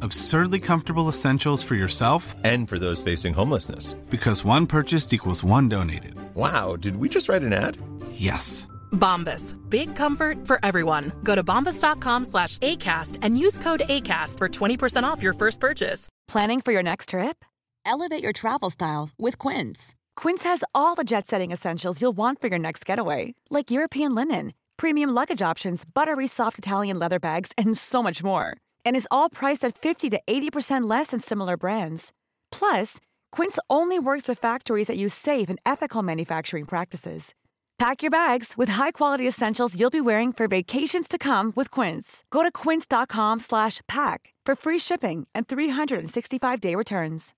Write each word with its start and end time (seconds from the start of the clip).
Absurdly 0.00 0.60
comfortable 0.60 1.08
essentials 1.08 1.64
for 1.64 1.74
yourself 1.74 2.36
and 2.44 2.68
for 2.68 2.78
those 2.78 3.02
facing 3.02 3.34
homelessness. 3.34 3.94
Because 4.10 4.44
one 4.44 4.66
purchased 4.66 5.12
equals 5.12 5.42
one 5.42 5.68
donated. 5.68 6.14
Wow, 6.34 6.76
did 6.76 6.96
we 6.96 7.08
just 7.08 7.28
write 7.28 7.42
an 7.42 7.52
ad? 7.52 7.76
Yes. 8.12 8.68
Bombas. 8.92 9.56
Big 9.68 9.96
comfort 9.96 10.46
for 10.46 10.60
everyone. 10.62 11.12
Go 11.24 11.34
to 11.34 11.42
bombas.com 11.42 12.24
slash 12.26 12.58
ACAST 12.58 13.18
and 13.22 13.38
use 13.38 13.58
code 13.58 13.80
ACAST 13.88 14.38
for 14.38 14.48
20% 14.48 15.02
off 15.02 15.22
your 15.22 15.32
first 15.34 15.58
purchase. 15.58 16.08
Planning 16.28 16.60
for 16.60 16.72
your 16.72 16.82
next 16.82 17.08
trip? 17.10 17.44
Elevate 17.84 18.22
your 18.22 18.32
travel 18.32 18.70
style 18.70 19.10
with 19.18 19.36
Quince. 19.38 19.94
Quince 20.14 20.44
has 20.44 20.62
all 20.74 20.94
the 20.94 21.04
jet 21.04 21.26
setting 21.26 21.50
essentials 21.50 22.00
you'll 22.00 22.16
want 22.16 22.40
for 22.40 22.46
your 22.46 22.58
next 22.58 22.84
getaway, 22.84 23.34
like 23.50 23.70
European 23.70 24.14
linen, 24.14 24.52
premium 24.76 25.10
luggage 25.10 25.42
options, 25.42 25.84
buttery 25.84 26.26
soft 26.26 26.58
Italian 26.58 26.98
leather 26.98 27.18
bags, 27.18 27.52
and 27.58 27.76
so 27.76 28.02
much 28.02 28.22
more 28.22 28.58
and 28.88 28.96
is 28.96 29.06
all 29.10 29.28
priced 29.28 29.64
at 29.64 29.76
50 29.76 30.10
to 30.10 30.20
80% 30.26 30.88
less 30.88 31.08
than 31.08 31.20
similar 31.20 31.56
brands. 31.58 32.12
Plus, 32.50 32.98
Quince 33.30 33.58
only 33.68 33.98
works 33.98 34.26
with 34.26 34.38
factories 34.38 34.86
that 34.86 34.96
use 34.96 35.14
safe 35.14 35.50
and 35.50 35.60
ethical 35.66 36.02
manufacturing 36.02 36.64
practices. 36.64 37.34
Pack 37.78 38.02
your 38.02 38.10
bags 38.10 38.54
with 38.56 38.70
high-quality 38.70 39.26
essentials 39.28 39.78
you'll 39.78 39.90
be 39.90 40.00
wearing 40.00 40.32
for 40.32 40.48
vacations 40.48 41.06
to 41.06 41.18
come 41.18 41.52
with 41.54 41.70
Quince. 41.70 42.24
Go 42.32 42.42
to 42.42 42.50
quince.com/pack 42.50 44.34
for 44.46 44.54
free 44.56 44.78
shipping 44.78 45.28
and 45.34 45.46
365-day 45.46 46.74
returns. 46.74 47.34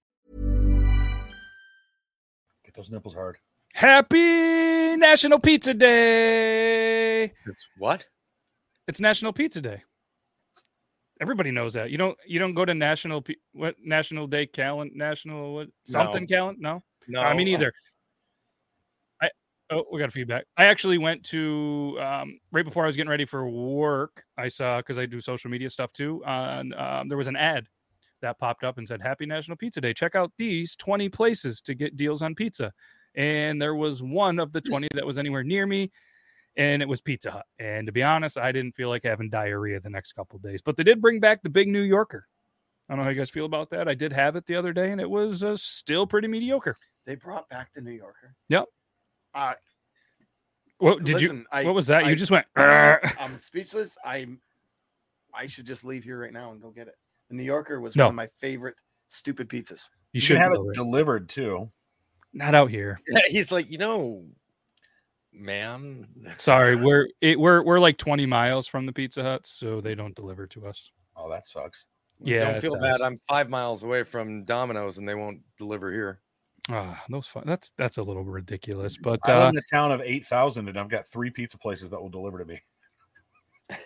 Get 2.65 2.75
those 2.75 2.91
nipples 2.91 3.15
hard. 3.15 3.37
Happy 3.75 4.97
National 4.97 5.41
Pizza 5.41 5.75
Day. 5.75 7.25
It's 7.47 7.69
what? 7.77 8.07
It's 8.87 9.01
National 9.01 9.33
Pizza 9.33 9.61
Day. 9.61 9.83
Everybody 11.21 11.51
knows 11.51 11.75
that. 11.75 11.91
You 11.91 11.99
don't 11.99 12.17
you 12.27 12.39
don't 12.39 12.55
go 12.55 12.65
to 12.65 12.75
National 12.75 13.25
what 13.53 13.77
National 13.83 14.27
Day 14.27 14.47
calendar 14.47 14.95
National 14.97 15.55
what 15.55 15.69
something 15.85 16.23
no. 16.23 16.37
calendar? 16.37 16.61
No. 16.61 16.83
No. 17.09 17.21
I 17.21 17.35
mean 17.35 17.49
either. 17.49 17.73
I 19.21 19.31
oh 19.71 19.85
we 19.93 19.99
got 19.99 20.09
a 20.09 20.13
feedback. 20.13 20.47
I 20.57 20.65
actually 20.65 20.99
went 20.99 21.25
to 21.27 21.99
um, 22.01 22.39
right 22.53 22.65
before 22.65 22.85
I 22.85 22.87
was 22.87 22.97
getting 22.97 23.11
ready 23.11 23.27
for 23.27 23.49
work. 23.49 24.25
I 24.39 24.49
saw 24.49 24.79
because 24.79 24.99
I 24.99 25.07
do 25.07 25.21
social 25.21 25.51
media 25.51 25.69
stuff 25.69 25.93
too. 25.93 26.25
On 26.25 26.73
um, 26.75 27.09
there 27.09 27.19
was 27.19 27.29
an 27.29 27.37
ad 27.37 27.67
that 28.23 28.39
popped 28.39 28.65
up 28.65 28.79
and 28.79 28.89
said 28.89 29.01
Happy 29.03 29.27
National 29.27 29.57
Pizza 29.57 29.81
Day. 29.81 29.93
Check 29.95 30.15
out 30.15 30.33
these 30.37 30.77
20 30.77 31.09
places 31.09 31.61
to 31.63 31.75
get 31.75 31.97
deals 31.97 32.23
on 32.23 32.35
pizza. 32.35 32.73
And 33.15 33.61
there 33.61 33.75
was 33.75 34.03
one 34.03 34.39
of 34.39 34.53
the 34.53 34.61
20 34.61 34.89
that 34.95 35.07
was 35.07 35.19
anywhere 35.19 35.43
near 35.43 35.67
me 35.67 35.91
and 36.57 36.83
it 36.83 36.89
was 36.89 37.01
Pizza 37.01 37.31
Hut. 37.31 37.47
And 37.59 37.87
to 37.87 37.93
be 37.93 38.03
honest, 38.03 38.39
I 38.39 38.53
didn't 38.53 38.73
feel 38.73 38.89
like 38.89 39.05
having 39.05 39.31
diarrhea 39.31 39.81
the 39.81 39.91
next 39.91 40.13
couple 40.13 40.39
days. 40.39 40.63
But 40.63 40.77
they 40.77 40.83
did 40.83 41.01
bring 41.01 41.21
back 41.21 41.43
the 41.43 41.51
big 41.51 41.69
New 41.69 41.83
Yorker. 41.83 42.27
I 42.89 42.93
don't 42.93 42.99
know 42.99 43.05
how 43.05 43.11
you 43.11 43.17
guys 43.19 43.31
feel 43.31 43.45
about 43.45 43.71
that. 43.71 43.87
I 43.89 43.95
did 43.95 44.13
have 44.13 44.35
it 44.37 44.47
the 44.47 44.57
other 44.57 44.73
day, 44.73 44.91
and 44.91 45.01
it 45.01 45.09
was 45.09 45.45
uh, 45.45 45.57
still 45.57 46.07
pretty 46.07 46.27
mediocre. 46.27 46.77
They 47.07 47.15
brought 47.15 47.49
back 47.49 47.73
the 47.75 47.81
New 47.81 47.93
Yorker. 47.93 48.35
Yep. 48.49 48.65
Uh, 49.35 49.55
what 50.79 51.05
did 51.05 51.15
listen, 51.21 51.39
you? 51.39 51.45
I, 51.53 51.65
what 51.65 51.75
was 51.75 51.87
that? 51.87 52.05
I, 52.05 52.11
you 52.11 52.17
just 52.17 52.31
went. 52.33 52.47
I'm 52.57 53.39
speechless. 53.39 53.97
I'm. 54.05 54.41
I 55.33 55.47
should 55.47 55.67
just 55.67 55.85
leave 55.85 56.03
here 56.03 56.21
right 56.21 56.33
now 56.33 56.51
and 56.51 56.61
go 56.61 56.71
get 56.71 56.89
it. 56.89 56.97
The 57.29 57.37
New 57.37 57.45
Yorker 57.45 57.81
was 57.81 57.95
No. 57.95 58.07
one 58.07 58.13
of 58.13 58.17
my 58.17 58.29
favorite 58.41 58.75
stupid 59.09 59.49
pizzas. 59.49 59.89
You 60.13 60.19
You 60.19 60.21
should 60.21 60.39
have 60.39 60.53
it 60.53 60.59
it. 60.61 60.75
delivered 60.75 61.29
too. 61.29 61.71
Not 62.33 62.57
out 62.57 62.71
here. 62.71 63.01
He's 63.29 63.53
like, 63.53 63.71
you 63.71 63.79
know, 63.79 64.25
ma'am. 65.33 66.07
Sorry, 66.37 66.77
we're 66.83 67.09
it, 67.21 67.39
we're 67.39 67.63
we're 67.63 67.81
like 67.81 67.99
20 67.99 68.27
miles 68.27 68.67
from 68.67 68.87
the 68.87 68.93
Pizza 68.93 69.23
Hut, 69.23 69.47
so 69.47 69.81
they 69.81 69.95
don't 69.95 70.15
deliver 70.15 70.47
to 70.49 70.67
us. 70.67 70.91
Oh, 71.17 71.31
that 71.31 71.47
sucks. 71.47 71.85
Yeah, 72.23 72.53
Don't 72.53 72.61
feel 72.61 72.77
bad. 72.79 73.01
I'm 73.01 73.17
five 73.29 73.49
miles 73.49 73.83
away 73.83 74.03
from 74.05 74.45
Domino's 74.45 74.99
and 74.99 75.09
they 75.09 75.15
won't 75.15 75.41
deliver 75.57 75.91
here. 75.91 76.21
Ah, 76.69 77.03
those 77.09 77.27
fun. 77.27 77.45
That's 77.47 77.73
that's 77.79 77.97
a 77.97 78.03
little 78.03 78.25
ridiculous, 78.25 78.97
but 78.97 79.21
I 79.25 79.37
live 79.37 79.47
uh, 79.47 79.49
in 79.49 79.59
a 79.59 79.63
town 79.73 79.93
of 79.93 80.03
eight 80.03 80.27
thousand, 80.27 80.69
and 80.69 80.79
I've 80.79 80.91
got 80.91 81.07
three 81.07 81.31
pizza 81.31 81.59
places 81.59 81.91
that 81.91 82.01
will 82.01 82.11
deliver 82.11 82.39
to 82.39 82.45
me. 82.45 82.61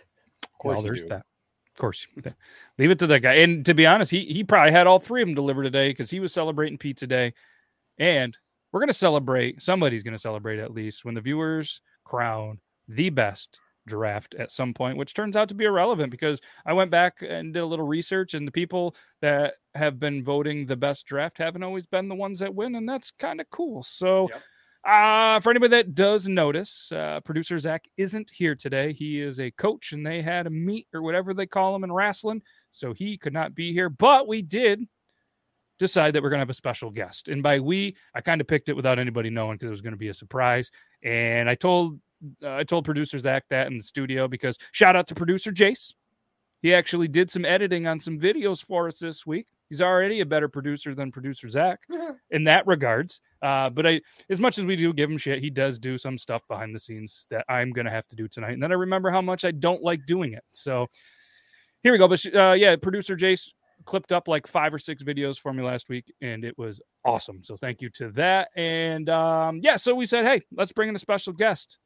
Of 0.45 0.59
course 0.59 0.77
well, 0.77 0.85
you 0.85 0.91
there's 0.91 1.03
do. 1.03 1.09
that. 1.09 1.27
Of 1.75 1.79
course, 1.79 2.07
leave 2.79 2.91
it 2.91 2.99
to 3.01 3.07
that 3.09 3.21
guy. 3.21 3.35
And 3.35 3.67
to 3.67 3.75
be 3.75 3.85
honest, 3.85 4.11
he 4.11 4.25
he 4.25 4.45
probably 4.45 4.71
had 4.71 4.87
all 4.87 4.99
three 4.99 5.21
of 5.21 5.29
them 5.29 5.35
delivered 5.35 5.65
today 5.65 5.91
because 5.91 6.09
he 6.09 6.21
was 6.21 6.33
celebrating 6.33 6.79
Pizza 6.79 7.07
Day, 7.07 7.35
and 7.99 8.35
we're 8.75 8.81
gonna 8.81 8.93
celebrate. 8.93 9.63
Somebody's 9.63 10.03
gonna 10.03 10.19
celebrate 10.19 10.59
at 10.59 10.75
least 10.75 11.05
when 11.05 11.15
the 11.15 11.21
viewers 11.21 11.81
crown 12.05 12.59
the 12.89 13.09
best 13.09 13.61
draft 13.87 14.35
at 14.37 14.51
some 14.51 14.75
point, 14.75 14.99
which 14.99 15.15
turns 15.15 15.37
out 15.37 15.49
to 15.51 15.55
be 15.55 15.65
irrelevant 15.65 16.11
because 16.11 16.41
I 16.67 16.73
went 16.73 16.91
back 16.91 17.19
and 17.23 17.55
did 17.55 17.61
a 17.61 17.67
little 17.67 17.87
research, 17.87 18.35
and 18.35 18.45
the 18.45 18.51
people 18.51 18.97
that 19.23 19.55
have 19.77 20.01
been 20.01 20.25
voting 20.25 20.67
the 20.67 20.75
best 20.75 21.07
draft 21.07 21.39
haven't 21.39 21.63
always 21.63 21.87
been 21.87 22.09
the 22.09 22.17
ones 22.17 22.41
that 22.41 22.53
win, 22.53 22.75
and 22.75 22.89
that's 22.89 23.13
kind 23.13 23.41
of 23.41 23.49
cool. 23.49 23.85
So. 23.85 24.29
Yep. 24.33 24.43
Uh, 24.87 25.41
for 25.41 25.49
anybody 25.49 25.71
that 25.71 25.95
does 25.95 26.29
notice, 26.29 26.93
uh, 26.93 27.19
producer 27.25 27.59
Zach 27.59 27.87
isn't 27.97 28.31
here 28.31 28.55
today. 28.55 28.93
He 28.93 29.19
is 29.19 29.41
a 29.41 29.51
coach, 29.53 29.93
and 29.93 30.07
they 30.07 30.21
had 30.21 30.47
a 30.47 30.51
meet 30.51 30.89
or 30.93 31.01
whatever 31.01 31.33
they 31.33 31.47
call 31.47 31.75
him 31.75 31.85
in 31.85 31.91
wrestling, 31.91 32.43
so 32.71 32.93
he 32.93 33.17
could 33.17 33.33
not 33.33 33.55
be 33.55 33.73
here. 33.73 33.89
But 33.89 34.29
we 34.29 34.43
did 34.43 34.87
decide 35.79 36.15
that 36.15 36.23
we're 36.23 36.31
going 36.31 36.39
to 36.39 36.43
have 36.43 36.51
a 36.51 36.55
special 36.55 36.91
guest, 36.91 37.29
and 37.29 37.43
by 37.43 37.61
we, 37.61 37.97
I 38.15 38.21
kind 38.21 38.41
of 38.41 38.47
picked 38.47 38.69
it 38.69 38.77
without 38.77 38.99
anybody 38.99 39.31
knowing 39.31 39.57
because 39.57 39.69
it 39.69 39.71
was 39.71 39.81
going 39.81 39.93
to 39.93 39.99
be 39.99 40.09
a 40.09 40.15
surprise. 40.15 40.71
And 41.03 41.49
I 41.49 41.55
told 41.55 41.99
uh, 42.43 42.57
I 42.57 42.65
told 42.65 42.85
producer 42.85 43.19
Zach 43.19 43.45
that 43.51 43.67
in 43.67 43.77
the 43.77 43.83
studio 43.83 44.29
because 44.29 44.59
shout 44.73 44.97
out 44.97 45.07
to 45.09 45.15
producer 45.15 45.53
Jace. 45.53 45.95
He 46.63 46.73
actually 46.73 47.09
did 47.09 47.31
some 47.31 47.45
editing 47.45 47.87
on 47.87 48.01
some 48.01 48.19
videos 48.19 48.65
for 48.65 48.89
us 48.89 48.99
this 48.99 49.27
week. 49.27 49.47
He's 49.69 49.83
already 49.83 50.21
a 50.21 50.27
better 50.27 50.49
producer 50.49 50.95
than 50.95 51.13
producer 51.13 51.49
Zach 51.49 51.81
in 52.31 52.45
that 52.45 52.67
regards. 52.67 53.21
Uh, 53.43 53.69
but 53.71 53.87
I, 53.87 54.01
as 54.31 54.41
much 54.41 54.59
as 54.59 54.65
we 54.65 54.77
do 54.77 54.93
give 54.93 55.11
him 55.11 55.19
shit, 55.19 55.43
he 55.43 55.51
does 55.51 55.79
do 55.79 55.99
some 55.99 56.17
stuff 56.17 56.43
behind 56.49 56.75
the 56.75 56.81
scenes 56.81 57.27
that 57.31 57.45
I'm 57.49 57.73
gonna 57.73 57.91
have 57.91 58.07
to 58.09 58.17
do 58.17 58.29
tonight. 58.29 58.53
And 58.53 58.63
then 58.63 58.73
I 58.73 58.77
remember 58.77 59.11
how 59.11 59.21
much 59.21 59.45
I 59.45 59.51
don't 59.51 59.83
like 59.83 60.07
doing 60.07 60.33
it. 60.33 60.45
So 60.53 60.87
here 61.83 61.93
we 61.93 61.99
go. 61.99 62.09
But 62.09 62.25
uh, 62.35 62.53
yeah, 62.53 62.77
producer 62.77 63.17
Jace 63.17 63.51
clipped 63.85 64.13
up 64.13 64.29
like 64.29 64.47
five 64.47 64.73
or 64.73 64.79
six 64.79 65.03
videos 65.03 65.39
for 65.39 65.53
me 65.53 65.63
last 65.63 65.89
week, 65.89 66.13
and 66.21 66.45
it 66.45 66.57
was 66.59 66.81
awesome. 67.05 67.43
So 67.43 67.57
thank 67.57 67.83
you 67.83 67.91
to 67.91 68.11
that. 68.13 68.49
And 68.57 69.09
um, 69.09 69.61
yeah, 69.63 69.77
so 69.77 69.95
we 69.95 70.07
said, 70.07 70.25
hey, 70.25 70.43
let's 70.53 70.73
bring 70.73 70.89
in 70.89 70.97
a 70.97 70.99
special 70.99 71.33
guest. 71.33 71.79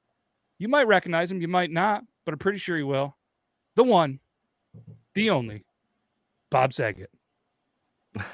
You 0.59 0.69
might 0.69 0.89
recognize 0.89 1.31
him, 1.31 1.41
you 1.41 1.49
might 1.49 1.71
not, 1.71 2.03
but 2.25 2.33
I'm 2.33 2.39
pretty 2.39 2.59
sure 2.59 2.77
you 2.77 2.87
will. 2.87 3.17
The 3.77 3.85
one, 3.85 4.21
the 5.15 5.31
only, 5.31 5.65
Bob 6.51 6.73
Saget. 6.73 7.11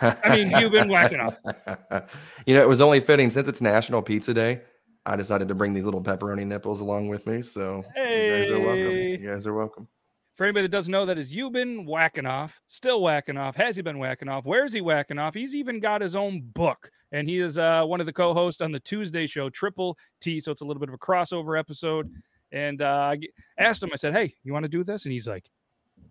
I 0.01 0.37
mean, 0.37 0.51
you've 0.51 0.73
been 0.73 0.89
whacking 0.89 1.21
up. 1.21 2.09
you 2.47 2.55
know, 2.55 2.63
it 2.63 2.69
was 2.69 2.81
only 2.81 3.01
fitting 3.01 3.31
since 3.31 3.49
it's 3.49 3.61
National 3.61 4.03
Pizza 4.03 4.33
Day. 4.33 4.63
I 5.07 5.17
decided 5.17 5.49
to 5.49 5.55
bring 5.55 5.75
these 5.75 5.85
little 5.85 6.03
pepperoni 6.03 6.47
nipples 6.47 6.81
along 6.81 7.09
with 7.09 7.27
me. 7.27 7.43
So 7.43 7.85
you 7.95 8.29
guys 8.31 8.51
are 8.51 8.61
welcome. 8.61 8.97
You 8.97 9.19
guys 9.19 9.47
are 9.47 9.53
welcome. 9.53 9.89
For 10.35 10.45
anybody 10.45 10.63
that 10.63 10.73
doesn't 10.73 10.91
know, 10.91 11.07
that 11.07 11.17
is 11.17 11.33
you 11.33 11.49
been 11.49 11.87
whacking 11.87 12.27
off, 12.27 12.61
still 12.67 13.01
whacking 13.01 13.37
off. 13.37 13.55
Has 13.55 13.77
he 13.77 13.83
been 13.83 13.99
whacking 13.99 14.29
off? 14.29 14.45
Where's 14.45 14.73
he 14.73 14.81
whacking 14.81 15.19
off? 15.19 15.33
He's 15.33 15.55
even 15.55 15.79
got 15.79 16.01
his 16.01 16.17
own 16.17 16.41
book, 16.55 16.91
and 17.13 17.29
he 17.29 17.39
is 17.39 17.57
uh, 17.57 17.85
one 17.85 18.01
of 18.01 18.07
the 18.07 18.13
co-hosts 18.13 18.61
on 18.61 18.73
the 18.73 18.81
Tuesday 18.81 19.27
show, 19.27 19.49
Triple 19.49 19.97
T. 20.21 20.41
So 20.41 20.51
it's 20.51 20.61
a 20.61 20.65
little 20.65 20.81
bit 20.81 20.89
of 20.89 20.95
a 20.95 20.99
crossover 20.99 21.57
episode. 21.57 22.13
And 22.51 22.83
uh, 22.83 23.15
I 23.15 23.19
asked 23.59 23.83
him, 23.83 23.91
I 23.93 23.97
said, 23.97 24.13
"Hey, 24.13 24.35
you 24.43 24.53
want 24.53 24.65
to 24.65 24.69
do 24.69 24.83
this?" 24.83 25.05
And 25.05 25.13
he's 25.13 25.29
like, 25.29 25.49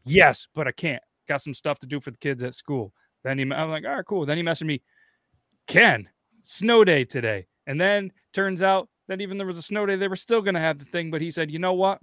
"Yes, 0.05 0.47
but 0.55 0.67
I 0.67 0.71
can't. 0.71 1.03
Got 1.27 1.41
some 1.41 1.53
stuff 1.53 1.79
to 1.79 1.87
do 1.87 1.99
for 1.99 2.11
the 2.11 2.17
kids 2.17 2.43
at 2.43 2.53
school." 2.53 2.93
Then 3.23 3.37
he, 3.37 3.43
I'm 3.43 3.69
like, 3.69 3.85
"All 3.85 3.95
right, 3.95 4.05
cool." 4.05 4.25
Then 4.25 4.37
he 4.37 4.43
messaged 4.43 4.67
me, 4.67 4.81
"Ken, 5.67 6.07
snow 6.43 6.85
day 6.85 7.03
today." 7.03 7.47
And 7.67 7.79
then 7.79 8.11
turns 8.31 8.61
out 8.61 8.87
that 9.09 9.19
even 9.19 9.37
there 9.37 9.47
was 9.47 9.57
a 9.57 9.61
snow 9.61 9.85
day, 9.85 9.97
they 9.97 10.07
were 10.07 10.15
still 10.15 10.41
going 10.41 10.53
to 10.53 10.61
have 10.61 10.79
the 10.79 10.85
thing. 10.85 11.11
But 11.11 11.21
he 11.21 11.29
said, 11.29 11.51
"You 11.51 11.59
know 11.59 11.73
what? 11.73 11.99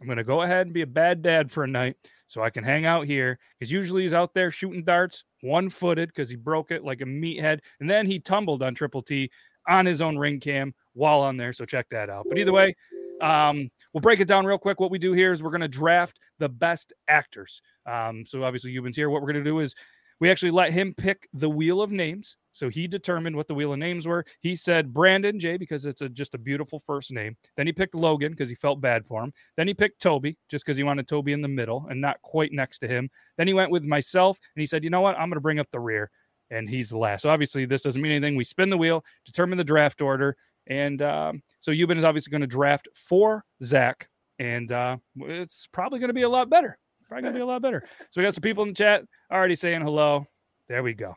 I'm 0.00 0.06
going 0.06 0.18
to 0.18 0.24
go 0.24 0.42
ahead 0.42 0.66
and 0.66 0.72
be 0.72 0.82
a 0.82 0.86
bad 0.86 1.22
dad 1.22 1.50
for 1.50 1.64
a 1.64 1.68
night 1.68 1.96
so 2.26 2.42
I 2.42 2.50
can 2.50 2.62
hang 2.64 2.86
out 2.86 3.06
here. 3.06 3.38
Because 3.58 3.72
usually 3.72 4.02
he's 4.02 4.14
out 4.14 4.34
there 4.34 4.50
shooting 4.50 4.84
darts, 4.84 5.24
one 5.40 5.70
footed, 5.70 6.08
because 6.10 6.28
he 6.28 6.36
broke 6.36 6.70
it 6.70 6.84
like 6.84 7.00
a 7.00 7.04
meathead. 7.04 7.60
And 7.80 7.90
then 7.90 8.06
he 8.06 8.20
tumbled 8.20 8.62
on 8.62 8.74
Triple 8.74 9.02
T 9.02 9.30
on 9.68 9.86
his 9.86 10.00
own 10.00 10.16
ring 10.16 10.40
cam 10.40 10.74
while 10.94 11.20
on 11.20 11.36
there. 11.36 11.52
So 11.52 11.64
check 11.64 11.88
that 11.90 12.08
out. 12.10 12.26
But 12.28 12.38
either 12.38 12.52
way, 12.52 12.74
um, 13.20 13.68
we'll 13.92 14.00
break 14.00 14.20
it 14.20 14.28
down 14.28 14.46
real 14.46 14.58
quick. 14.58 14.78
What 14.78 14.90
we 14.90 14.98
do 14.98 15.12
here 15.12 15.32
is 15.32 15.42
we're 15.42 15.50
going 15.50 15.60
to 15.62 15.68
draft 15.68 16.20
the 16.38 16.48
best 16.48 16.92
actors. 17.08 17.60
Um, 17.84 18.24
so 18.26 18.44
obviously, 18.44 18.70
Euban's 18.70 18.96
here. 18.96 19.10
What 19.10 19.20
we're 19.20 19.32
going 19.32 19.44
to 19.44 19.50
do 19.50 19.58
is 19.58 19.74
We 20.20 20.30
actually 20.30 20.50
let 20.50 20.72
him 20.72 20.94
pick 20.94 21.28
the 21.32 21.48
wheel 21.48 21.80
of 21.80 21.92
names. 21.92 22.36
So 22.58 22.68
he 22.68 22.88
determined 22.88 23.36
what 23.36 23.46
the 23.46 23.54
wheel 23.54 23.72
of 23.72 23.78
names 23.78 24.06
were. 24.06 24.24
He 24.40 24.56
said 24.56 24.92
Brandon 24.92 25.38
Jay 25.38 25.56
because 25.56 25.86
it's 25.86 26.02
a, 26.02 26.08
just 26.08 26.34
a 26.34 26.38
beautiful 26.38 26.80
first 26.80 27.12
name. 27.12 27.36
Then 27.56 27.66
he 27.66 27.72
picked 27.72 27.94
Logan 27.94 28.32
because 28.32 28.48
he 28.48 28.56
felt 28.56 28.80
bad 28.80 29.06
for 29.06 29.22
him. 29.22 29.32
Then 29.56 29.68
he 29.68 29.74
picked 29.74 30.02
Toby 30.02 30.36
just 30.48 30.64
because 30.64 30.76
he 30.76 30.82
wanted 30.82 31.06
Toby 31.06 31.32
in 31.32 31.40
the 31.40 31.48
middle 31.48 31.86
and 31.88 32.00
not 32.00 32.20
quite 32.22 32.52
next 32.52 32.80
to 32.80 32.88
him. 32.88 33.10
Then 33.36 33.46
he 33.46 33.54
went 33.54 33.70
with 33.70 33.84
myself 33.84 34.38
and 34.56 34.60
he 34.60 34.66
said, 34.66 34.82
you 34.82 34.90
know 34.90 35.00
what? 35.00 35.14
I'm 35.14 35.28
going 35.28 35.36
to 35.36 35.40
bring 35.40 35.60
up 35.60 35.70
the 35.70 35.80
rear. 35.80 36.10
And 36.50 36.68
he's 36.68 36.88
the 36.88 36.98
last. 36.98 37.22
So 37.22 37.30
obviously, 37.30 37.66
this 37.66 37.82
doesn't 37.82 38.00
mean 38.00 38.10
anything. 38.10 38.34
We 38.34 38.42
spin 38.42 38.70
the 38.70 38.78
wheel, 38.78 39.04
determine 39.24 39.58
the 39.58 39.64
draft 39.64 40.00
order. 40.00 40.36
And 40.66 41.00
um, 41.02 41.42
so 41.60 41.72
Euban 41.72 41.98
is 41.98 42.04
obviously 42.04 42.30
going 42.30 42.40
to 42.40 42.46
draft 42.46 42.88
for 42.94 43.44
Zach. 43.62 44.08
And 44.38 44.72
uh, 44.72 44.96
it's 45.16 45.68
probably 45.72 45.98
going 45.98 46.08
to 46.08 46.14
be 46.14 46.22
a 46.22 46.28
lot 46.28 46.48
better. 46.48 46.78
Probably 47.06 47.22
going 47.22 47.34
to 47.34 47.38
be 47.38 47.42
a 47.42 47.46
lot 47.46 47.62
better. 47.62 47.84
So 48.10 48.20
we 48.20 48.24
got 48.24 48.34
some 48.34 48.42
people 48.42 48.62
in 48.64 48.70
the 48.70 48.74
chat 48.74 49.04
already 49.30 49.54
saying 49.54 49.82
hello. 49.82 50.26
There 50.68 50.82
we 50.82 50.94
go. 50.94 51.14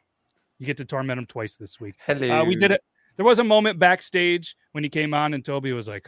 You 0.61 0.67
get 0.67 0.77
to 0.77 0.85
torment 0.85 1.17
him 1.17 1.25
twice 1.25 1.55
this 1.55 1.79
week. 1.79 1.95
Hello. 2.05 2.41
Uh, 2.41 2.45
we 2.45 2.55
did 2.55 2.69
it. 2.69 2.83
There 3.17 3.25
was 3.25 3.39
a 3.39 3.43
moment 3.43 3.79
backstage 3.79 4.55
when 4.73 4.83
he 4.83 4.91
came 4.91 5.11
on, 5.11 5.33
and 5.33 5.43
Toby 5.43 5.73
was 5.73 5.87
like, 5.87 6.07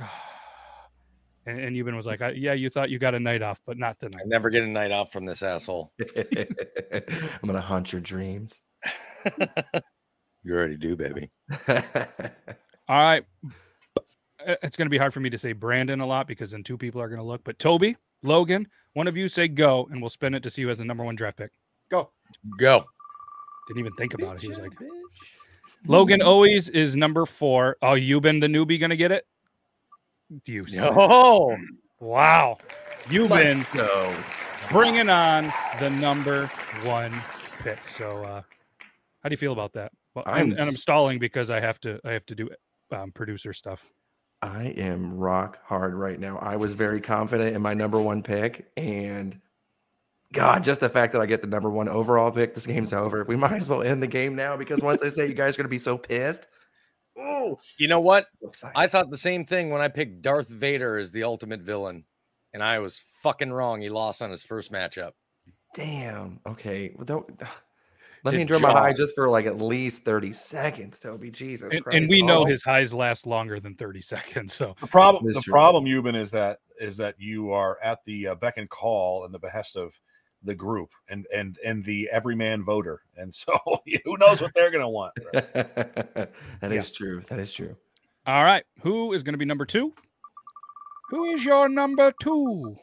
and, 1.48 1.60
and 1.60 1.76
Euban 1.76 1.96
was 1.96 2.06
like, 2.06 2.22
"Yeah, 2.36 2.54
you 2.54 2.70
thought 2.70 2.92
you 2.92 3.00
got 3.00 3.16
a 3.16 3.20
night 3.20 3.42
off, 3.42 3.60
but 3.66 3.80
not 3.80 4.00
tonight." 4.00 4.22
I 4.24 4.28
never 4.28 4.52
get 4.52 4.62
a 4.62 4.68
night 4.68 4.92
off 4.92 5.12
from 5.12 5.26
this 5.26 5.42
asshole. 5.42 5.92
I'm 6.16 7.48
gonna 7.48 7.62
haunt 7.62 7.92
your 7.92 8.02
dreams. 8.02 8.62
you 10.44 10.54
already 10.54 10.78
do, 10.78 10.96
baby. 10.96 11.32
All 11.68 11.80
right. 12.90 13.26
It's 14.46 14.78
going 14.78 14.86
to 14.86 14.92
be 14.92 15.00
hard 15.00 15.16
for 15.16 15.20
me 15.22 15.32
to 15.32 15.38
say 15.40 15.54
Brandon 15.54 16.00
a 16.00 16.06
lot 16.06 16.28
because 16.28 16.52
then 16.52 16.64
two 16.64 16.78
people 16.78 17.02
are 17.02 17.08
going 17.08 17.22
to 17.22 17.26
look. 17.26 17.44
But 17.44 17.58
Toby, 17.58 17.96
Logan, 18.22 18.68
one 18.92 19.08
of 19.08 19.18
you 19.18 19.30
say 19.30 19.48
go, 19.48 19.88
and 19.90 20.00
we'll 20.00 20.10
spin 20.10 20.36
it 20.36 20.44
to 20.44 20.52
see 20.52 20.62
who 20.62 20.68
has 20.68 20.80
the 20.80 20.86
number 20.86 21.04
one 21.04 21.16
draft 21.16 21.38
pick. 21.38 21.52
Go. 21.90 22.12
Go. 22.60 22.86
Didn't 23.68 23.80
even 23.80 23.94
think 23.94 24.14
about 24.14 24.36
it. 24.36 24.42
He 24.42 24.50
was 24.50 24.60
like, 24.60 24.74
Logan 25.88 26.22
always 26.22 26.70
is 26.70 26.96
number 26.96 27.26
four. 27.26 27.78
Oh, 27.82 27.94
you 27.94 28.20
been 28.22 28.40
the 28.40 28.48
newbie 28.48 28.80
going 28.80 28.90
to 28.90 28.98
get 28.98 29.12
it? 29.12 29.26
Do 30.46 30.54
you? 30.54 30.66
Oh, 30.80 31.56
wow. 32.00 32.58
You've 33.10 33.30
been 33.30 33.58
Let's 33.60 33.74
go. 33.74 34.16
bringing 34.72 35.10
on 35.10 35.52
the 35.80 35.90
number 35.90 36.48
one 36.84 37.22
pick. 37.62 37.80
So, 37.88 38.24
uh, 38.24 38.42
how 39.22 39.30
do 39.30 39.34
you 39.34 39.38
feel 39.38 39.54
about 39.54 39.74
that? 39.74 39.92
Well, 40.16 40.24
I'm 40.28 40.52
and, 40.52 40.60
and 40.60 40.70
I'm 40.70 40.76
stalling 40.76 41.20
because 41.20 41.50
I 41.50 41.60
have 41.60 41.80
to. 41.82 42.00
I 42.04 42.12
have 42.12 42.26
to 42.28 42.36
do 42.36 42.50
um, 42.92 43.12
producer 43.12 43.54
stuff. 43.54 43.86
I 44.42 44.66
am 44.78 45.18
rock 45.18 45.60
hard 45.64 45.94
right 45.94 46.20
now. 46.20 46.38
I 46.38 46.56
was 46.56 46.74
very 46.74 47.00
confident 47.02 47.56
in 47.56 47.62
my 47.62 47.74
number 47.74 48.02
one 48.02 48.22
pick, 48.22 48.70
and 48.78 49.40
God, 50.34 50.64
just 50.64 50.82
the 50.82 50.90
fact 50.90 51.14
that 51.14 51.22
I 51.22 51.26
get 51.26 51.42
the 51.42 51.48
number 51.48 51.70
one 51.70 51.88
overall 51.88 52.32
pick, 52.32 52.56
this 52.56 52.66
game's 52.66 52.92
over. 52.92 53.24
We 53.24 53.36
might 53.38 53.54
as 53.54 53.70
well 53.70 53.84
end 53.84 54.02
the 54.04 54.08
game 54.08 54.36
now 54.36 54.58
because 54.58 54.82
once 54.82 55.02
I 55.02 55.10
say 55.10 55.28
you 55.28 55.34
guys 55.36 55.54
are 55.54 55.58
going 55.58 55.66
to 55.66 55.70
be 55.70 55.78
so 55.78 55.98
pissed. 55.98 56.48
Oh, 57.18 57.60
you 57.78 57.88
know 57.88 58.00
what? 58.00 58.26
so. 58.54 58.70
I 58.76 58.88
thought 58.88 59.12
the 59.12 59.18
same 59.18 59.46
thing 59.46 59.70
when 59.70 59.82
I 59.82 59.88
picked 59.88 60.24
Darth 60.24 60.50
Vader 60.50 60.98
as 60.98 61.12
the 61.12 61.24
ultimate 61.24 61.62
villain, 61.62 62.06
and 62.52 62.64
I 62.64 62.80
was 62.80 63.04
fucking 63.22 63.54
wrong. 63.54 63.82
He 63.82 63.90
lost 63.90 64.22
on 64.24 64.32
his 64.32 64.42
first 64.44 64.72
matchup. 64.72 65.12
Damn. 65.76 66.40
Okay. 66.48 66.92
Well, 66.96 67.06
don't 67.06 67.30
let 68.24 68.34
me 68.34 68.42
enjoy 68.42 68.58
my 68.58 68.72
high 68.72 68.94
just 68.94 69.14
for 69.14 69.30
like 69.30 69.46
at 69.46 69.60
least 69.62 70.04
30 70.04 70.34
seconds, 70.34 71.00
Toby. 71.00 71.30
Jesus 71.30 71.72
And, 71.74 71.84
Christ. 71.84 71.98
and 71.98 72.10
we 72.10 72.24
know 72.24 72.42
Oh. 72.42 72.46
his 72.46 72.64
highs 72.64 72.92
last 72.94 73.28
longer 73.28 73.60
than 73.60 73.76
30 73.76 74.02
seconds. 74.02 74.54
So 74.56 74.76
The 74.82 74.88
problem, 74.88 75.32
the 75.32 75.42
true. 75.42 75.52
problem, 75.52 75.86
Euban, 75.86 76.16
is 76.16 76.32
that 76.32 76.58
is 76.82 76.98
that 76.98 77.16
you 77.20 77.52
are 77.52 77.78
at 77.84 78.00
the 78.06 78.30
uh, 78.30 78.36
beck 78.36 78.58
and 78.58 78.68
call 78.68 79.26
and 79.26 79.34
the 79.34 79.40
behest 79.40 79.76
of 79.76 79.94
the 80.44 80.56
group 80.56 80.90
and 81.10 81.26
and 81.34 81.58
and 81.64 81.84
the 81.86 82.10
everyman 82.12 82.64
voter, 82.64 83.02
and 83.18 83.34
so 83.34 83.58
who 84.06 84.18
knows 84.18 84.42
what 84.42 84.54
they're 84.54 84.72
going 84.72 84.82
to 84.84 84.90
want. 84.90 85.14
right? 85.34 85.56
That 86.62 86.72
is 86.72 86.92
true. 86.92 87.24
That 87.28 87.40
is 87.40 87.52
true. 87.54 87.76
All 88.26 88.44
right. 88.44 88.64
Who 88.82 89.14
is 89.14 89.24
going 89.24 89.34
to 89.34 89.38
be 89.38 89.46
number 89.46 89.66
two? 89.66 89.94
Who 91.10 91.26
is 91.26 91.44
your 91.44 91.68
number 91.70 92.14
two? 92.22 92.76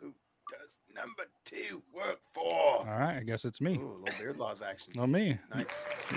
Who 0.00 0.12
does 0.50 0.78
number 0.94 1.24
two 1.44 1.82
work 1.94 2.20
for? 2.34 2.42
All 2.42 2.84
right. 2.86 3.16
I 3.16 3.22
guess 3.22 3.44
it's 3.44 3.60
me. 3.60 3.76
Ooh, 3.76 4.00
little 4.04 4.18
beard 4.18 4.36
laws 4.36 4.60
action. 4.62 4.92
No, 4.94 5.06
me. 5.06 5.38
Nice. 5.54 5.66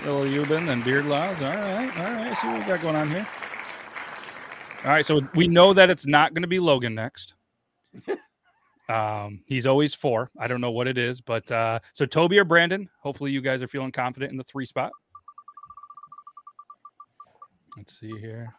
Little 0.04 0.22
Euban 0.22 0.68
and 0.70 0.84
Beard 0.84 1.06
Laws. 1.06 1.36
All 1.38 1.44
right. 1.48 1.96
All 1.98 2.04
right. 2.12 2.36
See 2.36 2.46
what 2.48 2.60
we 2.60 2.66
got 2.66 2.82
going 2.82 2.96
on 2.96 3.10
here. 3.10 3.26
All 4.84 4.90
right. 4.90 5.04
So 5.06 5.22
we 5.34 5.48
know 5.48 5.72
that 5.72 5.90
it's 5.90 6.06
not 6.06 6.34
going 6.34 6.42
to 6.42 6.48
be 6.48 6.60
Logan 6.60 6.94
next. 6.94 7.34
Um, 8.88 9.42
he's 9.46 9.66
always 9.66 9.94
four. 9.94 10.30
I 10.38 10.46
don't 10.46 10.60
know 10.60 10.70
what 10.70 10.86
it 10.86 10.96
is, 10.96 11.20
but 11.20 11.50
uh, 11.52 11.80
so 11.92 12.06
Toby 12.06 12.38
or 12.38 12.44
Brandon. 12.44 12.88
Hopefully, 13.00 13.30
you 13.30 13.40
guys 13.40 13.62
are 13.62 13.68
feeling 13.68 13.92
confident 13.92 14.32
in 14.32 14.38
the 14.38 14.44
three 14.44 14.66
spot. 14.66 14.92
Let's 17.76 17.98
see 17.98 18.18
here. 18.18 18.54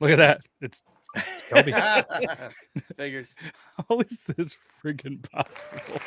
Look 0.00 0.10
at 0.10 0.18
that. 0.18 0.40
It's, 0.60 0.82
it's 1.14 1.44
Toby. 1.48 1.72
Figures. 2.96 3.34
How 3.88 4.00
is 4.00 4.18
this 4.36 4.56
friggin' 4.82 5.22
possible? 5.30 6.00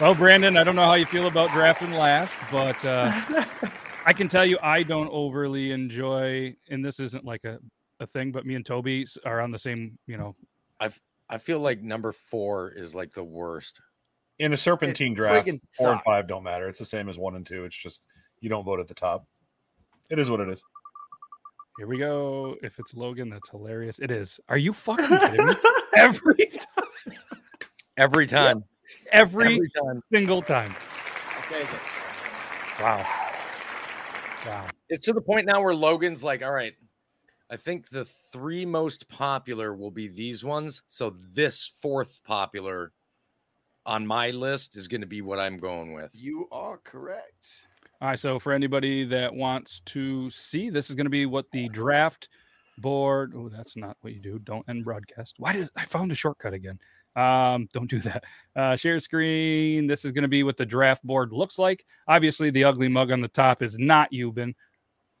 Well, 0.00 0.14
Brandon, 0.14 0.56
I 0.56 0.64
don't 0.64 0.76
know 0.76 0.86
how 0.86 0.94
you 0.94 1.04
feel 1.04 1.26
about 1.26 1.50
drafting 1.50 1.92
last, 1.92 2.34
but 2.50 2.82
uh, 2.86 3.12
I 4.06 4.14
can 4.14 4.28
tell 4.28 4.46
you 4.46 4.58
I 4.62 4.82
don't 4.82 5.10
overly 5.10 5.72
enjoy, 5.72 6.56
and 6.70 6.82
this 6.82 7.00
isn't 7.00 7.26
like 7.26 7.44
a, 7.44 7.58
a 8.00 8.06
thing, 8.06 8.32
but 8.32 8.46
me 8.46 8.54
and 8.54 8.64
Toby 8.64 9.06
are 9.26 9.42
on 9.42 9.50
the 9.50 9.58
same, 9.58 9.98
you 10.06 10.16
know, 10.16 10.36
I 11.30 11.38
feel 11.38 11.60
like 11.60 11.80
number 11.80 12.10
four 12.12 12.70
is 12.72 12.94
like 12.94 13.12
the 13.14 13.22
worst. 13.24 13.80
In 14.40 14.52
a 14.52 14.56
serpentine 14.56 15.14
draft, 15.14 15.46
friggin' 15.46 15.60
four 15.72 15.92
and 15.92 16.00
five 16.02 16.26
don't 16.26 16.42
matter. 16.42 16.68
It's 16.68 16.78
the 16.80 16.84
same 16.84 17.08
as 17.08 17.16
one 17.16 17.36
and 17.36 17.46
two. 17.46 17.64
It's 17.64 17.76
just 17.76 18.04
you 18.40 18.48
don't 18.48 18.64
vote 18.64 18.80
at 18.80 18.88
the 18.88 18.94
top. 18.94 19.26
It 20.10 20.18
is 20.18 20.28
what 20.28 20.40
it 20.40 20.48
is. 20.48 20.60
here 21.78 21.86
we 21.86 21.98
go. 21.98 22.56
If 22.62 22.80
it's 22.80 22.94
Logan, 22.94 23.30
that's 23.30 23.48
hilarious. 23.48 24.00
It 24.00 24.10
is. 24.10 24.40
Are 24.48 24.58
you 24.58 24.72
fucking 24.72 25.06
kidding 25.06 25.46
me? 25.46 25.54
Every 25.96 26.46
time, 26.46 26.84
Every 27.96 28.26
time. 28.26 28.64
every, 29.12 29.54
Every 29.54 29.70
time. 29.70 30.00
single 30.12 30.42
time. 30.42 30.74
I'll 31.36 31.42
take 31.42 31.62
it. 31.62 32.80
Wow. 32.80 33.06
Wow. 34.46 34.66
It's 34.88 35.04
to 35.06 35.12
the 35.12 35.20
point 35.20 35.46
now 35.46 35.62
where 35.62 35.74
Logan's 35.74 36.24
like, 36.24 36.42
all 36.42 36.50
right, 36.52 36.74
I 37.50 37.56
think 37.56 37.88
the 37.88 38.04
three 38.32 38.64
most 38.64 39.08
popular 39.08 39.74
will 39.74 39.90
be 39.90 40.06
these 40.06 40.44
ones. 40.44 40.82
So 40.86 41.16
this 41.34 41.72
fourth 41.82 42.20
popular 42.24 42.92
on 43.84 44.06
my 44.06 44.30
list 44.30 44.76
is 44.76 44.86
going 44.86 45.00
to 45.00 45.06
be 45.06 45.20
what 45.20 45.40
I'm 45.40 45.58
going 45.58 45.92
with. 45.92 46.12
You 46.14 46.46
are 46.52 46.78
correct. 46.78 47.66
All 48.00 48.08
right. 48.08 48.18
So 48.18 48.38
for 48.38 48.52
anybody 48.52 49.04
that 49.06 49.34
wants 49.34 49.82
to 49.86 50.30
see, 50.30 50.70
this 50.70 50.90
is 50.90 50.96
going 50.96 51.06
to 51.06 51.10
be 51.10 51.26
what 51.26 51.46
the 51.50 51.68
draft 51.70 52.28
board. 52.78 53.34
Oh, 53.36 53.48
that's 53.48 53.76
not 53.76 53.96
what 54.02 54.12
you 54.12 54.20
do. 54.20 54.38
Don't 54.38 54.68
end 54.68 54.84
broadcast. 54.84 55.34
Why 55.38 55.52
does 55.52 55.72
I 55.74 55.86
found 55.86 56.12
a 56.12 56.14
shortcut 56.14 56.54
again? 56.54 56.78
Um, 57.16 57.68
don't 57.72 57.90
do 57.90 57.98
that. 58.00 58.24
Uh, 58.54 58.76
share 58.76 59.00
screen. 59.00 59.88
This 59.88 60.04
is 60.04 60.12
going 60.12 60.22
to 60.22 60.28
be 60.28 60.44
what 60.44 60.56
the 60.56 60.64
draft 60.64 61.02
board 61.04 61.32
looks 61.32 61.58
like. 61.58 61.84
Obviously, 62.06 62.50
the 62.50 62.62
ugly 62.62 62.88
mug 62.88 63.10
on 63.10 63.20
the 63.20 63.28
top 63.28 63.60
is 63.60 63.76
not 63.76 64.12
Euban. 64.12 64.54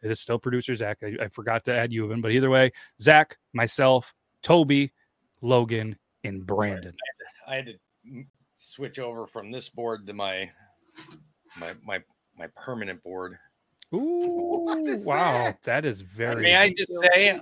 It 0.02 0.10
is 0.10 0.20
still 0.20 0.38
producer 0.38 0.74
Zach. 0.74 0.98
I, 1.02 1.24
I 1.24 1.28
forgot 1.28 1.64
to 1.64 1.74
add 1.74 1.90
Euban, 1.90 2.22
but 2.22 2.30
either 2.30 2.50
way, 2.50 2.72
Zach, 3.00 3.36
myself, 3.52 4.14
Toby, 4.42 4.92
Logan, 5.42 5.96
and 6.24 6.46
Brandon. 6.46 6.94
I 7.46 7.56
had 7.56 7.66
to 7.66 7.74
m- 8.06 8.28
switch 8.56 8.98
over 8.98 9.26
from 9.26 9.50
this 9.50 9.68
board 9.68 10.06
to 10.06 10.12
my 10.12 10.50
my 11.58 11.74
my 11.84 12.00
my 12.38 12.46
permanent 12.56 13.02
board. 13.02 13.36
Ooh, 13.92 15.00
wow, 15.04 15.44
that? 15.44 15.62
that 15.62 15.84
is 15.84 16.00
very. 16.00 16.42
May 16.42 16.56
I 16.56 16.72
just 16.72 16.92
say, 17.02 17.40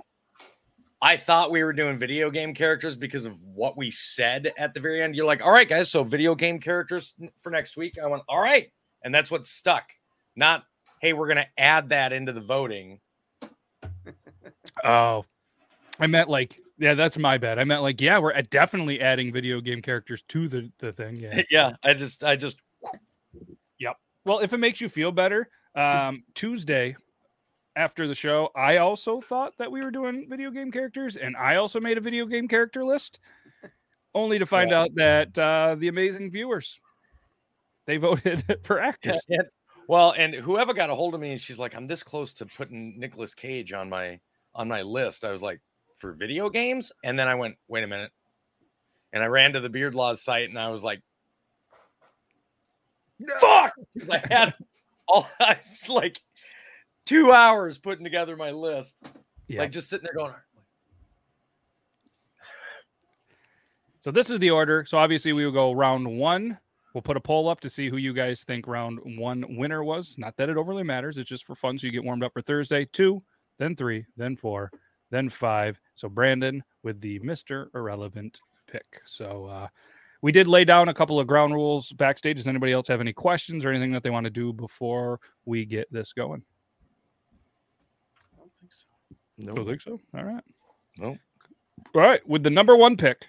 I 1.01 1.15
thought 1.15 1.51
we 1.51 1.63
were 1.63 1.71
doing 1.73 1.97
video 1.97 2.29
game 2.29 2.53
characters 2.53 2.95
because 2.97 3.25
of 3.25 3.41
what 3.41 3.77
we 3.77 3.89
said 3.89 4.51
at 4.57 4.73
the 4.73 4.81
very 4.81 5.01
end. 5.01 5.15
You're 5.15 5.25
like, 5.25 5.41
all 5.41 5.51
right, 5.51 5.69
guys, 5.69 5.89
so 5.89 6.03
video 6.03 6.35
game 6.35 6.59
characters 6.59 7.15
for 7.37 7.51
next 7.51 7.77
week. 7.77 7.97
I 8.03 8.07
went, 8.07 8.23
all 8.27 8.41
right. 8.41 8.71
And 9.03 9.15
that's 9.15 9.31
what 9.31 9.47
stuck. 9.47 9.85
Not, 10.35 10.65
hey, 10.99 11.13
we're 11.13 11.27
going 11.27 11.37
to 11.37 11.47
add 11.59 11.89
that 11.89 12.13
into 12.13 12.31
the 12.33 12.41
voting. 12.41 12.99
Oh, 14.83 15.25
I 15.99 16.07
meant 16.07 16.29
like, 16.29 16.59
yeah, 16.77 16.93
that's 16.93 17.17
my 17.17 17.37
bad. 17.37 17.59
I 17.59 17.65
meant 17.65 17.81
like, 17.81 17.99
yeah, 17.99 18.17
we're 18.19 18.39
definitely 18.43 19.01
adding 19.01 19.33
video 19.33 19.59
game 19.59 19.81
characters 19.81 20.23
to 20.29 20.47
the 20.47 20.71
the 20.79 20.93
thing. 20.93 21.17
Yeah. 21.17 21.41
yeah. 21.51 21.71
I 21.83 21.93
just, 21.93 22.23
I 22.23 22.35
just, 22.37 22.57
yep. 23.77 23.97
Well, 24.25 24.39
if 24.39 24.53
it 24.53 24.57
makes 24.59 24.79
you 24.79 24.87
feel 24.87 25.11
better, 25.11 25.49
um, 25.75 26.23
Tuesday 26.33 26.95
after 27.75 28.07
the 28.07 28.15
show, 28.15 28.49
I 28.55 28.77
also 28.77 29.19
thought 29.19 29.57
that 29.57 29.69
we 29.71 29.81
were 29.81 29.91
doing 29.91 30.27
video 30.29 30.51
game 30.51 30.71
characters, 30.71 31.17
and 31.17 31.35
I 31.35 31.57
also 31.57 31.81
made 31.81 31.97
a 31.97 32.01
video 32.01 32.25
game 32.25 32.47
character 32.47 32.85
list, 32.85 33.19
only 34.15 34.39
to 34.39 34.45
find 34.45 34.71
Yeah. 34.71 34.79
out 34.81 34.95
that 34.95 35.37
uh, 35.37 35.75
the 35.77 35.89
amazing 35.89 36.31
viewers 36.31 36.79
they 37.85 37.97
voted 37.97 38.59
for 38.63 38.79
actors. 38.79 39.19
and- 39.27 39.47
well, 39.89 40.13
and 40.15 40.35
whoever 40.35 40.71
got 40.71 40.91
a 40.91 40.95
hold 40.95 41.15
of 41.15 41.19
me 41.19 41.31
and 41.31 41.41
she's 41.41 41.57
like, 41.57 41.75
I'm 41.75 41.87
this 41.87 42.03
close 42.03 42.31
to 42.33 42.45
putting 42.45 42.99
Nicolas 42.99 43.33
Cage 43.33 43.73
on 43.73 43.89
my, 43.89 44.19
on 44.53 44.67
my 44.67 44.83
list. 44.83 45.25
I 45.25 45.31
was 45.31 45.41
like, 45.41 45.61
for 45.97 46.13
video 46.13 46.47
games? 46.51 46.91
And 47.03 47.17
then 47.17 47.27
I 47.27 47.33
went, 47.33 47.55
wait 47.67 47.83
a 47.83 47.87
minute. 47.87 48.11
And 49.13 49.23
I 49.23 49.25
ran 49.25 49.53
to 49.53 49.59
the 49.59 49.67
Beard 49.67 49.95
Laws 49.95 50.21
site 50.21 50.47
and 50.47 50.59
I 50.59 50.69
was 50.69 50.83
like, 50.83 51.01
fuck! 53.39 53.73
I 54.11 54.21
had 54.29 54.53
all 55.07 55.27
I 55.39 55.57
was 55.57 55.89
like 55.89 56.21
two 57.07 57.31
hours 57.31 57.79
putting 57.79 58.03
together 58.03 58.37
my 58.37 58.51
list. 58.51 59.01
Yeah. 59.47 59.61
Like 59.61 59.71
just 59.71 59.89
sitting 59.89 60.03
there 60.03 60.13
going, 60.13 60.35
So 64.01 64.11
this 64.11 64.29
is 64.29 64.37
the 64.37 64.51
order. 64.51 64.85
So 64.87 64.99
obviously 64.99 65.33
we 65.33 65.43
will 65.45 65.51
go 65.51 65.71
round 65.71 66.05
one. 66.07 66.59
We'll 66.93 67.01
put 67.01 67.17
a 67.17 67.21
poll 67.21 67.47
up 67.47 67.59
to 67.61 67.69
see 67.69 67.89
who 67.89 67.97
you 67.97 68.13
guys 68.13 68.43
think 68.43 68.67
round 68.67 68.99
one 69.17 69.45
winner 69.57 69.83
was. 69.83 70.15
Not 70.17 70.35
that 70.37 70.49
it 70.49 70.57
overly 70.57 70.83
matters. 70.83 71.17
It's 71.17 71.29
just 71.29 71.45
for 71.45 71.55
fun. 71.55 71.77
So 71.77 71.87
you 71.87 71.93
get 71.93 72.03
warmed 72.03 72.23
up 72.23 72.33
for 72.33 72.41
Thursday. 72.41 72.85
Two, 72.85 73.21
then 73.59 73.75
three, 73.75 74.05
then 74.17 74.35
four, 74.35 74.71
then 75.11 75.29
five. 75.29 75.79
So 75.93 76.09
Brandon 76.09 76.63
with 76.83 76.99
the 77.01 77.19
Mr. 77.19 77.67
Irrelevant 77.75 78.41
pick. 78.67 79.01
So 79.05 79.45
uh 79.45 79.67
we 80.21 80.31
did 80.31 80.47
lay 80.47 80.65
down 80.65 80.89
a 80.89 80.93
couple 80.93 81.19
of 81.19 81.27
ground 81.27 81.53
rules 81.53 81.93
backstage. 81.93 82.37
Does 82.37 82.47
anybody 82.47 82.73
else 82.73 82.87
have 82.87 82.99
any 82.99 83.13
questions 83.13 83.63
or 83.63 83.69
anything 83.69 83.93
that 83.93 84.03
they 84.03 84.09
want 84.09 84.25
to 84.25 84.29
do 84.29 84.51
before 84.51 85.19
we 85.45 85.65
get 85.65 85.91
this 85.93 86.11
going? 86.11 86.43
I 88.33 88.37
don't 88.37 88.51
think 88.59 88.73
so. 88.73 88.85
Nope. 89.37 89.55
Don't 89.55 89.65
think 89.65 89.81
so. 89.81 89.99
All 90.17 90.25
right. 90.25 90.43
Nope. 90.99 91.17
All 91.95 92.01
right. 92.01 92.27
With 92.27 92.43
the 92.43 92.49
number 92.49 92.75
one 92.75 92.97
pick 92.97 93.27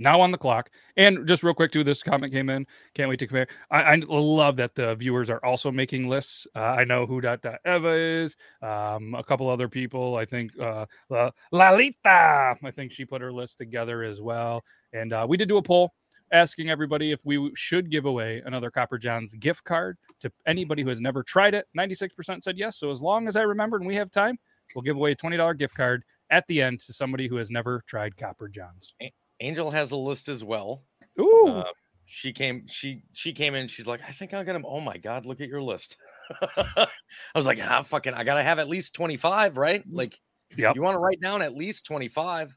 now 0.00 0.20
on 0.20 0.32
the 0.32 0.38
clock. 0.38 0.70
And 0.96 1.26
just 1.28 1.42
real 1.42 1.54
quick, 1.54 1.70
too, 1.70 1.84
this 1.84 2.02
comment 2.02 2.32
came 2.32 2.48
in. 2.48 2.66
Can't 2.94 3.08
wait 3.08 3.18
to 3.20 3.26
compare. 3.26 3.46
I, 3.70 3.82
I 3.82 3.96
love 4.08 4.56
that 4.56 4.74
the 4.74 4.94
viewers 4.96 5.30
are 5.30 5.44
also 5.44 5.70
making 5.70 6.08
lists. 6.08 6.46
Uh, 6.56 6.60
I 6.60 6.84
know 6.84 7.06
who 7.06 7.20
dot 7.20 7.42
dot 7.42 7.60
Eva 7.66 7.94
is. 7.94 8.36
Um, 8.62 9.14
a 9.14 9.22
couple 9.22 9.48
other 9.48 9.68
people. 9.68 10.16
I 10.16 10.24
think 10.24 10.58
uh, 10.58 10.86
La- 11.08 11.30
Lalita. 11.52 12.56
I 12.62 12.70
think 12.74 12.90
she 12.90 13.04
put 13.04 13.20
her 13.22 13.32
list 13.32 13.58
together 13.58 14.02
as 14.02 14.20
well. 14.20 14.64
And 14.92 15.12
uh, 15.12 15.26
we 15.28 15.36
did 15.36 15.48
do 15.48 15.58
a 15.58 15.62
poll 15.62 15.92
asking 16.32 16.70
everybody 16.70 17.12
if 17.12 17.20
we 17.24 17.50
should 17.54 17.90
give 17.90 18.04
away 18.04 18.42
another 18.46 18.70
Copper 18.70 18.98
John's 18.98 19.34
gift 19.34 19.64
card 19.64 19.98
to 20.20 20.30
anybody 20.46 20.82
who 20.82 20.88
has 20.88 21.00
never 21.00 21.22
tried 21.22 21.54
it. 21.54 21.66
96% 21.76 22.42
said 22.42 22.58
yes. 22.58 22.78
So 22.78 22.90
as 22.90 23.02
long 23.02 23.28
as 23.28 23.36
I 23.36 23.42
remember 23.42 23.76
and 23.76 23.86
we 23.86 23.96
have 23.96 24.10
time, 24.10 24.38
we'll 24.74 24.82
give 24.82 24.96
away 24.96 25.12
a 25.12 25.16
$20 25.16 25.58
gift 25.58 25.74
card 25.74 26.04
at 26.30 26.46
the 26.46 26.62
end 26.62 26.80
to 26.80 26.92
somebody 26.92 27.26
who 27.26 27.36
has 27.36 27.50
never 27.50 27.82
tried 27.86 28.16
Copper 28.16 28.48
John's. 28.48 28.94
Angel 29.40 29.70
has 29.70 29.90
a 29.90 29.96
list 29.96 30.28
as 30.28 30.44
well. 30.44 30.82
Ooh. 31.18 31.46
Uh, 31.48 31.64
she 32.06 32.32
came, 32.32 32.66
she 32.68 33.02
she 33.12 33.32
came 33.32 33.54
in. 33.54 33.68
She's 33.68 33.86
like, 33.86 34.00
I 34.08 34.12
think 34.12 34.34
I'm 34.34 34.44
gonna. 34.44 34.66
Oh 34.66 34.80
my 34.80 34.96
god, 34.96 35.26
look 35.26 35.40
at 35.40 35.48
your 35.48 35.62
list. 35.62 35.96
I 36.56 36.86
was 37.34 37.46
like, 37.46 37.58
ah, 37.62 37.82
fucking, 37.82 38.14
I 38.14 38.24
gotta 38.24 38.42
have 38.42 38.58
at 38.58 38.68
least 38.68 38.94
25, 38.94 39.56
right? 39.56 39.84
Like, 39.90 40.18
Yep. 40.56 40.74
you 40.74 40.82
want 40.82 40.96
to 40.96 40.98
write 40.98 41.20
down 41.20 41.42
at 41.42 41.54
least 41.54 41.86
25. 41.86 42.56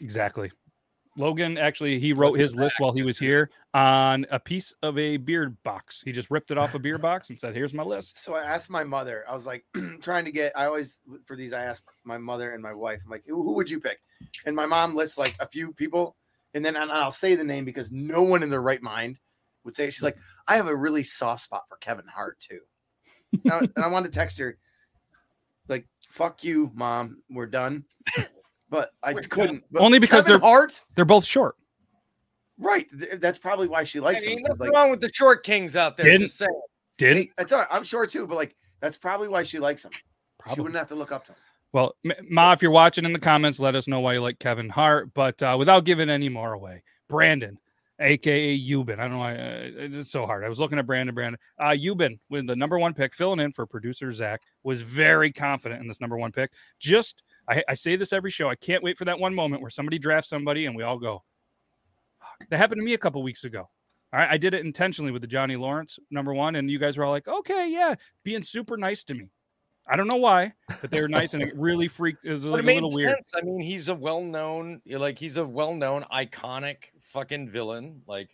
Exactly. 0.00 0.50
Logan 1.16 1.58
actually 1.58 1.98
he 1.98 2.12
wrote 2.12 2.38
his 2.38 2.54
list 2.54 2.76
while 2.78 2.92
he 2.92 3.02
was 3.02 3.18
here 3.18 3.50
on 3.74 4.24
a 4.30 4.38
piece 4.38 4.72
of 4.82 4.96
a 4.98 5.16
beer 5.16 5.50
box. 5.64 6.00
He 6.04 6.12
just 6.12 6.30
ripped 6.30 6.52
it 6.52 6.58
off 6.58 6.74
a 6.74 6.78
beer 6.78 6.96
box 6.98 7.30
and 7.30 7.38
said, 7.38 7.56
"Here's 7.56 7.74
my 7.74 7.82
list." 7.82 8.22
So 8.22 8.34
I 8.34 8.44
asked 8.44 8.70
my 8.70 8.84
mother. 8.84 9.24
I 9.28 9.34
was 9.34 9.44
like 9.44 9.64
trying 10.00 10.24
to 10.26 10.30
get. 10.30 10.52
I 10.56 10.66
always 10.66 11.00
for 11.26 11.34
these. 11.34 11.52
I 11.52 11.64
ask 11.64 11.82
my 12.04 12.18
mother 12.18 12.52
and 12.52 12.62
my 12.62 12.72
wife. 12.72 13.00
I'm 13.04 13.10
like, 13.10 13.24
who, 13.26 13.42
who 13.42 13.54
would 13.54 13.68
you 13.68 13.80
pick? 13.80 13.98
And 14.46 14.54
my 14.54 14.64
mom 14.66 14.94
lists 14.94 15.18
like 15.18 15.34
a 15.40 15.48
few 15.48 15.72
people, 15.72 16.16
and 16.54 16.64
then 16.64 16.76
and 16.76 16.90
I'll 16.90 17.10
say 17.10 17.34
the 17.34 17.44
name 17.44 17.64
because 17.64 17.90
no 17.90 18.22
one 18.22 18.42
in 18.42 18.50
their 18.50 18.62
right 18.62 18.82
mind 18.82 19.18
would 19.64 19.76
say. 19.76 19.86
it. 19.86 19.92
She's 19.92 20.02
like, 20.02 20.16
I 20.46 20.56
have 20.56 20.68
a 20.68 20.74
really 20.76 21.02
soft 21.02 21.42
spot 21.42 21.64
for 21.68 21.76
Kevin 21.76 22.06
Hart 22.06 22.38
too. 22.40 22.60
and, 23.44 23.52
I, 23.52 23.58
and 23.58 23.84
I 23.84 23.88
wanted 23.88 24.12
to 24.12 24.18
text 24.18 24.38
her, 24.38 24.56
like, 25.68 25.86
"Fuck 26.08 26.44
you, 26.44 26.70
mom. 26.74 27.22
We're 27.30 27.46
done." 27.46 27.84
But 28.70 28.92
I 29.02 29.14
We're 29.14 29.22
couldn't. 29.22 29.64
But 29.70 29.82
Only 29.82 29.98
because 29.98 30.24
Kevin 30.24 30.40
they're- 30.40 30.48
Hart. 30.48 30.80
They're 30.94 31.04
both 31.06 31.24
short. 31.24 31.56
Right. 32.58 32.86
That's 33.20 33.38
probably 33.38 33.68
why 33.68 33.84
she 33.84 33.98
I 33.98 34.02
likes 34.02 34.24
him. 34.24 34.36
mean, 34.36 34.44
'cause, 34.44 34.58
nothing 34.58 34.72
like, 34.72 34.76
wrong 34.76 34.90
with 34.90 35.00
the 35.00 35.10
short 35.12 35.44
kings 35.44 35.76
out 35.76 35.96
there. 35.96 36.04
Didn't- 36.06 36.22
Just 36.26 36.38
saying. 36.38 36.60
Did 36.98 37.16
hey, 37.16 37.30
that's 37.38 37.52
all 37.52 37.60
right. 37.60 37.68
I'm 37.70 37.84
sure 37.84 38.04
too, 38.06 38.26
but 38.26 38.34
like 38.34 38.56
that's 38.80 38.96
probably 38.96 39.28
why 39.28 39.42
she 39.44 39.58
likes 39.60 39.84
him. 39.84 39.92
She 40.54 40.60
wouldn't 40.60 40.76
have 40.78 40.88
to 40.88 40.94
look 40.96 41.12
up 41.12 41.24
to 41.26 41.32
him. 41.32 41.38
Well, 41.72 41.94
Ma, 42.28 42.52
if 42.52 42.62
you're 42.62 42.70
watching 42.70 43.04
in 43.04 43.12
the 43.12 43.18
comments, 43.18 43.60
let 43.60 43.74
us 43.74 43.86
know 43.86 44.00
why 44.00 44.14
you 44.14 44.22
like 44.22 44.38
Kevin 44.38 44.70
Hart. 44.70 45.12
But 45.14 45.42
uh, 45.42 45.56
without 45.58 45.84
giving 45.84 46.08
any 46.08 46.28
more 46.28 46.54
away, 46.54 46.82
Brandon, 47.08 47.58
aka 48.00 48.58
Euban. 48.58 48.98
I 48.98 49.02
don't 49.02 49.12
know 49.12 49.18
why 49.18 49.34
uh, 49.34 49.70
it's 49.76 50.10
so 50.10 50.26
hard. 50.26 50.44
I 50.44 50.48
was 50.48 50.58
looking 50.58 50.78
at 50.78 50.86
Brandon. 50.86 51.14
Brandon, 51.14 51.38
uh, 51.58 51.70
Euban 51.70 52.18
with 52.30 52.46
the 52.46 52.56
number 52.56 52.78
one 52.78 52.94
pick, 52.94 53.14
filling 53.14 53.40
in 53.40 53.52
for 53.52 53.66
producer 53.66 54.12
Zach, 54.12 54.40
was 54.62 54.82
very 54.82 55.32
confident 55.32 55.80
in 55.82 55.88
this 55.88 56.00
number 56.00 56.16
one 56.16 56.32
pick. 56.32 56.52
Just, 56.78 57.22
I, 57.48 57.62
I 57.68 57.74
say 57.74 57.96
this 57.96 58.12
every 58.12 58.30
show. 58.30 58.48
I 58.48 58.54
can't 58.56 58.82
wait 58.82 58.96
for 58.96 59.04
that 59.06 59.18
one 59.18 59.34
moment 59.34 59.62
where 59.62 59.70
somebody 59.70 59.98
drafts 59.98 60.30
somebody 60.30 60.66
and 60.66 60.76
we 60.76 60.82
all 60.82 60.98
go. 60.98 61.22
That 62.50 62.58
happened 62.58 62.78
to 62.78 62.84
me 62.84 62.94
a 62.94 62.98
couple 62.98 63.22
weeks 63.22 63.44
ago. 63.44 63.68
All 64.12 64.20
right, 64.20 64.30
I 64.30 64.38
did 64.38 64.54
it 64.54 64.64
intentionally 64.64 65.12
with 65.12 65.20
the 65.20 65.28
Johnny 65.28 65.56
Lawrence 65.56 65.98
number 66.10 66.32
one, 66.32 66.54
and 66.54 66.70
you 66.70 66.78
guys 66.78 66.96
were 66.96 67.04
all 67.04 67.10
like, 67.10 67.28
"Okay, 67.28 67.68
yeah," 67.70 67.94
being 68.24 68.42
super 68.42 68.78
nice 68.78 69.04
to 69.04 69.14
me. 69.14 69.28
I 69.88 69.96
don't 69.96 70.06
know 70.06 70.16
why, 70.16 70.52
but 70.80 70.90
they 70.90 71.00
were 71.00 71.08
nice, 71.08 71.34
and 71.34 71.42
it 71.42 71.54
really 71.56 71.88
freaked. 71.88 72.24
It 72.24 72.32
was 72.32 72.44
like 72.44 72.62
it 72.64 72.70
a 72.70 72.74
little 72.74 72.94
weird. 72.94 73.16
I 73.34 73.40
mean, 73.40 73.60
he's 73.60 73.88
a 73.88 73.94
well-known, 73.94 74.82
like 74.86 75.18
he's 75.18 75.36
a 75.38 75.46
well-known, 75.46 76.04
iconic 76.12 76.76
fucking 77.00 77.48
villain. 77.48 78.02
Like, 78.06 78.28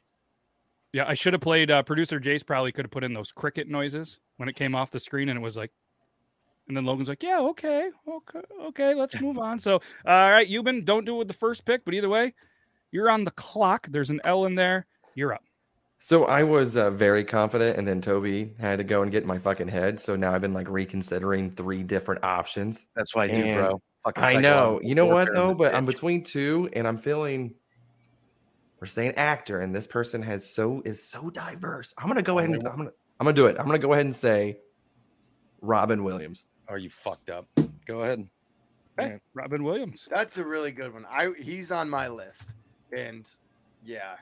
Yeah, 0.92 1.04
I 1.06 1.14
should 1.14 1.32
have 1.32 1.42
played. 1.42 1.70
Uh, 1.70 1.82
Producer 1.82 2.18
Jace 2.18 2.44
probably 2.44 2.72
could 2.72 2.84
have 2.84 2.90
put 2.90 3.04
in 3.04 3.14
those 3.14 3.30
cricket 3.30 3.68
noises 3.68 4.18
when 4.36 4.48
it 4.48 4.56
came 4.56 4.74
off 4.74 4.90
the 4.90 5.00
screen, 5.00 5.28
and 5.28 5.38
it 5.38 5.42
was 5.42 5.56
like, 5.56 5.70
and 6.66 6.76
then 6.76 6.84
Logan's 6.84 7.08
like, 7.08 7.22
"Yeah, 7.22 7.38
okay, 7.40 7.90
okay, 8.08 8.40
okay, 8.62 8.94
let's 8.94 9.20
move 9.20 9.38
on." 9.38 9.60
So, 9.60 9.74
all 10.06 10.30
right, 10.30 10.48
Euban, 10.48 10.84
don't 10.84 11.04
do 11.04 11.14
it 11.14 11.18
with 11.18 11.28
the 11.28 11.34
first 11.34 11.64
pick, 11.64 11.84
but 11.84 11.94
either 11.94 12.08
way, 12.08 12.34
you're 12.90 13.10
on 13.10 13.24
the 13.24 13.30
clock. 13.32 13.86
There's 13.90 14.10
an 14.10 14.20
L 14.24 14.46
in 14.46 14.54
there. 14.54 14.86
You're 15.14 15.34
up. 15.34 15.44
So 16.04 16.26
I 16.26 16.42
was 16.42 16.76
uh, 16.76 16.90
very 16.90 17.24
confident, 17.24 17.78
and 17.78 17.88
then 17.88 18.02
Toby 18.02 18.52
had 18.60 18.76
to 18.76 18.84
go 18.84 19.00
and 19.00 19.10
get 19.10 19.24
my 19.24 19.38
fucking 19.38 19.68
head. 19.68 19.98
So 19.98 20.16
now 20.16 20.34
I've 20.34 20.42
been 20.42 20.52
like 20.52 20.68
reconsidering 20.68 21.52
three 21.52 21.82
different 21.82 22.22
options. 22.22 22.88
that's 22.94 23.14
why 23.14 23.24
I 23.24 23.28
do, 23.28 23.42
And 23.42 23.58
bro. 23.58 23.82
Fucking 24.04 24.22
I 24.22 24.34
know. 24.34 24.80
You 24.82 24.94
know 24.94 25.06
what 25.06 25.32
though? 25.32 25.48
this 25.48 25.56
But 25.56 25.74
I'm 25.74 25.86
between 25.86 26.22
two, 26.22 26.68
and 26.74 26.86
I'm 26.86 26.98
feeling. 26.98 27.54
We're 28.80 28.86
saying 28.86 29.14
actor, 29.14 29.60
and 29.60 29.74
this 29.74 29.86
person 29.86 30.20
has 30.20 30.44
so 30.46 30.82
is 30.84 31.02
so 31.02 31.30
diverse. 31.30 31.94
I'm 31.96 32.06
gonna 32.06 32.20
go 32.20 32.38
ahead 32.38 32.50
and 32.50 32.68
I'm 32.68 32.76
gonna 32.76 32.90
I'm 33.18 33.24
gonna 33.24 33.32
do 33.32 33.46
it. 33.46 33.56
I'm 33.58 33.64
gonna 33.64 33.78
go 33.78 33.94
ahead 33.94 34.04
and 34.04 34.14
say 34.14 34.58
Robin 35.62 36.04
Williams. 36.04 36.44
Are 36.68 36.76
you 36.76 36.90
fucked 36.90 37.30
up? 37.30 37.48
Go 37.86 38.02
ahead. 38.02 38.28
Hey, 38.98 39.20
Robin 39.32 39.64
Williams. 39.64 40.06
That's 40.10 40.36
a 40.36 40.44
really 40.44 40.70
good 40.70 40.92
one. 40.92 41.06
I 41.10 41.32
he's 41.40 41.72
on 41.72 41.88
my 41.88 42.08
list, 42.08 42.42
and 42.92 43.26
yeah, 43.82 44.16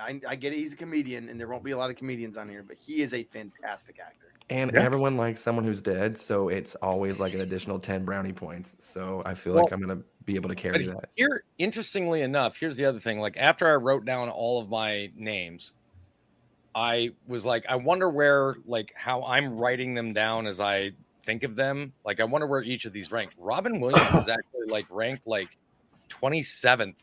I, 0.00 0.20
I 0.28 0.36
get 0.36 0.52
it. 0.52 0.56
He's 0.56 0.72
a 0.72 0.76
comedian, 0.76 1.28
and 1.28 1.38
there 1.38 1.48
won't 1.48 1.64
be 1.64 1.70
a 1.72 1.76
lot 1.76 1.90
of 1.90 1.96
comedians 1.96 2.36
on 2.36 2.48
here, 2.48 2.64
but 2.66 2.76
he 2.78 3.02
is 3.02 3.14
a 3.14 3.22
fantastic 3.24 3.98
actor. 4.00 4.32
And 4.48 4.72
Yeah. 4.72 4.82
everyone 4.82 5.16
likes 5.16 5.40
someone 5.40 5.64
who's 5.64 5.80
dead, 5.80 6.18
so 6.18 6.48
it's 6.48 6.74
always 6.76 7.20
like 7.20 7.34
an 7.34 7.40
additional 7.40 7.78
10 7.78 8.04
brownie 8.04 8.32
points. 8.32 8.76
So 8.80 9.22
I 9.24 9.34
feel 9.34 9.54
like 9.54 9.70
I'm 9.72 9.80
gonna 9.80 10.02
be 10.24 10.34
able 10.34 10.48
to 10.48 10.56
carry 10.56 10.86
But 10.86 10.96
that. 11.00 11.10
here, 11.14 11.44
interestingly 11.58 12.22
enough, 12.22 12.58
here's 12.58 12.76
the 12.76 12.84
other 12.84 12.98
thing. 12.98 13.20
Like 13.20 13.36
after 13.36 13.68
I 13.68 13.74
wrote 13.76 14.04
down 14.04 14.28
all 14.28 14.60
of 14.60 14.68
my 14.68 15.12
names, 15.14 15.72
I 16.74 17.10
was 17.26 17.44
like, 17.44 17.64
I 17.68 17.76
wonder 17.76 18.08
where, 18.10 18.56
like, 18.64 18.92
how 18.96 19.24
I'm 19.24 19.56
writing 19.56 19.94
them 19.94 20.12
down 20.12 20.46
as 20.46 20.60
I 20.60 20.92
think 21.24 21.42
of 21.42 21.56
them. 21.56 21.92
Like, 22.04 22.20
I 22.20 22.24
wonder 22.24 22.46
where 22.46 22.62
each 22.62 22.84
of 22.84 22.92
these 22.92 23.10
rank. 23.10 23.32
Robin 23.38 23.80
Williams 23.80 24.14
is 24.14 24.28
actually 24.28 24.66
like 24.68 24.86
ranked 24.90 25.26
like 25.26 25.48
27th 26.10 26.94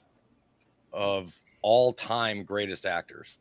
of 0.93 1.33
all 1.61 1.93
time 1.93 2.43
greatest 2.43 2.85
actors. 2.85 3.37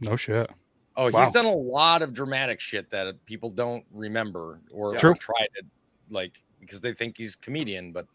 No 0.00 0.16
shit. 0.16 0.50
Oh, 0.96 1.10
Wow. 1.10 1.24
he's 1.24 1.32
done 1.32 1.44
a 1.44 1.52
lot 1.54 2.02
of 2.02 2.12
dramatic 2.12 2.58
shit 2.58 2.90
that 2.90 3.24
people 3.24 3.50
don't 3.50 3.84
remember 3.92 4.60
or, 4.72 4.94
or 4.94 5.14
try 5.14 5.46
to 5.56 5.62
like 6.10 6.32
because 6.60 6.80
they 6.80 6.92
think 6.92 7.16
he's 7.16 7.34
a 7.34 7.38
comedian. 7.38 7.92
But 7.92 8.06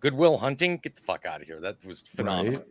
Good 0.00 0.14
Will 0.14 0.38
Hunting, 0.38 0.78
get 0.78 0.94
the 0.94 1.02
fuck 1.02 1.26
out 1.26 1.40
of 1.40 1.48
here. 1.48 1.60
That 1.60 1.84
was 1.84 2.02
phenomenal. 2.02 2.60
Right? 2.60 2.68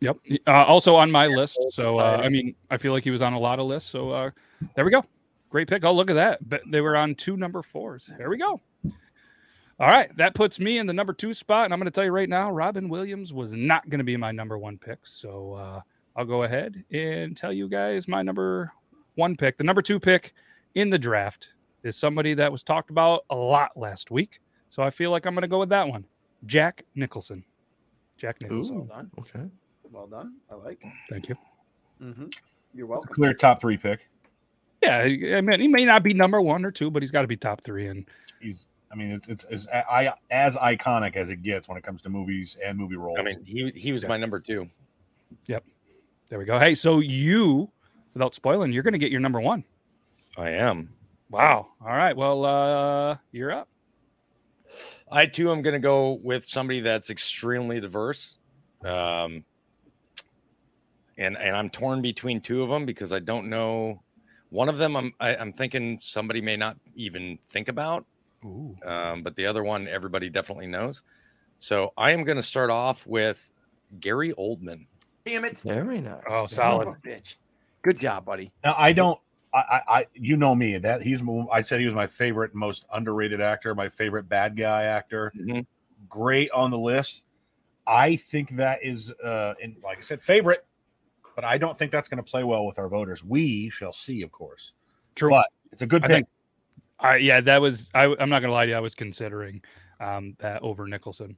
Yep. 0.00 0.16
Uh, 0.46 0.64
also 0.64 0.94
on 0.94 1.10
my 1.10 1.26
list. 1.26 1.58
So 1.70 1.98
uh, 1.98 2.20
I 2.22 2.28
mean, 2.28 2.54
I 2.70 2.76
feel 2.76 2.92
like 2.92 3.02
he 3.04 3.10
was 3.10 3.22
on 3.22 3.32
a 3.32 3.38
lot 3.38 3.58
of 3.58 3.66
lists. 3.66 3.90
So 3.90 4.10
uh, 4.10 4.30
there 4.76 4.84
we 4.84 4.90
go. 4.90 5.04
Great 5.50 5.68
pick. 5.68 5.84
Oh, 5.84 5.92
look 5.92 6.10
at 6.10 6.14
that. 6.14 6.48
But 6.48 6.62
they 6.68 6.80
were 6.80 6.96
on 6.96 7.14
two 7.14 7.36
number 7.36 7.62
fours. 7.62 8.10
There 8.18 8.28
we 8.30 8.36
go. 8.36 8.60
All 9.80 9.88
right, 9.88 10.14
that 10.16 10.34
puts 10.34 10.60
me 10.60 10.78
in 10.78 10.86
the 10.86 10.92
number 10.92 11.12
two 11.12 11.34
spot, 11.34 11.64
and 11.64 11.74
I'm 11.74 11.80
going 11.80 11.86
to 11.86 11.90
tell 11.90 12.04
you 12.04 12.12
right 12.12 12.28
now, 12.28 12.50
Robin 12.50 12.88
Williams 12.88 13.32
was 13.32 13.52
not 13.52 13.88
going 13.90 13.98
to 13.98 14.04
be 14.04 14.16
my 14.16 14.30
number 14.30 14.56
one 14.56 14.78
pick. 14.78 15.00
So 15.02 15.54
uh, 15.54 15.80
I'll 16.14 16.24
go 16.24 16.44
ahead 16.44 16.84
and 16.92 17.36
tell 17.36 17.52
you 17.52 17.68
guys 17.68 18.06
my 18.06 18.22
number 18.22 18.72
one 19.16 19.36
pick. 19.36 19.58
The 19.58 19.64
number 19.64 19.82
two 19.82 19.98
pick 19.98 20.32
in 20.76 20.90
the 20.90 20.98
draft 20.98 21.50
is 21.82 21.96
somebody 21.96 22.34
that 22.34 22.52
was 22.52 22.62
talked 22.62 22.90
about 22.90 23.24
a 23.30 23.34
lot 23.34 23.76
last 23.76 24.12
week. 24.12 24.40
So 24.70 24.82
I 24.82 24.90
feel 24.90 25.10
like 25.10 25.26
I'm 25.26 25.34
going 25.34 25.42
to 25.42 25.48
go 25.48 25.58
with 25.58 25.70
that 25.70 25.88
one, 25.88 26.04
Jack 26.46 26.84
Nicholson. 26.94 27.44
Jack 28.16 28.40
Nicholson. 28.42 28.76
Ooh, 28.76 28.86
done. 28.86 29.10
okay. 29.18 29.44
Well 29.90 30.06
done. 30.06 30.34
I 30.50 30.54
like. 30.54 30.82
Thank 31.10 31.28
you. 31.28 31.36
Mm-hmm. 32.00 32.26
You're 32.74 32.86
welcome. 32.86 33.12
Clear 33.14 33.34
top 33.34 33.60
three 33.60 33.76
pick. 33.76 34.08
Yeah, 34.82 34.98
I 34.98 35.40
mean, 35.40 35.60
he 35.60 35.68
may 35.68 35.84
not 35.84 36.02
be 36.02 36.12
number 36.12 36.40
one 36.40 36.64
or 36.64 36.70
two, 36.70 36.90
but 36.90 37.02
he's 37.02 37.10
got 37.10 37.22
to 37.22 37.28
be 37.28 37.36
top 37.36 37.62
three. 37.62 37.86
And 37.88 38.06
He's. 38.40 38.66
I 38.94 38.96
mean, 38.96 39.10
it's 39.10 39.26
it's, 39.26 39.44
it's 39.50 39.66
I, 39.66 40.12
as 40.30 40.54
iconic 40.56 41.16
as 41.16 41.28
it 41.28 41.42
gets 41.42 41.68
when 41.68 41.76
it 41.76 41.82
comes 41.82 42.00
to 42.02 42.08
movies 42.08 42.56
and 42.64 42.78
movie 42.78 42.94
roles. 42.94 43.18
I 43.18 43.22
mean, 43.22 43.42
he 43.44 43.72
he 43.74 43.90
was 43.90 44.06
my 44.06 44.16
number 44.16 44.38
two. 44.38 44.68
Yep. 45.48 45.64
there 46.28 46.38
we 46.38 46.44
go. 46.44 46.60
Hey, 46.60 46.76
so 46.76 47.00
you 47.00 47.68
without 48.12 48.36
spoiling, 48.36 48.72
you're 48.72 48.84
going 48.84 48.92
to 48.92 48.98
get 48.98 49.10
your 49.10 49.20
number 49.20 49.40
one. 49.40 49.64
I 50.38 50.50
am. 50.50 50.90
Wow. 51.28 51.68
All 51.80 51.88
right. 51.88 52.16
Well, 52.16 52.44
uh, 52.44 53.16
you're 53.32 53.50
up. 53.50 53.68
I 55.10 55.26
too 55.26 55.50
am 55.50 55.62
going 55.62 55.74
to 55.74 55.80
go 55.80 56.20
with 56.22 56.46
somebody 56.46 56.80
that's 56.80 57.10
extremely 57.10 57.80
diverse. 57.80 58.36
Um, 58.84 59.44
and 61.18 61.36
and 61.36 61.56
I'm 61.56 61.68
torn 61.68 62.00
between 62.00 62.40
two 62.40 62.62
of 62.62 62.68
them 62.68 62.86
because 62.86 63.12
I 63.12 63.18
don't 63.18 63.50
know. 63.50 64.02
One 64.50 64.68
of 64.68 64.78
them, 64.78 64.96
I'm 64.96 65.12
I, 65.18 65.30
am 65.30 65.38
i 65.38 65.42
am 65.42 65.52
thinking 65.52 65.98
somebody 66.00 66.40
may 66.40 66.56
not 66.56 66.76
even 66.94 67.40
think 67.48 67.66
about, 67.66 68.06
um, 68.44 69.22
but 69.22 69.34
the 69.36 69.46
other 69.46 69.62
one 69.64 69.88
everybody 69.88 70.28
definitely 70.28 70.66
knows. 70.66 71.02
So 71.58 71.92
I 71.96 72.10
am 72.10 72.24
going 72.24 72.36
to 72.36 72.42
start 72.42 72.70
off 72.70 73.06
with 73.06 73.50
Gary 74.00 74.34
Oldman. 74.34 74.86
Damn 75.24 75.44
it! 75.44 75.60
Very 75.60 76.00
nice. 76.00 76.22
Oh, 76.28 76.46
solid 76.46 76.88
of 76.88 76.94
a 76.94 76.98
bitch. 76.98 77.36
Good 77.82 77.98
job, 77.98 78.24
buddy. 78.24 78.52
Now 78.62 78.74
I 78.76 78.92
don't. 78.92 79.18
I, 79.52 79.58
I, 79.58 79.82
I, 79.88 80.06
you 80.14 80.36
know 80.36 80.54
me. 80.54 80.78
That 80.78 81.02
he's. 81.02 81.22
I 81.50 81.62
said 81.62 81.80
he 81.80 81.86
was 81.86 81.94
my 81.94 82.06
favorite, 82.06 82.54
most 82.54 82.84
underrated 82.92 83.40
actor. 83.40 83.74
My 83.74 83.88
favorite 83.88 84.28
bad 84.28 84.56
guy 84.56 84.84
actor. 84.84 85.32
Mhm. 85.36 85.64
Great 86.08 86.50
on 86.50 86.70
the 86.70 86.78
list. 86.78 87.24
I 87.86 88.16
think 88.16 88.56
that 88.56 88.82
is, 88.82 89.12
uh, 89.22 89.54
in, 89.60 89.76
like 89.82 89.98
I 89.98 90.00
said, 90.00 90.20
favorite. 90.20 90.66
But 91.34 91.44
I 91.44 91.58
don't 91.58 91.76
think 91.76 91.90
that's 91.92 92.08
going 92.08 92.22
to 92.22 92.30
play 92.30 92.44
well 92.44 92.66
with 92.66 92.78
our 92.78 92.88
voters. 92.88 93.24
We 93.24 93.68
shall 93.70 93.92
see, 93.92 94.22
of 94.22 94.30
course. 94.30 94.72
True. 95.14 95.30
But 95.30 95.46
it's 95.72 95.82
a 95.82 95.86
good 95.86 96.04
I 96.04 96.08
pick. 96.08 96.26
I 97.04 97.16
yeah, 97.16 97.40
that 97.42 97.60
was. 97.60 97.90
I, 97.94 98.04
I'm 98.18 98.30
not 98.30 98.40
to 98.40 98.52
lie 98.52 98.64
to 98.64 98.70
you. 98.72 98.76
I 98.76 98.80
was 98.80 98.94
considering 98.94 99.62
um, 100.00 100.36
that 100.38 100.62
over 100.62 100.86
Nicholson. 100.88 101.36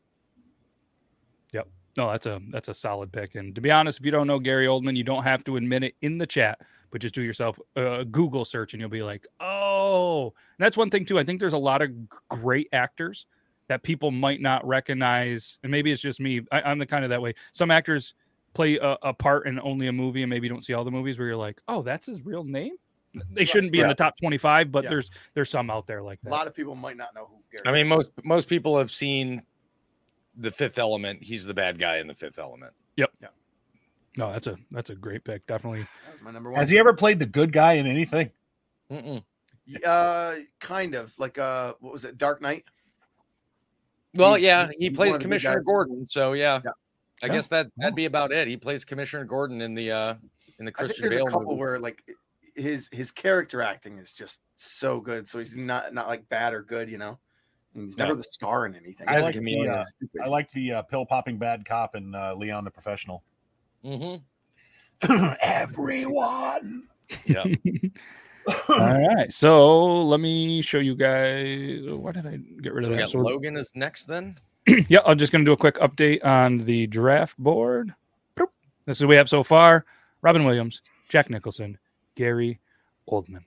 Yep. 1.52 1.68
No, 1.96 2.11
that's 2.11 2.26
a 2.26 2.40
that's 2.50 2.68
a 2.68 2.75
solid 2.75 3.12
pick. 3.12 3.35
And 3.35 3.54
to 3.54 3.61
be 3.61 3.70
honest, 3.70 3.99
if 3.99 4.04
you 4.04 4.12
don't 4.12 4.28
know 4.28 4.38
Gary 4.38 4.66
Oldman, 4.66 4.96
you 4.96 5.04
don't 5.04 5.25
have 5.25 5.42
to 5.44 5.56
admit 5.56 5.82
it 5.82 5.94
in 6.02 6.18
the 6.18 6.26
chat, 6.26 6.61
but 6.90 7.00
just 7.00 7.16
do 7.16 7.23
yourself 7.23 7.58
a 7.75 8.04
Google 8.04 8.44
search, 8.44 8.75
and 8.75 8.80
you'll 8.80 8.90
be 8.90 9.02
like, 9.02 9.26
oh. 9.40 10.26
And 10.26 10.64
that's 10.64 10.76
one 10.76 10.90
thing 10.90 11.04
too. 11.04 11.18
I 11.18 11.25
think 11.25 11.40
there's 11.40 11.52
a 11.52 11.58
lot 11.58 11.82
of 11.82 11.90
great 12.28 12.68
actors 12.73 13.26
that 13.68 13.82
people 13.82 14.12
might 14.12 14.40
not 14.40 14.64
recognize, 14.64 15.58
and 15.64 15.73
maybe 15.73 15.90
it's 15.90 16.02
just 16.02 16.20
me. 16.20 16.42
I, 16.52 16.62
I'm 16.62 16.78
the 16.78 16.87
kind 16.87 17.02
of 17.02 17.11
that 17.11 17.20
way. 17.20 17.35
Some 17.50 17.73
actors 17.73 18.14
play 18.54 18.76
a, 18.76 18.96
a 19.02 19.12
part 19.12 19.49
in 19.49 19.58
only 19.58 19.88
a 19.88 19.92
movie, 19.92 20.23
and 20.23 20.30
maybe 20.30 20.46
you 20.46 20.52
don't 20.52 20.64
see 20.64 20.75
all 20.75 20.85
the 20.85 20.92
movies 20.92 21.18
where 21.18 21.26
you're 21.26 21.37
like, 21.37 21.61
oh, 21.66 21.82
that's 21.82 22.06
his 22.06 22.25
real 22.25 22.44
name. 22.44 22.76
They 23.32 23.44
shouldn't 23.44 23.73
be 23.73 23.80
in 23.80 23.88
the 23.88 23.94
top 23.94 24.16
25, 24.18 24.70
but 24.73 24.85
Yeah. 24.85 24.90
there's 24.90 25.11
there's 25.35 25.50
some 25.50 25.70
out 25.70 25.87
there 25.87 26.02
like 26.02 26.20
that. 26.23 26.30
A 26.30 26.32
lot 26.32 26.46
of 26.46 26.54
people 26.54 26.75
might 26.75 26.96
not 26.96 27.14
know 27.14 27.26
who 27.26 27.37
Gary. 27.50 27.62
I 27.66 27.73
mean, 27.73 27.88
most 27.88 28.11
most 28.25 28.49
people 28.49 28.76
have 28.78 28.90
seen 28.90 29.42
the 30.37 30.50
Fifth 30.50 30.78
Element. 30.78 31.23
He's 31.23 31.44
the 31.44 31.54
bad 31.54 31.78
guy 31.78 31.96
in 31.99 32.06
the 32.06 32.14
Fifth 32.14 32.38
Element. 32.38 32.73
Yep. 32.96 33.11
Yeah. 33.23 33.28
No, 34.18 34.32
that's 34.32 34.46
a 34.46 34.56
that's 34.70 34.90
a 34.90 34.94
great 34.94 35.25
pick. 35.25 35.46
Definitely. 35.46 35.80
that 36.06 36.12
was 36.12 36.23
my 36.23 36.30
number 36.30 36.50
one. 36.50 36.58
Has 36.61 36.70
he 36.70 36.78
ever 36.78 36.92
played 36.94 37.18
the 37.18 37.26
good 37.26 37.52
guy 37.52 37.75
in 37.75 37.87
anything? 37.87 38.30
Mm-mm. 38.90 39.23
Uh, 39.85 40.35
kind 40.61 40.94
of 40.94 41.12
like 41.18 41.38
uh, 41.38 41.75
what 41.80 41.92
was 41.92 42.04
it? 42.04 42.16
Dark 42.18 42.40
Knight. 42.40 42.64
Well, 44.14 44.35
He's- 44.35 44.44
yeah, 44.44 44.66
he's 44.68 44.76
he 44.78 44.90
plays 44.90 45.08
of 45.08 45.14
the 45.14 45.18
good 45.18 45.23
Commissioner. 45.25 45.61
Gordon. 45.61 46.06
So 46.08 46.32
yeah, 46.32 46.61
Yeah. 46.64 46.70
I 47.23 47.26
Yeah. 47.26 47.32
guess 47.32 47.46
that 47.49 47.68
that'd 47.76 47.94
be 47.94 48.04
about 48.06 48.32
it. 48.32 48.49
He 48.49 48.56
plays 48.56 48.85
Commissioner 48.85 49.25
Gordon 49.25 49.61
in 49.61 49.75
the 49.75 49.90
uh 49.92 50.14
in 50.58 50.64
the 50.64 50.70
I 50.70 50.73
think 50.73 50.76
Christian 50.76 51.02
there's 51.02 51.16
Bale 51.16 51.26
a 51.26 51.30
couple 51.30 51.46
movie. 51.50 51.61
where 51.61 51.78
like 51.78 52.02
his 52.56 52.88
his 52.92 53.10
character 53.10 53.62
acting 53.62 53.98
is 53.98 54.12
just 54.12 54.40
so 54.54 55.00
good. 55.00 55.28
So 55.28 55.38
he's 55.38 55.56
not 55.56 55.92
not 55.94 56.08
like 56.08 56.28
bad 56.28 56.52
or 56.54 56.62
good, 56.62 56.90
you 56.90 56.98
know. 56.98 57.18
And 57.75 57.84
he's 57.84 57.98
never 57.98 58.12
No. 58.12 58.16
the 58.16 58.22
star 58.25 58.66
in 58.66 58.75
anything. 58.75 59.08
I 59.08 59.20
like 59.20 59.36
a 59.36 59.40
the, 59.40 59.68
uh, 59.68 59.84
I 60.25 60.28
like 60.28 60.50
the 60.52 60.72
uh, 60.72 60.82
pill 60.82 61.04
popping 61.04 61.36
bad 61.38 61.64
cop 61.66 61.94
and 61.94 62.16
uh, 62.16 62.34
Leon 62.34 62.64
the 62.64 62.70
Professional. 62.70 63.22
hmm 63.84 64.16
Everyone. 65.40 66.84
Yeah. 67.26 67.44
All 68.68 68.78
right. 68.78 69.32
So 69.32 70.02
let 70.04 70.20
me 70.20 70.62
show 70.62 70.78
you 70.78 70.94
guys. 70.94 71.82
Why 71.90 72.12
did 72.12 72.26
I 72.26 72.38
get 72.62 72.72
rid 72.72 72.84
so 72.84 72.90
of 72.90 72.92
we 72.92 72.96
that? 72.96 73.02
got 73.02 73.10
So- 73.10 73.19
Logan 73.19 73.56
is 73.56 73.71
next 73.75 74.06
then. 74.06 74.38
yeah, 74.88 75.00
I'm 75.06 75.19
just 75.19 75.30
going 75.32 75.45
to 75.45 75.49
do 75.49 75.52
a 75.52 75.56
quick 75.56 75.76
update 75.76 76.25
on 76.25 76.58
the 76.58 76.86
draft 76.88 77.38
board. 77.38 77.95
This 78.86 78.97
is 78.99 79.02
what 79.02 79.10
we 79.10 79.16
have 79.16 79.28
so 79.28 79.42
far 79.42 79.84
Robin 80.23 80.45
Williams, 80.45 80.80
Jack 81.08 81.28
Nicholson, 81.30 81.76
Gary 82.16 82.58
Oldman. 83.08 83.44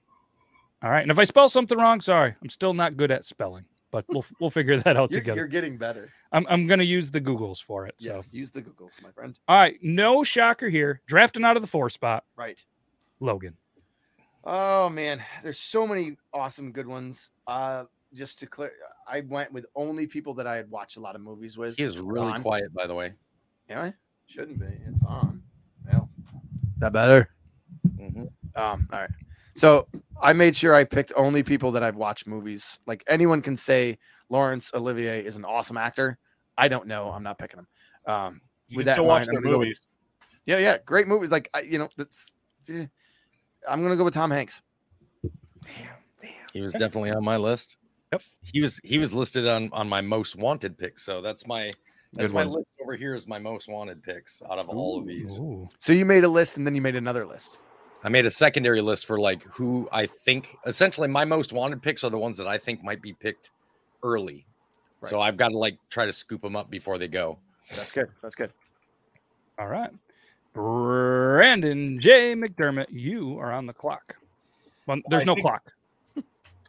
All 0.81 0.89
right. 0.89 1.01
And 1.01 1.11
if 1.11 1.19
I 1.19 1.25
spell 1.25 1.49
something 1.49 1.77
wrong, 1.77 1.99
sorry. 1.99 2.33
I'm 2.41 2.49
still 2.49 2.73
not 2.73 2.95
good 2.95 3.11
at 3.11 3.25
spelling, 3.25 3.65
but 3.91 4.05
we'll 4.07 4.25
we'll 4.39 4.49
figure 4.49 4.77
that 4.77 4.95
out 4.95 5.11
You're, 5.11 5.19
together. 5.19 5.37
you're 5.39 5.47
getting 5.47 5.77
better. 5.77 6.09
I'm, 6.31 6.45
I'm 6.49 6.67
going 6.67 6.79
to 6.79 6.85
use 6.85 7.11
the 7.11 7.19
Googles 7.19 7.61
for 7.61 7.85
it. 7.87 7.95
So, 7.97 8.13
Yes, 8.13 8.29
use 8.31 8.51
the 8.51 8.61
Googles, 8.61 9.01
my 9.03 9.11
friend. 9.11 9.37
all 9.49 9.57
right. 9.57 9.77
No 9.81 10.23
shocker 10.23 10.69
here. 10.69 11.01
Drafting 11.07 11.43
out 11.43 11.57
of 11.57 11.61
the 11.61 11.67
four 11.67 11.89
spot, 11.89 12.23
Right. 12.37 12.63
Logan. 13.19 13.57
Oh 14.45 14.87
man, 14.87 15.21
there's 15.43 15.59
so 15.59 15.85
many 15.85 16.15
awesome 16.33 16.71
good 16.71 16.87
ones. 16.87 17.29
Uh, 17.45 17.83
just 18.13 18.39
to 18.39 18.47
clear, 18.47 18.71
I 19.05 19.19
went 19.21 19.51
with 19.51 19.65
only 19.75 20.07
people 20.07 20.33
that 20.35 20.47
I 20.47 20.55
had 20.55 20.71
watched 20.71 20.95
a 20.95 21.01
lot 21.01 21.15
of 21.15 21.21
movies 21.21 21.57
with. 21.57 21.75
He 21.75 21.83
is 21.83 21.97
really 21.97 22.31
On. 22.31 22.41
quiet, 22.41 22.73
by 22.73 22.87
the 22.87 22.95
way. 22.95 23.11
Yeah, 23.69 23.91
shouldn't 24.27 24.59
be. 24.59 24.65
It's 24.87 25.03
on. 25.05 25.43
Well, 25.91 26.09
that 26.77 26.93
better. 26.93 27.29
hmm 27.97 28.23
Um, 28.55 28.87
all 28.91 28.99
right. 29.01 29.09
So 29.55 29.87
I 30.21 30.33
made 30.33 30.55
sure 30.55 30.73
I 30.73 30.83
picked 30.83 31.11
only 31.15 31.43
people 31.43 31.71
that 31.73 31.83
I've 31.83 31.95
watched 31.95 32.27
movies. 32.27 32.79
Like 32.85 33.03
anyone 33.07 33.41
can 33.41 33.57
say 33.57 33.97
Laurence 34.29 34.71
Olivier 34.73 35.23
is 35.25 35.35
an 35.35 35.43
awesome 35.45 35.77
actor. 35.77 36.17
I 36.57 36.67
don't 36.67 36.87
know. 36.87 37.09
I'm 37.11 37.23
not 37.23 37.37
picking 37.37 37.59
him. 37.59 37.67
Um, 38.05 38.41
You 38.67 38.77
with 38.77 38.85
can 38.85 38.87
that 38.87 38.93
still 38.95 39.03
in 39.03 39.07
watch 39.09 39.25
their 39.25 39.33
gonna 39.35 39.45
go 39.51 39.57
with- 39.59 39.67
movies. 39.67 39.81
yeah, 40.45 40.57
yeah, 40.59 40.77
great 40.85 41.07
movies. 41.07 41.29
Like 41.31 41.49
I, 41.53 41.61
you 41.61 41.77
know, 41.79 41.89
that's. 41.97 42.31
eh, 42.69 42.85
I'm 43.67 43.81
gonna 43.81 43.97
go 43.97 44.03
with 44.05 44.13
Tom 44.13 44.31
Hanks. 44.31 44.61
He 46.53 46.61
was 46.61 46.71
definitely 46.73 47.11
on 47.11 47.23
my 47.23 47.37
list. 47.37 47.77
Yep. 48.11 48.21
He 48.41 48.61
was 48.61 48.79
he 48.83 48.97
was 48.97 49.13
listed 49.13 49.47
on 49.47 49.69
on 49.71 49.87
my 49.87 50.01
most 50.01 50.35
wanted 50.35 50.77
pick. 50.77 50.99
So 50.99 51.21
that's 51.21 51.45
my 51.45 51.65
that's 52.13 52.29
Good 52.29 52.33
my 52.33 52.45
one. 52.45 52.55
list 52.57 52.71
over 52.81 52.95
here 52.95 53.13
is 53.15 53.27
my 53.27 53.37
most 53.37 53.67
wanted 53.67 54.01
picks 54.01 54.41
out 54.49 54.57
of 54.57 54.67
all 54.69 54.97
of 54.99 55.05
these. 55.05 55.37
Ooh. 55.39 55.69
So 55.79 55.93
you 55.93 56.05
made 56.05 56.23
a 56.23 56.27
list 56.29 56.57
and 56.57 56.65
then 56.65 56.73
you 56.73 56.81
made 56.81 56.95
another 56.95 57.25
list. 57.25 57.59
I 58.03 58.09
made 58.09 58.25
a 58.25 58.31
secondary 58.31 58.81
list 58.81 59.05
for 59.05 59.19
like 59.19 59.43
who 59.43 59.89
I 59.91 60.05
think 60.05 60.57
essentially 60.65 61.07
my 61.07 61.25
most 61.25 61.51
wanted 61.51 61.81
picks 61.81 62.03
are 62.03 62.09
the 62.09 62.17
ones 62.17 62.37
that 62.37 62.47
I 62.47 62.57
think 62.57 62.83
might 62.83 63.01
be 63.01 63.13
picked 63.13 63.51
early. 64.03 64.45
So 65.03 65.21
I've 65.21 65.37
got 65.37 65.49
to 65.49 65.57
like 65.57 65.77
try 65.89 66.05
to 66.05 66.11
scoop 66.11 66.41
them 66.41 66.55
up 66.55 66.69
before 66.69 66.97
they 66.97 67.07
go. 67.07 67.37
That's 67.75 67.91
good. 67.91 68.09
That's 68.21 68.35
good. 68.35 68.51
All 69.57 69.67
right. 69.67 69.91
Brandon 70.53 71.99
J. 72.01 72.33
McDermott, 72.35 72.87
you 72.89 73.37
are 73.39 73.51
on 73.51 73.65
the 73.65 73.73
clock. 73.73 74.15
Well, 74.87 74.97
there's 75.09 75.23
I 75.23 75.25
no 75.25 75.35
clock. 75.35 75.73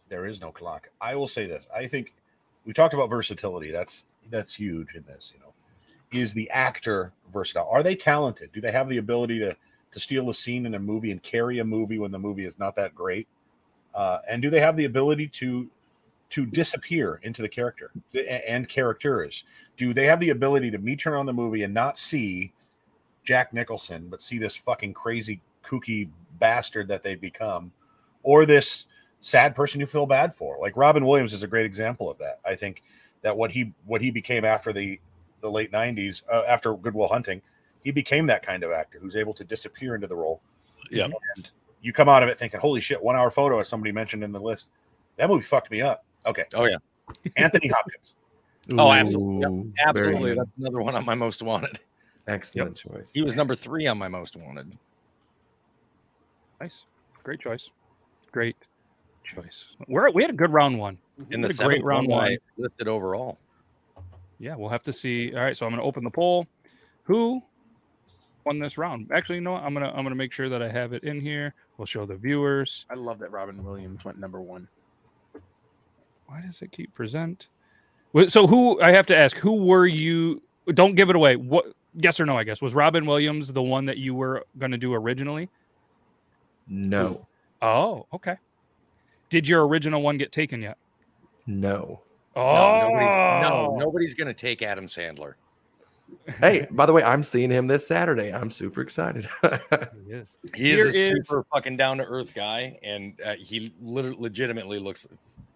There 0.08 0.26
is 0.26 0.40
no 0.40 0.50
clock. 0.50 0.90
I 1.00 1.14
will 1.14 1.28
say 1.28 1.46
this. 1.46 1.66
I 1.74 1.86
think 1.86 2.14
we 2.64 2.72
talked 2.72 2.94
about 2.94 3.08
versatility. 3.08 3.70
That's 3.70 4.04
that's 4.28 4.54
huge 4.54 4.94
in 4.94 5.04
this, 5.04 5.32
you 5.34 5.40
know. 5.40 5.52
Is 6.12 6.34
the 6.34 6.50
actor 6.50 7.12
versatile? 7.32 7.68
Are 7.70 7.82
they 7.82 7.94
talented? 7.94 8.50
Do 8.52 8.60
they 8.60 8.72
have 8.72 8.88
the 8.88 8.98
ability 8.98 9.38
to 9.38 9.56
to 9.92 10.00
steal 10.00 10.30
a 10.30 10.34
scene 10.34 10.66
in 10.66 10.74
a 10.74 10.78
movie 10.78 11.10
and 11.10 11.22
carry 11.22 11.58
a 11.58 11.64
movie 11.64 11.98
when 11.98 12.12
the 12.12 12.18
movie 12.18 12.44
is 12.44 12.58
not 12.58 12.76
that 12.76 12.94
great? 12.94 13.26
Uh, 13.94 14.18
and 14.28 14.40
do 14.40 14.50
they 14.50 14.60
have 14.60 14.76
the 14.76 14.84
ability 14.84 15.28
to 15.28 15.68
to 16.30 16.46
disappear 16.46 17.18
into 17.24 17.42
the 17.42 17.48
character 17.48 17.90
and 18.14 18.68
characters? 18.68 19.44
Do 19.76 19.92
they 19.92 20.06
have 20.06 20.20
the 20.20 20.30
ability 20.30 20.70
to 20.70 20.78
me 20.78 20.94
turn 20.94 21.14
on 21.14 21.26
the 21.26 21.32
movie 21.32 21.64
and 21.64 21.74
not 21.74 21.98
see 21.98 22.52
Jack 23.24 23.52
Nicholson, 23.52 24.06
but 24.08 24.22
see 24.22 24.38
this 24.38 24.54
fucking 24.54 24.94
crazy 24.94 25.40
kooky 25.64 26.08
bastard 26.38 26.88
that 26.88 27.02
they've 27.02 27.20
become, 27.20 27.72
or 28.22 28.46
this 28.46 28.86
sad 29.20 29.54
person 29.54 29.80
you 29.80 29.86
feel 29.86 30.06
bad 30.06 30.34
for. 30.34 30.58
Like 30.60 30.76
Robin 30.76 31.04
Williams 31.04 31.32
is 31.32 31.42
a 31.42 31.48
great 31.48 31.66
example 31.66 32.10
of 32.10 32.18
that. 32.18 32.40
I 32.44 32.54
think 32.54 32.82
that 33.22 33.36
what 33.36 33.52
he 33.52 33.72
what 33.84 34.00
he 34.00 34.10
became 34.10 34.44
after 34.44 34.72
the 34.72 35.00
the 35.40 35.50
late 35.50 35.72
'90s, 35.72 36.22
uh, 36.30 36.44
after 36.46 36.74
Good 36.74 36.94
Will 36.94 37.08
Hunting, 37.08 37.42
he 37.84 37.90
became 37.90 38.26
that 38.26 38.44
kind 38.44 38.62
of 38.62 38.72
actor 38.72 38.98
who's 39.00 39.16
able 39.16 39.34
to 39.34 39.44
disappear 39.44 39.94
into 39.94 40.06
the 40.06 40.16
role. 40.16 40.40
Yeah. 40.90 41.08
and 41.36 41.50
you 41.82 41.92
come 41.92 42.08
out 42.08 42.22
of 42.22 42.28
it 42.28 42.38
thinking, 42.38 42.60
"Holy 42.60 42.80
shit!" 42.80 43.02
One 43.02 43.16
hour 43.16 43.30
photo, 43.30 43.58
as 43.60 43.68
somebody 43.68 43.92
mentioned 43.92 44.22
in 44.24 44.32
the 44.32 44.40
list, 44.40 44.68
that 45.16 45.28
movie 45.28 45.42
fucked 45.42 45.70
me 45.70 45.80
up. 45.80 46.04
Okay, 46.26 46.44
Oh 46.54 46.64
yeah. 46.64 46.76
Anthony 47.36 47.68
Hopkins. 47.68 48.14
Oh, 48.78 48.92
absolutely. 48.92 49.40
Yep, 49.40 49.50
Ooh, 49.50 49.72
very 49.94 50.08
Absolutely. 50.08 50.30
good. 50.30 50.38
That's 50.38 50.50
another 50.58 50.82
one 50.82 50.94
on 50.94 51.04
my 51.04 51.14
most 51.14 51.42
wanted. 51.42 51.80
Excellent 52.28 52.76
choice. 52.76 53.12
He 53.12 53.22
was 53.22 53.34
number 53.34 53.54
three 53.54 53.86
on 53.86 53.98
my 53.98 54.06
most 54.08 54.36
wanted. 54.36 54.76
Nice. 56.60 56.84
Great 57.24 57.40
choice. 57.40 57.70
Great 58.30 58.56
choice. 59.24 59.64
We're, 59.88 60.10
we 60.10 60.22
had 60.22 60.30
a 60.30 60.34
good 60.34 60.52
round 60.52 60.78
one. 60.78 60.98
In 61.30 61.40
the 61.40 61.48
had 61.48 61.54
a 61.54 61.54
great 61.54 61.56
seventh 61.56 61.84
round 61.84 62.08
one, 62.08 62.18
one. 62.18 62.32
I 62.32 62.38
listed 62.56 62.86
overall. 62.86 63.38
Yeah, 64.38 64.54
we'll 64.56 64.68
have 64.70 64.84
to 64.84 64.92
see. 64.92 65.34
All 65.34 65.42
right, 65.42 65.56
so 65.56 65.66
I'm 65.66 65.72
going 65.72 65.80
to 65.80 65.86
open 65.86 66.04
the 66.04 66.10
poll. 66.10 66.46
Who 67.04 67.42
won 68.50 68.58
this 68.58 68.76
round? 68.76 69.08
Actually, 69.14 69.36
you 69.36 69.40
know 69.42 69.52
what? 69.52 69.62
I'm 69.62 69.72
gonna 69.72 69.92
I'm 69.94 70.02
gonna 70.02 70.16
make 70.16 70.32
sure 70.32 70.48
that 70.48 70.60
I 70.60 70.68
have 70.68 70.92
it 70.92 71.04
in 71.04 71.20
here. 71.20 71.54
We'll 71.78 71.86
show 71.86 72.04
the 72.04 72.16
viewers. 72.16 72.84
I 72.90 72.94
love 72.94 73.20
that 73.20 73.30
Robin 73.30 73.62
Williams 73.64 74.04
went 74.04 74.18
number 74.18 74.40
one. 74.40 74.66
Why 76.26 76.40
does 76.40 76.60
it 76.60 76.72
keep 76.72 76.92
present? 76.92 77.46
So 78.26 78.48
who 78.48 78.80
I 78.80 78.90
have 78.90 79.06
to 79.06 79.16
ask? 79.16 79.36
Who 79.36 79.52
were 79.52 79.86
you? 79.86 80.42
Don't 80.74 80.96
give 80.96 81.10
it 81.10 81.16
away. 81.16 81.36
What? 81.36 81.66
Yes 81.94 82.18
or 82.18 82.26
no? 82.26 82.36
I 82.36 82.42
guess 82.42 82.60
was 82.60 82.74
Robin 82.74 83.06
Williams 83.06 83.52
the 83.52 83.62
one 83.62 83.84
that 83.86 83.98
you 83.98 84.14
were 84.16 84.44
going 84.58 84.72
to 84.72 84.78
do 84.78 84.94
originally. 84.94 85.48
No, 86.68 87.26
Oh, 87.62 88.06
okay. 88.12 88.36
Did 89.28 89.46
your 89.48 89.66
original 89.66 90.02
one 90.02 90.16
get 90.18 90.32
taken 90.32 90.60
yet? 90.62 90.76
no. 91.46 92.00
Oh, 92.36 92.42
No, 92.42 92.88
nobody's, 92.88 93.10
no, 93.42 93.76
nobody's 93.76 94.14
gonna 94.14 94.32
take 94.32 94.62
Adam 94.62 94.86
Sandler. 94.86 95.34
Hey, 96.38 96.66
by 96.70 96.86
the 96.86 96.92
way, 96.92 97.02
I'm 97.02 97.22
seeing 97.22 97.50
him 97.50 97.66
this 97.66 97.86
Saturday. 97.86 98.32
I'm 98.32 98.50
super 98.50 98.80
excited. 98.82 99.26
He 100.06 100.12
is. 100.16 100.36
He 100.54 100.62
Here 100.64 100.88
is 100.88 100.96
a 100.96 101.12
is- 101.12 101.26
super 101.28 101.44
fucking 101.52 101.76
down 101.76 101.98
to 101.98 102.04
earth 102.04 102.34
guy, 102.34 102.78
and 102.82 103.14
uh, 103.24 103.34
he 103.34 103.72
lit- 103.80 104.20
legitimately 104.20 104.78
looks 104.78 105.06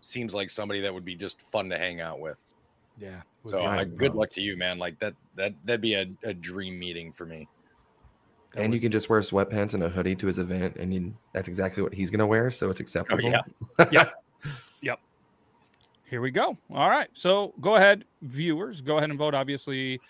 seems 0.00 0.34
like 0.34 0.50
somebody 0.50 0.80
that 0.82 0.92
would 0.94 1.04
be 1.04 1.14
just 1.14 1.40
fun 1.50 1.68
to 1.70 1.78
hang 1.78 2.00
out 2.00 2.20
with. 2.20 2.36
Yeah. 3.00 3.22
So 3.46 3.60
uh, 3.64 3.84
good 3.84 4.14
luck 4.14 4.30
to 4.32 4.40
you, 4.40 4.56
man. 4.56 4.78
Like 4.78 4.98
that 5.00 5.14
that 5.36 5.54
that'd 5.64 5.80
be 5.80 5.94
a, 5.94 6.06
a 6.22 6.32
dream 6.34 6.78
meeting 6.78 7.12
for 7.12 7.26
me. 7.26 7.48
and 8.56 8.72
you 8.72 8.80
can 8.80 8.92
just 8.92 9.08
wear 9.10 9.20
sweatpants 9.20 9.74
and 9.74 9.82
a 9.82 9.88
hoodie 9.88 10.14
to 10.16 10.26
his 10.28 10.38
event, 10.38 10.76
and 10.76 10.94
you, 10.94 11.14
that's 11.32 11.48
exactly 11.48 11.82
what 11.82 11.92
he's 11.92 12.10
gonna 12.10 12.26
wear, 12.26 12.50
so 12.50 12.70
it's 12.70 12.80
acceptable. 12.80 13.22
yeah. 13.22 13.40
Yep. 13.92 14.14
Yep. 14.82 15.00
Here 16.08 16.20
we 16.20 16.30
go. 16.30 16.56
All 16.72 16.88
right. 16.90 17.08
So 17.14 17.54
go 17.60 17.74
ahead, 17.76 18.04
viewers. 18.22 18.80
Go 18.82 18.98
ahead 18.98 19.10
and 19.10 19.18
vote. 19.18 19.34
Obviously, 19.34 20.00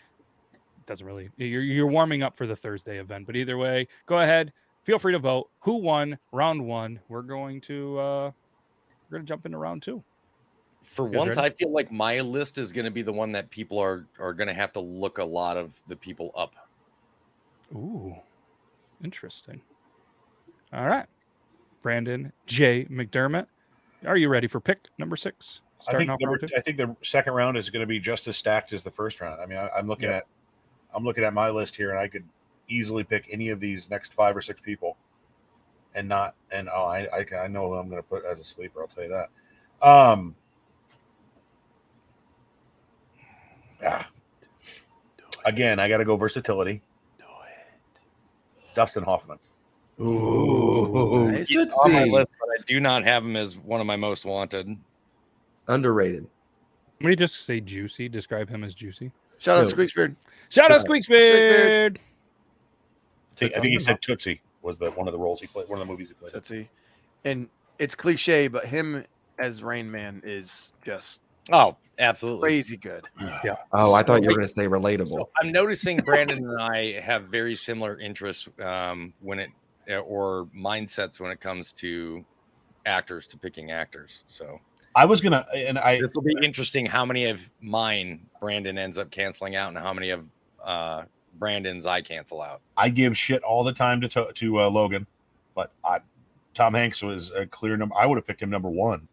doesn't 0.86 1.06
really. 1.06 1.30
You're 1.36 1.62
you're 1.62 1.86
warming 1.86 2.22
up 2.22 2.36
for 2.36 2.46
the 2.46 2.56
Thursday 2.56 2.98
event, 2.98 3.26
but 3.26 3.36
either 3.36 3.56
way, 3.58 3.88
go 4.06 4.20
ahead. 4.20 4.52
Feel 4.84 4.98
free 4.98 5.12
to 5.12 5.18
vote. 5.18 5.48
Who 5.60 5.76
won 5.76 6.18
round 6.32 6.64
one? 6.66 7.00
We're 7.08 7.22
going 7.22 7.60
to 7.62 7.98
uh 7.98 8.30
we're 9.08 9.18
gonna 9.18 9.24
jump 9.24 9.46
into 9.46 9.58
round 9.58 9.82
two. 9.82 10.02
For 10.82 11.06
once, 11.06 11.36
ready? 11.36 11.48
I 11.48 11.50
feel 11.50 11.72
like 11.72 11.90
my 11.90 12.20
list 12.20 12.58
is 12.58 12.70
going 12.70 12.84
to 12.84 12.90
be 12.90 13.00
the 13.00 13.12
one 13.12 13.32
that 13.32 13.48
people 13.50 13.78
are 13.78 14.06
are 14.18 14.34
going 14.34 14.48
to 14.48 14.54
have 14.54 14.72
to 14.74 14.80
look 14.80 15.16
a 15.18 15.24
lot 15.24 15.56
of 15.56 15.72
the 15.88 15.96
people 15.96 16.30
up. 16.36 16.52
Ooh, 17.74 18.14
interesting. 19.02 19.62
All 20.74 20.86
right, 20.86 21.06
Brandon 21.82 22.32
J. 22.46 22.84
McDermott, 22.90 23.46
are 24.04 24.16
you 24.18 24.28
ready 24.28 24.46
for 24.46 24.60
pick 24.60 24.80
number 24.98 25.16
six? 25.16 25.60
I 25.88 25.96
think 25.96 26.10
Starting 26.10 26.26
number. 26.40 26.40
I 26.56 26.60
think 26.60 26.76
the 26.76 26.96
second 27.02 27.32
round 27.34 27.56
is 27.56 27.70
going 27.70 27.80
to 27.80 27.86
be 27.86 27.98
just 28.00 28.26
as 28.28 28.36
stacked 28.36 28.72
as 28.72 28.82
the 28.82 28.90
first 28.90 29.20
round. 29.20 29.40
I 29.40 29.46
mean, 29.46 29.58
I, 29.58 29.68
I'm 29.70 29.86
looking 29.86 30.08
Yeah. 30.08 30.16
at 30.16 30.26
I'm 30.94 31.04
looking 31.04 31.24
at 31.24 31.34
my 31.34 31.50
list 31.50 31.76
here, 31.76 31.90
and 31.90 31.98
I 31.98 32.08
could 32.08 32.24
easily 32.68 33.04
pick 33.04 33.26
any 33.30 33.50
of 33.50 33.60
these 33.60 33.90
next 33.90 34.12
five 34.14 34.36
or 34.36 34.42
six 34.42 34.60
people, 34.60 34.96
and 35.94 36.08
not 36.08 36.34
and 36.50 36.68
oh, 36.72 36.84
I 36.84 37.06
I, 37.06 37.44
I 37.44 37.48
know 37.48 37.68
who 37.68 37.74
I'm 37.74 37.88
going 37.88 38.02
to 38.02 38.08
put 38.08 38.24
as 38.24 38.40
a 38.40 38.44
sleeper. 38.44 38.80
I'll 38.80 38.88
tell 38.88 39.04
you 39.04 39.10
that. 39.10 39.30
Um. 39.86 40.34
ah. 43.84 44.08
Again, 45.44 45.78
I 45.78 45.88
got 45.88 45.98
to 45.98 46.04
go 46.04 46.16
versatility. 46.16 46.82
Dustin 48.74 49.04
Hoffman. 49.04 49.38
Ooh, 50.00 51.30
Nice. 51.30 51.48
He's 51.48 51.72
on 51.84 51.92
my 51.92 52.04
list, 52.04 52.30
but 52.40 52.48
I 52.48 52.62
do 52.66 52.80
not 52.80 53.04
have 53.04 53.24
him 53.24 53.36
as 53.36 53.56
one 53.56 53.80
of 53.80 53.86
my 53.86 53.96
most 53.96 54.24
wanted. 54.24 54.76
underrated. 55.68 56.26
Let 57.00 57.08
me 57.08 57.16
just 57.16 57.44
say 57.44 57.60
juicy. 57.60 58.08
Describe 58.08 58.48
him 58.48 58.64
as 58.64 58.74
juicy. 58.74 59.12
Shout 59.44 59.58
out 59.58 59.66
No. 59.66 59.72
Squeaksbeard. 59.74 60.16
Shout 60.48 60.70
out 60.70 60.80
Sorry. 60.80 61.00
Squeaksbeard. 61.00 61.96
I 61.98 63.36
think, 63.36 63.56
I 63.56 63.60
think 63.60 63.72
he 63.72 63.80
said 63.80 64.00
Tootsie 64.00 64.40
was 64.62 64.78
the 64.78 64.90
one 64.92 65.06
of 65.06 65.12
the 65.12 65.18
roles 65.18 65.40
he 65.40 65.46
played, 65.46 65.68
one 65.68 65.80
of 65.80 65.86
the 65.86 65.90
movies 65.92 66.08
he 66.08 66.14
played. 66.14 66.32
Let's. 66.32 66.50
And 67.24 67.48
it's 67.78 67.94
cliche, 67.94 68.48
but 68.48 68.64
him 68.64 69.04
as 69.38 69.62
Rain 69.62 69.90
Man 69.90 70.22
is 70.24 70.72
just 70.84 71.20
Oh, 71.52 71.76
absolutely. 71.98 72.48
crazy 72.48 72.76
good. 72.78 73.06
Yeah. 73.44 73.56
Oh, 73.72 73.92
I 73.92 74.02
thought 74.02 74.22
you 74.22 74.28
were 74.28 74.36
gonna 74.36 74.48
say 74.48 74.66
relatable. 74.66 75.08
So 75.08 75.28
I'm 75.42 75.52
noticing 75.52 75.98
Brandon 75.98 76.38
and 76.38 76.62
I 76.62 77.00
have 77.00 77.24
very 77.24 77.54
similar 77.56 77.98
interests 78.00 78.48
um, 78.62 79.12
when 79.20 79.40
it 79.40 79.50
uh, 79.90 79.96
or 79.96 80.48
mindsets 80.56 81.20
when 81.20 81.30
it 81.30 81.40
comes 81.40 81.72
to 81.72 82.24
actors 82.86 83.26
to 83.26 83.36
picking 83.36 83.70
actors. 83.72 84.24
So 84.26 84.60
I 84.96 85.04
was 85.06 85.20
gonna, 85.20 85.46
and 85.54 85.78
I 85.78 86.00
this 86.00 86.14
will 86.14 86.22
be 86.22 86.36
interesting. 86.42 86.86
How 86.86 87.04
many 87.04 87.26
of 87.26 87.48
mine 87.60 88.26
Brandon 88.40 88.78
ends 88.78 88.96
up 88.98 89.10
canceling 89.10 89.56
out, 89.56 89.68
and 89.68 89.78
how 89.78 89.92
many 89.92 90.10
of 90.10 90.24
uh, 90.62 91.02
Brandon's 91.38 91.86
I 91.86 92.00
cancel 92.00 92.40
out. 92.42 92.60
I 92.76 92.88
give 92.90 93.16
shit 93.16 93.42
all 93.42 93.64
the 93.64 93.72
time 93.72 94.00
to 94.02 94.08
to, 94.08 94.32
to 94.32 94.60
uh, 94.60 94.70
Logan, 94.70 95.06
but 95.54 95.72
I, 95.84 95.98
Tom 96.54 96.74
Hanks 96.74 97.02
was 97.02 97.32
a 97.32 97.46
clear 97.46 97.76
number. 97.76 97.94
I 97.96 98.06
would 98.06 98.16
have 98.16 98.26
picked 98.26 98.42
him 98.42 98.50
number 98.50 98.70
one. 98.70 99.08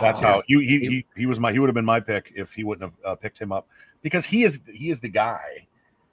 That's 0.00 0.18
Oh, 0.20 0.22
how 0.22 0.42
he, 0.46 0.64
he 0.64 0.78
he 0.80 1.06
he 1.16 1.26
was 1.26 1.38
my 1.40 1.52
he 1.52 1.60
would 1.60 1.68
have 1.68 1.74
been 1.74 1.84
my 1.84 2.00
pick 2.00 2.32
if 2.34 2.52
he 2.52 2.64
wouldn't 2.64 2.90
have 2.90 3.12
uh, 3.12 3.14
picked 3.14 3.38
him 3.38 3.52
up 3.52 3.68
because 4.02 4.26
he 4.26 4.42
is 4.42 4.58
he 4.70 4.90
is 4.90 4.98
the 5.00 5.08
guy 5.08 5.66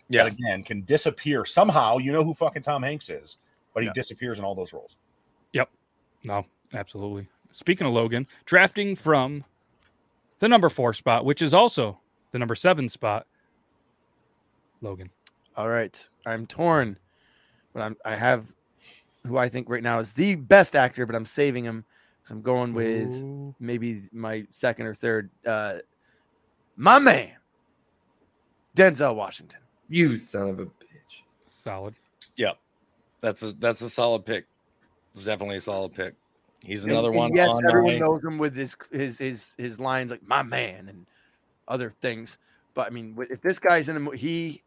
Yeah. 0.09 0.23
that 0.25 0.33
again 0.33 0.63
can 0.63 0.81
disappear 0.83 1.43
somehow. 1.43 1.97
You 1.97 2.11
know 2.11 2.23
who 2.23 2.33
fucking 2.35 2.61
Tom 2.61 2.83
Hanks 2.83 3.09
is, 3.09 3.37
but 3.73 3.81
he 3.81 3.87
Yeah. 3.87 3.93
disappears 3.93 4.37
in 4.37 4.45
all 4.45 4.53
those 4.55 4.73
roles. 4.73 4.95
Yep. 5.53 5.69
No, 6.23 6.45
absolutely. 6.73 7.27
Speaking 7.53 7.87
of 7.87 7.93
Logan, 7.93 8.27
drafting 8.45 8.95
from 8.95 9.45
the 10.39 10.47
number 10.49 10.69
four 10.69 10.91
spot, 10.93 11.23
which 11.23 11.41
is 11.41 11.53
also 11.53 11.99
the 12.31 12.39
number 12.39 12.55
seven 12.55 12.89
spot, 12.89 13.27
Logan. 14.81 15.09
All 15.55 15.69
right. 15.69 16.07
I'm 16.25 16.45
torn, 16.47 16.97
but 17.73 17.81
I'm 17.81 17.95
I 18.03 18.15
have 18.15 18.47
who 19.25 19.37
I 19.37 19.47
think 19.47 19.69
right 19.69 19.83
now 19.83 19.99
is 19.99 20.13
the 20.13 20.35
best 20.35 20.75
actor, 20.75 21.05
but 21.05 21.15
I'm 21.15 21.25
saving 21.25 21.63
him 21.63 21.85
because 22.21 22.31
I'm 22.31 22.41
going 22.41 22.73
with 22.73 23.11
Ooh. 23.21 23.55
maybe 23.59 24.03
my 24.11 24.45
second 24.49 24.87
or 24.87 24.93
third. 24.93 25.29
Uh, 25.45 25.75
my 26.75 26.99
man, 26.99 27.31
Denzel 28.75 29.15
Washington. 29.15 29.59
You 29.89 30.17
son 30.17 30.49
of 30.49 30.59
a 30.59 30.65
bitch. 30.65 31.21
solid. 31.45 31.93
Yep, 32.35 32.57
that's 33.21 33.43
a 33.43 33.53
that's 33.53 33.81
a 33.81 33.89
solid 33.89 34.25
pick. 34.25 34.45
It's 35.13 35.23
definitely 35.23 35.57
a 35.57 35.61
solid 35.61 35.93
pick. 35.93 36.15
He's 36.63 36.85
another 36.85 37.09
and 37.09 37.17
one. 37.17 37.35
Yes, 37.35 37.49
on 37.49 37.65
everyone 37.67 37.93
my- 37.93 37.99
knows 37.99 38.23
him 38.23 38.37
with 38.37 38.55
his 38.55 38.75
his 38.91 39.17
his 39.17 39.53
his 39.57 39.79
lines 39.79 40.11
like 40.11 40.25
"my 40.25 40.41
man" 40.41 40.87
and 40.89 41.05
other 41.67 41.93
things. 42.01 42.37
But 42.73 42.87
I 42.87 42.89
mean, 42.89 43.15
if 43.29 43.41
this 43.41 43.59
guy's 43.59 43.89
in 43.89 43.97
a 43.97 43.99
mo- 43.99 44.11
he 44.11 44.63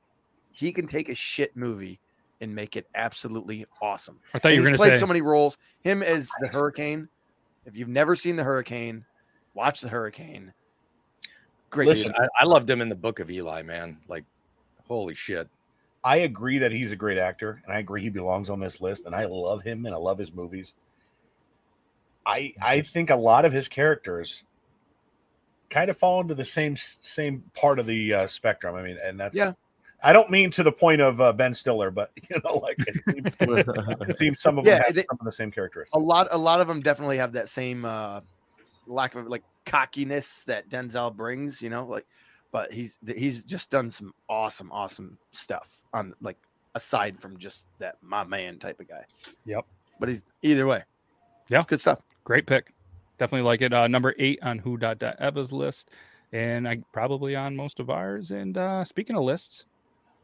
he 0.53 0.73
can 0.73 0.87
take 0.87 1.09
a 1.09 1.15
shit 1.15 1.57
movie 1.57 1.99
and 2.41 2.55
make 2.55 2.77
it 2.77 2.87
absolutely 2.95 3.67
awesome. 3.81 4.19
I 4.35 4.39
thought 4.39 4.53
And 4.53 4.57
you 4.57 4.63
were 4.63 4.69
going 4.69 4.77
played 4.77 4.91
to 4.91 4.97
say 4.97 5.01
so 5.01 5.07
many 5.07 5.23
roles. 5.23 5.57
Him 5.83 6.03
as 6.03 6.29
the 6.41 6.49
Hurricane. 6.49 7.09
If 7.65 7.77
you've 7.77 7.89
never 7.89 8.15
seen 8.15 8.37
the 8.37 8.45
Hurricane, 8.45 9.05
watch 9.55 9.81
the 9.81 9.89
Hurricane. 9.89 10.53
Great. 11.71 11.89
Listen. 11.89 12.13
I, 12.17 12.29
I 12.41 12.45
loved 12.45 12.69
him 12.71 12.81
in 12.81 12.89
the 12.89 12.95
Book 12.95 13.19
of 13.19 13.31
Eli, 13.31 13.63
man. 13.63 13.99
Like, 14.07 14.25
holy 14.87 15.15
shit. 15.15 15.49
I 16.05 16.19
agree 16.19 16.59
that 16.59 16.71
he's 16.71 16.93
a 16.93 16.97
great 16.97 17.19
actor, 17.19 17.61
and 17.65 17.75
I 17.75 17.81
agree 17.81 18.03
he 18.03 18.11
belongs 18.11 18.51
on 18.51 18.61
this 18.61 18.81
list, 18.81 19.07
and 19.07 19.15
I 19.15 19.25
love 19.25 19.63
him 19.63 19.87
and 19.87 19.95
I 19.95 19.99
love 19.99 20.19
his 20.19 20.33
movies. 20.33 20.75
I 22.27 22.53
I 22.61 22.81
think 22.83 23.11
a 23.11 23.17
lot 23.17 23.45
of 23.45 23.53
his 23.53 23.69
characters 23.69 24.43
kind 25.71 25.91
of 25.91 25.97
fall 25.97 26.21
into 26.21 26.35
the 26.35 26.45
same 26.45 26.77
same 26.77 27.43
part 27.55 27.79
of 27.79 27.87
the 27.87 28.13
uh, 28.15 28.27
spectrum. 28.27 28.75
I 28.75 28.83
mean, 28.83 28.99
and 29.03 29.19
that's 29.19 29.37
Yeah. 29.37 29.53
I 30.03 30.13
don't 30.13 30.31
mean 30.31 30.51
to 30.51 30.63
the 30.63 30.71
point 30.71 31.01
of 31.01 31.21
uh, 31.21 31.33
Ben 31.33 31.55
Stiller, 31.55 31.91
but 31.91 32.11
you 32.31 32.41
know, 32.45 32.57
like 32.57 32.77
it 32.79 33.03
seems, 33.05 33.31
it 34.11 34.17
seems 34.19 34.43
some 34.43 34.59
of 34.59 34.67
Yeah, 34.67 34.75
them 34.75 34.83
have 34.87 34.95
they- 34.95 35.03
some 35.09 35.17
of 35.21 35.25
the 35.25 35.33
same 35.33 35.51
characteristics. 35.51 35.95
a 35.97 35.99
lot 35.99 36.29
a 36.31 36.39
lot 36.39 36.61
of 36.61 36.69
them 36.69 36.81
definitely 36.81 37.17
have 37.19 37.33
that 37.33 37.49
same 37.49 37.85
uh 37.85 38.21
lack 38.87 39.15
of 39.15 39.27
like 39.27 39.43
cockiness 39.65 40.45
that 40.45 40.69
Denzel 40.69 41.15
brings, 41.15 41.61
you 41.63 41.71
know, 41.71 41.85
like 41.87 42.07
but 42.53 42.73
he's 42.73 42.99
he's 43.17 43.43
just 43.45 43.71
done 43.71 43.91
some 43.91 44.15
awesome 44.29 44.71
awesome 44.71 45.19
stuff 45.33 45.83
on 45.93 46.15
like 46.21 46.37
aside 46.75 47.19
from 47.21 47.37
just 47.39 47.67
that 47.79 47.97
my 48.03 48.23
man 48.23 48.59
type 48.59 48.79
of 48.81 48.89
guy. 48.89 49.05
Yep. 49.47 49.65
But 49.99 50.09
he's 50.11 50.23
either 50.43 50.67
way. 50.67 50.83
Yeah. 51.49 51.59
It's 51.59 51.67
good 51.67 51.81
stuff. 51.81 52.01
Great 52.27 52.47
pick. 52.47 52.75
Definitely 53.19 53.47
like 53.47 53.63
it. 53.63 53.73
Uh, 53.73 53.87
number 53.87 54.15
eight 54.19 54.41
on 54.43 54.59
Who 54.59 54.77
Dot 54.77 55.03
Eva's 55.03 55.53
list, 55.53 55.89
and 56.33 56.69
I 56.69 56.81
probably 56.93 57.35
on 57.35 57.57
most 57.57 57.81
of 57.81 57.89
ours. 57.89 58.31
And 58.31 58.59
uh, 58.59 58.85
speaking 58.85 59.17
of 59.17 59.23
lists, 59.23 59.65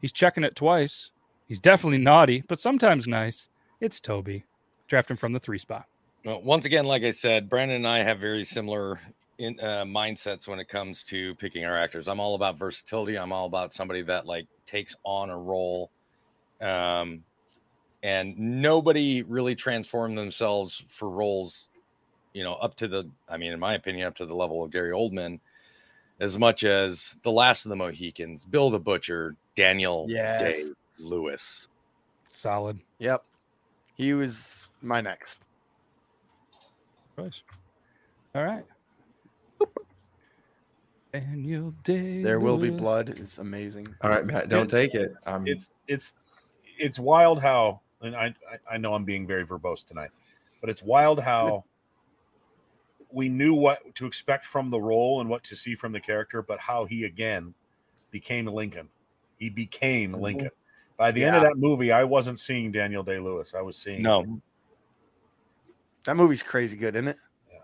he's 0.01 0.13
checking 0.13 0.43
it 0.43 0.55
twice. 0.55 1.09
He's 1.47 1.59
definitely 1.59 1.97
naughty, 1.97 2.43
but 2.47 2.59
sometimes 2.59 3.07
nice. 3.07 3.49
It's 3.79 3.99
Toby, 3.99 4.43
drafting 4.87 5.17
from 5.17 5.33
the 5.33 5.39
three 5.39 5.57
spot. 5.57 5.85
Well, 6.23 6.41
once 6.43 6.65
again, 6.65 6.85
like 6.85 7.03
I 7.03 7.11
said, 7.11 7.49
Brandon 7.49 7.77
and 7.77 7.87
I 7.87 8.03
have 8.03 8.19
very 8.19 8.43
similar 8.43 8.99
in 9.39 9.59
uh, 9.59 9.83
mindsets 9.83 10.47
when 10.47 10.59
it 10.59 10.67
comes 10.67 11.03
to 11.05 11.35
picking 11.35 11.65
our 11.65 11.75
actors. 11.75 12.07
I'm 12.07 12.19
all 12.19 12.35
about 12.35 12.59
versatility. 12.59 13.17
I'm 13.17 13.31
all 13.31 13.45
about 13.45 13.73
somebody 13.73 14.03
that 14.03 14.25
like 14.25 14.47
takes 14.65 14.95
on 15.03 15.29
a 15.29 15.37
role, 15.37 15.89
um, 16.61 17.23
and 18.03 18.37
nobody 18.37 19.23
really 19.23 19.55
transformed 19.55 20.17
themselves 20.17 20.83
for 20.89 21.09
roles, 21.09 21.67
you 22.33 22.43
know, 22.43 22.53
up 22.55 22.75
to 22.75 22.87
the. 22.87 23.09
I 23.29 23.37
mean, 23.37 23.51
in 23.51 23.59
my 23.59 23.75
opinion, 23.75 24.07
up 24.07 24.15
to 24.15 24.25
the 24.25 24.35
level 24.35 24.63
of 24.63 24.71
Gary 24.71 24.91
Oldman, 24.91 25.39
as 26.19 26.37
much 26.37 26.63
as 26.63 27.15
the 27.23 27.31
Last 27.31 27.65
of 27.65 27.69
the 27.69 27.75
Mohicans, 27.75 28.45
Bill 28.45 28.69
the 28.69 28.79
Butcher, 28.79 29.35
Daniel 29.55 30.05
Yes. 30.09 30.39
Day 30.39 30.63
Lewis. 30.99 31.67
Solid. 32.29 32.79
Yep. 32.99 33.23
He 33.95 34.13
was 34.13 34.67
my 34.81 35.01
next. 35.01 35.41
Right. 37.15 37.33
All 38.35 38.43
right. 38.43 38.65
Daniel 41.13 41.75
Day. 41.83 42.23
There 42.23 42.39
will 42.39 42.57
be 42.57 42.71
blood. 42.71 43.09
It's 43.09 43.37
amazing. 43.37 43.87
All 44.01 44.09
right, 44.09 44.25
Matt, 44.25 44.49
don't 44.49 44.69
take 44.69 44.95
it. 44.95 45.13
I'm 45.27 45.45
It's 45.45 45.69
it's 45.87 46.13
it's 46.79 46.97
wild 46.97 47.39
how 47.39 47.81
and 48.01 48.15
I 48.15 48.33
I, 48.51 48.73
I 48.73 48.77
know 48.77 48.95
I'm 48.95 49.03
being 49.03 49.27
very 49.27 49.45
verbose 49.45 49.85
tonight, 49.85 50.09
but 50.59 50.71
it's 50.71 50.81
wild 50.81 51.19
how 51.19 51.65
we 53.13 53.29
knew 53.29 53.53
what 53.53 53.79
to 53.95 54.05
expect 54.05 54.45
from 54.45 54.69
the 54.69 54.79
role 54.79 55.21
and 55.21 55.29
what 55.29 55.43
to 55.45 55.55
see 55.55 55.75
from 55.75 55.91
the 55.91 55.99
character, 55.99 56.41
but 56.41 56.59
how 56.59 56.85
he 56.85 57.05
again 57.05 57.53
became 58.11 58.47
Lincoln. 58.47 58.89
He 59.37 59.49
became 59.49 60.11
Mm-hmm. 60.11 60.21
Lincoln. 60.21 60.49
By 60.97 61.11
the 61.11 61.23
end 61.23 61.35
of 61.35 61.41
that 61.41 61.57
movie, 61.57 61.91
I 61.91 62.03
wasn't 62.03 62.39
seeing 62.39 62.71
Daniel 62.71 63.03
Day 63.03 63.19
Lewis. 63.19 63.53
I 63.55 63.61
was 63.61 63.75
seeing 63.77 64.01
No. 64.01 64.39
That 66.05 66.15
movie's 66.15 66.43
crazy 66.43 66.77
good, 66.77 66.95
isn't 66.95 67.07
it? 67.07 67.17
Yeah. 67.51 67.59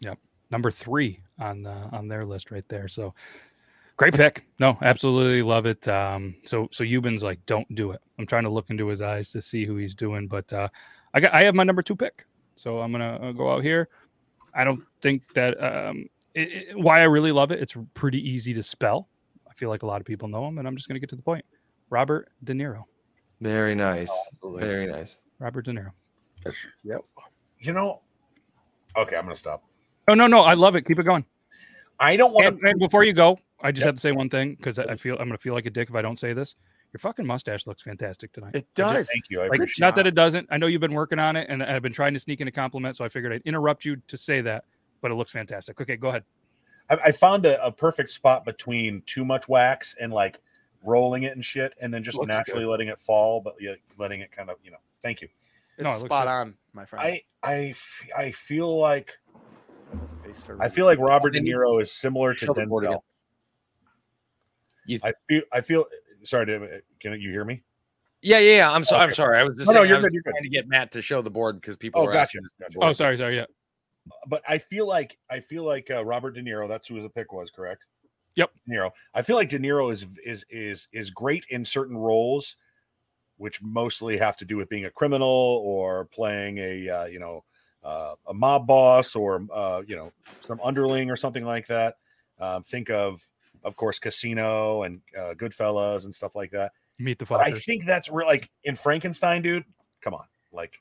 Yep. 0.00 0.18
Number 0.50 0.70
three 0.70 1.20
on 1.38 1.66
uh, 1.66 1.88
on 1.92 2.08
their 2.08 2.24
list 2.24 2.50
right 2.50 2.64
there. 2.68 2.88
So 2.88 3.14
great 3.96 4.14
pick. 4.14 4.46
No, 4.58 4.78
absolutely 4.82 5.42
love 5.42 5.66
it. 5.66 5.86
Um, 5.88 6.36
so 6.44 6.68
so 6.72 6.84
Euban's 6.84 7.22
like, 7.22 7.44
don't 7.46 7.72
do 7.74 7.90
it. 7.92 8.00
I'm 8.18 8.26
trying 8.26 8.44
to 8.44 8.50
look 8.50 8.70
into 8.70 8.86
his 8.86 9.02
eyes 9.02 9.30
to 9.32 9.42
see 9.42 9.64
who 9.64 9.76
he's 9.76 9.94
doing, 9.94 10.26
but 10.28 10.50
uh, 10.52 10.68
I 11.12 11.20
got 11.20 11.34
I 11.34 11.42
have 11.42 11.54
my 11.54 11.64
number 11.64 11.82
two 11.82 11.96
pick. 11.96 12.24
So 12.54 12.80
I'm 12.80 12.92
gonna 12.92 13.16
uh, 13.16 13.32
go 13.32 13.52
out 13.52 13.62
here. 13.62 13.88
I 14.54 14.64
don't 14.64 14.82
think 15.00 15.22
that 15.34 15.62
um, 15.62 16.06
it, 16.34 16.52
it- 16.70 16.78
why 16.78 17.00
I 17.00 17.04
really 17.04 17.32
love 17.32 17.50
it. 17.50 17.60
It's 17.60 17.74
pretty 17.94 18.18
easy 18.28 18.52
to 18.54 18.62
spell. 18.62 19.08
I 19.48 19.54
feel 19.54 19.68
like 19.68 19.82
a 19.82 19.86
lot 19.86 20.00
of 20.00 20.06
people 20.06 20.28
know 20.28 20.46
him, 20.46 20.58
and 20.58 20.66
I'm 20.66 20.76
just 20.76 20.88
gonna 20.88 21.00
get 21.00 21.08
to 21.10 21.16
the 21.16 21.22
point. 21.22 21.44
Robert 21.90 22.28
De 22.44 22.52
Niro. 22.52 22.84
Very 23.40 23.74
nice. 23.74 24.10
absolutely. 24.34 24.66
Very 24.66 24.86
nice. 24.86 25.18
Robert 25.38 25.62
De 25.64 25.72
Niro. 25.72 25.92
Yep. 26.84 27.00
You 27.60 27.72
know, 27.72 28.00
okay, 28.96 29.16
I'm 29.16 29.24
gonna 29.24 29.36
stop. 29.36 29.62
Oh 30.08 30.14
no 30.14 30.26
no, 30.26 30.40
I 30.40 30.54
love 30.54 30.74
it. 30.76 30.82
Keep 30.86 30.98
it 30.98 31.02
going. 31.04 31.24
I 31.98 32.16
don't 32.16 32.32
want 32.32 32.46
And, 32.46 32.60
to. 32.60 32.68
and 32.70 32.78
before 32.78 33.04
you 33.04 33.12
go, 33.12 33.38
I 33.62 33.70
just 33.72 33.80
Yep. 33.80 33.86
have 33.86 33.94
to 33.96 34.00
say 34.00 34.12
one 34.12 34.30
thing 34.30 34.54
because 34.54 34.78
I 34.78 34.84
I 34.84 34.96
feel 34.96 35.16
I'm 35.18 35.28
gonna 35.28 35.38
feel 35.38 35.52
like 35.54 35.66
a 35.66 35.70
dick 35.70 35.88
if 35.90 35.94
I 35.94 36.02
don't 36.02 36.18
say 36.18 36.32
this. 36.32 36.54
Your 36.92 36.98
fucking 36.98 37.26
mustache 37.26 37.66
looks 37.66 37.82
fantastic 37.82 38.32
tonight. 38.32 38.54
It 38.54 38.66
does. 38.74 39.08
Thank 39.08 39.24
you. 39.30 39.40
I 39.40 39.44
Like, 39.44 39.58
appreciate. 39.58 39.86
not 39.86 39.94
that 39.94 40.06
it 40.08 40.14
doesn't. 40.16 40.48
I 40.50 40.58
know 40.58 40.66
you've 40.66 40.80
been 40.80 40.92
working 40.94 41.18
on 41.20 41.36
it, 41.36 41.46
and 41.48 41.62
I've 41.62 41.82
been 41.82 41.92
trying 41.92 42.14
to 42.14 42.20
sneak 42.20 42.40
in 42.40 42.48
a 42.48 42.52
compliment, 42.52 42.96
so 42.96 43.04
I 43.04 43.08
figured 43.08 43.32
I'd 43.32 43.42
interrupt 43.42 43.84
you 43.84 43.96
to 44.08 44.16
say 44.16 44.40
that. 44.40 44.64
But 45.00 45.10
it 45.12 45.14
looks 45.14 45.30
fantastic. 45.32 45.80
Okay, 45.80 45.96
go 45.96 46.08
ahead. 46.08 46.24
I, 46.90 46.94
I 46.96 47.12
found 47.12 47.46
a, 47.46 47.64
a 47.64 47.70
perfect 47.70 48.10
spot 48.10 48.44
between 48.44 49.02
too 49.06 49.24
much 49.24 49.48
wax 49.48 49.94
and 50.00 50.12
like 50.12 50.40
rolling 50.84 51.22
it 51.22 51.34
and 51.34 51.44
shit, 51.44 51.74
and 51.80 51.94
then 51.94 52.02
just 52.02 52.18
Looks 52.18 52.28
naturally 52.28 52.64
letting 52.64 52.88
it 52.88 52.98
fall, 52.98 53.40
but 53.40 53.54
yeah, 53.60 53.74
letting 53.96 54.20
it 54.20 54.32
kind 54.32 54.50
of, 54.50 54.56
you 54.64 54.72
know. 54.72 54.78
Thank 55.00 55.22
you. 55.22 55.28
It's 55.78 55.84
No, 55.84 55.90
it 55.90 56.00
spot 56.00 56.26
good. 56.26 56.32
on, 56.32 56.54
my 56.72 56.84
friend. 56.84 57.06
I 57.06 57.22
I 57.42 57.54
f- 57.70 58.08
I 58.16 58.30
feel 58.32 58.78
like 58.78 59.16
I 60.60 60.68
feel 60.68 60.86
like 60.86 60.98
Robert 60.98 61.30
De 61.30 61.40
Niro 61.40 61.80
is 61.80 61.90
similar 61.92 62.34
to 62.34 62.46
Show 62.46 62.52
the 62.54 62.66
board 62.66 62.84
Denzel. 62.84 63.00
You 64.86 64.98
th- 64.98 65.02
I 65.04 65.12
feel 65.28 65.42
I 65.52 65.60
feel 65.60 65.86
sorry. 66.24 66.46
to- 66.46 66.82
Can 67.00 67.20
you 67.20 67.30
hear 67.30 67.44
me? 67.44 67.62
yeah, 68.22 68.38
yeah, 68.38 68.56
yeah. 68.56 68.72
I'm 68.72 68.84
so 68.84 68.96
I'm 68.96 69.10
sorry. 69.12 69.38
I 69.38 69.44
was 69.44 69.56
just 69.56 69.66
No, 69.68 69.74
no, 69.74 69.82
you're 69.82 69.96
I 69.96 69.98
was 70.00 70.06
good, 70.06 70.14
you're 70.14 70.22
good. 70.22 70.30
trying 70.30 70.42
to 70.42 70.48
get 70.48 70.68
Matt 70.68 70.92
to 70.92 71.02
show 71.02 71.22
the 71.22 71.30
board 71.30 71.60
because 71.60 71.76
people 71.76 72.00
Oh, 72.02 72.04
are 72.06 72.12
gotcha. 72.12 72.20
asking. 72.38 72.44
us 72.44 72.50
gotcha. 72.60 72.78
Oh, 72.82 72.92
sorry, 72.92 73.16
sorry. 73.18 73.36
Yeah. 73.36 73.46
but 74.28 74.42
I 74.48 74.58
feel 74.58 74.86
like 74.86 75.16
I 75.30 75.40
feel 75.40 75.64
like 75.64 75.90
uh, 75.90 76.04
Robert 76.04 76.32
De 76.32 76.42
Niro. 76.42 76.68
That's 76.68 76.88
who 76.88 76.96
his 76.96 77.06
pick 77.14 77.32
was, 77.32 77.50
correct? 77.50 77.84
Yep. 78.36 78.50
De 78.68 78.74
Niro. 78.74 78.90
I 79.14 79.22
feel 79.22 79.36
like 79.36 79.48
De 79.48 79.58
Niro 79.58 79.92
is 79.92 80.06
is 80.24 80.44
is 80.50 80.86
is 80.92 81.10
great 81.10 81.44
in 81.50 81.64
certain 81.64 81.96
roles, 81.96 82.56
which 83.36 83.60
mostly 83.62 84.16
have 84.18 84.36
to 84.38 84.44
do 84.44 84.56
with 84.56 84.68
being 84.68 84.84
a 84.86 84.90
criminal 84.90 85.62
or 85.64 86.06
playing 86.06 86.58
a 86.58 86.88
uh, 86.88 87.04
you 87.06 87.18
know 87.18 87.44
uh, 87.82 88.14
a 88.28 88.34
mob 88.34 88.66
boss 88.66 89.14
or 89.16 89.46
uh, 89.52 89.82
you 89.86 89.96
know 89.96 90.12
some 90.46 90.60
underling 90.62 91.10
or 91.10 91.16
something 91.16 91.44
like 91.44 91.66
that. 91.66 91.96
Um, 92.38 92.62
think 92.62 92.88
of 92.90 93.26
of 93.64 93.76
course 93.76 93.98
Casino 93.98 94.82
and 94.82 95.00
uh, 95.16 95.34
Goodfellas 95.34 96.04
and 96.04 96.14
stuff 96.14 96.34
like 96.34 96.50
that. 96.52 96.72
Meet 96.98 97.18
the 97.18 97.26
But 97.26 97.40
I 97.40 97.52
think 97.58 97.84
that's 97.84 98.10
real. 98.10 98.26
Like 98.26 98.50
in 98.64 98.76
Frankenstein, 98.76 99.42
dude. 99.42 99.64
Come 100.02 100.14
on, 100.14 100.24
like 100.52 100.78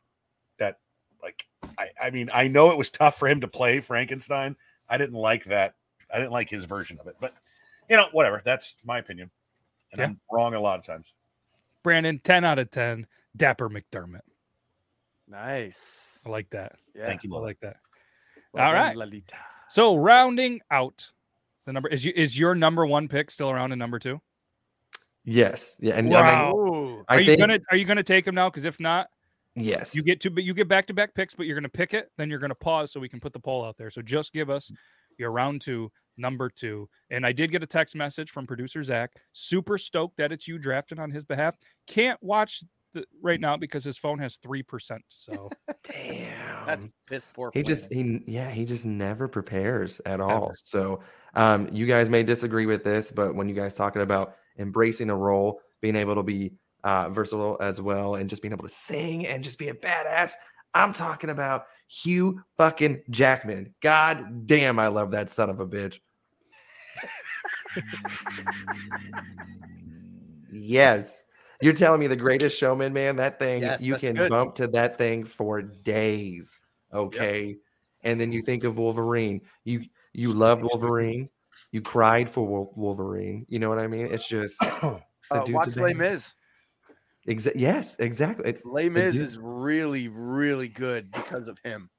that. 0.58 0.80
Like 1.22 1.46
I, 1.78 1.90
I 2.02 2.10
mean, 2.10 2.30
I 2.34 2.48
know 2.48 2.72
it 2.72 2.78
was 2.78 2.90
tough 2.90 3.18
for 3.18 3.28
him 3.28 3.42
to 3.42 3.48
play 3.48 3.80
Frankenstein. 3.80 4.56
I 4.90 4.98
didn't 4.98 5.16
like 5.16 5.46
that. 5.46 5.76
I 6.14 6.18
didn't 6.18 6.32
like 6.32 6.50
his 6.50 6.66
version 6.66 6.98
of 7.00 7.08
it. 7.08 7.16
But 7.20 7.34
you 7.90 7.98
know, 7.98 8.08
whatever. 8.12 8.42
That's 8.44 8.76
my 8.84 9.00
opinion, 9.00 9.32
and 9.92 10.00
Yeah. 10.00 10.06
I'm 10.06 10.20
wrong 10.32 10.54
a 10.54 10.60
lot 10.60 10.80
of 10.80 10.86
times. 10.86 11.14
Brandon, 11.84 12.20
10 12.24 12.44
out 12.44 12.60
of 12.60 12.70
10. 12.72 13.08
Dapper 13.38 13.70
McDermott. 13.70 14.22
nice. 15.28 16.22
I 16.26 16.30
like 16.30 16.50
that. 16.50 16.76
Yeah. 16.96 17.06
Thank 17.08 17.24
you, 17.24 17.36
I 17.36 17.40
like 17.40 17.60
that. 17.62 17.78
Well 18.54 18.66
All 18.66 18.74
done, 18.74 18.82
right. 18.84 18.98
Lalita. 18.98 19.36
So 19.70 19.96
rounding 19.96 20.60
out 20.72 21.10
the 21.70 21.74
number 21.74 21.88
is 21.90 22.04
you 22.04 22.12
is 22.16 22.36
your 22.36 22.56
number 22.56 22.84
one 22.84 23.08
pick 23.08 23.30
still 23.30 23.52
around 23.52 23.72
in 23.72 23.78
number 23.78 24.00
two? 24.00 24.20
Yes. 25.24 25.78
Yeah. 25.80 25.94
And 25.98 26.12
I 26.12 26.20
Wow. 26.20 26.54
mean, 26.66 27.04
I 27.08 27.16
are 27.16 27.20
you 27.20 27.26
think 27.28 27.40
gonna 27.40 27.60
are 27.70 27.78
you 27.78 27.86
gonna 27.86 28.02
take 28.02 28.26
him 28.26 28.34
now? 28.34 28.50
Because 28.50 28.66
if 28.66 28.80
not, 28.80 29.08
yes. 29.56 29.94
you 29.94 30.02
get 30.02 30.20
to 30.22 30.32
but 30.32 30.44
you 30.44 30.56
get 30.56 30.68
back 30.68 30.88
to 30.88 30.96
back 30.96 31.14
picks, 31.14 31.36
but 31.36 31.46
you're 31.46 31.56
gonna 31.56 31.70
pick 31.70 31.94
it, 31.94 32.10
then 32.18 32.28
you're 32.28 32.40
gonna 32.40 32.56
pause 32.56 32.92
so 32.92 33.00
we 33.00 33.08
can 33.08 33.20
put 33.20 33.34
the 33.34 33.40
poll 33.40 33.64
out 33.64 33.78
there. 33.78 33.92
So 33.92 34.02
just 34.02 34.34
give 34.34 34.50
us 34.50 34.72
your 35.20 35.32
round 35.32 35.62
two, 35.62 35.92
number 36.18 36.50
two. 36.50 36.90
And 37.12 37.24
I 37.24 37.34
did 37.34 37.52
get 37.52 37.62
a 37.62 37.68
text 37.68 37.96
message 37.96 38.32
from 38.32 38.48
producer 38.48 38.82
Zach, 38.82 39.12
super 39.34 39.78
stoked 39.78 40.18
that 40.18 40.32
it's 40.32 40.48
you 40.48 40.58
drafted 40.58 40.98
on 40.98 41.12
his 41.12 41.24
behalf. 41.24 41.56
Can't 41.86 42.18
watch 42.24 42.64
the, 42.94 43.06
right 43.22 43.40
now 43.40 43.58
because 43.58 43.84
his 43.84 43.98
phone 43.98 44.20
has 44.20 44.38
three 44.38 44.64
percent. 44.64 45.02
So 45.10 45.50
Damn. 45.84 46.66
That's 46.66 46.90
piss 47.08 47.28
poor. 47.34 47.52
he 47.54 47.64
just 47.64 47.92
he 47.92 48.22
yeah 48.28 48.52
he 48.52 48.66
just 48.66 48.86
never 48.86 49.28
prepares 49.28 50.00
at 50.06 50.20
all 50.20 50.52
so 50.64 51.02
um 51.34 51.68
you 51.72 51.88
guys 51.88 52.10
may 52.10 52.22
disagree 52.22 52.68
with 52.68 52.84
this 52.84 53.10
but 53.10 53.34
when 53.34 53.50
you 53.50 53.56
guys 53.56 53.76
talking 53.76 54.04
about 54.04 54.36
embracing 54.60 55.10
a 55.10 55.16
role 55.16 55.62
being 55.82 55.96
able 55.96 56.14
to 56.14 56.22
be 56.22 56.52
uh 56.84 57.10
versatile 57.10 57.58
as 57.60 57.82
well 57.82 58.16
and 58.16 58.30
just 58.30 58.42
being 58.44 58.52
able 58.52 58.68
to 58.68 58.74
sing 58.74 59.26
and 59.26 59.44
just 59.44 59.58
be 59.58 59.70
a 59.70 59.74
badass 59.74 60.34
i'm 60.76 60.94
talking 60.94 61.32
about 61.32 61.64
hugh 61.88 62.40
fucking 62.58 63.02
jackman 63.10 63.74
god 63.82 64.46
damn 64.46 64.78
i 64.78 64.88
love 64.88 65.12
that 65.12 65.30
son 65.32 65.50
of 65.50 65.60
a 65.60 65.66
bitch 65.66 66.00
yes 70.52 71.26
you're 71.62 71.74
telling 71.74 72.00
me 72.00 72.08
the 72.08 72.16
greatest 72.16 72.58
showman 72.58 72.94
man 72.94 73.16
that 73.18 73.38
thing 73.40 73.62
Yes, 73.62 73.82
you 73.82 73.96
can 73.98 74.16
good. 74.16 74.30
bump 74.30 74.56
to 74.56 74.68
that 74.68 74.98
thing 74.98 75.24
for 75.26 75.62
days 75.62 76.58
okay 76.94 77.58
and 78.04 78.20
then 78.20 78.32
you 78.32 78.42
think 78.42 78.64
of 78.64 78.78
wolverine 78.78 79.42
you 79.64 79.84
you 80.14 80.34
loved 80.34 80.64
wolverine 80.64 81.30
you 81.72 81.82
cried 81.82 82.30
for 82.30 82.68
wolverine 82.76 83.46
you 83.50 83.60
know 83.60 83.70
what 83.70 83.80
i 83.80 83.88
mean 83.88 84.08
it's 84.08 84.28
just 84.28 84.58
the 84.62 85.02
Uh, 85.32 85.40
dude's 85.46 85.52
watch 85.54 85.78
a 85.78 85.82
Les. 85.82 85.94
Mis. 85.94 86.34
Exa- 87.28 87.52
yes 87.56 87.96
exactly 88.00 88.50
It- 88.52 88.66
Les 88.66 88.86
the 88.86 88.90
Mis 88.90 89.14
dude- 89.14 89.22
is 89.24 89.38
really, 89.38 90.08
really 90.08 90.68
good 90.70 91.12
because 91.12 91.48
of 91.48 91.60
him 91.64 91.90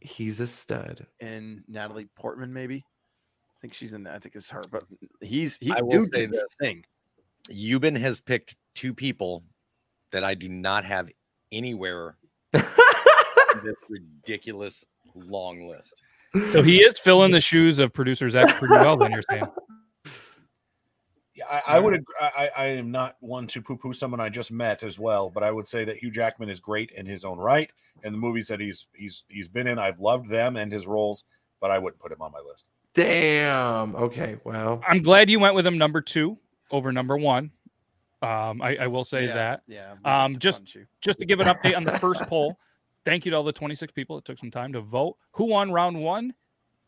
he's 0.00 0.40
a 0.40 0.46
stud 0.46 1.06
and 1.20 1.62
Natalie 1.66 2.08
Portman. 2.16 2.52
Maybe 2.52 2.84
I 2.84 3.56
think 3.62 3.72
she's 3.72 3.94
in 3.94 4.02
that. 4.02 4.14
I 4.16 4.18
think 4.18 4.34
it's 4.36 4.50
her, 4.50 4.64
but 4.70 4.84
he's 5.22 5.56
he 5.62 5.72
I 5.72 5.80
will 5.80 5.88
dude 5.88 6.12
say 6.14 6.20
can 6.22 6.30
this. 6.32 6.44
sing. 6.60 6.84
Euban 7.50 7.96
has 7.98 8.20
picked 8.20 8.56
two 8.74 8.94
people 8.94 9.42
that 10.10 10.24
I 10.24 10.34
do 10.34 10.48
not 10.48 10.84
have 10.84 11.10
anywhere 11.52 12.16
in 12.52 12.62
this 13.64 13.76
ridiculous 13.88 14.84
long 15.14 15.68
list. 15.68 16.02
so 16.48 16.62
he 16.62 16.82
is 16.82 16.98
filling 16.98 17.30
the 17.30 17.40
shoes 17.40 17.78
of 17.78 17.92
producer 17.92 18.28
Zach 18.30 18.56
pretty 18.56 18.74
well, 18.74 18.96
then 18.96 19.12
you're 19.12 19.22
saying. 19.30 19.44
Yeah, 21.36 21.44
I, 21.50 21.76
I 21.76 21.78
would. 21.80 21.94
ag- 21.94 22.04
I, 22.20 22.30
I 22.36 22.50
I 22.56 22.66
am 22.66 22.92
not 22.92 23.16
one 23.20 23.48
to 23.48 23.60
poo-poo 23.60 23.92
someone 23.92 24.20
I 24.20 24.28
just 24.28 24.52
met 24.52 24.84
as 24.84 25.00
well, 25.00 25.30
but 25.30 25.42
I 25.42 25.50
would 25.50 25.66
say 25.66 25.84
that 25.84 25.96
Hugh 25.96 26.12
Jackman 26.12 26.48
is 26.48 26.60
great 26.60 26.92
in 26.92 27.06
his 27.06 27.24
own 27.24 27.38
right, 27.38 27.72
and 28.04 28.14
the 28.14 28.18
movies 28.18 28.46
that 28.48 28.60
he's 28.60 28.86
he's 28.94 29.24
he's 29.28 29.48
been 29.48 29.66
in, 29.66 29.76
I've 29.78 29.98
loved 29.98 30.28
them 30.28 30.56
and 30.56 30.70
his 30.70 30.86
roles, 30.86 31.24
but 31.60 31.72
I 31.72 31.78
wouldn't 31.78 32.00
put 32.00 32.12
him 32.12 32.22
on 32.22 32.30
my 32.30 32.38
list. 32.38 32.64
damn 32.94 33.96
okay 33.96 34.36
well 34.44 34.80
I'm 34.86 35.02
glad 35.02 35.28
you 35.28 35.40
went 35.40 35.56
with 35.56 35.66
him 35.66 35.76
number 35.76 36.00
two 36.00 36.38
over 36.70 36.92
number 36.92 37.16
one. 37.16 37.50
Um, 38.22 38.62
I, 38.62 38.76
I 38.80 38.86
will 38.86 39.04
say 39.04 39.26
Yeah, 39.26 39.34
that. 39.34 39.62
Yeah. 39.66 39.94
Um, 40.04 40.38
just- 40.38 40.76
Just 41.00 41.18
to 41.20 41.26
give 41.26 41.40
an 41.40 41.46
update 41.46 41.76
on 41.76 41.84
the 41.84 41.98
first 41.98 42.22
poll, 42.28 42.58
thank 43.04 43.24
you 43.26 43.30
to 43.30 43.36
all 43.36 43.44
the 43.44 43.52
26 43.52 43.92
people 43.92 44.16
that 44.16 44.24
took 44.24 44.38
some 44.38 44.50
time 44.50 44.72
to 44.72 44.80
vote. 44.80 45.16
Who 45.32 45.44
won 45.44 45.70
round 45.72 46.00
one? 46.02 46.34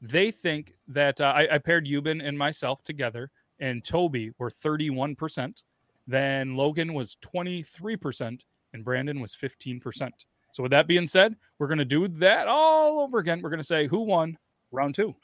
They 0.01 0.31
think 0.31 0.75
that 0.89 1.21
uh, 1.21 1.33
I, 1.37 1.55
I 1.57 1.59
paired 1.59 1.87
Euban 1.87 2.27
and 2.27 2.37
myself 2.39 2.83
together, 2.85 3.31
and 3.61 3.85
Toby 3.85 4.33
were 4.39 4.51
31%. 4.51 5.63
Then 6.07 6.55
Logan 6.57 6.95
was 6.95 7.17
23%, 7.23 8.45
and 8.73 8.85
Brandon 8.85 9.21
was 9.21 9.35
15%. 9.37 10.11
So, 10.53 10.63
with 10.63 10.71
that 10.73 10.87
being 10.87 11.07
said, 11.07 11.37
we're 11.59 11.67
going 11.67 11.79
to 11.79 11.85
do 11.85 12.09
that 12.09 12.47
all 12.49 13.01
over 13.01 13.19
again. 13.19 13.41
We're 13.43 13.51
going 13.51 13.61
to 13.61 13.65
say 13.65 13.87
who 13.87 14.01
won 14.01 14.39
round 14.71 14.95
two. 14.95 15.15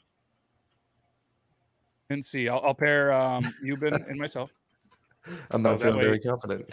And 2.12 2.24
see, 2.24 2.48
I'll, 2.48 2.60
I'll 2.64 2.74
pair 2.74 3.12
um, 3.12 3.44
Euban 3.64 4.08
and 4.08 4.18
myself. 4.18 4.50
i'm 5.52 5.62
not 5.62 5.78
that 5.78 5.84
feeling 5.84 5.98
way- 5.98 6.04
very 6.04 6.20
confident 6.20 6.70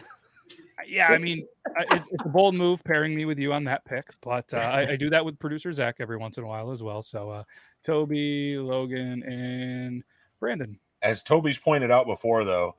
Yeah, 0.88 1.10
I 1.10 1.18
mean, 1.18 1.46
it, 1.78 2.02
it's 2.12 2.24
a 2.26 2.30
bold 2.30 2.56
move 2.56 2.82
pairing 2.84 3.14
me 3.14 3.26
with 3.26 3.38
you 3.38 3.52
on 3.52 3.66
that 3.66 3.84
pick, 3.86 4.06
but 4.22 4.52
uh, 4.54 4.58
I, 4.58 4.92
I 4.92 4.96
do 4.96 5.10
that 5.10 5.24
with 5.24 5.38
producer 5.38 5.74
Zach 5.74 5.98
every 6.00 6.16
once 6.18 6.38
in 6.38 6.46
a 6.46 6.48
while 6.48 6.72
as 6.72 6.82
well. 6.82 7.02
So, 7.02 7.30
uh, 7.30 7.44
Toby, 7.84 8.58
Logan, 8.58 9.22
and 9.24 10.04
Brandon. 10.40 10.80
As 11.02 11.22
Toby's 11.22 11.58
pointed 11.58 11.92
out 11.92 12.08
before, 12.08 12.46
though, 12.46 12.76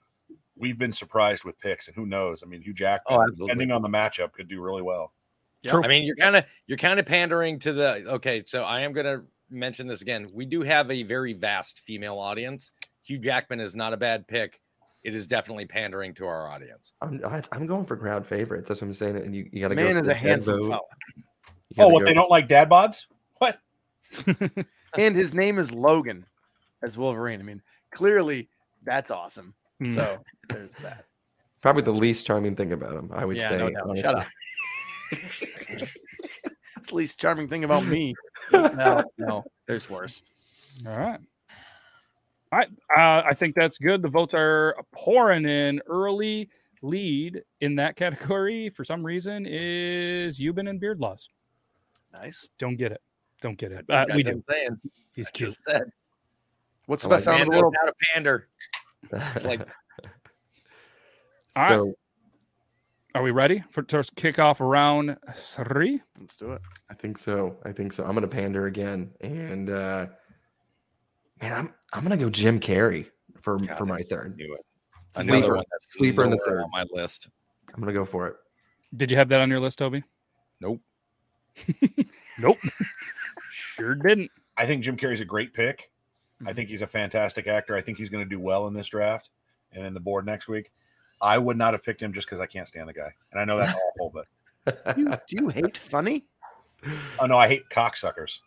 we've 0.57 0.79
been 0.79 0.93
surprised 0.95 1.45
with 1.45 1.59
picks, 1.59 1.89
and 1.89 1.95
who 1.95 2.07
knows? 2.07 2.43
I 2.43 2.47
mean, 2.47 2.63
Hugh 2.63 2.73
Jackman, 2.75 3.19
Oh, 3.21 3.27
depending 3.47 3.71
on 3.71 3.83
the 3.83 3.89
matchup, 3.89 4.33
could 4.33 4.49
do 4.49 4.63
really 4.63 4.83
well. 4.83 5.13
I 5.71 5.87
mean, 5.87 6.05
you're 6.05 6.17
kind 6.17 6.37
of 6.37 6.45
you're 6.67 6.79
kind 6.79 6.99
of 6.99 7.05
pandering 7.05 7.59
to 7.61 7.73
the 7.75 8.15
okay. 8.15 8.43
So 8.47 8.63
I 8.63 8.81
am 8.81 8.95
gonna 8.95 9.25
mention 9.51 9.87
this 9.87 10.03
again. 10.03 10.29
We 10.33 10.45
do 10.47 10.63
have 10.63 10.91
a 10.91 11.03
very 11.03 11.33
vast 11.33 11.81
female 11.81 12.19
audience. 12.19 12.73
Hugh 13.03 13.19
Jackman 13.19 13.61
is 13.61 13.75
not 13.75 13.93
a 13.93 13.97
bad 13.97 14.27
pick. 14.29 14.61
It 15.03 15.15
is 15.15 15.27
definitely 15.27 15.65
pandering 15.67 16.15
to 16.17 16.27
our 16.27 16.49
audience. 16.49 16.93
I'm, 17.01 17.21
I- 17.25 17.43
I'm 17.53 17.67
going 17.67 17.85
for 17.87 17.97
crowd 17.97 18.27
favorites. 18.27 18.69
That's 18.69 18.81
what 18.83 18.89
I'm 18.89 18.95
saying. 18.95 19.17
And 19.17 19.35
you, 19.35 19.49
you 19.53 19.61
got 19.63 19.69
to 19.69 19.75
Man 19.75 19.95
go. 19.95 20.01
is 20.01 20.07
a 20.07 20.11
the 20.11 20.15
handsome 20.15 20.63
fella. 20.63 20.81
Oh, 21.79 21.89
what 21.89 22.01
go- 22.01 22.07
they 22.07 22.15
don't 22.15 22.31
like 22.31 22.49
dad 22.49 22.69
bods? 22.69 23.07
What? 23.39 23.59
and 24.99 25.17
his 25.17 25.33
name 25.33 25.59
is 25.59 25.73
Logan 25.73 26.27
as 26.83 26.99
Wolverine. 26.99 27.41
I 27.41 27.43
mean, 27.45 27.63
clearly 27.93 28.49
that's 28.85 29.11
awesome. 29.11 29.55
Hmm. 29.81 29.91
So 29.93 30.19
there's 30.49 30.75
that. 30.83 31.05
Probably 31.63 31.83
the 31.83 31.93
least 31.93 32.27
charming 32.27 32.57
thing 32.57 32.73
about 32.73 32.95
him, 32.95 33.11
I 33.15 33.25
would 33.25 33.37
Yeah, 33.37 33.49
say. 33.51 33.59
no 33.59 33.95
Shut 33.97 34.15
up. 34.17 34.27
That's 36.77 36.89
the 36.89 36.95
least 36.95 37.19
charming 37.21 37.49
thing 37.49 37.65
about 37.65 37.85
me. 37.85 38.15
No, 38.53 39.05
no, 39.19 39.45
there's 39.67 39.89
worse. 39.89 40.23
All 40.87 40.97
right. 40.97 41.21
All 42.53 42.59
right. 42.59 42.69
Uh, 42.97 43.23
I 43.27 43.33
think 43.35 43.55
that's 43.55 43.79
good. 43.79 44.03
The 44.03 44.09
votes 44.09 44.33
are 44.35 44.77
pouring 44.93 45.47
in. 45.47 45.81
Early 45.87 46.49
lead 46.83 47.43
in 47.61 47.77
that 47.77 47.97
category 47.97 48.71
for 48.71 48.85
some 48.85 49.05
reason 49.05 49.47
is 49.49 50.41
Euban 50.41 50.69
and 50.69 50.81
Beard 50.81 51.01
Laws. 51.01 51.29
Nice. 52.13 52.49
Don't 52.59 52.77
get 52.77 52.93
it. 52.93 53.01
Don't 53.41 53.57
get 53.57 53.73
it. 53.73 53.85
Uh, 53.89 54.07
we 54.15 54.23
do. 54.23 54.43
Insane. 54.49 54.81
He's 55.15 55.29
I 55.29 55.31
cute. 55.31 55.51
just 55.51 55.65
said. 55.65 55.83
What's 56.87 57.05
the 57.05 57.09
best 57.09 57.27
like 57.27 57.37
sound 57.37 57.43
in 57.45 57.51
the 57.51 57.61
world? 57.61 57.75
how 57.79 57.87
to 57.87 57.95
pander. 58.13 58.49
It's 59.13 59.45
like 59.45 59.61
All 61.57 61.87
right. 61.87 61.95
So 63.13 63.21
Are 63.21 63.23
we 63.23 63.31
ready 63.31 63.63
for 63.71 63.83
to 63.83 64.05
kick 64.17 64.39
off 64.39 64.61
round 64.61 65.17
three? 65.35 66.01
Let's 66.19 66.37
do 66.37 66.53
it. 66.53 66.63
I 66.91 66.95
think 66.95 67.19
so. 67.19 67.57
I 67.65 67.73
think 67.73 67.93
so. 67.93 68.05
I'm 68.05 68.15
gonna 68.15 68.29
pander 68.29 68.67
again, 68.67 69.11
and 69.21 69.71
uh 69.71 70.07
man, 71.41 71.53
I'm 71.53 71.75
I'm 71.93 72.03
gonna 72.03 72.17
go 72.17 72.31
Jim 72.31 72.61
Carrey 72.61 73.07
for 73.41 73.59
God, 73.59 73.77
for 73.77 73.87
my 73.87 74.03
third. 74.03 74.37
knew 74.37 74.55
it. 74.55 74.65
Sleeper- 75.23 75.37
Another 75.37 75.55
one 75.57 75.65
sleeper 75.83 76.25
in 76.25 76.31
the 76.31 76.39
third. 76.47 76.63
on 76.63 76.71
my 76.71 76.85
list. 76.93 77.29
I'm 77.75 77.81
gonna 77.81 77.93
go 77.93 78.05
for 78.05 78.27
it. 78.29 78.37
Did 78.97 79.11
you 79.11 79.17
have 79.17 79.29
that 79.29 79.41
on 79.41 79.51
your 79.51 79.61
list, 79.61 79.79
Toby? 79.79 80.03
Nope. 80.61 80.81
Nope. 82.39 82.57
sure 83.51 83.95
didn't. 83.95 84.31
I 84.57 84.65
think 84.67 84.83
Jim 84.83 84.97
Carrey's 84.97 85.21
a 85.21 85.27
great 85.27 85.53
pick. 85.53 85.91
I 86.47 86.55
think 86.55 86.71
he's 86.71 86.81
a 86.81 86.87
fantastic 86.87 87.47
actor. 87.47 87.77
I 87.77 87.83
think 87.83 87.99
he's 87.99 88.09
going 88.09 88.25
to 88.25 88.29
do 88.29 88.41
well 88.41 88.67
in 88.67 88.73
this 88.73 88.89
draft 88.89 89.29
and 89.73 89.85
in 89.85 89.93
the 89.93 90.01
board 90.01 90.25
next 90.25 90.49
week. 90.49 90.71
I 91.21 91.39
would 91.39 91.57
not 91.57 91.75
have 91.75 91.83
picked 91.85 92.03
him 92.03 92.13
just 92.13 92.27
because 92.27 92.41
I 92.41 92.47
can't 92.47 92.67
stand 92.67 92.89
the 92.89 92.93
guy, 92.93 93.13
and 93.33 93.41
I 93.41 93.45
know 93.45 93.59
that's 93.59 93.79
awful. 94.01 94.13
But 94.13 94.97
You, 94.97 95.09
do 95.29 95.37
you 95.37 95.49
hate 95.49 95.77
funny? 95.77 96.25
oh 97.19 97.27
no, 97.27 97.37
I 97.37 97.49
hate 97.49 97.69
cocksuckers. 97.71 98.39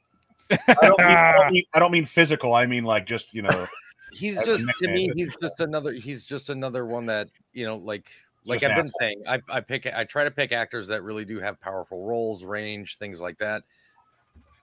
I 0.51 0.57
don't, 0.81 0.99
mean, 0.99 1.07
I, 1.07 1.33
don't 1.33 1.51
mean, 1.53 1.63
I 1.73 1.79
don't 1.79 1.91
mean 1.91 2.05
physical. 2.05 2.53
I 2.53 2.65
mean 2.65 2.83
like 2.83 3.05
just 3.05 3.33
you 3.33 3.41
know. 3.41 3.67
He's 4.11 4.43
just 4.43 4.65
to 4.79 4.87
me, 4.87 5.11
he's 5.15 5.35
just 5.41 5.59
another 5.59 5.91
he's 5.91 6.25
just 6.25 6.49
another 6.51 6.85
one 6.85 7.07
that, 7.07 7.29
you 7.51 7.65
know, 7.65 7.77
like 7.77 8.05
like 8.45 8.59
Just 8.59 8.71
I've 8.71 8.77
been 8.77 8.85
asshole. 8.85 8.99
saying, 8.99 9.23
I, 9.27 9.57
I 9.57 9.61
pick 9.61 9.87
I 9.87 10.03
try 10.03 10.23
to 10.23 10.31
pick 10.31 10.51
actors 10.51 10.87
that 10.89 11.03
really 11.03 11.25
do 11.25 11.39
have 11.39 11.59
powerful 11.59 12.05
roles, 12.05 12.43
range, 12.43 12.97
things 12.97 13.21
like 13.21 13.37
that. 13.39 13.63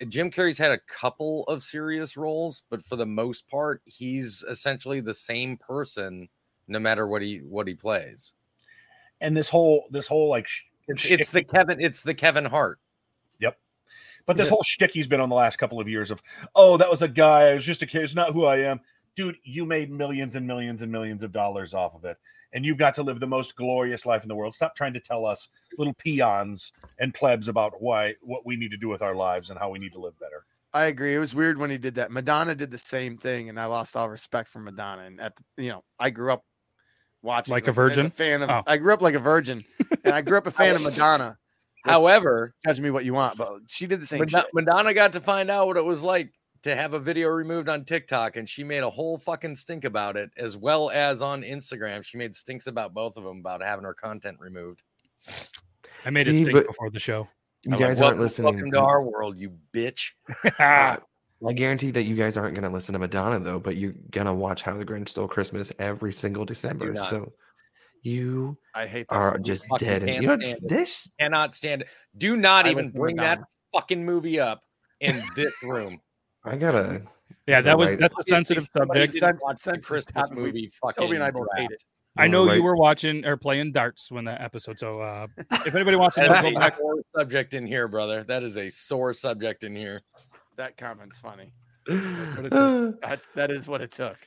Jim 0.08 0.30
Carrey's 0.30 0.58
had 0.58 0.70
a 0.70 0.78
couple 0.78 1.44
of 1.44 1.62
serious 1.62 2.16
roles, 2.16 2.62
but 2.70 2.84
for 2.84 2.96
the 2.96 3.06
most 3.06 3.48
part, 3.48 3.82
he's 3.84 4.44
essentially 4.48 5.00
the 5.00 5.12
same 5.12 5.56
person 5.56 6.28
no 6.70 6.78
matter 6.78 7.06
what 7.06 7.20
he 7.22 7.38
what 7.38 7.66
he 7.68 7.74
plays. 7.74 8.32
And 9.20 9.36
this 9.36 9.48
whole 9.48 9.84
this 9.90 10.06
whole 10.06 10.28
like 10.30 10.46
sh- 10.46 10.62
It's, 10.88 11.02
shtick- 11.02 11.20
it's 11.20 11.30
the 11.30 11.44
Kevin 11.44 11.80
it's 11.80 12.00
the 12.02 12.14
Kevin 12.14 12.44
Hart. 12.46 12.78
Yep. 13.40 13.58
But 14.26 14.36
this 14.36 14.46
Yeah. 14.46 14.50
whole 14.50 14.62
shtick 14.62 14.92
he's 14.92 15.06
been 15.08 15.20
on 15.20 15.28
the 15.28 15.34
last 15.34 15.56
couple 15.56 15.80
of 15.80 15.88
years 15.88 16.10
of, 16.10 16.22
oh, 16.54 16.76
that 16.78 16.90
was 16.90 17.02
a 17.02 17.08
guy. 17.08 17.50
I 17.50 17.54
was 17.54 17.64
just 17.64 17.82
a 17.82 17.86
kid. 17.86 18.02
It's 18.04 18.14
not 18.14 18.32
who 18.32 18.44
I 18.44 18.58
am. 18.58 18.80
Dude, 19.16 19.36
you 19.42 19.66
made 19.66 19.90
millions 19.90 20.36
and 20.36 20.46
millions 20.46 20.82
and 20.82 20.90
millions 20.90 21.24
of 21.24 21.32
dollars 21.32 21.74
off 21.74 21.94
of 21.94 22.04
it. 22.04 22.16
And 22.52 22.64
you've 22.64 22.78
got 22.78 22.94
to 22.94 23.02
live 23.02 23.20
the 23.20 23.26
most 23.26 23.56
glorious 23.56 24.06
life 24.06 24.22
in 24.22 24.28
the 24.28 24.34
world. 24.34 24.54
Stop 24.54 24.74
trying 24.74 24.92
to 24.94 25.00
tell 25.00 25.26
us 25.26 25.48
little 25.78 25.94
peons 25.94 26.72
and 26.98 27.12
plebs 27.12 27.48
about 27.48 27.80
why 27.82 28.14
what 28.22 28.46
we 28.46 28.56
need 28.56 28.70
to 28.70 28.76
do 28.76 28.88
with 28.88 29.02
our 29.02 29.14
lives 29.14 29.50
and 29.50 29.58
how 29.58 29.68
we 29.70 29.78
need 29.78 29.92
to 29.92 30.00
live 30.00 30.18
better. 30.18 30.46
I 30.72 30.84
agree. 30.84 31.14
It 31.16 31.18
was 31.18 31.34
weird 31.34 31.58
when 31.58 31.70
he 31.70 31.78
did 31.78 31.96
that. 31.96 32.12
Madonna 32.12 32.54
did 32.54 32.70
the 32.70 32.78
same 32.78 33.18
thing, 33.18 33.48
and 33.48 33.58
I 33.58 33.64
lost 33.66 33.96
all 33.96 34.08
respect 34.08 34.48
for 34.48 34.60
Madonna. 34.60 35.02
And 35.02 35.20
at 35.20 35.34
the, 35.34 35.64
you 35.64 35.70
know, 35.70 35.82
I 35.98 36.10
grew 36.10 36.32
up 36.32 36.44
watching 37.22 37.52
Like 37.52 37.66
a 37.66 37.70
as 37.70 37.76
virgin? 37.76 38.10
fan 38.10 38.42
of. 38.42 38.50
Oh. 38.50 38.62
I 38.66 38.76
grew 38.76 38.92
up 38.94 39.02
like 39.02 39.14
a 39.14 39.18
virgin, 39.20 39.64
and 40.04 40.14
I 40.14 40.20
grew 40.22 40.38
up 40.38 40.46
a 40.46 40.50
fan 40.50 40.74
of 40.76 40.82
Madonna. 40.84 41.36
However, 41.84 42.54
judge 42.66 42.78
me 42.80 42.90
what 42.90 43.04
you 43.04 43.14
want, 43.14 43.38
but 43.38 43.60
she 43.66 43.86
did 43.86 44.00
the 44.02 44.06
same 44.06 44.18
Madonna, 44.20 44.44
shit. 44.44 44.50
Madonna 44.54 44.94
got 44.94 45.12
to 45.14 45.20
find 45.20 45.50
out 45.50 45.66
what 45.66 45.76
it 45.78 45.84
was 45.84 46.02
like 46.02 46.32
to 46.62 46.76
have 46.76 46.92
a 46.92 46.98
video 47.00 47.28
removed 47.28 47.70
on 47.70 47.86
TikTok, 47.86 48.36
and 48.36 48.46
she 48.46 48.62
made 48.64 48.82
a 48.82 48.90
whole 48.90 49.16
fucking 49.16 49.56
stink 49.56 49.84
about 49.84 50.16
it, 50.18 50.30
as 50.36 50.56
well 50.58 50.90
as 50.90 51.22
on 51.22 51.40
Instagram. 51.42 52.04
She 52.04 52.18
made 52.18 52.36
stinks 52.36 52.66
about 52.66 52.92
both 52.92 53.16
of 53.16 53.24
them 53.24 53.38
about 53.38 53.62
having 53.62 53.84
her 53.86 53.94
content 53.94 54.36
removed. 54.40 54.82
I 56.04 56.10
made 56.10 56.28
a 56.28 56.32
See, 56.32 56.40
stink 56.42 56.52
but- 56.52 56.66
before 56.66 56.90
the 56.90 57.00
show. 57.00 57.28
You 57.64 57.74
I'm 57.74 57.78
guys 57.78 58.00
welcome, 58.00 58.04
aren't 58.06 58.20
listening. 58.20 58.44
Welcome 58.54 58.70
to 58.72 58.80
our 58.80 59.02
world, 59.02 59.38
you 59.38 59.52
bitch. 59.74 60.12
I 61.48 61.52
guarantee 61.52 61.90
that 61.92 62.02
you 62.02 62.16
guys 62.16 62.36
aren't 62.36 62.54
going 62.54 62.68
to 62.68 62.74
listen 62.74 62.92
to 62.92 62.98
Madonna 62.98 63.40
though, 63.40 63.58
but 63.58 63.76
you're 63.76 63.94
going 64.10 64.26
to 64.26 64.34
watch 64.34 64.62
How 64.62 64.76
the 64.76 64.84
Grinch 64.84 65.08
Stole 65.08 65.26
Christmas 65.28 65.72
every 65.78 66.12
single 66.12 66.44
December. 66.44 66.92
not. 66.92 67.08
So 67.08 67.32
you 68.02 68.56
I 68.74 68.86
hate 68.86 69.08
that. 69.08 69.14
are 69.14 69.30
movie. 69.32 69.42
just 69.44 69.66
fucking 69.68 69.86
dead. 69.88 70.02
And 70.02 70.10
can't 70.10 70.22
you 70.22 70.28
know 70.28 70.38
stand 70.38 70.58
it. 70.62 70.68
this. 70.68 71.12
Cannot 71.18 71.54
stand 71.54 71.82
it. 71.82 71.88
Do 72.16 72.36
not 72.36 72.66
I 72.66 72.70
even 72.70 72.86
listen 72.86 72.92
to 72.94 72.98
bring 73.00 73.16
that 73.16 73.40
fucking 73.74 74.04
movie 74.04 74.38
up 74.40 74.62
in 75.00 75.22
this 75.36 75.52
room. 75.62 76.00
I 76.44 76.56
gotta. 76.56 77.02
Yeah, 77.46 77.60
that 77.62 77.78
was 77.78 77.92
that's 77.98 78.14
a 78.18 78.22
sensitive 78.28 78.64
subject. 78.64 78.94
didn't 78.94 79.12
Sense- 79.12 79.42
watch 79.44 79.60
sense 79.60 79.86
Christmas 79.86 80.12
topic. 80.28 80.36
We- 80.36 80.42
movie. 80.44 80.70
Fucking 80.82 81.02
Toby 81.04 81.14
and 81.16 81.24
I 81.24 81.30
both 81.30 81.46
hate 81.56 81.70
it. 81.70 81.82
I 82.18 82.26
know 82.26 82.46
Right. 82.46 82.56
you 82.56 82.62
were 82.62 82.76
watching 82.76 83.24
or 83.24 83.36
playing 83.36 83.70
darts 83.72 84.10
when 84.10 84.24
that 84.24 84.40
episode. 84.40 84.78
So 84.80 85.00
uh, 85.00 85.26
if 85.64 85.74
anybody 85.74 85.96
wants 85.96 86.16
to 86.16 86.22
know, 86.22 86.28
That 86.28 86.42
go 86.42 86.48
is 86.48 86.56
a 86.56 86.58
back. 86.58 86.76
sore 86.78 86.96
subject 87.16 87.54
in 87.54 87.66
here, 87.66 87.86
brother. 87.86 88.24
That 88.24 88.42
is 88.42 88.56
a 88.56 88.68
sore 88.68 89.14
subject 89.14 89.62
in 89.62 89.76
here. 89.76 90.02
That 90.60 90.76
comment's 90.76 91.18
funny. 91.18 91.54
what 91.86 92.44
it 92.44 92.50
took. 92.50 93.00
That's 93.02 93.26
that 93.34 93.50
is 93.50 93.66
what 93.66 93.80
it 93.80 93.90
took. 93.90 94.18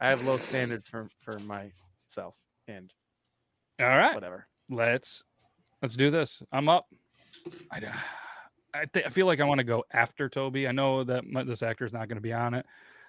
I 0.00 0.08
have 0.08 0.24
low 0.24 0.38
standards 0.38 0.88
for 0.88 1.08
for 1.20 1.38
myself 1.38 2.34
and 2.66 2.92
All 3.80 3.86
right, 3.86 4.12
whatever. 4.12 4.48
let's 4.68 5.22
let's 5.82 5.94
do 5.94 6.10
this. 6.10 6.42
I'm 6.50 6.68
up. 6.68 6.86
I 7.70 7.80
I, 8.74 8.84
th- 8.86 9.06
I 9.06 9.08
feel 9.10 9.26
like 9.26 9.38
I 9.38 9.44
want 9.44 9.58
to 9.58 9.64
go 9.64 9.84
after 9.92 10.28
Toby. 10.28 10.66
I 10.66 10.72
know 10.72 11.04
that 11.04 11.24
my, 11.24 11.44
this 11.44 11.62
actor 11.62 11.86
is 11.86 11.92
not 11.92 12.08
going 12.08 12.16
to 12.16 12.22
be 12.22 12.32
on 12.32 12.54
it. 12.54 12.66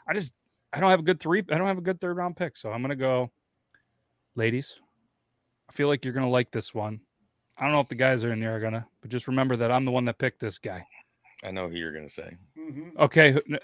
I 0.08 0.14
just 0.14 0.32
I 0.72 0.80
don't 0.80 0.92
have 0.92 1.00
a 1.00 1.04
good 1.04 1.20
three. 1.20 1.44
I 1.50 1.58
don't 1.58 1.66
have 1.66 1.80
a 1.80 1.82
good 1.82 2.00
third 2.00 2.18
round 2.18 2.38
pick, 2.38 2.56
so 2.56 2.72
I'm 2.72 2.84
going 2.84 2.92
to 2.92 2.96
go. 2.96 3.32
Ladies, 4.36 4.76
I 5.68 5.74
feel 5.74 5.88
like 5.88 6.06
you're 6.06 6.14
going 6.14 6.26
to 6.28 6.32
like 6.32 6.52
this 6.52 6.72
one. 6.72 7.00
I 7.58 7.64
don't 7.64 7.72
know 7.72 7.80
if 7.80 7.90
the 7.90 7.96
guys 7.96 8.24
are 8.24 8.32
in 8.32 8.40
there 8.40 8.56
are 8.56 8.60
gonna, 8.60 8.86
but 9.02 9.10
just 9.10 9.28
remember 9.28 9.56
that 9.58 9.72
I'm 9.72 9.86
the 9.86 9.92
one 9.92 10.06
that 10.06 10.20
picked 10.20 10.40
this 10.40 10.60
guy. 10.60 10.86
I 11.44 11.52
know 11.52 11.68
who 11.70 11.76
you're 11.76 11.94
gonna 11.94 12.10
say. 12.10 12.36
Okay, 13.00 13.32
who- 13.32 13.42
n- 13.52 13.60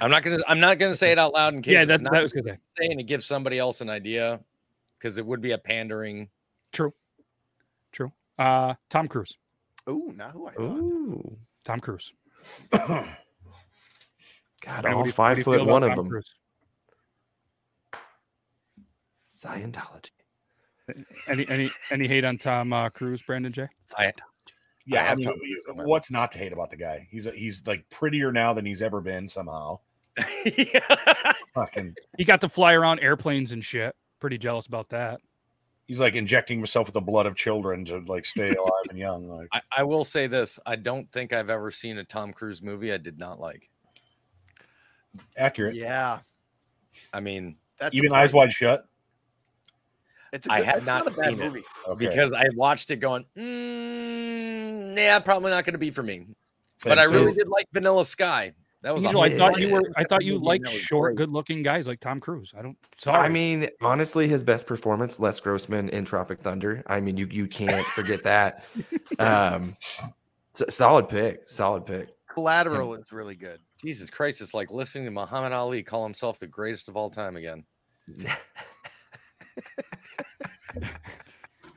I'm 0.00 0.10
not 0.10 0.22
gonna. 0.22 0.38
I'm 0.48 0.60
not 0.60 0.78
gonna 0.78 0.96
say 0.96 1.12
it 1.12 1.18
out 1.18 1.32
loud 1.34 1.54
in 1.54 1.62
case. 1.62 1.72
yeah, 1.72 1.80
it's 1.82 1.88
that, 1.88 2.00
not 2.00 2.12
that 2.12 2.22
was 2.22 2.32
good. 2.32 2.58
saying 2.78 2.96
to 2.98 3.04
give 3.04 3.22
somebody 3.22 3.58
else 3.58 3.80
an 3.80 3.88
idea, 3.90 4.40
because 4.98 5.18
it 5.18 5.24
would 5.26 5.40
be 5.40 5.52
a 5.52 5.58
pandering. 5.58 6.28
True, 6.72 6.92
true. 7.92 8.10
Uh, 8.38 8.74
Tom 8.90 9.06
Cruise. 9.08 9.36
Ooh, 9.88 10.12
not 10.16 10.32
who 10.32 10.48
I 10.48 10.52
thought. 10.54 10.62
Ooh, 10.62 11.36
Tom 11.64 11.78
Cruise. 11.80 12.12
God, 12.72 13.06
And 14.66 14.86
all 14.86 14.90
you- 14.92 14.96
what 14.96 15.04
do 15.04 15.12
five 15.12 15.38
foot 15.42 15.64
one 15.64 15.82
of 15.82 15.90
Tom 15.90 15.96
them. 15.96 16.08
Cruise? 16.08 16.34
Scientology. 19.28 20.10
Any 21.28 21.48
any 21.48 21.70
any 21.90 22.06
hate 22.06 22.24
on 22.24 22.36
Tom 22.38 22.72
uh, 22.72 22.88
Cruise, 22.90 23.22
Brandon 23.22 23.52
J? 23.52 23.68
I, 23.96 24.12
Yeah, 24.86 25.04
I 25.04 25.12
I, 25.12 25.14
mean, 25.14 25.24
Tom 25.26 25.38
Cruise 25.38 25.64
on 25.70 25.76
my 25.78 25.84
what's 25.84 26.10
not 26.10 26.32
to 26.32 26.38
hate 26.38 26.52
about 26.52 26.70
the 26.70 26.76
guy? 26.76 27.08
He's 27.10 27.24
he's 27.34 27.62
like 27.66 27.88
prettier 27.90 28.32
now 28.32 28.52
than 28.52 28.66
he's 28.66 28.82
ever 28.82 29.00
been 29.00 29.28
somehow. 29.28 29.78
yeah. 30.44 31.32
Fucking, 31.54 31.94
He 32.18 32.24
got 32.24 32.40
to 32.42 32.48
fly 32.48 32.72
around 32.74 33.00
airplanes 33.00 33.52
and 33.52 33.64
shit. 33.64 33.94
Pretty 34.20 34.38
jealous 34.38 34.66
about 34.66 34.88
that. 34.90 35.20
he's 35.86 36.00
like 36.00 36.14
injecting 36.14 36.58
himself 36.58 36.86
with 36.86 36.94
the 36.94 37.00
blood 37.00 37.26
of 37.26 37.34
children 37.36 37.84
to 37.86 37.98
like 38.06 38.24
stay 38.24 38.50
alive 38.54 38.70
and 38.90 38.98
young. 38.98 39.28
Like, 39.28 39.48
I, 39.52 39.60
I 39.78 39.82
will 39.84 40.04
say 40.04 40.26
this: 40.26 40.58
I 40.66 40.76
don't 40.76 41.10
think 41.12 41.32
I've 41.32 41.50
ever 41.50 41.70
seen 41.70 41.98
a 41.98 42.04
Tom 42.04 42.32
Cruise 42.32 42.62
movie 42.62 42.92
I 42.92 42.96
did 42.98 43.18
not 43.18 43.40
like. 43.40 43.70
accurate. 45.36 45.74
Yeah, 45.74 46.20
I 47.12 47.20
mean, 47.20 47.56
that's 47.78 47.94
Even 47.94 48.12
eyes 48.12 48.32
wide 48.32 48.52
shut. 48.52 48.86
It's 50.32 50.46
a 50.48 50.52
I 50.52 50.58
good, 50.58 50.66
had 50.66 50.76
it's 50.78 50.86
not 50.86 51.06
a 51.06 51.10
bad 51.10 51.36
seen 51.36 51.40
it. 51.56 51.64
Okay. 51.88 52.06
because 52.08 52.32
I 52.32 52.46
watched 52.56 52.90
it 52.90 52.96
going, 52.96 53.24
mm, 53.36 54.33
yeah, 54.96 55.18
probably 55.18 55.50
not 55.50 55.64
going 55.64 55.74
to 55.74 55.78
be 55.78 55.90
for 55.90 56.02
me. 56.02 56.26
Same, 56.78 56.90
but 56.90 56.98
I 56.98 57.04
really 57.04 57.32
did 57.32 57.48
like 57.48 57.66
Vanilla 57.72 58.04
Sky. 58.04 58.52
That 58.82 58.94
was. 58.94 59.04
Angel, 59.04 59.22
I 59.22 59.28
a 59.28 59.38
thought 59.38 59.58
you 59.58 59.72
were. 59.72 59.82
I 59.96 60.04
thought 60.04 60.24
you 60.24 60.38
liked 60.38 60.68
short, 60.68 61.16
good-looking 61.16 61.62
guys 61.62 61.86
like 61.86 62.00
Tom 62.00 62.20
Cruise. 62.20 62.52
I 62.56 62.60
don't. 62.60 62.76
Sorry. 62.98 63.18
I 63.18 63.28
mean, 63.30 63.68
honestly, 63.80 64.28
his 64.28 64.44
best 64.44 64.66
performance, 64.66 65.18
Les 65.18 65.40
Grossman 65.40 65.88
in 65.88 66.04
Tropic 66.04 66.40
Thunder. 66.40 66.82
I 66.86 67.00
mean, 67.00 67.16
you 67.16 67.26
you 67.30 67.46
can't 67.46 67.86
forget 67.88 68.22
that. 68.24 68.64
Um, 69.18 69.76
so, 70.54 70.64
solid 70.68 71.08
pick, 71.08 71.48
solid 71.48 71.86
pick. 71.86 72.08
Collateral 72.26 72.94
is 72.94 73.12
really 73.12 73.36
good. 73.36 73.60
Jesus 73.80 74.10
Christ! 74.10 74.40
It's 74.40 74.54
like 74.54 74.72
listening 74.72 75.04
to 75.04 75.12
Muhammad 75.12 75.52
Ali 75.52 75.84
call 75.84 76.02
himself 76.02 76.40
the 76.40 76.48
greatest 76.48 76.88
of 76.88 76.96
all 76.96 77.10
time 77.10 77.36
again. 77.36 77.64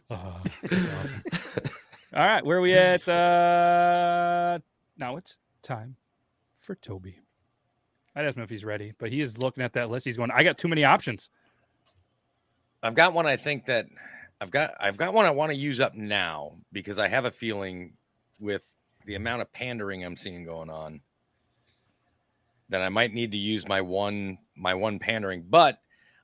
Uh, 0.09 0.39
that's 0.63 0.74
awesome. 0.74 1.72
All 2.18 2.26
right, 2.26 2.43
where 2.43 2.57
are 2.57 2.61
we 2.61 2.74
at? 2.74 3.07
Uh, 3.07 4.59
now 4.97 5.18
it's 5.18 5.38
time 5.61 5.95
for 6.61 6.74
Toby. 6.74 7.20
I 8.15 8.24
don't 8.24 8.36
know 8.36 8.41
if 8.41 8.49
he's 8.49 8.65
ready, 8.65 8.93
but 8.97 9.11
he 9.11 9.22
is 9.22 9.38
looking 9.38 9.61
at 9.61 9.74
that 9.74 9.91
list. 9.91 10.05
He's 10.05 10.18
going, 10.18 10.32
I 10.32 10.43
got 10.43 10.57
too 10.57 10.68
many 10.68 10.84
options. 10.84 11.30
I've 12.82 12.95
got 12.95 13.13
one. 13.13 13.28
I 13.28 13.36
think 13.36 13.65
that 13.65 13.86
I've 14.41 14.49
got. 14.49 14.74
I've 14.80 14.97
got 14.97 15.13
one 15.13 15.26
I 15.26 15.32
want 15.32 15.51
to 15.51 15.55
use 15.55 15.80
up 15.80 15.93
now 15.93 16.55
because 16.72 16.97
I 16.97 17.07
have 17.07 17.26
a 17.26 17.32
feeling 17.32 17.93
with 18.39 18.63
the 19.05 19.13
amount 19.13 19.43
of 19.43 19.53
pandering 19.53 20.03
I'm 20.03 20.15
seeing 20.15 20.43
going 20.43 20.72
on 20.72 21.01
that 22.70 22.82
I 22.82 22.89
might 22.89 23.13
need 23.13 23.32
to 23.32 23.38
use 23.38 23.68
my 23.68 23.82
one 23.82 24.39
my 24.55 24.74
one 24.74 24.97
pandering. 24.97 25.45
But 25.47 25.78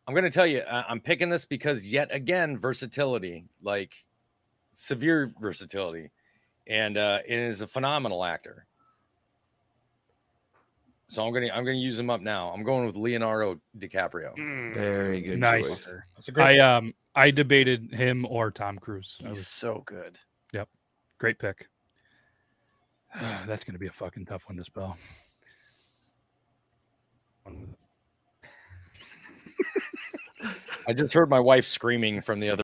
I'm 0.07 0.15
going 0.15 0.23
to 0.23 0.31
tell 0.31 0.47
you, 0.47 0.59
uh, 0.59 0.85
I'm 0.87 1.01
picking 1.01 1.29
this 1.29 1.45
because 1.45 1.85
yet 1.85 2.07
again, 2.11 2.57
versatility, 2.57 3.45
like 3.61 3.93
severe 4.73 5.33
versatility, 5.39 6.11
and 6.67 6.97
uh, 6.97 7.19
and 7.27 7.41
is 7.41 7.61
a 7.61 7.67
phenomenal 7.67 8.25
actor. 8.25 8.65
So 11.07 11.25
I'm 11.25 11.31
gonna 11.33 11.49
I'm 11.53 11.63
gonna 11.63 11.77
use 11.77 11.97
him 11.97 12.09
up 12.09 12.21
now. 12.21 12.49
I'm 12.49 12.63
going 12.63 12.85
with 12.87 12.95
Leonardo 12.95 13.59
DiCaprio. 13.77 14.35
Very 14.73 15.21
good 15.21 15.39
nice. 15.39 15.67
choice. 15.67 15.95
That's 16.15 16.27
a 16.27 16.31
great. 16.31 16.59
I 16.59 16.75
um 16.77 16.93
I 17.15 17.29
debated 17.29 17.93
him 17.93 18.25
or 18.27 18.49
Tom 18.49 18.79
Cruise. 18.79 19.17
I 19.23 19.27
He's 19.29 19.37
was 19.37 19.47
so 19.47 19.83
good. 19.85 20.17
yep, 20.53 20.67
great 21.19 21.37
pick. 21.37 21.67
That's 23.45 23.63
gonna 23.63 23.77
be 23.77 23.87
a 23.87 23.91
fucking 23.91 24.25
tough 24.25 24.43
one 24.47 24.57
to 24.57 24.65
spell. 24.65 24.97
I 30.87 30.93
just 30.93 31.13
heard 31.13 31.29
my 31.29 31.39
wife 31.39 31.65
screaming 31.65 32.21
from 32.21 32.39
the 32.39 32.49
other. 32.49 32.63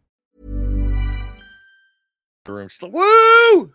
Room. 2.47 2.67
She's 2.67 2.81
like, 2.81 2.93
"Woo!" 2.93 3.71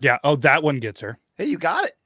Yeah. 0.00 0.18
Oh, 0.24 0.36
that 0.36 0.62
one 0.62 0.80
gets 0.80 1.00
her. 1.00 1.18
Hey, 1.36 1.46
you 1.46 1.58
got 1.58 1.84
it. 1.84 1.96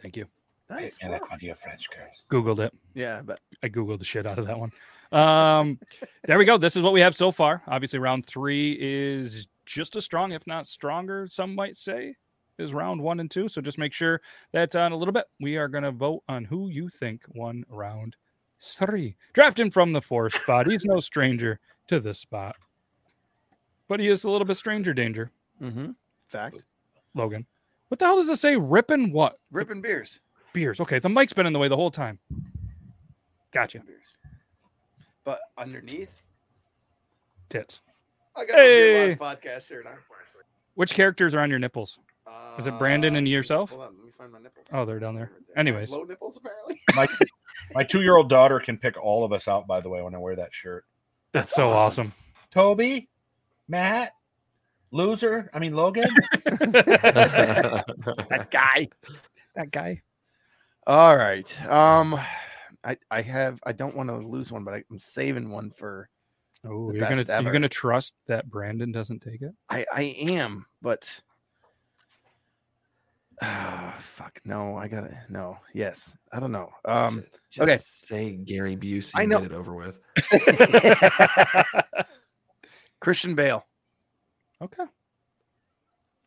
Thank 0.00 0.16
you. 0.16 0.26
Nice. 0.70 0.96
And 1.02 1.12
like 1.12 1.26
plenty 1.26 1.48
of 1.50 1.58
French 1.58 1.88
girls. 1.90 2.26
Googled 2.30 2.58
it. 2.58 2.72
Yeah, 2.94 3.22
but 3.22 3.40
I 3.62 3.68
googled 3.68 3.98
the 3.98 4.04
shit 4.04 4.26
out 4.26 4.38
of 4.38 4.46
that 4.46 4.58
one. 4.58 4.72
Um, 5.12 5.78
there 6.24 6.38
we 6.38 6.44
go. 6.44 6.58
This 6.58 6.76
is 6.76 6.82
what 6.82 6.92
we 6.92 7.00
have 7.00 7.14
so 7.14 7.30
far. 7.30 7.62
Obviously, 7.66 7.98
round 7.98 8.26
three 8.26 8.76
is 8.80 9.46
just 9.66 9.96
as 9.96 10.04
strong, 10.04 10.32
if 10.32 10.46
not 10.46 10.66
stronger. 10.66 11.26
Some 11.26 11.54
might 11.54 11.76
say 11.76 12.14
is 12.58 12.72
round 12.72 13.00
one 13.00 13.20
and 13.20 13.30
two. 13.30 13.48
So 13.48 13.60
just 13.60 13.78
make 13.78 13.92
sure 13.92 14.20
that 14.52 14.74
uh, 14.74 14.80
in 14.80 14.92
a 14.92 14.96
little 14.96 15.12
bit 15.12 15.26
we 15.40 15.56
are 15.56 15.68
going 15.68 15.84
to 15.84 15.92
vote 15.92 16.22
on 16.28 16.44
who 16.44 16.68
you 16.68 16.88
think 16.88 17.22
won 17.34 17.64
round 17.68 18.16
three. 18.60 19.16
Drafting 19.32 19.70
from 19.70 19.92
the 19.92 20.00
four 20.00 20.30
spot. 20.30 20.66
He's 20.66 20.84
no 20.84 21.00
stranger 21.00 21.60
to 21.88 22.00
this 22.00 22.18
spot, 22.18 22.56
but 23.88 24.00
he 24.00 24.08
is 24.08 24.24
a 24.24 24.30
little 24.30 24.46
bit 24.46 24.56
stranger 24.56 24.92
danger. 24.94 25.30
mm-hmm. 25.62 25.90
fact. 26.28 26.62
Logan, 27.14 27.46
what 27.88 27.98
the 27.98 28.04
hell 28.06 28.16
does 28.16 28.28
it 28.28 28.38
say? 28.38 28.56
Ripping 28.56 29.12
what? 29.12 29.38
Ripping 29.52 29.80
beers. 29.80 30.20
Beers. 30.52 30.80
Okay, 30.80 30.98
the 30.98 31.08
mic's 31.08 31.32
been 31.32 31.46
in 31.46 31.52
the 31.52 31.58
way 31.58 31.68
the 31.68 31.76
whole 31.76 31.90
time. 31.90 32.18
Gotcha. 33.52 33.80
Beers. 33.86 34.02
But 35.24 35.40
underneath, 35.56 36.20
Tits. 37.48 37.80
I 38.36 38.44
got 38.44 38.54
my 38.56 38.58
Hey. 38.62 39.08
last 39.16 39.18
podcast 39.18 39.68
shirt 39.68 39.86
on. 39.86 39.96
Which 40.74 40.92
characters 40.92 41.34
are 41.34 41.40
on 41.40 41.50
your 41.50 41.58
nipples? 41.60 41.98
Is 42.58 42.66
it 42.66 42.76
Brandon 42.78 43.14
and 43.16 43.26
Uh, 43.26 43.30
yourself? 43.30 43.70
Hold 43.70 43.82
on, 43.82 43.94
let 43.96 44.04
me 44.06 44.10
find 44.18 44.32
my 44.32 44.40
nipples. 44.40 44.66
Oh, 44.72 44.84
they're 44.84 44.98
down 44.98 45.14
there. 45.14 45.30
Right 45.32 45.46
there. 45.46 45.56
I 45.56 45.60
have 45.60 45.66
Anyways, 45.68 45.90
low 45.90 46.02
nipples 46.02 46.36
apparently. 46.36 46.80
My 46.96 47.06
my 47.74 47.84
two 47.84 48.02
year 48.02 48.16
old 48.16 48.28
daughter 48.28 48.58
can 48.60 48.76
pick 48.76 48.96
all 49.02 49.24
of 49.24 49.32
us 49.32 49.46
out. 49.46 49.66
By 49.68 49.80
the 49.80 49.88
way, 49.88 50.02
when 50.02 50.14
I 50.14 50.18
wear 50.18 50.34
that 50.36 50.52
shirt. 50.52 50.84
that's 51.32 51.52
so 51.54 51.68
awesome. 51.70 52.12
Toby, 52.50 53.08
Matt, 53.68 54.12
loser. 54.90 55.50
I 55.54 55.58
mean 55.58 55.74
Logan. 55.74 56.08
that 56.44 57.84
guy. 58.50 58.88
That 59.54 59.70
guy. 59.70 60.00
All 60.86 61.16
right. 61.16 61.66
Um, 61.70 62.18
I 62.84 62.96
I 63.10 63.22
have 63.22 63.58
I 63.64 63.72
don't 63.72 63.96
want 63.96 64.08
to 64.10 64.16
lose 64.16 64.52
one, 64.52 64.64
but 64.64 64.74
I, 64.74 64.84
I'm 64.90 64.98
saving 64.98 65.50
one 65.50 65.70
for. 65.70 66.08
Oh, 66.66 66.90
The 66.92 66.98
you're 66.98 67.08
gonna 67.08 67.24
ever. 67.28 67.42
you're 67.42 67.52
gonna 67.52 67.68
trust 67.68 68.14
that 68.26 68.50
Brandon 68.50 68.90
doesn't 68.92 69.20
take 69.20 69.42
it? 69.42 69.52
I 69.68 69.84
I 69.92 70.02
am, 70.18 70.66
but. 70.82 71.20
Ah, 73.42 73.96
fuck 74.00 74.38
no! 74.44 74.76
I 74.76 74.86
gotta 74.88 75.18
no. 75.28 75.58
Yes, 75.72 76.16
I 76.32 76.40
don't 76.40 76.52
know. 76.52 76.70
Um, 76.84 77.24
Just 77.50 77.62
okay. 77.68 77.76
say 77.78 78.32
Gary 78.32 78.76
Busey 78.76 79.12
I 79.16 79.22
and 79.22 79.30
know. 79.32 79.40
get 79.40 79.52
it 79.52 79.54
over 79.54 79.74
with. 79.74 79.98
Christian 83.04 83.34
Bale. 83.34 83.66
Okay. 84.62 84.84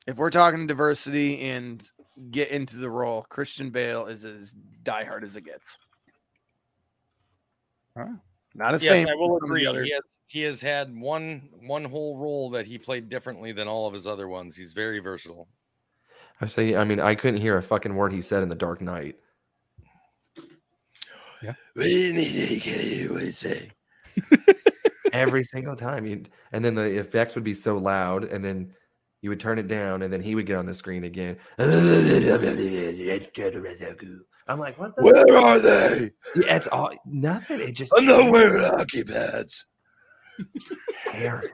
If 0.05 0.15
we're 0.17 0.29
talking 0.29 0.67
diversity 0.67 1.41
and 1.49 1.81
get 2.29 2.49
into 2.49 2.77
the 2.77 2.87
role, 2.89 3.23
Christian 3.23 3.71
Bale 3.71 4.05
is 4.05 4.25
as 4.25 4.53
diehard 4.83 5.23
as 5.23 5.35
it 5.35 5.41
gets. 5.43 5.79
All 7.97 8.03
right. 8.03 8.13
Not 8.53 8.75
as 8.75 8.83
Yes, 8.83 8.93
famous 8.93 9.11
I 9.11 9.15
will 9.15 9.35
as 9.37 9.41
some 9.41 9.49
of 9.51 9.55
the 9.55 9.61
agree. 9.61 9.65
other- 9.67 9.83
He 9.85 9.91
has 9.91 10.03
he 10.27 10.41
has 10.43 10.61
had 10.61 10.95
one 10.95 11.49
one 11.61 11.83
whole 11.83 12.15
role 12.17 12.51
that 12.51 12.67
he 12.67 12.77
played 12.77 13.09
differently 13.09 13.53
than 13.53 13.67
all 13.67 13.87
of 13.87 13.93
his 13.93 14.05
other 14.05 14.27
ones. 14.27 14.55
He's 14.55 14.73
very 14.73 14.99
versatile. 14.99 15.47
I 16.41 16.45
say, 16.45 16.75
I 16.75 16.83
mean, 16.83 16.99
I 16.99 17.15
couldn't 17.15 17.39
hear 17.41 17.57
a 17.57 17.63
fucking 17.63 17.95
word 17.95 18.13
he 18.13 18.21
said 18.21 18.43
in 18.43 18.49
the 18.49 18.55
Dark 18.55 18.81
Knight. 18.81 19.15
Yeah. 21.41 21.53
Every 25.17 25.43
single 25.43 25.75
time, 25.75 26.05
you, 26.05 26.23
and 26.51 26.63
then 26.63 26.75
the 26.75 26.99
effects 26.99 27.35
would 27.35 27.43
be 27.43 27.53
so 27.53 27.77
loud, 27.77 28.23
and 28.25 28.43
then 28.43 28.73
you 29.21 29.29
would 29.29 29.39
turn 29.39 29.59
it 29.59 29.67
down, 29.67 30.03
and 30.03 30.13
then 30.13 30.21
he 30.21 30.35
would 30.35 30.45
get 30.45 30.57
on 30.57 30.65
the 30.65 30.73
screen 30.73 31.03
again. 31.03 31.37
I'm 34.49 34.59
like, 34.59 34.79
what? 34.79 34.95
The 34.95 35.03
Where 35.03 35.37
are 35.37 35.59
they? 35.59 36.11
Yeah, 36.35 36.55
it's 36.55 36.67
all 36.67 36.91
nothing. 37.05 37.59
It 37.59 37.75
just 37.75 37.93
I'm 37.97 38.05
not 38.05 38.31
wearing 38.31 38.63
hockey 38.63 39.03
pads. 39.03 39.65
terrible. 41.11 41.49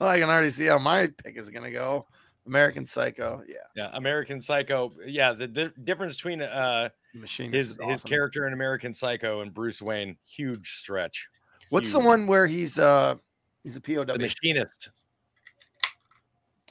Well, 0.00 0.08
I 0.08 0.18
can 0.18 0.28
already 0.28 0.50
see 0.50 0.66
how 0.66 0.78
my 0.78 1.08
pick 1.22 1.38
is 1.38 1.48
gonna 1.48 1.70
go. 1.70 2.06
American 2.46 2.86
Psycho. 2.86 3.42
Yeah. 3.46 3.56
Yeah, 3.74 3.90
American 3.94 4.40
Psycho. 4.40 4.92
Yeah, 5.06 5.32
the 5.32 5.46
di- 5.46 5.72
difference 5.82 6.16
between 6.16 6.42
uh 6.42 6.90
Machine 7.14 7.52
his 7.52 7.70
is 7.70 7.78
his 7.80 8.02
character 8.02 8.46
in 8.46 8.52
American 8.52 8.92
Psycho 8.92 9.40
and 9.40 9.54
Bruce 9.54 9.80
Wayne, 9.80 10.16
huge 10.26 10.78
stretch. 10.78 11.28
What's 11.70 11.90
the 11.92 12.00
one 12.00 12.26
where 12.26 12.46
he's 12.46 12.78
uh 12.78 13.16
He's 13.62 13.76
a 13.76 13.80
POW. 13.80 14.04
The 14.04 14.18
machinist. 14.18 14.90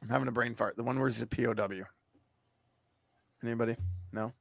I'm 0.03 0.09
having 0.09 0.27
a 0.27 0.31
brain 0.31 0.53
fart. 0.53 0.75
The 0.75 0.83
one 0.83 0.99
where 0.99 1.09
he's 1.09 1.21
a 1.21 1.27
POW. 1.27 1.83
Anybody? 3.43 3.75
No. 4.11 4.31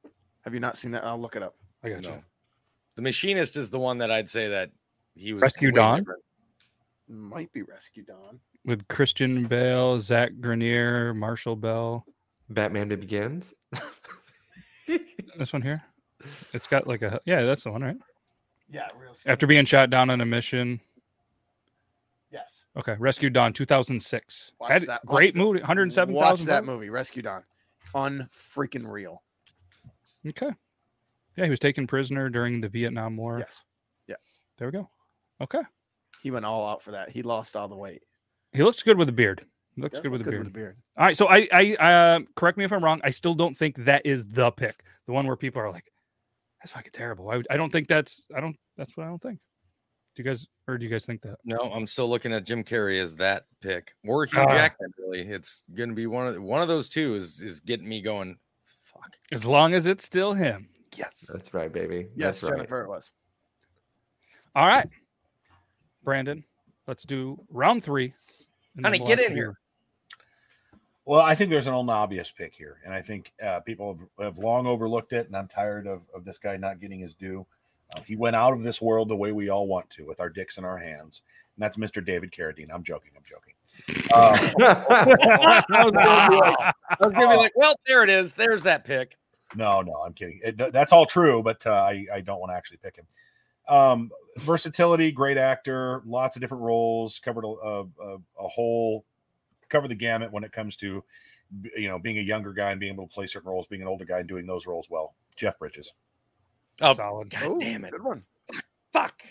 Have 0.43 0.53
you 0.53 0.59
not 0.59 0.77
seen 0.77 0.91
that? 0.91 1.03
I'll 1.03 1.19
look 1.19 1.35
it 1.35 1.41
up. 1.41 1.55
I 1.83 1.89
got 1.89 2.03
No. 2.05 2.11
you. 2.11 2.23
The 2.95 3.01
machinist 3.01 3.57
is 3.57 3.71
the 3.71 3.79
one 3.79 3.97
that 3.97 4.11
I'd 4.11 4.29
say 4.29 4.49
that 4.49 4.69
he 5.15 5.33
was 5.33 5.41
Rescue 5.41 5.69
way 5.69 5.75
Dawn? 5.75 5.99
different. 5.99 6.23
Might 7.09 7.51
be 7.53 7.63
Rescue 7.63 8.03
Dawn. 8.03 8.39
With 8.65 8.87
Christian 8.87 9.47
Bale, 9.47 9.99
Zach 9.99 10.31
Grenier, 10.39 11.13
Marshall 11.15 11.55
Bell. 11.55 12.05
Batman 12.49 12.89
Begins. 12.89 13.53
This 15.37 15.51
one 15.51 15.61
here. 15.63 15.77
It's 16.53 16.67
got 16.67 16.85
like 16.87 17.01
a 17.01 17.19
yeah, 17.25 17.43
that's 17.43 17.63
the 17.63 17.71
one, 17.71 17.81
right? 17.81 17.97
Yeah, 18.73 18.87
real. 18.99 19.15
After 19.25 19.45
being 19.47 19.65
shot 19.65 19.89
down 19.89 20.09
on 20.09 20.19
a 20.19 20.25
mission. 20.25 20.81
Yes. 22.31 22.65
Okay, 22.75 22.95
Rescue 22.97 23.29
Dawn, 23.29 23.53
2006. 23.53 24.53
Watch 24.59 24.71
Had- 24.71 24.81
that. 24.87 25.05
great 25.05 25.35
movie, 25.35 25.59
107,000. 25.59 26.15
Watch 26.15 26.41
that 26.41 26.65
movie, 26.65 26.89
Rescue 26.89 27.21
Dawn. 27.21 27.43
Unfreaking 27.93 28.87
real. 28.87 29.21
Okay. 30.27 30.49
Yeah, 31.37 31.43
he 31.43 31.49
was 31.51 31.59
taken 31.59 31.85
prisoner 31.85 32.29
during 32.29 32.59
the 32.59 32.69
Vietnam 32.69 33.17
War. 33.17 33.37
Yes. 33.39 33.63
Yeah. 34.07 34.15
There 34.57 34.67
we 34.67 34.71
go. 34.71 34.89
Okay. 35.41 35.61
He 36.23 36.31
went 36.31 36.45
all 36.45 36.67
out 36.67 36.81
for 36.81 36.91
that. 36.91 37.11
He 37.11 37.21
lost 37.21 37.55
all 37.55 37.67
the 37.67 37.75
weight. 37.75 38.01
He 38.53 38.63
looks 38.63 38.81
good 38.81 38.97
with 38.97 39.09
a 39.09 39.13
beard. 39.13 39.45
He 39.75 39.81
looks 39.81 39.99
good 39.99 40.05
look 40.11 40.19
with 40.19 40.27
a 40.27 40.29
beard. 40.31 40.39
With 40.45 40.47
a 40.47 40.51
beard. 40.51 40.77
All 40.97 41.05
right, 41.05 41.17
so 41.17 41.27
I, 41.27 41.47
I, 41.51 41.75
uh, 41.75 42.19
correct 42.35 42.57
me 42.57 42.63
if 42.63 42.71
I'm 42.71 42.83
wrong. 42.83 43.01
I 43.03 43.09
still 43.09 43.33
don't 43.33 43.55
think 43.55 43.85
that 43.85 44.05
is 44.05 44.25
the 44.25 44.51
pick, 44.51 44.83
the 45.05 45.11
one 45.13 45.25
where 45.27 45.35
people 45.35 45.61
are 45.61 45.71
like, 45.71 45.91
"That's 46.61 46.71
fucking 46.71 46.91
terrible." 46.93 47.29
I, 47.31 47.41
I 47.49 47.57
don't 47.57 47.71
think 47.71 47.87
that's. 47.87 48.23
I 48.35 48.39
don't. 48.39 48.55
That's 48.77 48.95
what 48.97 49.05
I 49.05 49.09
don't 49.09 49.21
think. 49.21 49.39
Do 50.15 50.21
you 50.21 50.29
guys, 50.29 50.45
or 50.67 50.77
do 50.77 50.85
you 50.85 50.91
guys 50.91 51.05
think 51.05 51.21
that? 51.23 51.37
No, 51.43 51.57
I'm 51.57 51.87
still 51.87 52.07
looking 52.07 52.33
at 52.33 52.43
Jim 52.43 52.63
Carrey 52.63 53.01
as 53.01 53.15
that 53.15 53.45
pick, 53.61 53.93
or 54.05 54.25
Hugh 54.25 54.39
Ah. 54.41 54.47
Jackman. 54.53 54.93
Really, 54.99 55.21
it's 55.21 55.63
going 55.73 55.89
to 55.89 55.95
be 55.95 56.05
one 56.05 56.27
of 56.27 56.41
one 56.41 56.61
of 56.61 56.67
those 56.67 56.87
two. 56.89 57.15
Is 57.15 57.41
is 57.41 57.59
getting 57.59 57.87
me 57.89 58.01
going. 58.01 58.37
Fuck. 58.83 59.13
As 59.31 59.43
long 59.45 59.73
as 59.73 59.87
it's 59.87 60.05
still 60.05 60.33
him. 60.33 60.69
Yes. 60.95 61.25
That's 61.33 61.51
right, 61.55 61.73
baby. 61.73 62.07
Yes, 62.15 62.39
That's 62.39 62.43
right. 62.43 62.57
Jennifer 62.57 62.83
it 62.83 62.89
was. 62.89 63.11
All 64.55 64.67
right, 64.67 64.87
Brandon. 66.03 66.43
Let's 66.87 67.03
do 67.03 67.43
round 67.49 67.83
three. 67.83 68.13
and 68.75 68.85
then 68.85 68.91
Honey, 68.91 68.99
we'll 68.99 69.07
get 69.07 69.19
in 69.19 69.29
to 69.29 69.35
here. 69.35 69.57
Well, 71.05 71.21
I 71.21 71.33
think 71.35 71.49
there's 71.49 71.67
an 71.67 71.73
old 71.73 71.89
obvious 71.89 72.29
pick 72.31 72.53
here, 72.53 72.77
and 72.85 72.93
I 72.93 73.01
think 73.01 73.33
uh, 73.41 73.59
people 73.61 73.97
have, 74.19 74.25
have 74.27 74.37
long 74.37 74.67
overlooked 74.67 75.11
it, 75.11 75.25
and 75.27 75.35
I'm 75.35 75.47
tired 75.47 75.87
of, 75.87 76.01
of 76.15 76.23
this 76.23 76.37
guy 76.37 76.55
not 76.55 76.79
getting 76.79 76.99
his 76.99 77.15
due. 77.15 77.45
Uh, 77.95 78.01
he 78.05 78.15
went 78.15 78.35
out 78.35 78.53
of 78.53 78.63
this 78.63 78.81
world 78.81 79.09
the 79.09 79.15
way 79.15 79.31
we 79.31 79.49
all 79.49 79.67
want 79.67 79.89
to, 79.91 80.05
with 80.05 80.19
our 80.19 80.29
dicks 80.29 80.57
in 80.57 80.65
our 80.65 80.77
hands, 80.77 81.21
and 81.55 81.63
that's 81.63 81.77
Mr. 81.77 82.03
David 82.03 82.31
Carradine. 82.31 82.69
I'm 82.73 82.83
joking. 82.83 83.11
I'm 83.15 83.23
joking. 83.23 83.53
Uh, 84.13 84.51
I 85.69 85.83
was 85.83 85.93
gonna 85.93 86.29
be 86.29 86.35
like, 86.37 86.75
I 86.99 87.07
be 87.19 87.37
like, 87.37 87.51
well, 87.55 87.75
there 87.87 88.03
it 88.03 88.09
is. 88.09 88.33
There's 88.33 88.63
that 88.63 88.85
pick. 88.85 89.17
no, 89.55 89.81
no, 89.81 89.93
I'm 90.05 90.13
kidding. 90.13 90.39
It- 90.43 90.57
that's 90.73 90.91
all 90.91 91.05
true, 91.05 91.41
but 91.43 91.65
uh, 91.65 91.71
I, 91.73 92.05
I 92.13 92.21
don't 92.21 92.39
want 92.39 92.51
to 92.51 92.55
actually 92.55 92.77
pick 92.77 92.95
him. 92.97 93.05
Um, 93.67 94.11
versatility, 94.39 95.11
great 95.11 95.37
actor, 95.37 96.01
lots 96.05 96.35
of 96.35 96.41
different 96.41 96.63
roles, 96.63 97.19
covered 97.19 97.45
a, 97.45 97.47
a, 97.47 97.81
a, 97.83 98.17
a 98.39 98.47
whole, 98.47 99.05
covered 99.69 99.87
the 99.89 99.95
gamut 99.95 100.31
when 100.31 100.43
it 100.43 100.51
comes 100.51 100.75
to, 100.77 101.03
you 101.77 101.87
know, 101.87 101.97
being 101.97 102.17
a 102.17 102.21
younger 102.21 102.51
guy 102.51 102.71
and 102.71 102.79
being 102.79 102.93
able 102.93 103.07
to 103.07 103.13
play 103.13 103.25
certain 103.27 103.49
roles, 103.49 103.67
being 103.67 103.81
an 103.81 103.87
older 103.87 104.05
guy 104.05 104.19
and 104.19 104.27
doing 104.27 104.45
those 104.45 104.67
roles 104.67 104.87
well. 104.89 105.15
Jeff 105.35 105.57
Bridges. 105.59 105.93
Oh, 106.81 106.93
Solid. 106.93 107.29
God 107.29 107.43
Ooh, 107.43 107.59
damn 107.59 107.85
it. 107.85 107.91
Good 107.91 108.03
one. 108.03 108.23
Fuck. 108.91 109.21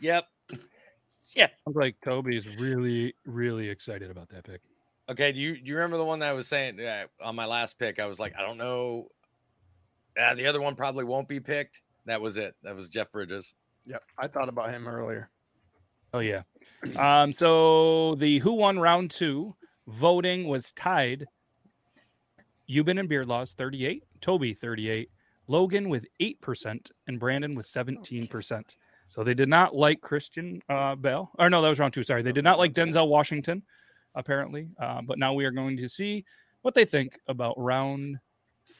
Yep. 0.00 0.26
Yeah. 1.34 1.48
Sounds 1.64 1.78
like 1.78 1.96
Toby's 2.04 2.46
really, 2.46 3.14
really 3.24 3.70
excited 3.70 4.10
about 4.10 4.28
that 4.28 4.44
pick. 4.44 4.60
Okay. 5.08 5.32
Do 5.32 5.40
you 5.40 5.56
do 5.56 5.62
you 5.64 5.76
remember 5.76 5.96
the 5.96 6.04
one 6.04 6.18
that 6.18 6.28
I 6.28 6.34
was 6.34 6.46
saying 6.46 6.78
uh, 6.78 7.04
on 7.22 7.34
my 7.34 7.46
last 7.46 7.78
pick? 7.78 7.98
I 7.98 8.04
was 8.04 8.20
like, 8.20 8.34
I 8.38 8.42
don't 8.42 8.58
know. 8.58 9.08
Uh, 10.20 10.34
the 10.34 10.46
other 10.46 10.60
one 10.60 10.74
probably 10.74 11.04
won't 11.04 11.28
be 11.28 11.40
picked. 11.40 11.80
That 12.04 12.20
was 12.20 12.36
it. 12.36 12.54
That 12.62 12.76
was 12.76 12.90
Jeff 12.90 13.10
Bridges. 13.10 13.54
Yep. 13.86 14.02
I 14.18 14.26
thought 14.26 14.50
about 14.50 14.72
him 14.72 14.86
earlier. 14.86 15.30
Oh 16.12 16.18
yeah. 16.18 16.42
Um, 16.98 17.32
so 17.32 18.16
the 18.16 18.40
who 18.40 18.52
won 18.52 18.78
round 18.78 19.12
two 19.12 19.54
voting 19.86 20.48
was 20.48 20.72
tied. 20.72 21.26
Euban 22.68 22.98
and 22.98 23.08
Beardlaws 23.08 23.52
38, 23.54 24.02
Toby 24.20 24.52
38, 24.52 25.08
Logan 25.48 25.88
with 25.88 26.06
8%, 26.20 26.90
and 27.06 27.20
Brandon 27.20 27.54
with 27.54 27.66
17%. 27.66 28.76
So 29.06 29.22
they 29.22 29.34
did 29.34 29.48
not 29.48 29.74
like 29.74 30.00
Christian 30.00 30.62
uh, 30.68 30.94
Bale. 30.94 31.30
Or 31.38 31.50
no, 31.50 31.60
that 31.60 31.68
was 31.68 31.78
round 31.78 31.92
two. 31.92 32.02
Sorry. 32.02 32.22
They 32.22 32.32
did 32.32 32.44
not 32.44 32.58
like 32.58 32.72
Denzel 32.72 33.08
Washington, 33.08 33.62
apparently. 34.14 34.68
Uh, 34.80 35.02
but 35.02 35.18
now 35.18 35.34
we 35.34 35.44
are 35.44 35.50
going 35.50 35.76
to 35.76 35.88
see 35.88 36.24
what 36.62 36.74
they 36.74 36.84
think 36.84 37.18
about 37.28 37.54
round 37.58 38.18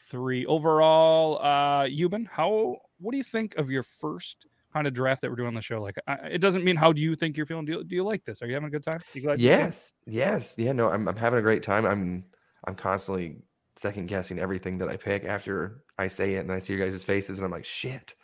three. 0.08 0.46
Overall, 0.46 1.38
uh, 1.42 1.84
Euban, 1.84 2.26
how 2.30 2.76
what 2.98 3.10
do 3.10 3.18
you 3.18 3.24
think 3.24 3.56
of 3.56 3.70
your 3.70 3.82
first 3.82 4.46
kind 4.72 4.86
of 4.86 4.94
draft 4.94 5.20
that 5.20 5.30
we're 5.30 5.36
doing 5.36 5.48
on 5.48 5.54
the 5.54 5.60
show? 5.60 5.82
Like, 5.82 5.96
I, 6.06 6.14
it 6.14 6.40
doesn't 6.40 6.64
mean 6.64 6.76
how 6.76 6.92
do 6.92 7.02
you 7.02 7.14
think 7.14 7.36
you're 7.36 7.46
feeling. 7.46 7.66
Do 7.66 7.72
you, 7.72 7.84
do 7.84 7.94
you 7.94 8.04
like 8.04 8.24
this? 8.24 8.40
Are 8.40 8.46
you 8.46 8.54
having 8.54 8.68
a 8.68 8.70
good 8.70 8.84
time? 8.84 9.00
You 9.12 9.22
glad? 9.22 9.40
Yes, 9.40 9.92
yes, 10.06 10.54
yeah. 10.56 10.72
No, 10.72 10.88
I'm 10.88 11.08
I'm 11.08 11.16
having 11.16 11.40
a 11.40 11.42
great 11.42 11.62
time. 11.62 11.84
I'm 11.84 12.24
I'm 12.64 12.74
constantly 12.74 13.36
second 13.76 14.06
guessing 14.06 14.38
everything 14.38 14.78
that 14.78 14.88
I 14.88 14.96
pick 14.96 15.24
after 15.24 15.82
I 16.02 16.08
say 16.08 16.34
it 16.34 16.40
and 16.40 16.52
I 16.52 16.58
see 16.58 16.74
your 16.74 16.84
guys' 16.84 17.04
faces 17.04 17.38
and 17.38 17.44
I'm 17.44 17.52
like, 17.52 17.64
shit, 17.64 18.14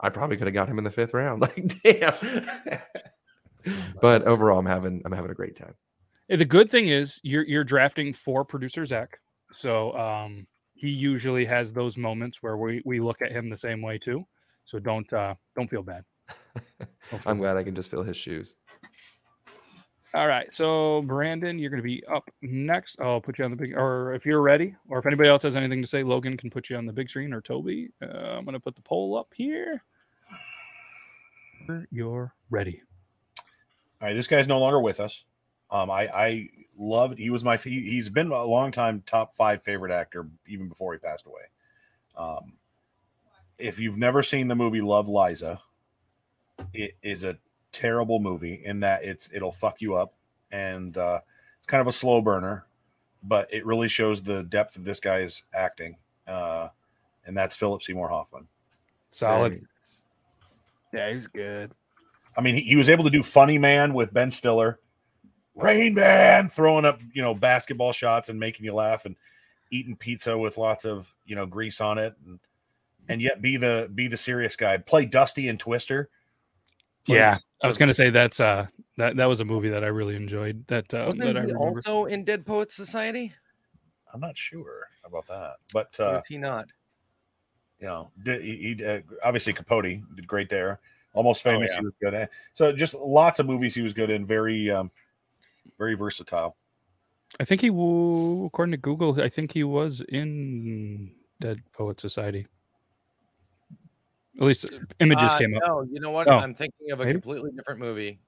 I 0.00 0.10
probably 0.10 0.36
could 0.36 0.46
have 0.46 0.54
got 0.54 0.68
him 0.68 0.78
in 0.78 0.84
the 0.84 0.90
fifth 0.90 1.14
round. 1.14 1.42
Like, 1.48 1.82
damn. 1.82 2.14
but 4.00 4.22
overall, 4.22 4.58
I'm 4.58 4.66
having 4.66 5.02
I'm 5.04 5.12
having 5.12 5.30
a 5.30 5.34
great 5.34 5.56
time. 5.56 5.74
The 6.28 6.44
good 6.44 6.70
thing 6.70 6.88
is 6.88 7.20
you're 7.22 7.44
you're 7.44 7.64
drafting 7.64 8.12
for 8.12 8.44
producer 8.44 8.84
Zach, 8.84 9.18
so 9.50 9.92
um, 9.98 10.46
he 10.74 10.88
usually 10.88 11.44
has 11.44 11.72
those 11.72 11.96
moments 11.96 12.42
where 12.42 12.56
we 12.56 12.82
we 12.84 13.00
look 13.00 13.22
at 13.22 13.32
him 13.32 13.48
the 13.48 13.56
same 13.56 13.82
way 13.82 13.98
too. 13.98 14.26
So 14.64 14.78
don't 14.78 15.10
uh, 15.12 15.34
don't 15.56 15.68
feel 15.68 15.82
bad. 15.82 16.04
Don't 17.10 17.22
feel 17.22 17.32
I'm 17.32 17.38
glad 17.38 17.56
I 17.56 17.62
can 17.62 17.74
just 17.74 17.90
fill 17.90 18.02
his 18.02 18.18
shoes. 18.18 18.56
All 20.14 20.26
right, 20.26 20.50
so 20.52 21.02
Brandon, 21.02 21.58
you're 21.58 21.70
going 21.70 21.82
to 21.82 21.86
be 21.86 22.02
up 22.06 22.30
next. 22.40 22.98
I'll 22.98 23.20
put 23.20 23.38
you 23.38 23.44
on 23.44 23.50
the 23.50 23.56
big, 23.56 23.76
or 23.76 24.14
if 24.14 24.24
you're 24.24 24.40
ready, 24.40 24.74
or 24.88 24.98
if 24.98 25.06
anybody 25.06 25.28
else 25.28 25.42
has 25.42 25.54
anything 25.54 25.82
to 25.82 25.88
say, 25.88 26.02
Logan 26.02 26.36
can 26.36 26.48
put 26.48 26.70
you 26.70 26.76
on 26.76 26.86
the 26.86 26.92
big 26.92 27.10
screen, 27.10 27.34
or 27.34 27.42
Toby. 27.42 27.90
Uh, 28.02 28.36
I'm 28.36 28.44
going 28.44 28.54
to 28.54 28.60
put 28.60 28.74
the 28.74 28.82
poll 28.82 29.16
up 29.18 29.32
here. 29.34 29.82
You're 31.90 32.32
ready. 32.48 32.80
All 34.00 34.08
right, 34.08 34.14
this 34.14 34.26
guy's 34.26 34.48
no 34.48 34.58
longer 34.58 34.80
with 34.80 34.98
us. 35.00 35.24
Um, 35.70 35.90
I 35.90 36.08
I 36.08 36.48
loved. 36.78 37.18
He 37.18 37.28
was 37.28 37.44
my. 37.44 37.58
He, 37.58 37.90
he's 37.90 38.08
been 38.08 38.30
a 38.32 38.44
long 38.44 38.72
time 38.72 39.02
top 39.04 39.34
five 39.34 39.62
favorite 39.62 39.92
actor 39.92 40.26
even 40.46 40.68
before 40.68 40.94
he 40.94 40.98
passed 40.98 41.26
away. 41.26 41.42
Um, 42.16 42.54
if 43.58 43.78
you've 43.78 43.98
never 43.98 44.22
seen 44.22 44.48
the 44.48 44.54
movie 44.54 44.80
Love 44.80 45.08
Liza, 45.08 45.60
it 46.72 46.96
is 47.02 47.24
a 47.24 47.36
terrible 47.78 48.18
movie 48.18 48.60
in 48.64 48.80
that 48.80 49.04
it's 49.04 49.30
it'll 49.32 49.52
fuck 49.52 49.80
you 49.80 49.94
up 49.94 50.12
and 50.50 50.96
uh, 50.96 51.20
it's 51.58 51.66
kind 51.66 51.80
of 51.80 51.86
a 51.86 51.92
slow 51.92 52.20
burner, 52.20 52.66
but 53.22 53.52
it 53.52 53.64
really 53.64 53.88
shows 53.88 54.22
the 54.22 54.42
depth 54.42 54.76
of 54.76 54.84
this 54.84 54.98
guy's 54.98 55.44
acting. 55.54 55.96
Uh, 56.26 56.68
and 57.24 57.36
that's 57.36 57.54
Philip 57.54 57.82
Seymour 57.82 58.08
Hoffman. 58.08 58.48
Solid. 59.12 59.52
Very 59.52 59.62
nice. 59.78 60.04
Yeah, 60.92 61.12
he's 61.14 61.26
good. 61.28 61.72
I 62.36 62.40
mean, 62.40 62.56
he, 62.56 62.62
he 62.62 62.76
was 62.76 62.88
able 62.88 63.04
to 63.04 63.10
do 63.10 63.22
Funny 63.22 63.58
Man 63.58 63.94
with 63.94 64.12
Ben 64.12 64.30
Stiller, 64.32 64.80
Rain 65.54 65.94
Man, 65.94 66.48
throwing 66.48 66.84
up 66.84 67.00
you 67.12 67.22
know 67.22 67.34
basketball 67.34 67.92
shots 67.92 68.28
and 68.28 68.40
making 68.40 68.64
you 68.64 68.74
laugh, 68.74 69.04
and 69.04 69.14
eating 69.70 69.96
pizza 69.96 70.36
with 70.36 70.58
lots 70.58 70.84
of 70.84 71.12
you 71.26 71.36
know 71.36 71.46
grease 71.46 71.80
on 71.80 71.98
it, 71.98 72.14
and 72.26 72.40
and 73.08 73.22
yet 73.22 73.40
be 73.40 73.56
the 73.56 73.90
be 73.94 74.08
the 74.08 74.16
serious 74.16 74.56
guy. 74.56 74.78
Play 74.78 75.04
Dusty 75.04 75.48
and 75.48 75.60
Twister. 75.60 76.10
Play 77.08 77.16
Yeah, 77.16 77.36
I 77.62 77.66
was 77.66 77.78
going 77.78 77.88
to 77.88 77.94
say 77.94 78.10
that's 78.10 78.38
uh 78.38 78.66
that 78.98 79.16
that 79.16 79.24
was 79.24 79.40
a 79.40 79.44
movie 79.44 79.70
that 79.70 79.82
I 79.82 79.86
really 79.86 80.14
enjoyed. 80.14 80.66
That 80.66 80.92
uh, 80.92 81.04
Wasn't 81.06 81.22
that 81.24 81.36
I 81.38 81.40
he 81.40 81.52
remember. 81.52 81.80
also 81.86 82.04
in 82.04 82.22
Dead 82.22 82.44
Poets 82.44 82.74
Society? 82.76 83.32
I'm 84.12 84.20
not 84.20 84.36
sure 84.36 84.88
about 85.04 85.26
that, 85.28 85.56
but 85.72 85.98
Or 85.98 86.16
uh, 86.16 86.18
is 86.18 86.26
he 86.28 86.36
not? 86.36 86.68
you 87.80 87.86
know, 87.86 88.10
did, 88.22 88.42
he, 88.42 88.74
he 88.76 88.84
uh, 88.84 89.00
obviously 89.24 89.54
Capote 89.54 89.84
did 90.16 90.26
great 90.26 90.50
there. 90.50 90.80
Almost 91.14 91.46
Oh, 91.46 91.50
famous, 91.52 91.70
yeah. 91.72 91.78
he 91.78 91.84
was 91.86 91.94
good 92.02 92.12
at. 92.12 92.30
So 92.52 92.72
just 92.72 92.92
lots 92.94 93.38
of 93.38 93.46
movies 93.46 93.74
he 93.74 93.80
was 93.82 93.94
good 93.94 94.10
in. 94.10 94.26
Very, 94.26 94.70
um, 94.70 94.90
very 95.78 95.94
versatile. 95.94 96.56
I 97.40 97.44
think 97.44 97.60
he, 97.62 97.68
w- 97.68 98.44
according 98.44 98.72
to 98.72 98.76
Google, 98.78 99.20
I 99.22 99.28
think 99.30 99.52
he 99.52 99.64
was 99.64 100.02
in 100.08 101.12
Dead 101.40 101.62
Poet 101.72 102.00
Society. 102.00 102.46
At 104.38 104.44
least 104.44 104.66
images 105.00 105.30
Uh, 105.32 105.38
came 105.38 105.54
up. 105.56 105.62
No, 105.66 105.82
you 105.90 106.00
know 106.00 106.10
what? 106.10 106.28
Oh, 106.28 106.38
I'm 106.38 106.54
thinking 106.54 106.90
of 106.92 107.00
a 107.00 107.04
maybe? 107.04 107.14
completely 107.14 107.50
different 107.56 107.80
movie, 107.80 108.20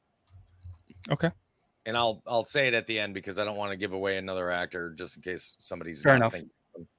Okay, 1.11 1.31
and 1.87 1.97
I'll 1.97 2.23
I'll 2.27 2.45
say 2.45 2.67
it 2.69 2.75
at 2.75 2.87
the 2.87 2.99
end 2.99 3.15
because 3.15 3.39
I 3.39 3.45
don't 3.45 3.57
want 3.57 3.71
to 3.73 3.77
give 3.77 3.93
away 3.93 4.17
another 4.19 4.51
actor 4.51 4.91
just 4.99 5.17
in 5.17 5.23
case 5.23 5.55
somebody's 5.59 6.03
Fair 6.03 6.13
not 6.15 6.17
enough. 6.17 6.33
thinking 6.33 6.51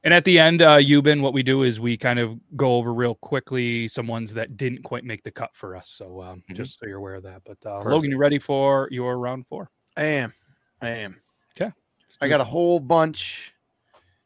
and 0.03 0.13
at 0.13 0.25
the 0.25 0.37
end, 0.37 0.61
uh, 0.61 0.77
Euban, 0.77 1.21
what 1.21 1.33
we 1.33 1.41
do 1.43 1.63
is 1.63 1.79
we 1.79 1.95
kind 1.97 2.19
of 2.19 2.37
go 2.57 2.75
over 2.75 2.93
real 2.93 3.15
quickly 3.15 3.87
some 3.87 4.05
ones 4.05 4.33
that 4.33 4.55
didn't 4.57 4.83
quite 4.83 5.03
make 5.05 5.23
the 5.23 5.31
cut 5.31 5.49
for 5.53 5.75
us. 5.77 5.87
So 5.89 6.21
um, 6.21 6.39
Mm-hmm. 6.39 6.55
just 6.55 6.77
so 6.79 6.85
you're 6.85 6.97
aware 6.97 7.15
of 7.15 7.23
that. 7.23 7.41
But 7.45 7.57
uh, 7.65 7.81
Logan, 7.83 8.11
you 8.11 8.17
ready 8.17 8.37
for 8.37 8.89
your 8.91 9.17
round 9.17 9.47
four? 9.47 9.71
I 9.97 10.03
am. 10.03 10.33
I 10.81 10.89
am. 10.89 11.21
Okay. 11.59 11.71
I 12.19 12.27
got 12.27 12.41
a 12.41 12.43
whole 12.43 12.79
bunch. 12.81 13.53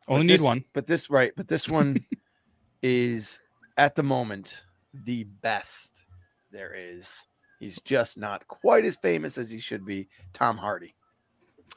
Only 0.08 0.26
need 0.26 0.34
this- 0.34 0.42
one. 0.42 0.64
But 0.74 0.88
this 0.88 1.10
right, 1.12 1.32
but 1.38 1.48
this 1.48 1.70
one 1.70 2.04
is 2.82 3.40
at 3.78 3.96
the 3.96 4.04
moment 4.04 4.65
the 5.04 5.24
best 5.42 6.06
there 6.52 6.74
is. 6.74 7.28
He's 7.60 7.80
just 7.82 8.18
not 8.18 8.48
quite 8.48 8.86
as 8.86 8.98
famous 8.98 9.38
as 9.38 9.50
he 9.50 9.60
should 9.60 9.86
be. 9.86 10.08
Tom 10.34 10.58
Hardy. 10.58 10.96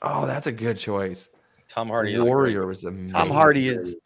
Oh, 0.02 0.26
that's 0.26 0.46
a 0.46 0.52
good 0.52 0.76
choice. 0.78 1.30
Tom 1.68 1.88
Hardy 1.88 2.10
is 2.10 2.14
a 2.14 2.18
great- 2.18 2.26
Warrior 2.28 2.66
was 2.66 2.84
amazing. 2.84 3.12
Tom 3.12 3.28
Hardy 3.30 3.68
is. 3.68 3.96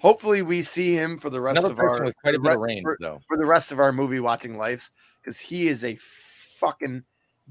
Hopefully, 0.00 0.42
we 0.42 0.62
see 0.62 0.94
him 0.94 1.18
for 1.18 1.30
the 1.30 1.40
rest 1.40 1.58
Another 1.58 1.72
of 1.72 1.78
our 1.78 2.04
with 2.04 2.16
quite 2.16 2.34
a 2.34 2.40
bit 2.40 2.54
of 2.54 2.60
range, 2.60 2.82
for, 2.82 2.96
though. 3.00 3.20
for 3.28 3.36
the 3.36 3.46
rest 3.46 3.70
of 3.72 3.78
our 3.78 3.92
movie 3.92 4.18
watching 4.20 4.56
lives 4.58 4.90
because 5.22 5.38
he 5.38 5.68
is 5.68 5.84
a 5.84 5.96
fucking 6.00 7.04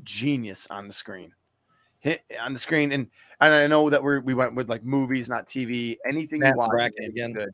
genius 0.04 0.68
on 0.70 0.88
the 0.88 0.94
screen. 0.94 1.32
Hit 2.00 2.22
on 2.42 2.54
the 2.54 2.60
screen, 2.60 2.92
and 2.92 3.10
and 3.40 3.54
I 3.54 3.66
know 3.68 3.90
that 3.90 4.04
we 4.04 4.20
we 4.20 4.34
went 4.34 4.56
with 4.56 4.70
like 4.70 4.84
movies, 4.84 5.30
not 5.30 5.48
TV. 5.48 5.96
Anything 6.08 6.42
Snap 6.42 6.56
you 6.56 6.60
watch 6.60 6.70
bracket 6.72 7.10
again. 7.10 7.34
good. 7.34 7.50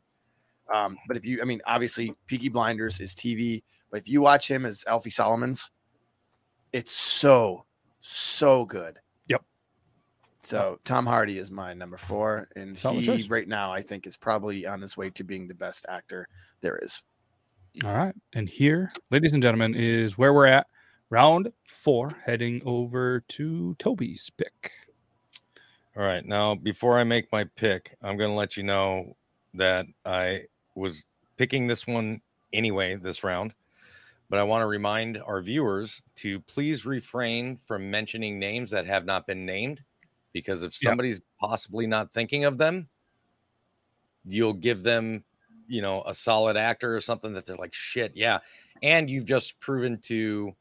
Um, 0.72 0.96
but 1.08 1.16
if 1.16 1.24
you, 1.24 1.40
I 1.40 1.44
mean, 1.44 1.60
obviously, 1.66 2.14
Peaky 2.26 2.48
Blinders 2.48 3.00
is 3.00 3.14
TV, 3.14 3.62
but 3.90 4.00
if 4.00 4.08
you 4.08 4.20
watch 4.20 4.48
him 4.48 4.64
as 4.64 4.84
Alfie 4.86 5.10
Solomons, 5.10 5.70
it's 6.72 6.92
so 6.92 7.64
so 8.00 8.64
good. 8.64 8.98
Yep. 9.28 9.42
So 10.42 10.78
Tom 10.84 11.06
Hardy 11.06 11.38
is 11.38 11.50
my 11.50 11.74
number 11.74 11.96
four, 11.96 12.48
and 12.56 12.78
Solid 12.78 13.00
he 13.00 13.06
choice. 13.06 13.28
right 13.28 13.48
now 13.48 13.72
I 13.72 13.80
think 13.80 14.06
is 14.06 14.16
probably 14.16 14.66
on 14.66 14.80
his 14.80 14.96
way 14.96 15.10
to 15.10 15.24
being 15.24 15.46
the 15.46 15.54
best 15.54 15.86
actor 15.88 16.28
there 16.60 16.78
is. 16.82 17.02
All 17.84 17.94
right. 17.94 18.14
And 18.34 18.48
here, 18.48 18.92
ladies 19.10 19.32
and 19.32 19.42
gentlemen, 19.42 19.74
is 19.74 20.18
where 20.18 20.34
we're 20.34 20.46
at. 20.46 20.66
Round 21.10 21.52
four, 21.68 22.10
heading 22.24 22.62
over 22.64 23.20
to 23.28 23.74
Toby's 23.78 24.30
pick. 24.36 24.72
All 25.96 26.02
right. 26.02 26.24
Now, 26.24 26.54
before 26.54 26.98
I 26.98 27.04
make 27.04 27.30
my 27.32 27.44
pick, 27.44 27.96
I'm 28.02 28.16
going 28.16 28.30
to 28.30 28.36
let 28.36 28.56
you 28.56 28.62
know 28.62 29.16
that 29.54 29.86
I 30.04 30.44
was 30.74 31.04
picking 31.36 31.66
this 31.66 31.86
one 31.86 32.20
anyway 32.52 32.96
this 32.96 33.24
round. 33.24 33.54
But 34.28 34.38
I 34.38 34.44
want 34.44 34.62
to 34.62 34.66
remind 34.66 35.18
our 35.18 35.42
viewers 35.42 36.00
to 36.16 36.40
please 36.40 36.86
refrain 36.86 37.58
from 37.66 37.90
mentioning 37.90 38.38
names 38.38 38.70
that 38.70 38.86
have 38.86 39.04
not 39.04 39.26
been 39.26 39.44
named 39.44 39.82
because 40.32 40.62
if 40.62 40.74
somebody's 40.74 41.20
possibly 41.38 41.86
not 41.86 42.12
thinking 42.12 42.44
of 42.44 42.56
them, 42.56 42.88
you'll 44.24 44.54
give 44.54 44.82
them, 44.82 45.24
you 45.68 45.82
know, 45.82 46.02
a 46.06 46.14
solid 46.14 46.56
actor 46.56 46.96
or 46.96 47.00
something 47.00 47.34
that 47.34 47.44
they're 47.44 47.56
like, 47.56 47.74
shit, 47.74 48.12
yeah. 48.14 48.38
And 48.82 49.10
you've 49.10 49.26
just 49.26 49.60
proven 49.60 49.98
to, 50.04 50.54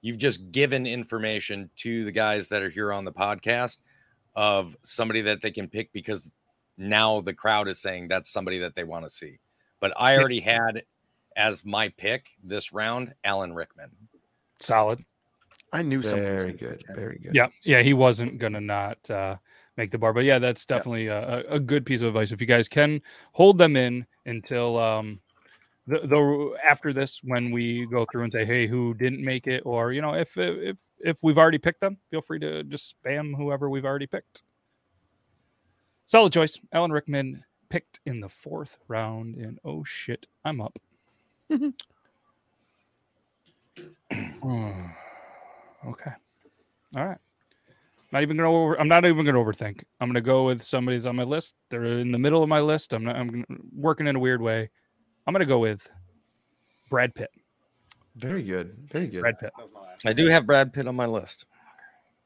you've 0.00 0.18
just 0.18 0.50
given 0.50 0.86
information 0.86 1.70
to 1.76 2.04
the 2.04 2.12
guys 2.12 2.48
that 2.48 2.62
are 2.62 2.70
here 2.70 2.92
on 2.92 3.04
the 3.04 3.12
podcast 3.12 3.78
of 4.34 4.76
somebody 4.82 5.22
that 5.22 5.42
they 5.42 5.50
can 5.50 5.68
pick 5.68 5.92
because 5.92 6.32
now 6.76 7.20
the 7.20 7.34
crowd 7.34 7.68
is 7.68 7.80
saying 7.80 8.08
that's 8.08 8.30
somebody 8.30 8.58
that 8.58 8.74
they 8.74 8.84
want 8.84 9.04
to 9.04 9.10
see. 9.10 9.38
But 9.82 9.92
I 10.00 10.16
already 10.16 10.40
had 10.40 10.84
as 11.36 11.64
my 11.64 11.88
pick 11.90 12.28
this 12.42 12.72
round 12.72 13.14
Alan 13.24 13.52
Rickman. 13.52 13.90
Solid. 14.60 15.04
I 15.72 15.82
knew 15.82 16.02
something. 16.02 16.22
Very 16.22 16.52
good. 16.52 16.84
Very 16.94 17.18
good. 17.18 17.34
Yeah. 17.34 17.48
Yeah. 17.64 17.82
He 17.82 17.92
wasn't 17.92 18.38
going 18.38 18.52
to 18.52 18.60
not 18.60 19.10
uh, 19.10 19.36
make 19.76 19.90
the 19.90 19.98
bar. 19.98 20.12
But 20.12 20.24
yeah, 20.24 20.38
that's 20.38 20.66
definitely 20.66 21.08
a, 21.08 21.40
a 21.40 21.54
a 21.54 21.58
good 21.58 21.84
piece 21.84 22.00
of 22.00 22.06
advice. 22.06 22.30
If 22.30 22.40
you 22.40 22.46
guys 22.46 22.68
can 22.68 23.02
hold 23.32 23.58
them 23.58 23.74
in 23.74 24.06
until 24.24 24.78
um, 24.78 25.18
the, 25.88 26.06
the 26.06 26.56
after 26.64 26.92
this, 26.92 27.20
when 27.24 27.50
we 27.50 27.86
go 27.86 28.06
through 28.12 28.22
and 28.22 28.32
say, 28.32 28.44
hey, 28.44 28.68
who 28.68 28.94
didn't 28.94 29.24
make 29.24 29.48
it? 29.48 29.62
Or, 29.66 29.92
you 29.92 30.00
know, 30.00 30.14
if, 30.14 30.36
if, 30.36 30.76
if 31.00 31.18
we've 31.22 31.38
already 31.38 31.58
picked 31.58 31.80
them, 31.80 31.96
feel 32.08 32.22
free 32.22 32.38
to 32.38 32.62
just 32.62 32.94
spam 33.04 33.34
whoever 33.36 33.68
we've 33.68 33.84
already 33.84 34.06
picked. 34.06 34.44
Solid 36.06 36.32
choice. 36.32 36.60
Alan 36.72 36.92
Rickman 36.92 37.42
picked 37.72 38.00
in 38.04 38.20
the 38.20 38.28
fourth 38.28 38.76
round. 38.86 39.36
And 39.36 39.58
oh 39.64 39.82
shit, 39.82 40.26
I'm 40.44 40.60
up. 40.60 40.78
okay. 41.50 41.72
All 46.94 47.06
right. 47.06 47.16
Not 48.12 48.20
even 48.22 48.36
gonna 48.36 48.52
over. 48.52 48.78
I'm 48.78 48.88
not 48.88 49.06
even 49.06 49.24
gonna 49.24 49.38
overthink. 49.38 49.84
I'm 49.98 50.10
gonna 50.10 50.20
go 50.20 50.44
with 50.44 50.62
somebody's 50.62 51.06
on 51.06 51.16
my 51.16 51.22
list. 51.22 51.54
They're 51.70 51.84
in 51.84 52.12
the 52.12 52.18
middle 52.18 52.42
of 52.42 52.48
my 52.50 52.60
list. 52.60 52.92
I'm 52.92 53.04
not. 53.04 53.16
I'm 53.16 53.46
working 53.74 54.06
in 54.06 54.16
a 54.16 54.20
weird 54.20 54.42
way. 54.42 54.68
I'm 55.26 55.32
gonna 55.32 55.46
go 55.46 55.58
with 55.58 55.88
Brad 56.90 57.14
Pitt. 57.14 57.30
Very 58.16 58.42
good. 58.42 58.76
Very 58.92 59.06
good. 59.06 59.22
Brad 59.22 59.38
Pitt. 59.38 59.50
I 60.04 60.12
do 60.12 60.26
have 60.26 60.44
Brad 60.44 60.74
Pitt 60.74 60.86
on 60.86 60.94
my 60.94 61.06
list. 61.06 61.46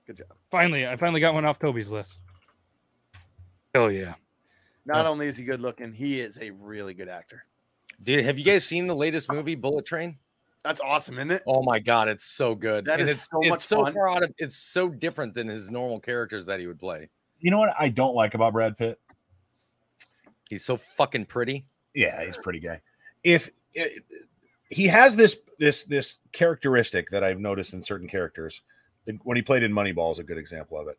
Good 0.08 0.16
job. 0.16 0.32
Finally, 0.50 0.88
I 0.88 0.96
finally 0.96 1.20
got 1.20 1.34
one 1.34 1.44
off 1.44 1.60
Toby's 1.60 1.88
list. 1.88 2.20
Oh 3.76 3.86
yeah. 3.86 4.14
Not 4.86 5.04
only 5.06 5.26
is 5.26 5.36
he 5.36 5.44
good 5.44 5.60
looking, 5.60 5.92
he 5.92 6.20
is 6.20 6.38
a 6.40 6.50
really 6.50 6.94
good 6.94 7.08
actor. 7.08 7.44
Dude, 8.02 8.24
have 8.24 8.38
you 8.38 8.44
guys 8.44 8.64
seen 8.64 8.86
the 8.86 8.94
latest 8.94 9.30
movie, 9.30 9.54
Bullet 9.54 9.84
Train? 9.84 10.16
That's 10.62 10.80
awesome, 10.80 11.18
isn't 11.18 11.30
it? 11.30 11.42
Oh 11.46 11.62
my 11.62 11.78
god, 11.78 12.08
it's 12.08 12.24
so 12.24 12.54
good. 12.54 12.84
That 12.86 13.00
and 13.00 13.08
is 13.08 13.18
it's, 13.18 13.30
so 13.30 13.40
it's 13.40 13.50
much 13.50 13.60
so 13.60 13.84
fun. 13.84 13.94
far 13.94 14.08
out 14.08 14.22
of 14.22 14.32
it's 14.38 14.56
so 14.56 14.88
different 14.88 15.34
than 15.34 15.48
his 15.48 15.70
normal 15.70 16.00
characters 16.00 16.46
that 16.46 16.60
he 16.60 16.66
would 16.66 16.80
play. 16.80 17.08
You 17.40 17.50
know 17.50 17.58
what 17.58 17.74
I 17.78 17.88
don't 17.88 18.14
like 18.14 18.34
about 18.34 18.52
Brad 18.52 18.76
Pitt? 18.76 18.98
He's 20.50 20.64
so 20.64 20.76
fucking 20.76 21.26
pretty. 21.26 21.66
Yeah, 21.94 22.24
he's 22.24 22.36
pretty 22.36 22.60
guy. 22.60 22.80
If 23.22 23.50
it, 23.74 24.04
he 24.68 24.86
has 24.88 25.16
this 25.16 25.36
this 25.58 25.84
this 25.84 26.18
characteristic 26.32 27.10
that 27.10 27.22
I've 27.22 27.40
noticed 27.40 27.72
in 27.72 27.82
certain 27.82 28.08
characters, 28.08 28.62
when 29.22 29.36
he 29.36 29.42
played 29.42 29.62
in 29.62 29.72
Moneyball 29.72 30.12
is 30.12 30.18
a 30.18 30.24
good 30.24 30.38
example 30.38 30.78
of 30.78 30.88
it. 30.88 30.98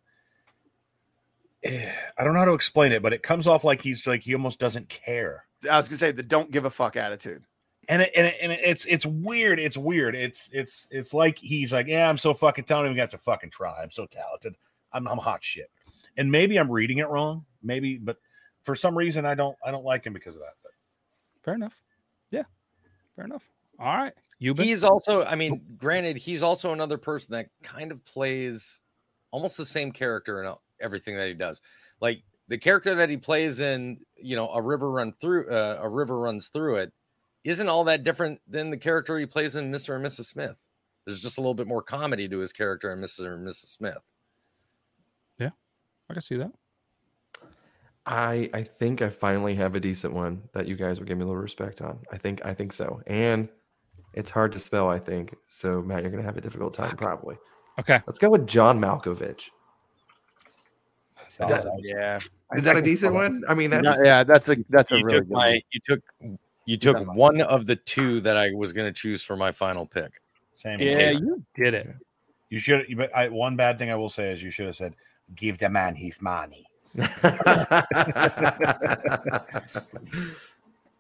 Eh, 1.68 1.92
I 2.18 2.24
don't 2.24 2.34
know 2.34 2.40
how 2.40 2.46
to 2.46 2.54
explain 2.54 2.92
it, 2.92 3.02
but 3.02 3.14
it 3.14 3.24
comes 3.24 3.46
off 3.46 3.64
like 3.64 3.82
he's 3.82 4.08
like 4.08 4.24
he 4.24 4.34
almost 4.34 4.60
doesn't 4.60 4.90
care. 4.90 5.46
I 5.70 5.78
was 5.78 5.88
gonna 5.88 5.98
say 5.98 6.12
the 6.12 6.24
don't 6.24 6.52
give 6.52 6.66
a 6.66 6.70
fuck 6.70 6.96
attitude. 6.96 7.44
and 7.90 8.02
it, 8.02 8.12
and, 8.16 8.28
it, 8.28 8.36
and 8.42 8.52
it's 8.52 8.86
it's 8.86 9.06
weird. 9.06 9.60
It's 9.60 9.78
weird. 9.78 10.16
It's 10.16 10.50
it's 10.54 10.88
it's 10.92 11.14
like 11.14 11.38
he's 11.38 11.74
like, 11.74 11.88
yeah, 11.88 12.10
I'm 12.10 12.18
so 12.18 12.34
fucking 12.34 12.66
talented. 12.66 12.94
We 12.94 12.98
got 12.98 13.12
to 13.12 13.18
fucking 13.18 13.50
try. 13.50 13.82
I'm 13.82 13.92
so 13.92 14.06
talented. 14.06 14.56
I'm 14.94 15.08
I'm 15.08 15.18
hot 15.18 15.44
shit. 15.44 15.70
And 16.16 16.32
maybe 16.32 16.58
I'm 16.58 16.72
reading 16.72 17.00
it 17.00 17.10
wrong. 17.10 17.46
Maybe, 17.62 17.98
but 17.98 18.18
for 18.64 18.76
some 18.76 18.98
reason 18.98 19.26
I 19.26 19.36
don't 19.36 19.58
I 19.66 19.72
don't 19.72 19.86
like 19.86 20.06
him 20.06 20.14
because 20.14 20.36
of 20.36 20.42
that. 20.42 20.54
But 20.64 20.72
Fair 21.44 21.56
enough. 21.56 21.76
Yeah. 22.32 22.44
Fair 23.16 23.26
enough. 23.26 23.44
All 23.80 23.86
right. 23.86 24.14
You 24.40 24.54
been 24.54 24.66
He's 24.66 24.84
also, 24.84 25.24
I 25.24 25.36
mean, 25.36 25.62
granted, 25.78 26.18
he's 26.18 26.44
also 26.44 26.74
another 26.74 26.98
person 26.98 27.32
that 27.32 27.48
kind 27.64 27.92
of 27.92 28.04
plays 28.06 28.82
almost 29.32 29.58
the 29.58 29.66
same 29.66 29.92
character 29.92 30.42
in 30.42 30.48
everything 30.80 31.16
that 31.18 31.28
he 31.28 31.34
does. 31.34 31.62
Like 32.02 32.24
the 32.48 32.58
character 32.58 32.96
that 32.96 33.10
he 33.10 33.18
plays 33.18 33.60
in, 33.60 34.00
you 34.16 34.36
know, 34.36 34.50
a 34.50 34.62
river 34.62 34.92
run 34.92 35.14
through, 35.20 35.50
uh, 35.50 35.80
a 35.82 35.90
river 35.90 36.20
runs 36.20 36.50
through 36.50 36.78
it, 36.78 36.94
isn't 37.44 37.70
all 37.70 37.84
that 37.86 38.04
different 38.04 38.40
than 38.48 38.70
the 38.70 38.78
character 38.78 39.18
he 39.18 39.26
plays 39.26 39.56
in 39.56 39.72
Mr. 39.72 39.96
and 39.96 40.06
Mrs. 40.06 40.26
Smith. 40.26 40.58
There's 41.06 41.22
just 41.22 41.38
a 41.38 41.42
little 41.42 41.54
bit 41.54 41.68
more 41.68 41.82
comedy 41.82 42.28
to 42.28 42.40
his 42.40 42.52
character 42.52 42.92
in 42.92 43.00
Mr. 43.00 43.34
and 43.34 43.48
Mrs. 43.48 43.68
Smith. 43.68 44.04
Yeah, 45.40 45.52
I 46.10 46.14
can 46.14 46.22
see 46.22 46.36
that. 46.36 46.52
I 48.06 48.50
I 48.54 48.64
think 48.64 49.02
I 49.02 49.10
finally 49.10 49.54
have 49.56 49.76
a 49.76 49.80
decent 49.80 50.14
one 50.14 50.42
that 50.54 50.68
you 50.68 50.76
guys 50.76 51.00
will 51.00 51.06
give 51.06 51.18
me 51.18 51.24
a 51.24 51.28
little 51.28 51.42
respect 51.42 51.82
on. 51.82 52.00
I 52.12 52.18
think 52.18 52.42
I 52.46 52.54
think 52.54 52.72
so. 52.74 53.02
And 53.08 53.50
it's 54.14 54.30
hard 54.30 54.52
to 54.54 54.60
spell, 54.60 54.90
I 54.90 54.98
think. 54.98 55.36
So 55.48 55.82
Matt, 55.82 56.02
you're 56.02 56.12
gonna 56.12 56.24
have 56.24 56.38
a 56.38 56.42
difficult 56.42 56.74
time 56.74 56.96
probably. 56.96 57.36
Okay. 57.80 58.02
Let's 58.08 58.18
go 58.18 58.30
with 58.30 58.48
John 58.48 58.80
Malkovich. 58.80 59.50
Is 61.28 61.38
that, 61.38 61.66
Yeah. 61.84 62.20
is 62.56 62.64
that 62.64 62.76
a 62.78 62.82
decent 62.82 63.14
one? 63.14 63.44
I 63.50 63.54
mean, 63.54 63.70
that's 63.70 63.84
No, 63.84 64.04
yeah, 64.04 64.24
that's 64.24 64.50
a 64.50 64.58
that's 64.70 64.92
a 64.92 64.98
You 64.98 65.06
really 65.06 65.20
took 65.20 65.28
good 65.28 65.34
my, 65.34 65.48
one. 65.50 65.62
you 65.72 65.80
took, 65.86 66.02
you 66.66 66.78
took 66.78 67.16
one 67.16 67.42
of 67.42 67.66
the 67.66 67.76
two 67.76 68.22
that 68.22 68.38
I 68.38 68.52
was 68.54 68.74
going 68.74 68.88
to 68.88 68.94
choose 68.98 69.24
for 69.24 69.36
my 69.36 69.52
final 69.52 69.86
pick. 69.86 70.12
same. 70.56 70.80
Yeah, 70.80 71.12
you 71.12 71.44
did 71.54 71.74
it. 71.74 71.88
you 72.50 72.60
should. 72.60 72.86
But 72.98 73.16
I, 73.16 73.28
one 73.30 73.56
bad 73.56 73.78
thing 73.78 73.92
I 73.92 73.96
will 73.96 74.10
say 74.10 74.32
is 74.32 74.42
you 74.42 74.52
should 74.52 74.66
have 74.68 74.76
said, 74.76 74.96
"Give 75.36 75.58
the 75.58 75.70
man 75.70 75.96
his 75.96 76.22
money." 76.22 76.66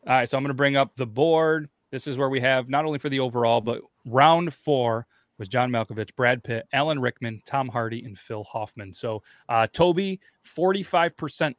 All 0.05 0.13
right, 0.13 0.29
so 0.29 0.37
I'm 0.37 0.43
going 0.43 0.49
to 0.49 0.53
bring 0.53 0.75
up 0.77 0.95
the 0.95 1.05
board. 1.07 1.69
This 1.91 2.07
is 2.07 2.17
where 2.17 2.29
we 2.29 2.39
have 2.41 2.69
not 2.69 2.85
only 2.85 2.99
for 2.99 3.09
the 3.09 3.19
overall, 3.19 3.61
but 3.61 3.81
round 4.05 4.53
four 4.53 5.05
was 5.37 5.47
John 5.47 5.71
Malkovich, 5.71 6.15
Brad 6.15 6.43
Pitt, 6.43 6.67
Alan 6.73 6.99
Rickman, 6.99 7.41
Tom 7.45 7.67
Hardy, 7.67 8.03
and 8.03 8.17
Phil 8.17 8.43
Hoffman. 8.43 8.93
So 8.93 9.23
uh, 9.49 9.67
Toby, 9.67 10.19
45% 10.45 11.53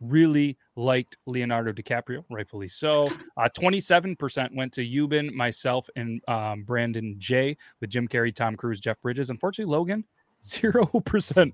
really 0.00 0.56
liked 0.76 1.16
Leonardo 1.26 1.72
DiCaprio, 1.72 2.24
rightfully 2.30 2.68
so. 2.68 3.06
Uh, 3.36 3.48
27% 3.56 4.54
went 4.54 4.72
to 4.72 4.86
Euban, 4.86 5.32
myself, 5.32 5.88
and 5.96 6.20
um, 6.28 6.62
Brandon 6.62 7.14
J 7.18 7.56
with 7.80 7.90
Jim 7.90 8.08
Carrey, 8.08 8.34
Tom 8.34 8.56
Cruise, 8.56 8.80
Jeff 8.80 9.00
Bridges. 9.00 9.30
Unfortunately, 9.30 9.70
Logan, 9.70 10.04
0%. 10.44 11.52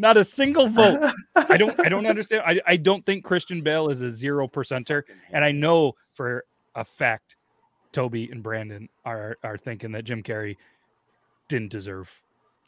Not 0.00 0.16
a 0.16 0.22
single 0.22 0.68
vote. 0.68 1.12
I 1.34 1.56
don't 1.56 1.78
I 1.80 1.88
don't 1.88 2.06
understand. 2.06 2.44
I, 2.46 2.60
I 2.68 2.76
don't 2.76 3.04
think 3.04 3.24
Christian 3.24 3.62
Bale 3.62 3.88
is 3.88 4.00
a 4.00 4.12
zero 4.12 4.46
percenter. 4.46 5.02
And 5.32 5.44
I 5.44 5.50
know 5.50 5.94
for 6.14 6.44
a 6.76 6.84
fact 6.84 7.34
Toby 7.90 8.28
and 8.30 8.40
Brandon 8.40 8.88
are 9.04 9.36
are 9.42 9.58
thinking 9.58 9.90
that 9.92 10.04
Jim 10.04 10.22
Carrey 10.22 10.56
didn't 11.48 11.70
deserve 11.70 12.22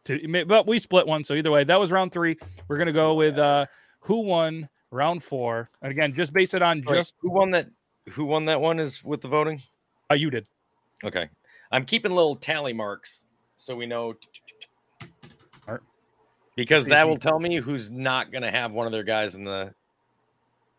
To, 0.05 0.45
but 0.47 0.67
we 0.67 0.79
split 0.79 1.07
one, 1.07 1.25
so 1.25 1.35
either 1.35 1.51
way, 1.51 1.65
that 1.65 1.79
was 1.79 1.93
round 1.93 2.13
three. 2.13 2.37
We're 2.69 2.79
gonna 2.79 2.93
go 2.93 3.15
with 3.15 3.39
uh, 3.39 3.67
who 4.01 4.21
won 4.21 4.69
round 4.91 5.23
four, 5.23 5.69
and 5.83 5.91
again, 5.91 6.15
just 6.15 6.33
base 6.33 6.55
it 6.55 6.63
on 6.63 6.83
Wait, 6.87 6.97
just 6.97 7.15
who 7.21 7.31
won 7.31 7.51
that? 7.53 7.69
Who 8.11 8.25
won 8.25 8.47
that 8.47 8.61
one? 8.61 8.81
Is 8.81 9.05
with 9.05 9.21
the 9.21 9.29
voting? 9.29 9.63
uh, 10.11 10.15
you 10.15 10.31
did. 10.31 10.47
Okay, 11.05 11.29
I'm 11.71 11.85
keeping 11.85 12.13
little 12.13 12.37
tally 12.37 12.73
marks 12.73 13.25
so 13.61 13.77
we 13.77 13.87
know 13.87 14.15
because 16.57 16.87
that 16.87 17.07
will 17.07 17.17
tell 17.17 17.39
me 17.39 17.57
who's 17.57 17.91
not 17.91 18.33
going 18.33 18.43
to 18.43 18.51
have 18.51 18.73
one 18.73 18.87
of 18.87 18.93
their 18.93 19.03
guys 19.03 19.35
in 19.35 19.45
the 19.45 19.73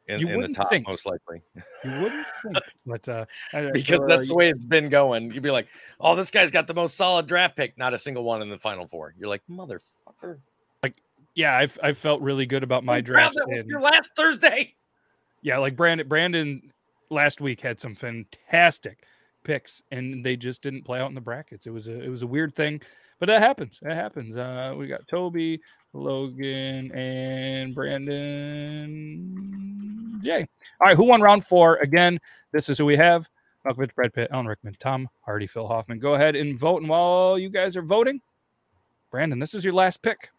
in, 0.08 0.20
You 0.20 0.30
in 0.30 0.42
the 0.42 0.48
top 0.50 0.70
think. 0.70 0.88
most 0.88 1.06
likely 1.06 1.42
You 1.84 1.92
wouldn't 2.02 2.26
think, 2.44 2.58
but 2.86 3.08
uh, 3.10 3.26
because 3.74 3.98
so, 4.00 4.04
uh, 4.04 4.08
that's 4.08 4.28
the 4.30 4.36
way 4.36 4.50
it's 4.50 4.66
been 4.66 4.90
going. 4.90 5.32
You'd 5.32 5.44
be 5.44 5.52
like, 5.52 5.68
"Oh, 6.00 6.16
this 6.16 6.32
guy's 6.32 6.52
got 6.52 6.68
the 6.68 6.74
most 6.74 6.96
solid 6.96 7.28
draft 7.28 7.56
pick, 7.56 7.78
not 7.78 7.94
a 7.94 8.00
single 8.00 8.24
one 8.24 8.42
in 8.42 8.50
the 8.50 8.58
final 8.58 8.88
four. 8.88 9.14
You're 9.18 9.30
like, 9.30 9.42
"Motherfucker!" 9.50 10.40
Like, 10.84 10.96
yeah, 11.36 11.56
I've 11.56 11.78
I 11.84 11.94
felt 11.94 12.22
really 12.22 12.46
good 12.46 12.64
about 12.64 12.84
my 12.84 13.00
draft. 13.02 13.38
and- 13.38 13.68
your 13.70 13.80
last 13.82 14.12
Thursday. 14.16 14.74
yeah, 15.42 15.58
like 15.60 15.76
Brandon 15.76 16.08
Brandon 16.08 16.72
last 17.10 17.42
week 17.42 17.62
had 17.62 17.80
some 17.80 17.94
fantastic 17.96 19.04
picks 19.44 19.82
and 19.92 20.24
they 20.26 20.36
just 20.36 20.62
didn't 20.62 20.84
play 20.84 21.00
out 21.00 21.10
in 21.10 21.16
the 21.16 21.22
brackets. 21.22 21.66
It 21.68 21.72
was 21.72 21.88
a 21.88 22.00
it 22.02 22.10
was 22.10 22.22
a 22.24 22.28
weird 22.28 22.56
thing, 22.56 22.82
but 23.22 23.28
that 23.28 23.40
happens. 23.42 23.80
That 23.84 23.96
happens. 23.96 24.36
Uh 24.36 24.76
we 24.78 24.88
got 24.88 25.08
Toby, 25.08 25.62
Logan, 25.94 26.92
and 26.92 27.74
Brandon 27.74 29.40
Jay. 30.24 30.48
All 30.80 30.88
right, 30.88 30.98
who 30.98 31.04
won 31.04 31.22
round 31.22 31.46
four? 31.46 31.78
Again, 31.78 32.20
this 32.52 32.68
is 32.68 32.78
who 32.78 32.86
we 32.86 32.98
have. 32.98 33.30
Malkovich, 33.66 33.94
Brad 33.94 34.12
Pitt, 34.14 34.30
Alan 34.32 34.48
Rickman, 34.48 34.76
Tom 34.80 35.08
Hardy, 35.22 35.46
Phil 35.48 35.68
Hoffman. 35.68 36.00
Go 36.00 36.16
ahead 36.16 36.36
and 36.36 36.58
vote. 36.58 36.82
And 36.82 36.90
while 36.90 37.38
you 37.38 37.50
guys 37.50 37.78
are 37.78 37.84
voting, 37.84 38.20
Brandon, 39.12 39.38
this 39.38 39.54
is 39.54 39.64
your 39.64 39.76
last 39.76 40.02
pick. 40.02 40.32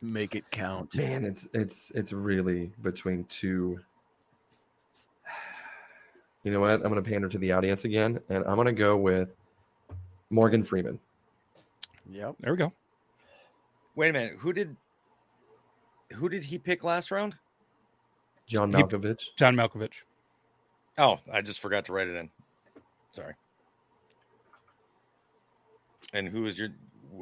Make 0.00 0.34
it 0.34 0.50
count. 0.50 0.94
Man, 0.94 1.24
it's 1.24 1.46
it's 1.52 1.90
it's 1.94 2.12
really 2.12 2.70
between 2.82 3.24
two. 3.24 3.80
You 6.42 6.52
know 6.52 6.60
what? 6.60 6.72
I'm 6.72 6.92
going 6.92 6.96
to 6.96 7.10
pander 7.10 7.30
to 7.30 7.38
the 7.38 7.52
audience 7.52 7.86
again, 7.86 8.20
and 8.28 8.44
I'm 8.44 8.56
going 8.56 8.66
to 8.66 8.72
go 8.72 8.98
with 8.98 9.30
Morgan 10.28 10.62
Freeman. 10.62 11.00
Yep. 12.10 12.36
There 12.40 12.52
we 12.52 12.58
go. 12.58 12.72
Wait 13.96 14.10
a 14.10 14.12
minute. 14.12 14.36
Who 14.38 14.52
did 14.52 14.76
who 16.12 16.28
did 16.28 16.44
he 16.44 16.58
pick 16.58 16.84
last 16.84 17.10
round? 17.10 17.34
John 18.46 18.72
He- 18.72 18.82
Malkovich. 18.82 19.34
John 19.36 19.54
Malkovich. 19.56 19.94
Oh, 20.98 21.18
I 21.32 21.40
just 21.40 21.60
forgot 21.60 21.84
to 21.86 21.92
write 21.92 22.08
it 22.08 22.14
in. 22.16 22.30
Sorry. 23.12 23.34
And 26.12 26.28
who 26.28 26.46
is 26.46 26.58
your 26.58 26.68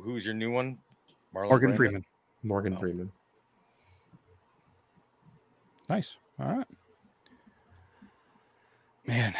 who's 0.02 0.24
your 0.24 0.34
new 0.34 0.50
one? 0.50 0.78
Marlon 1.34 1.48
Morgan 1.48 1.72
Brando? 1.72 1.76
Freeman. 1.76 2.04
Morgan 2.42 2.74
Oh. 2.76 2.80
Freeman. 2.80 3.12
Nice. 5.88 6.16
All 6.38 6.56
right. 6.56 6.66
Man, 9.06 9.34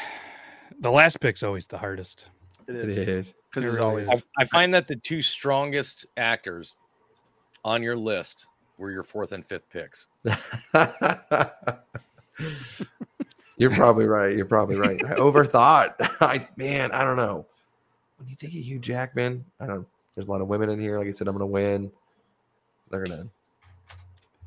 the 0.81 0.91
last 0.91 1.21
pick's 1.21 1.43
always 1.43 1.67
the 1.67 1.79
hardest. 1.79 2.29
It 2.69 2.77
It 2.77 2.89
is. 2.89 2.99
is. 2.99 3.35
Because 3.51 3.71
there's 3.71 3.85
always 3.85 4.09
I, 4.11 4.23
I 4.39 4.45
find 4.47 4.73
that 4.75 4.89
the 4.89 4.97
two 4.97 5.21
strongest 5.23 6.07
actors 6.17 6.75
on 7.65 7.83
your 7.83 7.97
list 7.97 8.47
were 8.79 8.91
your 8.91 9.03
fourth 9.03 9.33
and 9.33 9.45
fifth 9.45 9.69
picks. 9.71 10.07
You're 13.59 13.71
probably 13.71 14.07
right. 14.07 14.35
You're 14.37 14.47
probably 14.47 14.77
right. 14.77 14.99
I 15.05 15.15
overthought. 15.15 15.95
I 16.21 16.49
man, 16.57 16.91
I 16.93 17.05
don't 17.05 17.17
know. 17.17 17.47
When 18.17 18.29
you 18.29 18.35
think 18.37 18.55
of 18.55 18.61
Hugh 18.61 18.79
Jackman, 18.79 19.45
I 19.61 19.67
don't. 19.67 19.87
There's 20.15 20.27
a 20.27 20.31
lot 20.31 20.41
of 20.41 20.49
women 20.49 20.71
in 20.71 20.81
here. 20.81 20.99
Like 20.99 21.07
I 21.07 21.11
said, 21.11 21.29
I'm 21.29 21.35
gonna 21.35 21.47
win. 21.47 21.91
They're 22.91 23.05
gonna. 23.05 23.27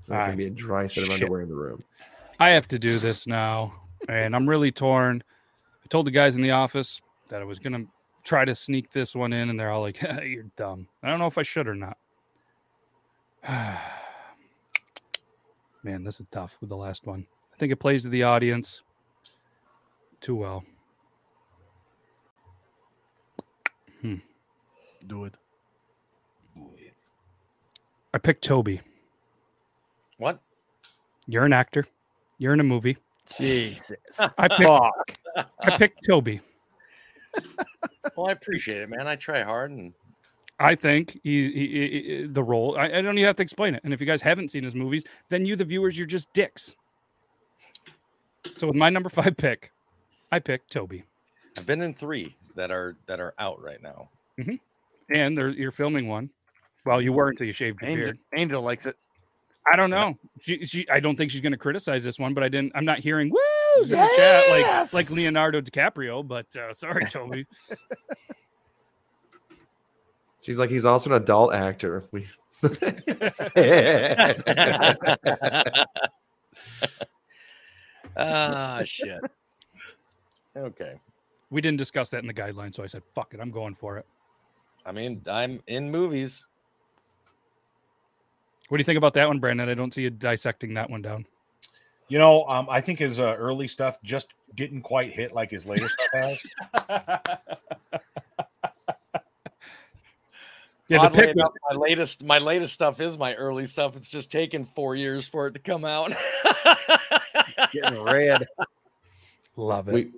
There's 0.07 0.25
gonna 0.25 0.35
be 0.35 0.47
a 0.47 0.49
dry 0.49 0.85
set 0.85 1.03
of 1.03 1.09
Shit. 1.11 1.21
underwear 1.23 1.41
in 1.41 1.49
the 1.49 1.55
room. 1.55 1.83
I 2.39 2.49
have 2.49 2.67
to 2.69 2.79
do 2.79 2.99
this 2.99 3.25
now, 3.27 3.73
and 4.09 4.35
I'm 4.35 4.49
really 4.49 4.71
torn. 4.71 5.23
I 5.83 5.87
told 5.87 6.07
the 6.07 6.11
guys 6.11 6.35
in 6.35 6.41
the 6.41 6.51
office 6.51 6.99
that 7.29 7.41
I 7.41 7.45
was 7.45 7.59
gonna 7.59 7.85
try 8.25 8.43
to 8.43 8.53
sneak 8.53 8.91
this 8.91 9.15
one 9.15 9.31
in, 9.31 9.49
and 9.49 9.57
they're 9.57 9.71
all 9.71 9.81
like, 9.81 10.01
"You're 10.23 10.51
dumb." 10.57 10.89
I 11.01 11.09
don't 11.09 11.19
know 11.19 11.27
if 11.27 11.37
I 11.37 11.43
should 11.43 11.67
or 11.67 11.75
not. 11.75 11.97
Man, 15.83 16.03
this 16.03 16.19
is 16.19 16.25
tough 16.31 16.57
with 16.59 16.69
the 16.69 16.75
last 16.75 17.05
one. 17.05 17.25
I 17.53 17.57
think 17.57 17.71
it 17.71 17.77
plays 17.77 18.01
to 18.01 18.09
the 18.09 18.23
audience 18.23 18.81
too 20.19 20.35
well. 20.35 20.65
Hmm. 24.01 24.15
do 25.07 25.25
it. 25.25 25.35
I 28.13 28.17
picked 28.17 28.43
Toby. 28.43 28.81
What? 30.17 30.39
You're 31.27 31.45
an 31.45 31.53
actor. 31.53 31.85
You're 32.37 32.53
in 32.53 32.59
a 32.59 32.63
movie. 32.63 32.97
Jesus. 33.37 33.97
I 34.37 34.47
picked, 34.57 35.49
I 35.59 35.77
picked 35.77 36.05
Toby. 36.07 36.41
Well, 38.15 38.27
I 38.27 38.31
appreciate 38.31 38.81
it, 38.81 38.89
man. 38.89 39.07
I 39.07 39.15
try 39.15 39.41
hard 39.43 39.71
and 39.71 39.93
I 40.59 40.75
think 40.75 41.19
he, 41.23 41.43
he, 41.51 41.67
he- 41.67 42.03
he- 42.21 42.25
the 42.27 42.43
role. 42.43 42.77
I, 42.77 42.85
I 42.85 43.01
don't 43.01 43.17
even 43.17 43.25
have 43.25 43.35
to 43.37 43.43
explain 43.43 43.75
it. 43.75 43.81
And 43.83 43.93
if 43.93 43.99
you 43.99 44.05
guys 44.07 44.21
haven't 44.21 44.51
seen 44.51 44.63
his 44.63 44.75
movies, 44.75 45.03
then 45.29 45.45
you, 45.45 45.55
the 45.55 45.65
viewers, 45.65 45.97
you're 45.97 46.07
just 46.07 46.31
dicks. 46.33 46.75
So 48.55 48.67
with 48.67 48.75
my 48.75 48.89
number 48.89 49.09
five 49.09 49.35
pick, 49.37 49.71
I 50.31 50.39
picked 50.39 50.71
Toby, 50.71 51.03
I've 51.57 51.65
been 51.65 51.81
in 51.81 51.93
three 51.93 52.35
that 52.55 52.71
are 52.71 52.95
that 53.07 53.19
are 53.19 53.33
out 53.39 53.61
right 53.61 53.81
now. 53.81 54.09
Mm-hmm. 54.39 54.55
and 55.13 55.37
there, 55.37 55.49
you're 55.49 55.71
filming 55.71 56.07
one. 56.07 56.29
Well, 56.85 57.01
you 57.01 57.11
were 57.13 57.29
until 57.29 57.47
you 57.47 57.53
shaved 57.53 57.81
your 57.81 57.89
Angel, 57.89 58.05
beard. 58.05 58.19
Angel 58.35 58.61
likes 58.61 58.85
it. 58.85 58.95
I 59.71 59.75
don't 59.75 59.89
know. 59.89 60.15
She, 60.39 60.63
she, 60.65 60.87
I 60.89 60.99
don't 60.99 61.15
think 61.15 61.31
she's 61.31 61.41
going 61.41 61.53
to 61.53 61.57
criticize 61.57 62.03
this 62.03 62.19
one, 62.19 62.33
but 62.33 62.43
I 62.43 62.49
didn't. 62.49 62.71
I'm 62.75 62.85
not 62.85 62.99
hearing 62.99 63.29
woos 63.29 63.39
in 63.83 63.89
the 63.89 64.09
chat 64.15 64.49
like 64.49 64.93
like 64.93 65.09
Leonardo 65.09 65.61
DiCaprio. 65.61 66.27
But 66.27 66.47
uh, 66.55 66.73
sorry, 66.73 67.05
Toby. 67.09 67.45
She's 70.41 70.59
like, 70.59 70.69
he's 70.69 70.85
also 70.85 71.09
an 71.09 71.21
adult 71.21 71.53
actor. 71.53 72.03
We. 72.11 72.27
ah, 78.15 78.81
shit. 78.83 79.19
Okay. 80.55 80.93
we 81.49 81.61
didn't 81.61 81.77
discuss 81.77 82.09
that 82.11 82.21
in 82.21 82.27
the 82.27 82.33
guidelines, 82.33 82.75
so 82.75 82.83
I 82.83 82.87
said, 82.87 83.03
"Fuck 83.13 83.33
it, 83.33 83.39
I'm 83.41 83.51
going 83.51 83.75
for 83.75 83.97
it." 83.97 84.05
I 84.85 84.91
mean, 84.91 85.21
I'm 85.27 85.61
in 85.67 85.91
movies. 85.91 86.45
What 88.69 88.77
do 88.77 88.81
you 88.81 88.85
think 88.85 88.97
about 88.97 89.13
that 89.15 89.27
one, 89.27 89.39
Brandon? 89.39 89.67
I 89.67 89.73
don't 89.73 89.93
see 89.93 90.03
you 90.03 90.09
dissecting 90.09 90.73
that 90.75 90.89
one 90.89 91.01
down. 91.01 91.25
You 92.07 92.19
know, 92.19 92.45
um, 92.45 92.67
I 92.69 92.81
think 92.81 92.99
his 92.99 93.19
uh, 93.19 93.35
early 93.37 93.67
stuff 93.67 93.97
just 94.03 94.33
didn't 94.53 94.83
quite 94.83 95.11
hit 95.11 95.33
like 95.33 95.49
his 95.49 95.65
later 95.65 95.89
stuff 95.89 96.39
has. 96.83 97.29
Yeah, 100.87 100.99
the 100.99 101.05
Oddly 101.05 101.19
pick 101.19 101.29
enough, 101.31 101.51
my 101.71 101.75
latest 101.75 102.23
my 102.23 102.37
latest 102.37 102.73
stuff 102.73 102.99
is 102.99 103.17
my 103.17 103.33
early 103.33 103.65
stuff. 103.65 103.95
It's 103.95 104.09
just 104.09 104.31
taken 104.31 104.65
four 104.65 104.95
years 104.95 105.27
for 105.27 105.47
it 105.47 105.53
to 105.53 105.59
come 105.59 105.83
out. 105.83 106.13
Getting 107.71 108.03
red. 108.03 108.45
Love 109.55 109.89
it. 109.89 109.93
we 109.93 110.11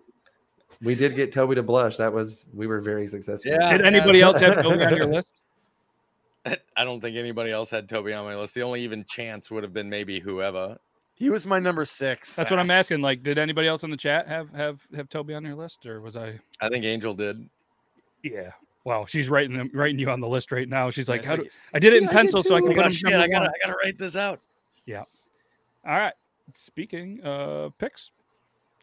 we 0.81 0.93
did 0.93 1.15
get 1.15 1.31
Toby 1.31 1.55
to 1.55 1.63
blush. 1.63 1.95
That 1.95 2.11
was 2.11 2.45
we 2.53 2.67
were 2.67 2.81
very 2.81 3.07
successful. 3.07 3.51
Yeah. 3.51 3.71
Did 3.71 3.85
anybody 3.85 4.21
else 4.21 4.41
have 4.41 4.61
Toby 4.61 4.83
on 4.83 4.95
your 4.97 5.05
list? 5.05 5.27
I 6.75 6.83
don't 6.83 6.99
think 6.99 7.15
anybody 7.15 7.51
else 7.51 7.69
had 7.69 7.87
Toby 7.87 8.11
on 8.13 8.25
my 8.25 8.35
list. 8.35 8.53
The 8.53 8.63
only 8.63 8.83
even 8.83 9.05
chance 9.05 9.49
would 9.49 9.63
have 9.63 9.73
been 9.73 9.89
maybe 9.89 10.19
whoever. 10.19 10.77
He 11.17 11.29
was 11.31 11.45
my 11.47 11.57
number 11.59 11.83
six. 11.83 12.35
That's 12.35 12.51
what 12.51 12.59
I'm 12.59 12.69
asking. 12.69 13.01
Like, 13.01 13.23
did 13.23 13.37
anybody 13.39 13.67
else 13.67 13.83
in 13.83 13.89
the 13.89 13.97
chat 13.97 14.27
have 14.27 14.49
have 14.53 14.79
have 14.95 15.09
Toby 15.09 15.33
on 15.33 15.43
your 15.43 15.55
list, 15.55 15.85
or 15.85 15.99
was 15.99 16.15
I? 16.15 16.39
I 16.61 16.69
think 16.69 16.85
Angel 16.85 17.13
did. 17.13 17.49
Yeah. 18.23 18.51
Well, 18.83 19.05
she's 19.05 19.27
writing 19.27 19.57
them, 19.57 19.71
writing 19.73 19.99
you 19.99 20.09
on 20.11 20.21
the 20.21 20.27
list 20.27 20.51
right 20.51 20.69
now. 20.69 20.89
She's 20.91 21.09
like, 21.09 21.23
Yeah, 21.23 21.29
"How 21.29 21.35
do 21.37 21.43
you- 21.43 21.49
I 21.73 21.79
did 21.79 21.93
it 21.93 22.03
in 22.03 22.09
I 22.09 22.13
pencil 22.13 22.43
so 22.43 22.55
I 22.55 22.59
can 22.59 22.69
Oh 22.69 22.73
put 22.73 22.77
my 22.77 22.83
him 22.85 22.91
Shit, 22.91 23.09
number 23.09 23.23
I 23.25 23.27
gotta 23.27 23.45
one." 23.45 23.49
I 23.49 23.65
gotta 23.65 23.77
write 23.83 23.97
this 23.97 24.15
out. 24.15 24.39
Yeah. 24.85 25.03
All 25.85 25.97
right. 25.97 26.13
Speaking 26.53 27.19
of 27.23 27.77
picks, 27.79 28.11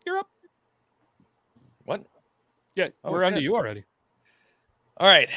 you're 0.04 0.18
up. 0.18 0.28
What? 1.84 2.04
Yeah, 2.74 2.88
Oh, 3.04 3.12
we're 3.12 3.24
under 3.24 3.36
shit. 3.38 3.44
you 3.44 3.54
already. 3.54 3.84
All 4.96 5.06
right. 5.06 5.30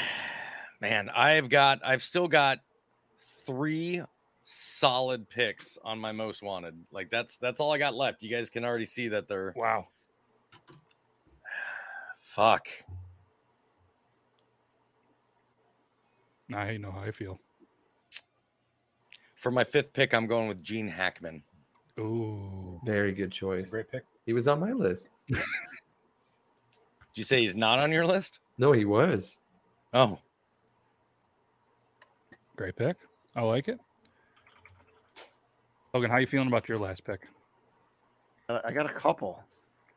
Man, 0.82 1.10
I've 1.10 1.50
got 1.50 1.80
I've 1.86 2.04
still 2.04 2.28
got 2.28 2.60
three 3.46 4.02
solid 4.50 5.30
picks 5.30 5.78
on 5.84 6.00
my 6.00 6.14
most 6.14 6.42
wanted. 6.42 6.74
Like 6.92 7.10
that's 7.12 7.38
that's 7.38 7.60
all 7.60 7.74
I 7.74 7.78
got 7.78 7.96
left. 7.96 8.24
You 8.24 8.30
guys 8.34 8.50
can 8.50 8.64
already 8.64 8.86
see 8.86 9.10
that 9.10 9.28
they're 9.28 9.54
Wow. 9.58 9.88
fuck. 12.18 12.68
I 16.54 16.78
know 16.78 16.92
how 16.92 17.02
I 17.02 17.12
feel. 17.12 17.42
For 19.36 19.52
my 19.52 19.66
fifth 19.66 19.92
pick, 19.92 20.14
I'm 20.14 20.28
going 20.28 20.48
with 20.48 20.64
Gene 20.64 20.88
Hackman. 20.88 21.44
Ooh. 22.00 22.80
Very 22.86 23.12
good 23.12 23.28
It's 23.28 23.38
choice. 23.38 23.68
a 23.68 23.72
great 23.72 23.92
pick. 23.92 24.04
He 24.26 24.32
was 24.32 24.48
on 24.48 24.62
my 24.62 24.72
list. 24.72 25.10
Did 25.28 25.42
you 27.16 27.24
say 27.26 27.42
he's 27.42 27.56
not 27.56 27.80
on 27.80 27.92
your 27.92 28.06
list? 28.06 28.40
No, 28.58 28.72
he 28.72 28.86
was. 28.86 29.40
Oh. 29.94 30.20
Great 32.56 32.78
pick. 32.78 32.96
I 33.36 33.42
like 33.42 33.68
it. 33.68 33.80
Logan, 35.94 36.10
how 36.10 36.18
are 36.18 36.22
you 36.22 36.28
feeling 36.28 36.48
about 36.48 36.68
your 36.70 36.78
last 36.80 37.04
pick? 37.06 37.22
Uh, 38.50 38.60
I 38.66 38.72
got 38.72 38.86
a 38.90 38.94
couple. 38.94 39.44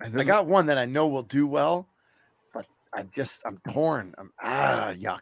I 0.03 0.24
got 0.24 0.47
one 0.47 0.66
that 0.66 0.78
I 0.78 0.86
know 0.86 1.09
will 1.09 1.22
do 1.22 1.47
well, 1.47 1.86
but 2.55 2.66
I'm 2.95 3.11
just 3.14 3.43
I'm 3.47 3.61
torn. 3.70 4.14
I'm 4.18 4.30
ah 4.43 4.93
yuck. 4.97 5.20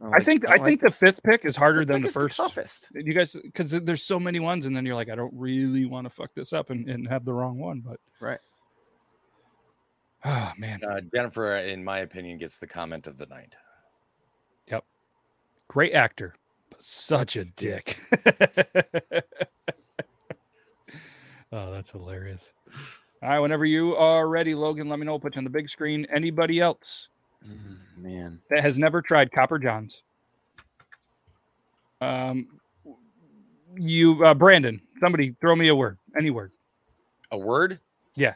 don't 0.00 0.14
I 0.14 0.20
think 0.20 0.42
don't 0.42 0.52
I 0.52 0.56
like 0.56 0.62
think 0.62 0.80
the 0.80 0.88
this. 0.88 0.98
fifth 0.98 1.22
pick 1.22 1.44
is 1.44 1.56
harder 1.56 1.84
than 1.84 1.98
pick 1.98 2.02
the 2.02 2.08
is 2.08 2.14
the 2.14 2.20
first. 2.20 2.36
toughest. 2.36 2.88
You 2.94 3.14
guys, 3.14 3.34
because 3.34 3.70
there's 3.70 4.02
so 4.02 4.18
many 4.18 4.40
ones, 4.40 4.66
and 4.66 4.76
then 4.76 4.84
you're 4.84 4.96
like, 4.96 5.10
I 5.10 5.14
don't 5.14 5.32
really 5.34 5.86
want 5.86 6.06
to 6.06 6.10
fuck 6.10 6.30
this 6.34 6.52
up 6.52 6.70
and, 6.70 6.88
and 6.90 7.06
have 7.08 7.24
the 7.24 7.32
wrong 7.32 7.58
one. 7.58 7.80
But 7.86 8.00
right. 8.20 8.40
Oh 10.24 10.52
man, 10.58 10.80
Uh, 10.84 11.00
Jennifer, 11.14 11.56
in 11.56 11.84
my 11.84 12.00
opinion, 12.00 12.38
gets 12.38 12.58
the 12.58 12.66
comment 12.66 13.06
of 13.06 13.16
the 13.16 13.26
night. 13.26 13.54
Yep. 14.70 14.84
Great 15.68 15.92
actor, 15.92 16.34
but 16.68 16.82
such 16.82 17.36
a 17.36 17.44
dick. 17.44 17.98
oh, 21.52 21.72
that's 21.72 21.90
hilarious. 21.90 22.52
All 23.22 23.28
right, 23.28 23.38
whenever 23.38 23.66
you 23.66 23.96
are 23.96 24.28
ready, 24.28 24.54
Logan, 24.54 24.88
let 24.88 24.98
me 24.98 25.04
know. 25.04 25.18
Put 25.18 25.34
you 25.34 25.40
on 25.40 25.44
the 25.44 25.50
big 25.50 25.68
screen. 25.68 26.06
Anybody 26.10 26.60
else 26.60 27.08
Man, 27.96 28.40
that 28.50 28.62
has 28.62 28.78
never 28.78 29.02
tried 29.02 29.32
Copper 29.32 29.58
Johns? 29.58 30.02
Um, 32.00 32.60
you, 33.76 34.24
uh, 34.24 34.34
Brandon. 34.34 34.80
Somebody 35.00 35.34
throw 35.40 35.56
me 35.56 35.68
a 35.68 35.74
word. 35.74 35.98
Any 36.16 36.30
word. 36.30 36.52
A 37.30 37.38
word? 37.38 37.78
Yeah. 38.14 38.34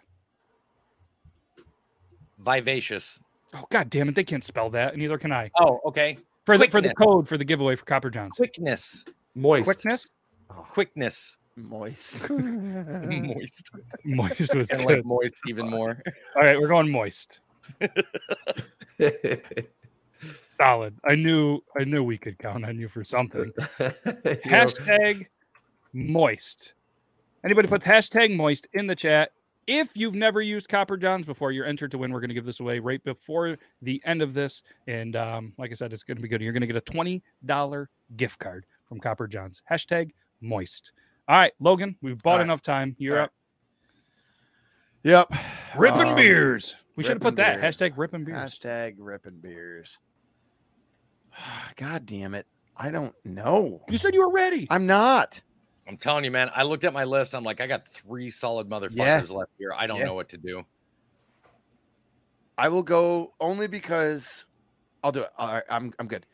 Vivacious. 2.39 3.19
Oh 3.55 3.65
God 3.71 3.89
damn 3.89 4.09
it! 4.09 4.15
They 4.15 4.25
can't 4.25 4.45
spell 4.45 4.69
that, 4.71 4.93
and 4.93 5.03
neither 5.03 5.17
can 5.17 5.33
I. 5.33 5.51
Oh, 5.59 5.81
okay. 5.87 6.19
For 6.45 6.59
the 6.59 6.69
for 6.69 6.81
the 6.81 6.93
code 6.95 7.29
for 7.29 7.39
the 7.39 7.45
giveaway 7.45 7.77
for 7.77 7.85
Copper 7.85 8.11
Johns. 8.11 8.33
Quickness. 8.37 9.05
Moist. 9.35 9.65
Quickness. 9.65 10.07
Quickness. 10.49 11.37
Moist. 11.57 12.29
moist. 12.31 13.71
Moist 14.05 14.55
was 14.55 14.71
I 14.73 14.77
good. 14.77 14.85
like 14.85 15.05
moist 15.05 15.35
even 15.49 15.69
more. 15.69 16.03
All 16.37 16.43
right, 16.43 16.61
we're 16.61 16.69
going 16.69 16.91
moist. 16.91 17.41
Solid. 20.47 20.95
I 21.05 21.15
knew 21.15 21.61
I 21.79 21.85
knew 21.85 22.05
we 22.05 22.19
could 22.19 22.39
count 22.39 22.65
on 22.65 22.79
you 22.79 22.89
for 22.89 23.05
something. 23.05 23.53
hashtag 23.79 25.27
moist. 25.93 26.75
Anybody 27.45 27.69
put 27.69 27.83
hashtag 27.83 28.35
moist 28.35 28.67
in 28.73 28.87
the 28.87 28.97
chat. 28.97 29.31
If 29.67 29.97
you've 29.97 30.15
never 30.15 30.43
used 30.43 30.69
Copper 30.69 30.97
Johns 30.97 31.25
before, 31.25 31.51
you're 31.51 31.65
entered 31.65 31.91
to 31.93 31.99
win. 31.99 32.13
We're 32.13 32.21
going 32.21 32.29
to 32.29 32.35
give 32.35 32.45
this 32.45 32.61
away 32.61 32.79
right 32.81 33.03
before 33.03 33.57
the 33.81 34.01
end 34.05 34.21
of 34.21 34.35
this. 34.35 34.63
And 34.87 35.17
um, 35.17 35.55
like 35.57 35.71
I 35.71 35.75
said, 35.75 35.93
it's 35.93 36.03
going 36.03 36.17
to 36.17 36.23
be 36.23 36.29
good. 36.29 36.43
You're 36.43 36.53
going 36.53 36.61
to 36.61 36.67
get 36.67 36.77
a 36.77 36.83
$20 36.83 37.87
gift 38.17 38.39
card 38.39 38.67
from 38.87 39.01
Copper 39.01 39.27
Johns. 39.27 39.63
Hashtag 39.71 40.11
moist. 40.43 40.93
All 41.27 41.37
right, 41.39 41.53
Logan, 41.59 41.97
we've 42.03 42.23
bought 42.23 42.33
All 42.33 42.39
right. 42.39 42.45
enough 42.45 42.61
time. 42.63 42.95
You're 42.99 43.19
All 43.19 43.25
up. 43.25 43.33
Yep. 45.05 45.33
Ripping 45.77 46.09
Um, 46.09 46.17
beers. 46.17 46.77
We 46.97 47.03
should 47.03 47.13
have 47.15 47.21
put 47.23 47.37
that. 47.37 47.61
beers. 47.61 47.77
Hashtag 47.77 47.93
ripping 47.97 48.25
beers. 48.25 48.39
Hashtag 48.59 48.95
ripping 48.99 49.41
beers. 49.41 49.99
God 51.77 52.07
damn 52.07 52.35
it. 52.35 52.47
I 52.77 52.91
don't 52.91 53.15
know. 53.25 53.83
You 53.89 53.99
said 53.99 54.15
you 54.15 54.21
were 54.21 54.33
ready. 54.33 54.67
I'm 54.71 54.87
not. 54.87 55.41
I'm 55.87 55.97
telling 55.97 56.25
you, 56.25 56.31
man. 56.31 56.51
I 56.55 56.63
looked 56.63 56.85
at 56.85 56.93
my 56.93 57.05
list. 57.05 57.35
I'm 57.35 57.45
like, 57.45 57.61
I 57.61 57.67
got 57.67 57.87
three 57.89 58.31
solid 58.31 58.69
motherfuckers 58.69 58.97
Yeah. 58.97 59.21
left 59.37 59.51
here. 59.59 59.73
I 59.77 59.87
don't 59.87 59.99
Yeah. 60.01 60.07
know 60.07 60.15
what 60.15 60.29
to 60.31 60.39
do. 60.39 60.65
I 62.57 62.69
will 62.69 62.83
go 62.83 63.35
only 63.41 63.67
because 63.67 64.45
I'll 65.03 65.13
do 65.13 65.23
it. 65.23 65.31
All 65.37 65.53
right, 65.53 65.65
I'm 65.69 65.93
I'm 65.99 66.07
good. 66.07 66.27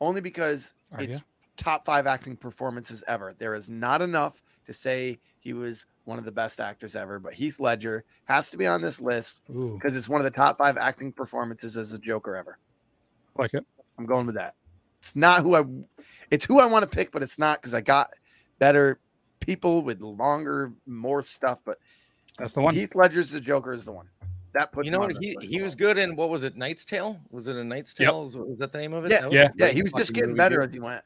Only 0.00 0.20
because 0.20 0.74
Are 0.92 1.02
it's 1.02 1.18
ya? 1.18 1.22
Top 1.56 1.84
five 1.84 2.06
acting 2.06 2.36
performances 2.36 3.02
ever. 3.08 3.34
There 3.38 3.54
is 3.54 3.68
not 3.68 4.02
enough 4.02 4.42
to 4.66 4.72
say 4.72 5.18
he 5.40 5.52
was 5.52 5.86
one 6.04 6.18
of 6.18 6.24
the 6.24 6.32
best 6.32 6.60
actors 6.60 6.96
ever, 6.96 7.18
but 7.18 7.34
Heath 7.34 7.60
Ledger 7.60 8.04
has 8.24 8.50
to 8.50 8.56
be 8.56 8.66
on 8.66 8.80
this 8.80 9.00
list 9.00 9.42
because 9.46 9.94
it's 9.96 10.08
one 10.08 10.20
of 10.20 10.24
the 10.24 10.30
top 10.30 10.58
five 10.58 10.76
acting 10.76 11.12
performances 11.12 11.76
as 11.76 11.92
a 11.92 11.98
Joker 11.98 12.36
ever. 12.36 12.58
like 13.38 13.54
it. 13.54 13.64
I'm 13.98 14.06
going 14.06 14.26
with 14.26 14.34
that. 14.36 14.54
It's 15.00 15.16
not 15.16 15.42
who 15.42 15.56
I 15.56 15.64
it's 16.30 16.44
who 16.44 16.60
I 16.60 16.66
want 16.66 16.84
to 16.84 16.88
pick, 16.88 17.10
but 17.12 17.22
it's 17.22 17.38
not 17.38 17.60
because 17.60 17.74
I 17.74 17.80
got 17.80 18.10
better 18.58 18.98
people 19.40 19.82
with 19.82 20.00
longer, 20.00 20.72
more 20.86 21.22
stuff. 21.22 21.58
But 21.64 21.78
That's 22.38 22.52
the 22.52 22.60
one. 22.62 22.74
Heath 22.74 22.94
Ledger's 22.94 23.30
the 23.32 23.40
Joker 23.40 23.72
is 23.72 23.84
the 23.84 23.92
one. 23.92 24.08
That 24.54 24.70
puts 24.70 24.84
You 24.86 24.92
know, 24.92 25.00
what? 25.00 25.16
he, 25.18 25.36
he 25.40 25.60
was 25.62 25.74
good 25.74 25.98
in 25.98 26.14
what 26.14 26.28
was 26.28 26.44
it? 26.44 26.56
Knight's 26.56 26.84
Tale? 26.84 27.18
Was 27.30 27.48
it 27.48 27.56
a 27.56 27.64
Knight's 27.64 27.94
Yep. 27.98 28.08
Tale? 28.10 28.24
Was, 28.24 28.36
was 28.36 28.58
that 28.58 28.70
the 28.70 28.78
name 28.78 28.92
of 28.92 29.04
it? 29.06 29.10
Yeah, 29.10 29.24
was 29.26 29.34
yeah, 29.34 29.48
Yeah, 29.56 29.68
he 29.68 29.82
was 29.82 29.92
just 29.92 30.12
getting 30.12 30.30
movie, 30.30 30.38
better 30.38 30.56
dude. 30.58 30.68
as 30.68 30.74
he 30.74 30.80
went. 30.80 31.02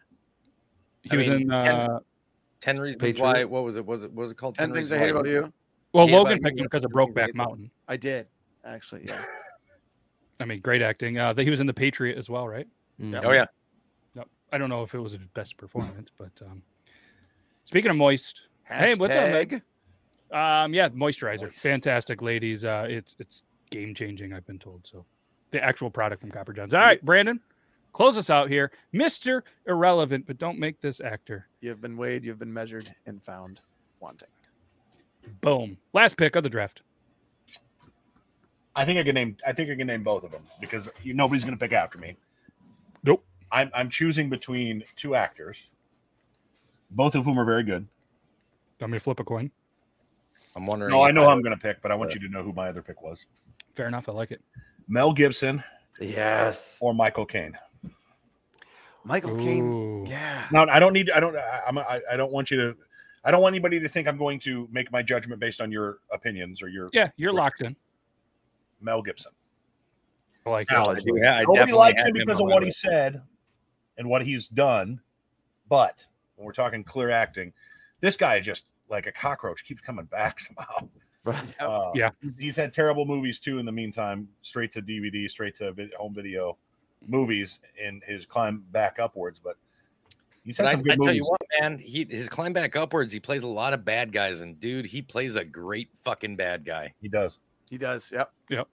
He 1.11 1.13
I 1.13 1.17
was 1.17 1.29
mean, 1.29 1.41
in. 1.43 1.49
Ken- 1.49 1.75
Uh, 1.75 1.99
Ten 2.61 2.79
Reasons 2.79 3.01
Patriot. 3.01 3.23
Why. 3.23 3.45
What 3.45 3.65
was 3.65 3.77
it? 3.77 3.85
Was 3.87 4.03
it? 4.05 4.13
Was 4.15 4.31
it 4.31 4.37
called? 4.37 4.55
Ten 4.57 4.69
things 4.73 4.91
Reasons 4.91 5.01
I 5.01 5.05
hate 5.05 5.11
about 5.11 5.27
you. 5.27 5.53
well, 5.93 6.09
Yeah, 6.09 6.17
Logan 6.17 6.39
but- 6.41 6.49
picked 6.49 6.59
him 6.59 6.65
because 6.65 6.85
of 6.85 6.91
Everything 6.93 7.15
Brokeback. 7.15 7.35
Mountain. 7.35 7.71
I 7.89 7.97
did 7.97 8.27
actually. 8.65 9.05
Yeah. 9.07 9.23
I 10.41 10.45
mean, 10.45 10.61
great 10.61 10.83
acting. 10.83 11.19
Uh, 11.19 11.35
he 11.35 11.49
was 11.51 11.61
in 11.61 11.67
the 11.67 11.75
Patriot 11.75 12.19
as 12.19 12.29
well, 12.29 12.47
right? 12.49 12.67
Mm. 13.01 13.21
Oh 13.25 13.33
yeah. 13.33 13.47
No, 14.15 14.25
I 14.53 14.59
don't 14.59 14.69
know 14.69 14.83
if 14.83 14.95
it 14.95 14.99
was 14.99 15.13
his 15.13 15.21
best 15.35 15.57
performance, 15.57 16.11
but 16.19 16.33
um, 16.43 16.63
speaking 17.65 17.91
of 17.91 17.97
moist, 17.97 18.43
Hey, 18.65 18.95
what's 18.95 19.15
up, 19.15 19.29
Hashtag 19.29 19.63
um, 20.33 20.75
yeah, 20.75 20.89
moisturizer, 20.89 21.43
Moist. 21.43 21.61
fantastic, 21.61 22.21
ladies. 22.21 22.65
Uh, 22.65 22.87
it's 22.89 23.15
it's 23.19 23.43
game 23.71 23.95
changing. 23.95 24.33
I've 24.33 24.47
been 24.47 24.59
told 24.59 24.87
so. 24.87 25.05
The 25.53 25.63
actual 25.63 25.89
product 25.91 26.21
from 26.21 26.31
Copper 26.33 26.53
Johns. 26.53 26.75
All 26.75 26.81
right, 26.81 27.03
Brandon, 27.05 27.39
close 27.97 28.19
us 28.19 28.29
out 28.29 28.51
here, 28.51 28.71
Mister 28.93 29.43
Irrelevant, 29.67 30.27
but 30.27 30.37
don't 30.37 30.59
make 30.59 30.81
this 30.83 31.01
actor. 31.01 31.49
You 31.63 31.71
have 31.71 31.81
been 31.81 31.97
weighed, 31.97 32.25
you 32.25 32.31
have 32.31 32.39
been 32.39 32.53
measured, 32.53 32.95
and 33.07 33.23
found 33.25 33.61
wanting. 34.01 34.29
Boom. 35.41 35.79
Last 35.95 36.19
pick 36.19 36.37
of 36.37 36.43
the 36.43 36.51
draft. 36.51 36.83
I 38.77 38.85
think 38.85 38.99
I 38.99 39.03
can 39.03 39.15
name. 39.15 39.37
I 39.47 39.53
think 39.55 39.71
I 39.71 39.75
can 39.75 39.87
name 39.87 40.03
both 40.03 40.25
of 40.25 40.31
them 40.31 40.43
because 40.61 40.91
you, 41.03 41.15
nobody's 41.15 41.43
going 41.43 41.57
to 41.57 41.59
pick 41.59 41.73
after 41.73 41.99
me. 41.99 42.17
Nope. 43.03 43.25
I'm 43.51 43.71
I'm 43.75 43.89
choosing 43.89 44.29
between 44.29 44.85
two 44.95 45.15
actors, 45.15 45.57
both 46.91 47.15
of 47.15 47.25
whom 47.25 47.39
are 47.39 47.47
very 47.47 47.63
good. 47.63 47.89
Want 48.79 48.93
me 48.93 48.99
to 48.99 49.03
flip 49.03 49.21
a 49.21 49.25
coin? 49.25 49.51
I'm 50.55 50.67
wondering. 50.67 50.91
No, 50.91 51.01
I 51.01 51.09
if 51.09 51.15
know 51.15 51.23
who 51.23 51.29
I'm 51.29 51.41
going 51.41 51.57
to 51.57 51.63
pick, 51.63 51.81
but 51.81 51.91
I 51.91 51.95
want 51.95 52.13
you 52.13 52.21
to 52.21 52.29
know 52.29 52.43
who 52.43 52.53
my 52.53 52.69
other 52.69 52.83
pick 52.83 53.01
was: 53.01 53.25
Fair 53.75 53.89
enough. 53.89 54.07
I 54.11 54.13
like 54.13 54.33
it. 54.33 54.43
Mel 54.87 55.15
Gibson 55.15 55.65
Yes. 55.99 56.79
or 56.83 56.93
Michael 56.93 57.25
Caine. 57.25 57.57
Michael 59.07 59.37
Caine. 59.37 60.05
Yeah. 60.07 60.47
Now, 60.51 60.67
I 60.69 60.79
don't 60.81 60.93
need. 60.93 61.11
I 61.11 61.21
don't. 61.21 61.37
I, 61.37 61.61
I'm. 61.67 61.79
I, 61.79 62.01
I 62.13 62.17
don't 62.17 62.33
want 62.33 62.51
you 62.51 62.57
to. 62.59 62.77
I 63.25 63.31
don't 63.31 63.41
want 63.41 63.55
anybody 63.55 63.81
to 63.81 63.89
think 63.89 64.07
I'm 64.07 64.19
going 64.19 64.39
to 64.41 64.69
make 64.71 64.91
my 64.93 65.03
judgment 65.03 65.41
based 65.41 65.61
on 65.61 65.73
your 65.73 65.99
opinions 66.13 66.63
or 66.63 66.69
your 66.69 66.91
Yeah, 66.93 67.11
you're 67.17 67.33
locked 67.33 67.61
in. 67.61 67.75
Mel 68.81 69.03
Gibson. 69.03 69.33
I 70.45 70.51
like 70.51 70.71
it. 70.71 70.75
Now, 70.75 70.87
I 70.87 70.95
do- 70.95 71.19
yeah, 71.21 71.35
I 71.37 71.43
Nobody 71.49 71.73
likes 71.73 72.01
him 72.03 72.09
him 72.09 72.13
because 72.15 72.41
on 72.41 72.49
of 72.49 72.55
what 72.55 72.63
he 72.65 72.71
said 72.71 73.23
and 73.99 74.09
what 74.09 74.25
he's 74.25 74.49
done. 74.49 75.01
But 75.69 76.05
when 76.37 76.47
we're 76.47 76.53
talking 76.53 76.85
clear 76.85 77.11
acting, 77.11 77.53
this 78.01 78.17
guy 78.17 78.39
just 78.41 78.65
like 78.89 79.07
a 79.07 79.13
cockroach 79.13 79.65
keeps 79.65 79.81
coming 79.81 80.05
back 80.05 80.39
somehow. 80.41 80.89
Right. 81.25 81.61
Uh, 81.61 81.91
Yeah. 81.97 82.11
he's 82.39 82.55
had 82.55 82.73
terrible 82.73 83.05
movies 83.07 83.41
too. 83.41 83.59
In 83.59 83.67
the 83.67 83.73
meantime, 83.73 84.29
straight 84.43 84.73
to 84.75 84.83
DVD, 84.83 85.29
straight 85.29 85.57
to 85.57 85.75
home 85.99 86.15
video 86.15 86.59
movies 87.09 87.59
in 87.83 88.01
his 88.07 88.27
climb 88.27 88.65
back 88.71 88.99
upwards. 88.99 89.41
But 89.43 89.57
he's 90.45 90.57
had 90.59 90.65
But 90.65 90.69
I, 90.69 90.73
some 90.73 90.81
I 90.81 90.83
good 90.83 90.91
tell 90.97 91.07
movies. 91.07 91.17
you 91.19 91.25
what, 91.25 91.41
man, 91.61 91.79
he 91.79 92.07
his 92.09 92.29
climb 92.29 92.53
back 92.53 92.77
upwards. 92.77 93.13
He 93.13 93.21
plays 93.21 93.43
a 93.43 93.49
lot 93.49 93.73
of 93.73 93.85
bad 93.85 94.13
guys, 94.13 94.41
and 94.41 94.59
dude, 94.61 94.87
he 94.87 95.03
plays 95.03 95.35
a 95.37 95.45
great 95.45 95.91
fucking 96.05 96.37
bad 96.37 96.65
guy. 96.65 96.93
He 97.01 97.09
does. 97.09 97.39
He 97.71 97.79
does. 97.79 98.11
Yep. 98.13 98.33
Yep. 98.51 98.69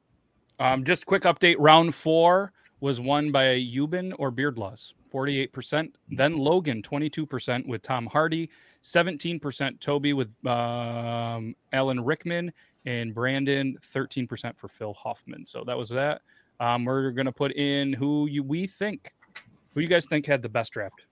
Um, 0.60 0.84
just 0.84 1.06
quick 1.06 1.24
update. 1.24 1.56
Round 1.58 1.94
four 1.96 2.54
was 2.80 3.00
won 3.00 3.32
by 3.32 3.46
Euban 3.46 4.14
or 4.20 4.30
Beardlaws, 4.30 4.94
48%. 5.12 5.94
Then 6.10 6.38
Logan, 6.38 6.82
22% 6.82 7.66
with 7.66 7.82
Tom 7.82 8.06
Hardy, 8.08 8.50
17% 8.84 9.80
Toby 9.80 10.14
with 10.14 10.36
um, 10.46 11.56
Alan 11.72 12.04
Rickman, 12.04 12.52
and 12.86 13.16
Brandon, 13.16 13.78
13% 13.96 14.58
for 14.58 14.68
Phil 14.68 14.94
Hoffman. 14.94 15.46
So 15.46 15.64
that 15.66 15.78
was 15.78 15.90
that. 15.90 16.22
Um, 16.60 16.86
we're 16.86 17.12
going 17.12 17.26
to 17.26 17.32
put 17.32 17.54
in 17.54 17.94
who 17.94 18.28
you, 18.28 18.44
we 18.44 18.68
think, 18.68 19.14
who 19.74 19.82
you 19.82 19.88
guys 19.88 20.06
think 20.06 20.26
had 20.26 20.42
the 20.42 20.50
best 20.50 20.74
draft. 20.74 21.06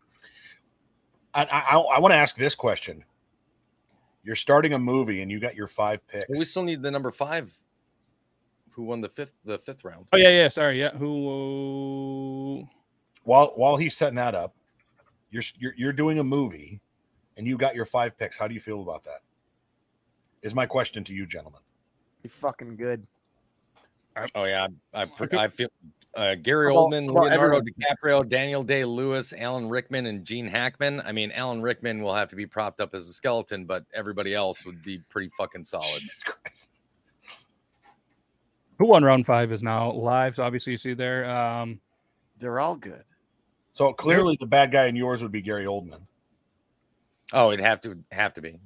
I, 1.33 1.45
I, 1.45 1.77
I 1.77 1.99
want 1.99 2.11
to 2.11 2.17
ask 2.17 2.35
this 2.35 2.55
question. 2.55 3.03
You're 4.23 4.35
starting 4.35 4.73
a 4.73 4.79
movie 4.79 5.21
and 5.21 5.31
you 5.31 5.39
got 5.39 5.55
your 5.55 5.67
five 5.67 6.05
picks. 6.07 6.27
But 6.27 6.37
we 6.37 6.45
still 6.45 6.63
need 6.63 6.81
the 6.81 6.91
number 6.91 7.11
five, 7.11 7.51
who 8.71 8.83
won 8.83 9.01
the 9.01 9.09
fifth 9.09 9.33
the 9.43 9.57
fifth 9.57 9.83
round. 9.83 10.05
Oh, 10.13 10.17
yeah, 10.17 10.29
yeah. 10.29 10.49
Sorry. 10.49 10.79
Yeah. 10.79 10.91
Who? 10.91 12.67
while 13.23 13.53
while 13.55 13.77
he's 13.77 13.95
setting 13.95 14.15
that 14.15 14.35
up, 14.35 14.55
you're 15.29 15.43
you're, 15.57 15.73
you're 15.77 15.93
doing 15.93 16.19
a 16.19 16.23
movie, 16.23 16.81
and 17.37 17.47
you 17.47 17.57
got 17.57 17.75
your 17.75 17.85
five 17.85 18.17
picks. 18.17 18.37
How 18.37 18.47
do 18.47 18.53
you 18.53 18.59
feel 18.59 18.81
about 18.81 19.03
that? 19.05 19.21
Is 20.41 20.55
my 20.55 20.65
question 20.65 21.03
to 21.05 21.13
you, 21.13 21.25
gentlemen. 21.25 21.61
He 22.23 22.29
fucking 22.29 22.75
good. 22.75 23.05
Oh 24.35 24.43
yeah, 24.43 24.67
I 24.93 25.03
I, 25.03 25.07
I 25.37 25.47
feel 25.47 25.69
uh, 26.15 26.35
Gary 26.35 26.73
How 26.73 26.85
about- 26.87 26.91
Oldman, 26.91 27.05
how 27.05 27.11
about 27.11 27.23
Leonardo 27.29 27.57
everyone? 27.57 27.65
DiCaprio, 28.23 28.29
Daniel 28.29 28.63
Day 28.63 28.83
Lewis, 28.83 29.33
Alan 29.37 29.69
Rickman, 29.69 30.05
and 30.07 30.25
Gene 30.25 30.47
Hackman. 30.47 31.01
I 31.05 31.11
mean, 31.13 31.31
Alan 31.31 31.61
Rickman 31.61 32.01
will 32.01 32.13
have 32.13 32.27
to 32.29 32.35
be 32.35 32.45
propped 32.45 32.81
up 32.81 32.93
as 32.93 33.07
a 33.07 33.13
skeleton, 33.13 33.65
but 33.65 33.85
everybody 33.93 34.33
else 34.35 34.65
would 34.65 34.83
be 34.83 34.99
pretty 35.09 35.31
fucking 35.37 35.63
solid. 35.65 36.01
Who 38.77 38.87
won 38.87 39.03
round 39.03 39.25
five 39.25 39.51
is 39.51 39.61
now 39.63 39.91
live. 39.91 40.35
So 40.35 40.43
obviously 40.43 40.71
you 40.73 40.77
see 40.77 40.93
there. 40.93 41.29
Um, 41.29 41.79
They're 42.39 42.59
all 42.59 42.75
good. 42.75 43.03
So 43.73 43.93
clearly, 43.93 44.37
the 44.39 44.47
bad 44.47 44.71
guy 44.71 44.87
in 44.87 44.95
yours 44.95 45.21
would 45.21 45.31
be 45.31 45.41
Gary 45.41 45.65
Oldman. 45.65 46.01
Oh, 47.31 47.51
it'd 47.51 47.63
have 47.63 47.79
to 47.81 47.97
have 48.11 48.33
to 48.33 48.41
be. 48.41 48.59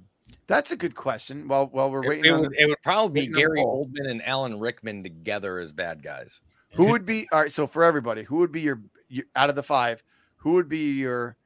That's 0.48 0.72
a 0.72 0.78
good 0.78 0.96
question. 0.96 1.48
Well, 1.48 1.68
while 1.72 1.89
we're 1.89 2.08
waiting 2.08 2.26
it 2.26 2.32
on 2.32 2.41
would, 2.41 2.52
the, 2.52 2.62
it 2.62 2.68
would 2.68 2.82
probably 2.84 3.28
be 3.28 3.34
waiting 3.34 3.36
on 3.36 3.56
the 3.56 3.56
Gary. 3.56 4.06
Oldman 4.06 4.12
and 4.12 4.26
Alan 4.26 4.60
Rickman 4.60 5.02
together 5.04 5.60
as 5.60 5.74
bad 5.74 6.04
guys. 6.04 6.41
who 6.74 6.86
would 6.88 7.06
be 7.06 7.28
all 7.32 7.41
right. 7.41 7.52
So 7.52 7.66
for 7.66 7.84
everybody, 7.84 8.24
who 8.24 8.38
would 8.38 8.52
be 8.52 8.62
your, 8.62 8.82
your 9.08 9.26
out 9.36 9.50
of 9.50 9.56
the 9.56 9.64
five? 9.64 10.04
Who 10.38 10.54
would 10.54 10.70
be 10.70 10.91
your 10.91 11.38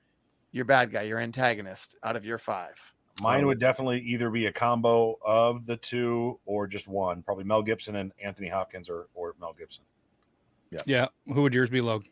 your 0.52 0.66
bad 0.66 0.92
guy, 0.92 1.04
your 1.04 1.20
antagonist 1.20 1.96
out 2.04 2.16
of 2.16 2.26
your 2.26 2.38
five? 2.38 2.76
Mine 3.22 3.46
would 3.48 3.60
definitely 3.60 4.00
either 4.00 4.30
be 4.30 4.46
a 4.46 4.52
combo 4.52 5.18
of 5.26 5.66
the 5.66 5.76
two 5.76 6.40
or 6.46 6.68
just 6.68 6.88
one. 6.88 7.22
Probably 7.22 7.44
Mel 7.44 7.62
Gibson 7.62 7.98
and 7.98 8.14
Anthony 8.24 8.48
Hopkins 8.48 8.90
or, 8.90 9.08
or 9.14 9.36
Mel 9.42 9.54
Gibson. 9.58 9.84
yeah. 10.72 10.80
Yeah. 10.86 11.08
Who 11.34 11.42
would 11.42 11.54
yours 11.54 11.70
be, 11.70 11.82
Logan? 11.82 12.08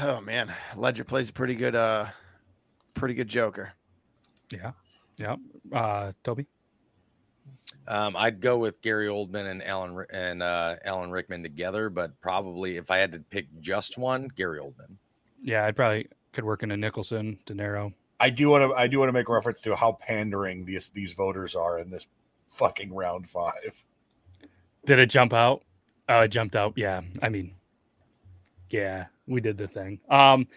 Oh 0.00 0.20
man, 0.20 0.52
Ledger 0.76 1.04
plays 1.04 1.30
a 1.30 1.32
pretty 1.32 1.54
good 1.54 1.74
uh 1.74 2.06
pretty 2.94 3.14
good 3.14 3.28
Joker. 3.28 3.72
Yeah. 4.52 4.72
Yeah. 5.20 5.36
Uh, 5.70 6.12
Toby. 6.24 6.46
Um, 7.86 8.16
I'd 8.16 8.40
go 8.40 8.58
with 8.58 8.80
Gary 8.80 9.06
Oldman 9.08 9.50
and 9.50 9.62
Alan 9.62 10.04
and 10.10 10.42
uh, 10.42 10.76
Alan 10.84 11.10
Rickman 11.10 11.42
together, 11.42 11.90
but 11.90 12.18
probably 12.20 12.76
if 12.78 12.90
I 12.90 12.98
had 12.98 13.12
to 13.12 13.18
pick 13.18 13.46
just 13.60 13.98
one, 13.98 14.28
Gary 14.34 14.60
Oldman. 14.60 14.96
Yeah, 15.42 15.66
I'd 15.66 15.76
probably 15.76 16.08
could 16.32 16.44
work 16.44 16.62
in 16.62 16.70
a 16.70 16.76
Nicholson, 16.76 17.38
De 17.46 17.54
Niro. 17.54 17.92
I 18.18 18.30
do 18.30 18.48
want 18.48 18.70
to 18.70 18.74
I 18.76 18.86
do 18.86 18.98
want 18.98 19.08
to 19.08 19.12
make 19.12 19.28
reference 19.28 19.60
to 19.62 19.76
how 19.76 19.92
pandering 19.92 20.64
these 20.64 20.90
these 20.94 21.12
voters 21.12 21.54
are 21.54 21.78
in 21.78 21.90
this 21.90 22.06
fucking 22.48 22.92
round 22.92 23.28
five. 23.28 23.84
Did 24.86 24.98
it 24.98 25.06
jump 25.06 25.32
out? 25.32 25.62
Oh, 26.08 26.20
it 26.20 26.28
jumped 26.28 26.56
out. 26.56 26.74
Yeah. 26.76 27.02
I 27.22 27.28
mean, 27.28 27.54
yeah, 28.70 29.06
we 29.26 29.40
did 29.40 29.58
the 29.58 29.68
thing. 29.68 30.00
Um, 30.08 30.48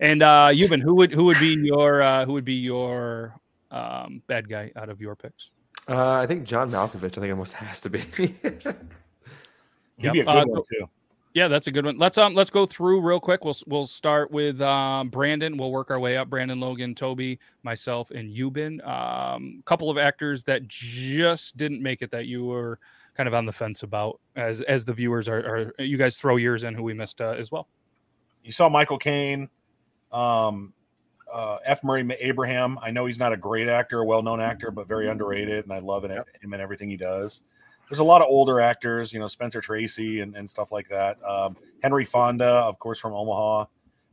and 0.00 0.22
uh, 0.22 0.50
Euban, 0.52 0.82
who 0.82 0.94
would 0.96 1.12
who 1.12 1.24
would 1.24 1.38
be 1.38 1.54
your 1.54 2.02
uh, 2.02 2.24
who 2.24 2.32
would 2.32 2.44
be 2.44 2.54
your 2.54 3.34
um 3.70 4.22
bad 4.26 4.48
guy 4.48 4.72
out 4.76 4.88
of 4.88 5.00
your 5.00 5.14
picks? 5.16 5.50
Uh, 5.88 6.12
I 6.12 6.26
think 6.26 6.44
John 6.44 6.70
Malkovich. 6.70 7.16
I 7.16 7.20
think 7.20 7.30
almost 7.30 7.52
has 7.54 7.80
to 7.80 7.90
be. 7.90 8.00
He'd 8.00 8.42
be 8.42 10.20
a 10.20 10.24
good 10.24 10.28
uh, 10.28 10.44
one 10.46 10.50
so- 10.50 10.64
too. 10.72 10.88
Yeah, 11.34 11.46
that's 11.46 11.66
a 11.68 11.70
good 11.70 11.84
one. 11.84 11.98
Let's 11.98 12.18
um 12.18 12.34
let's 12.34 12.50
go 12.50 12.66
through 12.66 13.00
real 13.00 13.20
quick. 13.20 13.44
We'll 13.44 13.56
we'll 13.66 13.86
start 13.86 14.30
with 14.30 14.60
um 14.60 15.08
Brandon. 15.10 15.56
We'll 15.56 15.70
work 15.70 15.90
our 15.90 16.00
way 16.00 16.16
up. 16.16 16.28
Brandon, 16.28 16.58
Logan, 16.58 16.94
Toby, 16.94 17.38
myself, 17.62 18.10
and 18.10 18.34
Euban. 18.34 18.84
Um, 18.86 19.62
couple 19.64 19.90
of 19.90 19.98
actors 19.98 20.42
that 20.44 20.66
just 20.66 21.56
didn't 21.56 21.82
make 21.82 22.02
it 22.02 22.10
that 22.10 22.26
you 22.26 22.44
were 22.46 22.80
kind 23.16 23.28
of 23.28 23.34
on 23.34 23.46
the 23.46 23.52
fence 23.52 23.82
about 23.82 24.18
as 24.36 24.62
as 24.62 24.84
the 24.84 24.92
viewers 24.92 25.28
are, 25.28 25.72
are 25.78 25.84
you 25.84 25.96
guys 25.96 26.16
throw 26.16 26.36
yours 26.36 26.64
in 26.64 26.74
who 26.74 26.82
we 26.82 26.94
missed 26.94 27.20
uh, 27.20 27.34
as 27.38 27.52
well. 27.52 27.68
You 28.42 28.50
saw 28.50 28.68
Michael 28.68 28.98
Caine, 28.98 29.48
um, 30.10 30.72
uh, 31.32 31.58
F. 31.64 31.82
Murray 31.84 32.08
Abraham. 32.20 32.78
I 32.82 32.90
know 32.90 33.06
he's 33.06 33.18
not 33.18 33.32
a 33.32 33.36
great 33.36 33.68
actor, 33.68 34.00
a 34.00 34.04
well-known 34.04 34.40
actor, 34.40 34.70
but 34.70 34.88
very 34.88 35.08
underrated, 35.08 35.64
and 35.64 35.72
I 35.72 35.78
love 35.78 36.04
it, 36.04 36.10
him 36.10 36.52
and 36.52 36.62
everything 36.62 36.88
he 36.90 36.96
does. 36.96 37.42
There's 37.88 38.00
a 38.00 38.04
lot 38.04 38.20
of 38.20 38.28
older 38.28 38.60
actors, 38.60 39.12
you 39.12 39.18
know, 39.18 39.28
Spencer 39.28 39.60
Tracy 39.60 40.20
and, 40.20 40.36
and 40.36 40.48
stuff 40.48 40.70
like 40.70 40.88
that. 40.88 41.16
Um, 41.24 41.56
Henry 41.82 42.04
Fonda, 42.04 42.44
of 42.46 42.78
course, 42.78 42.98
from 42.98 43.14
Omaha, 43.14 43.64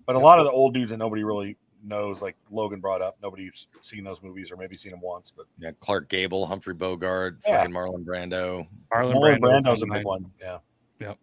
but 0.06 0.16
a 0.16 0.20
lot 0.20 0.40
of 0.40 0.46
the 0.46 0.52
old 0.52 0.74
dudes 0.74 0.92
that 0.92 0.98
nobody 0.98 1.24
really 1.24 1.58
knows, 1.84 2.22
like 2.22 2.36
Logan 2.50 2.80
brought 2.80 3.02
up, 3.02 3.18
nobody's 3.22 3.68
seen 3.82 4.04
those 4.04 4.22
movies 4.24 4.50
or 4.52 4.58
maybe 4.58 4.78
seen 4.78 4.92
them 4.92 5.02
once. 5.02 5.32
But 5.36 5.46
Yeah, 5.60 5.72
Clark 5.80 6.10
Gable, 6.10 6.46
Humphrey 6.46 6.74
Bogart, 6.74 7.40
Yeah. 7.46 7.58
fucking 7.60 7.74
Marlon 7.74 8.06
Brando. 8.06 8.66
Marlon 8.94 9.14
Marlon 9.14 9.40
Brando's 9.40 9.40
Brando's 9.42 9.84
a 9.84 9.88
big 9.88 10.06
one. 10.06 10.32
Yeah. 10.42 10.58
Yep. 11.00 11.18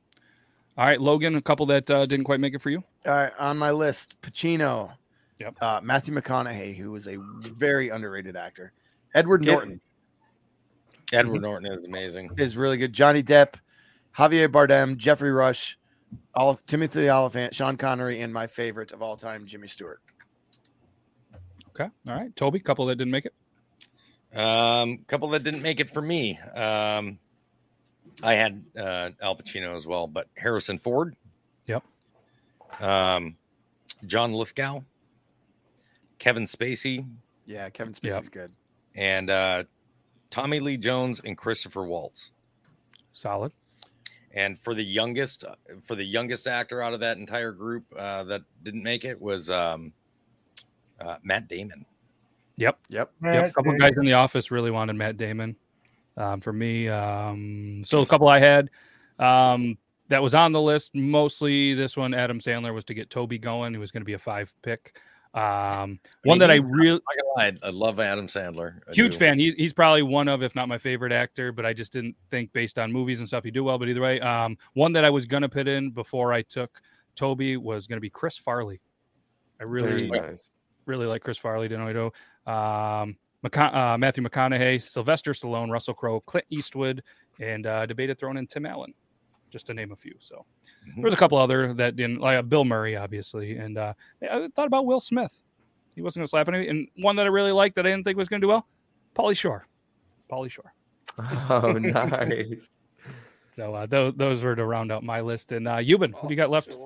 All 0.78 0.84
right, 0.86 1.01
Logan, 1.01 1.36
a 1.36 1.43
couple 1.43 1.66
that 1.66 1.90
uh, 1.90 2.07
didn't 2.07 2.24
quite 2.24 2.40
make 2.40 2.55
it 2.55 2.61
for 2.61 2.70
you. 2.70 2.82
All 3.07 3.12
right, 3.12 3.32
on 3.38 3.59
my 3.59 3.70
list, 3.70 4.20
Pacino. 4.22 4.93
Yep. 5.43 5.62
Uh, 5.62 5.80
Matthew 5.82 6.14
McConaughey, 6.14 6.76
who 6.76 6.95
is 6.95 7.09
a 7.09 7.16
very 7.18 7.88
underrated 7.88 8.36
actor. 8.36 8.72
Edward 9.14 9.43
Kid- 9.43 9.51
Norton 9.53 9.80
Edward 11.12 11.43
Norton 11.43 11.70
is 11.70 11.84
amazing. 11.84 12.30
is 12.38 12.57
really 12.57 12.76
good. 12.78 12.93
Johnny 12.93 13.22
Depp, 13.22 13.55
Javier 14.16 14.49
Bardem, 14.49 14.97
Geoffrey 14.97 15.30
Rush, 15.30 15.78
all 16.34 16.55
Timothy 16.66 17.11
Olyphant, 17.11 17.55
Sean 17.55 17.76
Connery, 17.76 18.20
and 18.20 18.32
my 18.32 18.47
favorite 18.47 18.93
of 18.93 19.03
all 19.03 19.16
time, 19.16 19.47
Jimmy 19.47 19.68
Stewart. 19.68 20.01
Okay. 21.70 21.90
All 22.09 22.14
right, 22.14 22.34
Toby, 22.36 22.61
couple 22.61 22.86
that 22.86 22.97
didn't 22.97 23.11
make 23.11 23.26
it. 23.26 24.38
Um, 24.38 24.99
couple 25.07 25.28
that 25.30 25.43
didn't 25.43 25.62
make 25.62 25.80
it 25.80 25.90
for 25.90 26.01
me. 26.01 26.38
Um, 26.38 27.18
I 28.22 28.34
had 28.34 28.62
uh, 28.78 29.11
Al 29.20 29.36
Pacino 29.36 29.76
as 29.76 29.86
well, 29.86 30.07
but 30.07 30.28
Harrison 30.36 30.78
Ford. 30.78 31.14
Yep. 31.66 31.82
Um, 32.80 33.36
John 34.07 34.32
Lithgow, 34.32 34.82
Kevin 36.23 36.45
Spacey, 36.45 37.05
Yeah, 37.47 37.68
Kevin 37.68 37.93
Spacey's 37.95 38.25
Yep. 38.27 38.31
good. 38.31 38.53
and 38.95 39.29
uh, 39.29 39.64
Tommy 40.31 40.61
Lee 40.61 40.77
Jones 40.77 41.20
and 41.25 41.37
Christopher 41.37 41.85
Waltz. 41.85 42.31
Solid. 43.12 43.51
And 44.33 44.57
for 44.61 44.73
the 44.73 44.85
youngest, 44.85 45.43
uh, 45.43 45.57
for 45.85 45.97
the 45.97 46.05
youngest 46.05 46.47
actor 46.47 46.81
out 46.81 46.95
of 46.95 47.01
that 47.01 47.16
entire 47.18 47.51
group 47.51 47.85
uh, 47.99 48.23
that 48.25 48.43
didn't 48.62 48.85
make 48.85 49.05
it 49.05 49.20
was 49.20 49.51
um, 49.51 49.93
uh, 51.01 51.16
Matt 51.25 51.49
Damon. 51.49 51.85
Yep. 52.57 52.79
Yep. 52.89 53.11
Yep. 53.25 53.47
A 53.49 53.51
couple 53.51 53.77
guys 53.77 53.97
in 53.97 54.05
the 54.05 54.12
office 54.12 54.53
really 54.53 54.70
wanted 54.70 54.93
Matt 54.95 55.16
Damon. 55.16 55.57
Um, 56.16 56.41
for 56.41 56.53
me, 56.53 56.89
um, 56.89 57.83
so 57.85 58.01
a 58.03 58.07
couple 58.07 58.29
I 58.29 58.39
had 58.39 58.70
um, 59.18 59.77
that 60.09 60.23
was 60.23 60.35
on 60.35 60.53
the 60.53 60.61
list. 60.61 60.95
Mostly 60.95 61.75
this 61.75 61.97
one, 61.97 62.14
Adam 62.14 62.39
Sandler 62.39 62.73
was 62.73 62.85
to 62.85 62.95
get 62.95 63.11
Toby 63.11 63.39
going. 63.39 63.75
It 63.75 63.79
was 63.79 63.91
going 63.91 64.03
to 64.03 64.07
be 64.07 64.12
a 64.12 64.18
five 64.20 64.53
pick. 64.62 64.95
Um, 65.35 65.99
one 66.24 66.39
that 66.39 66.51
I 66.51 66.57
really 66.57 67.01
I, 67.39 67.53
I 67.62 67.70
love 67.70 67.99
Adam 68.01 68.26
Sandler. 68.26 68.80
I 68.89 68.93
huge 68.93 69.12
do. 69.12 69.18
fan. 69.18 69.39
He's 69.39 69.55
he's 69.55 69.72
probably 69.72 70.03
one 70.03 70.28
of, 70.28 70.43
if 70.43 70.55
not 70.55 70.68
my 70.68 70.78
favorite 70.78 71.12
actor, 71.12 71.53
but 71.53 71.64
I 71.64 71.72
just 71.72 71.93
didn't 71.93 72.16
think 72.30 72.53
based 72.53 72.78
on 72.78 72.93
movies 72.93 73.18
and 73.18 73.26
stuff 73.26 73.45
he 73.45 73.51
do 73.51 73.64
well. 73.64 73.78
But 73.78 73.89
either 73.89 74.03
way, 74.03 74.20
um, 74.20 74.59
one 74.74 74.93
that 74.93 75.05
I 75.05 75.11
was 75.11 75.24
gonna 75.24 75.49
put 75.49 75.68
in 75.68 75.91
before 75.91 76.33
I 76.33 76.43
took 76.43 76.83
Toby 77.14 77.57
was 77.57 77.87
gonna 77.87 78.01
be 78.01 78.11
Chris 78.11 78.37
Farley. 78.37 78.80
I 79.59 79.64
really 79.64 80.09
nice. 80.09 80.51
really 80.85 81.07
like 81.07 81.22
Chris 81.22 81.39
Farley, 81.39 81.68
Denoito. 81.68 82.07
Um, 82.47 83.16
McCon- 83.45 83.74
uh, 83.74 83.99
Matthew 83.99 84.22
McConaughey, 84.22 84.83
Sylvester 84.83 85.33
Stallone, 85.33 85.70
Russell 85.70 85.95
Crowe, 85.95 86.20
Clint 86.20 86.47
Eastwood, 86.51 87.03
and 87.41 87.66
uh, 87.66 87.87
debated 87.87 88.18
thrown 88.18 88.37
in 88.37 88.47
Tim 88.47 88.66
Allen, 88.66 88.93
just 89.53 89.66
to 89.66 89.74
name 89.74 89.92
a 89.92 89.96
few. 89.96 90.14
So 90.18 90.44
there 90.96 91.05
was 91.05 91.14
a 91.14 91.16
couple 91.16 91.38
other 91.38 91.72
that 91.74 91.94
didn't 91.94 92.20
like 92.20 92.38
uh, 92.38 92.42
Bill 92.42 92.64
Murray, 92.64 92.96
obviously, 92.96 93.57
and 93.57 93.78
uh, 93.78 93.92
I 94.22 94.48
thought 94.55 94.66
about 94.66 94.86
Will 94.86 95.00
Smith. 95.00 95.32
He 95.94 96.03
wasn't 96.03 96.20
going 96.20 96.26
to 96.26 96.30
slap 96.30 96.48
anybody, 96.48 96.70
and 96.70 96.88
one 96.96 97.16
that 97.16 97.26
I 97.26 97.28
really 97.28 97.53
liked 97.53 97.76
that 97.76 97.86
I 97.86 97.90
didn't 97.90 98.05
think 98.05 98.16
was 98.16 98.28
going 98.28 98.40
to 98.40 98.44
do 98.46 98.48
well, 98.48 98.66
Pauly 99.14 99.36
Shore. 99.36 99.66
Pauly 100.30 100.50
Shore. 100.50 100.72
Oh, 101.50 101.72
nice. 101.78 102.78
So 103.50 103.74
uh, 103.74 103.86
those 103.86 104.14
those 104.16 104.42
were 104.42 104.57
to 104.57 104.64
round 104.64 104.90
out 104.90 105.05
my 105.05 105.20
list. 105.20 105.53
And 105.53 105.68
uh, 105.68 105.76
Euban, 105.76 106.14
who 106.14 106.28
do 106.28 106.32
you 106.32 106.36
got 106.36 106.50
left? 106.50 106.76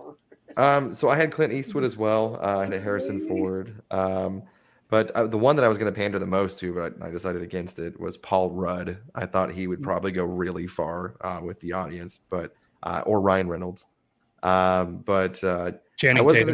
Um, 0.56 0.94
so 0.94 1.08
I 1.08 1.16
had 1.16 1.30
Clint 1.30 1.52
Eastwood 1.52 1.84
as 1.84 1.96
well. 1.96 2.38
Uh, 2.42 2.58
I 2.58 2.66
had 2.66 2.80
Harrison 2.80 3.28
Ford. 3.28 3.82
Um, 3.90 4.42
but 4.88 5.10
uh, 5.12 5.26
the 5.26 5.38
one 5.38 5.56
that 5.56 5.64
I 5.64 5.68
was 5.68 5.78
going 5.78 5.92
to 5.92 5.98
pander 5.98 6.18
the 6.18 6.26
most 6.26 6.58
to, 6.60 6.72
but 6.74 6.94
I, 7.02 7.08
I 7.08 7.10
decided 7.10 7.42
against 7.42 7.78
it, 7.78 7.98
was 7.98 8.16
Paul 8.16 8.50
Rudd. 8.50 8.98
I 9.14 9.26
thought 9.26 9.52
he 9.52 9.66
would 9.66 9.82
probably 9.82 10.12
go 10.12 10.24
really 10.24 10.66
far 10.66 11.16
uh, 11.20 11.40
with 11.42 11.60
the 11.60 11.72
audience, 11.72 12.20
but 12.30 12.54
uh, 12.82 13.02
or 13.06 13.20
Ryan 13.20 13.48
Reynolds. 13.48 13.86
Um, 14.42 14.98
but 14.98 15.42
uh, 15.42 15.72
Channing 15.96 16.28
Tatum. 16.28 16.46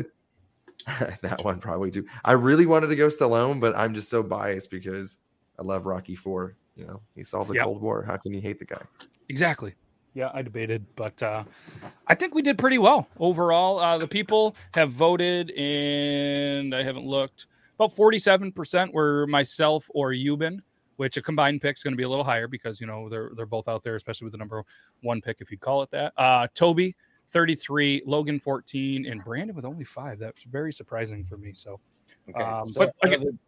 gonna- 0.87 1.17
that 1.23 1.45
one 1.45 1.61
probably 1.61 1.91
too. 1.91 2.07
I 2.25 2.33
really 2.33 2.67
wanted 2.67 2.89
to 2.89 2.97
go 2.97 3.07
Stallone, 3.07 3.61
but 3.61 3.77
I'm 3.77 3.95
just 3.95 4.09
so 4.09 4.23
biased 4.23 4.71
because 4.71 5.19
I 5.59 5.63
love 5.63 5.87
Rocky 5.87 6.17
Four. 6.17 6.57
You 6.75 6.87
know, 6.87 7.03
he 7.15 7.23
solved 7.23 7.51
the 7.51 7.55
Yep. 7.55 7.65
Cold 7.65 7.83
War. 7.83 8.03
How 8.03 8.17
can 8.17 8.33
you 8.33 8.41
hate 8.41 8.59
the 8.59 8.65
guy? 8.65 8.81
Exactly. 9.29 9.75
Yeah, 10.15 10.31
I 10.35 10.43
debated, 10.43 10.85
but 10.97 11.23
uh, 11.23 11.45
I 12.07 12.15
think 12.15 12.35
we 12.35 12.43
did 12.43 12.59
pretty 12.59 12.79
well 12.79 13.07
overall. 13.19 13.79
Uh, 13.79 13.97
the 13.99 14.09
people 14.09 14.57
have 14.75 14.91
voted, 14.91 15.51
and 15.53 16.75
I 16.75 16.83
haven't 16.83 17.07
looked. 17.07 17.47
About 17.83 17.97
forty-seven 17.97 18.53
percent 18.53 18.95
were 18.95 19.27
myself 19.27 19.89
or 19.91 20.13
Euban, 20.13 20.59
which 20.97 21.17
a 21.17 21.23
combined 21.23 21.61
pick 21.61 21.77
is 21.77 21.83
going 21.83 21.93
to 21.93 21.97
be 21.97 22.05
a 22.05 22.09
little 22.09 22.25
higher 22.25 22.47
because 22.47 22.81
you 22.81 22.87
know 22.87 23.09
they're 23.09 23.33
they're 23.35 23.45
both 23.45 23.67
out 23.67 23.83
there, 23.83 23.97
especially 23.97 24.27
with 24.27 24.33
the 24.33 24.39
number 24.39 24.63
one 25.01 25.21
pick, 25.21 25.41
if 25.41 25.51
you'd 25.51 25.61
call 25.61 25.83
it 25.83 25.91
that. 25.91 26.13
Uh, 26.17 26.47
Toby, 26.55 26.95
thirty-three, 27.29 28.03
Logan, 28.07 28.39
fourteen, 28.39 29.07
and 29.07 29.23
Brandon 29.25 29.57
with 29.57 29.65
only 29.65 29.83
five. 29.83 30.21
That's 30.21 30.45
very 30.45 30.73
surprising 30.73 31.25
for 31.25 31.37
me. 31.37 31.53
So, 31.53 31.81
Okay. 32.31 32.45
um, 32.45 32.69
so, 32.69 32.81
but 32.81 32.95
out 33.05 33.15
again, 33.15 33.39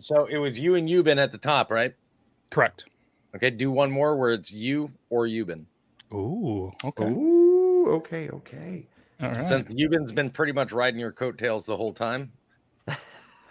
so 0.00 0.26
it 0.26 0.38
was 0.38 0.58
you 0.58 0.74
and 0.74 0.88
Euban 0.88 1.18
at 1.18 1.30
the 1.30 1.38
top, 1.38 1.70
right? 1.70 1.94
correct. 2.50 2.86
Okay, 3.36 3.50
do 3.50 3.70
one 3.70 3.92
more 3.92 4.16
where 4.16 4.32
it's 4.32 4.50
you 4.50 4.90
or 5.08 5.26
Euban. 5.26 5.66
Ooh, 6.12 6.72
okay. 6.84 7.04
Ooh. 7.04 7.44
Ooh, 7.84 7.92
okay, 7.92 8.28
okay. 8.30 8.86
All 9.22 9.30
right. 9.30 9.44
Since 9.44 9.68
Euban's 9.68 10.12
been 10.12 10.30
pretty 10.30 10.52
much 10.52 10.72
riding 10.72 10.98
your 10.98 11.12
coattails 11.12 11.66
the 11.66 11.76
whole 11.76 11.92
time. 11.92 12.32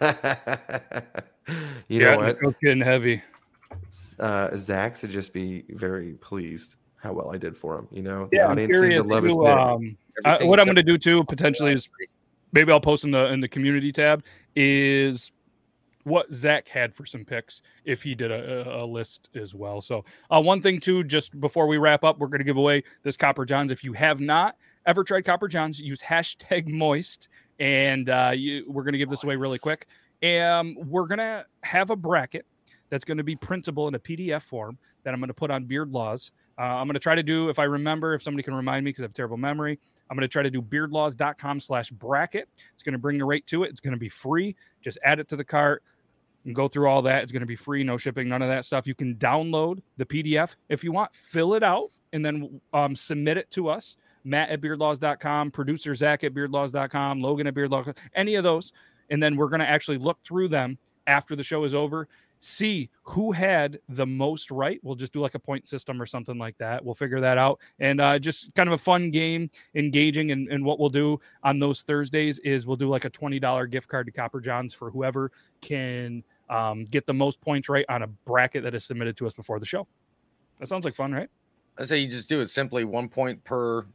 you 1.88 2.00
yeah, 2.00 2.12
know 2.12 2.16
what? 2.18 2.38
It's 2.40 2.56
getting 2.62 2.80
heavy. 2.80 3.22
Uh, 4.18 4.56
Zach 4.56 4.96
should 4.96 5.10
just 5.10 5.32
be 5.32 5.64
very 5.70 6.14
pleased 6.14 6.76
how 6.96 7.12
well 7.12 7.30
I 7.32 7.36
did 7.38 7.56
for 7.56 7.78
him. 7.78 7.88
You 7.90 8.02
know, 8.02 8.28
the 8.30 8.38
Yeah, 8.38 8.48
audience 8.48 8.72
seemed 8.72 8.92
to 8.92 9.02
love 9.02 9.24
his 9.24 9.36
um, 9.36 9.96
I- 10.24 10.44
what 10.44 10.58
I'm 10.58 10.66
going 10.66 10.76
to 10.76 10.82
do 10.82 10.98
too 10.98 11.24
potentially 11.24 11.72
is 11.72 11.88
maybe 12.52 12.72
I'll 12.72 12.80
post 12.80 13.04
in 13.04 13.10
the 13.10 13.26
in 13.32 13.40
the 13.40 13.48
community 13.48 13.92
tab 13.92 14.24
is 14.56 15.30
what 16.04 16.30
Zach 16.32 16.68
had 16.68 16.94
for 16.94 17.06
some 17.06 17.24
picks 17.24 17.62
if 17.84 18.02
he 18.02 18.14
did 18.14 18.30
a, 18.30 18.82
a- 18.82 18.84
list 18.86 19.30
as 19.34 19.54
well. 19.54 19.80
So 19.80 20.04
uh, 20.30 20.40
one 20.40 20.60
thing 20.60 20.78
too, 20.80 21.02
just 21.04 21.38
before 21.40 21.66
we 21.66 21.78
wrap 21.78 22.04
up, 22.04 22.18
we're 22.18 22.26
going 22.28 22.38
to 22.40 22.44
give 22.44 22.56
away 22.58 22.84
this 23.02 23.16
Copper 23.16 23.44
Johns. 23.44 23.72
If 23.72 23.82
you 23.82 23.92
have 23.94 24.20
not 24.20 24.56
ever 24.86 25.02
tried 25.02 25.24
Copper 25.24 25.48
Johns, 25.48 25.78
use 25.80 26.00
hashtag 26.02 26.68
Moist, 26.68 27.28
and 27.58 28.10
uh, 28.10 28.32
you, 28.34 28.64
we're 28.68 28.82
going 28.82 28.92
to 28.92 28.98
give 28.98 29.10
this 29.10 29.24
away 29.24 29.36
really 29.36 29.58
quick. 29.58 29.86
And 30.22 30.76
we're 30.88 31.06
going 31.06 31.18
to 31.18 31.44
have 31.62 31.90
a 31.90 31.96
bracket 31.96 32.46
that's 32.90 33.04
going 33.04 33.18
to 33.18 33.24
be 33.24 33.36
printable 33.36 33.88
in 33.88 33.94
a 33.94 33.98
PDF 33.98 34.42
form 34.42 34.78
that 35.02 35.12
I'm 35.12 35.20
going 35.20 35.28
to 35.28 35.34
put 35.34 35.50
on 35.50 35.64
Beard 35.64 35.90
Laws. 35.90 36.32
Uh, 36.58 36.62
I'm 36.62 36.86
going 36.86 36.94
to 36.94 37.00
try 37.00 37.14
to 37.14 37.22
do, 37.22 37.48
if 37.48 37.58
I 37.58 37.64
remember, 37.64 38.14
if 38.14 38.22
somebody 38.22 38.42
can 38.42 38.54
remind 38.54 38.84
me 38.84 38.90
because 38.90 39.02
I 39.02 39.06
have 39.06 39.12
terrible 39.12 39.36
memory, 39.36 39.78
I'm 40.08 40.16
going 40.16 40.22
to 40.22 40.32
try 40.32 40.42
to 40.42 40.50
do 40.50 40.62
beardlaws.com 40.62 41.60
slash 41.60 41.90
bracket. 41.90 42.48
It's 42.72 42.82
going 42.82 42.92
to 42.92 42.98
bring 42.98 43.18
the 43.18 43.24
rate 43.24 43.46
to 43.48 43.64
it. 43.64 43.70
It's 43.70 43.80
going 43.80 43.94
to 43.94 43.98
be 43.98 44.08
free. 44.08 44.54
Just 44.82 44.98
add 45.04 45.18
it 45.18 45.28
to 45.28 45.36
the 45.36 45.44
cart 45.44 45.82
and 46.44 46.54
go 46.54 46.68
through 46.68 46.88
all 46.88 47.02
that. 47.02 47.22
It's 47.22 47.32
going 47.32 47.40
to 47.40 47.46
be 47.46 47.56
free, 47.56 47.82
no 47.84 47.96
shipping, 47.96 48.28
none 48.28 48.42
of 48.42 48.48
that 48.48 48.64
stuff. 48.64 48.86
You 48.86 48.94
can 48.94 49.16
download 49.16 49.80
the 49.96 50.04
PDF 50.04 50.54
if 50.68 50.84
you 50.84 50.92
want, 50.92 51.14
fill 51.14 51.54
it 51.54 51.62
out, 51.62 51.90
and 52.12 52.24
then 52.24 52.60
um, 52.72 52.94
submit 52.94 53.38
it 53.38 53.50
to 53.52 53.68
us. 53.68 53.96
Matt 54.24 54.50
at 54.50 54.60
beardlaws.com, 54.60 55.50
producer 55.50 55.94
Zach 55.94 56.24
at 56.24 56.34
beardlaws.com, 56.34 57.20
Logan 57.20 57.46
at 57.46 57.54
beardlaws, 57.54 57.94
any 58.14 58.34
of 58.34 58.44
those. 58.44 58.72
And 59.10 59.22
then 59.22 59.36
we're 59.36 59.48
going 59.48 59.60
to 59.60 59.68
actually 59.68 59.98
look 59.98 60.18
through 60.24 60.48
them 60.48 60.78
after 61.06 61.36
the 61.36 61.42
show 61.42 61.64
is 61.64 61.74
over, 61.74 62.08
see 62.40 62.90
who 63.02 63.32
had 63.32 63.78
the 63.88 64.06
most 64.06 64.50
right. 64.50 64.78
We'll 64.82 64.94
just 64.94 65.12
do 65.12 65.20
like 65.20 65.34
a 65.34 65.38
point 65.38 65.68
system 65.68 66.00
or 66.00 66.06
something 66.06 66.38
like 66.38 66.56
that. 66.58 66.84
We'll 66.84 66.94
figure 66.94 67.20
that 67.20 67.38
out. 67.38 67.60
And 67.78 68.00
uh, 68.00 68.18
just 68.18 68.54
kind 68.54 68.68
of 68.68 68.74
a 68.74 68.78
fun 68.78 69.10
game, 69.10 69.48
engaging. 69.74 70.30
And, 70.30 70.48
and 70.48 70.64
what 70.64 70.78
we'll 70.78 70.90
do 70.90 71.20
on 71.42 71.58
those 71.58 71.82
Thursdays 71.82 72.38
is 72.40 72.66
we'll 72.66 72.76
do 72.76 72.88
like 72.88 73.04
a 73.04 73.10
$20 73.10 73.70
gift 73.70 73.88
card 73.88 74.06
to 74.06 74.12
Copper 74.12 74.40
Johns 74.40 74.74
for 74.74 74.90
whoever 74.90 75.32
can 75.60 76.22
um, 76.50 76.84
get 76.84 77.06
the 77.06 77.14
most 77.14 77.40
points 77.40 77.68
right 77.68 77.86
on 77.88 78.02
a 78.02 78.06
bracket 78.06 78.62
that 78.64 78.74
is 78.74 78.84
submitted 78.84 79.16
to 79.18 79.26
us 79.26 79.34
before 79.34 79.58
the 79.58 79.66
show. 79.66 79.86
That 80.60 80.68
sounds 80.68 80.84
like 80.84 80.94
fun, 80.94 81.12
right? 81.12 81.28
I 81.78 81.84
say 81.84 81.98
you 81.98 82.08
just 82.08 82.28
do 82.28 82.40
it 82.40 82.50
simply 82.50 82.84
one 82.84 83.08
point 83.08 83.42
per 83.44 83.86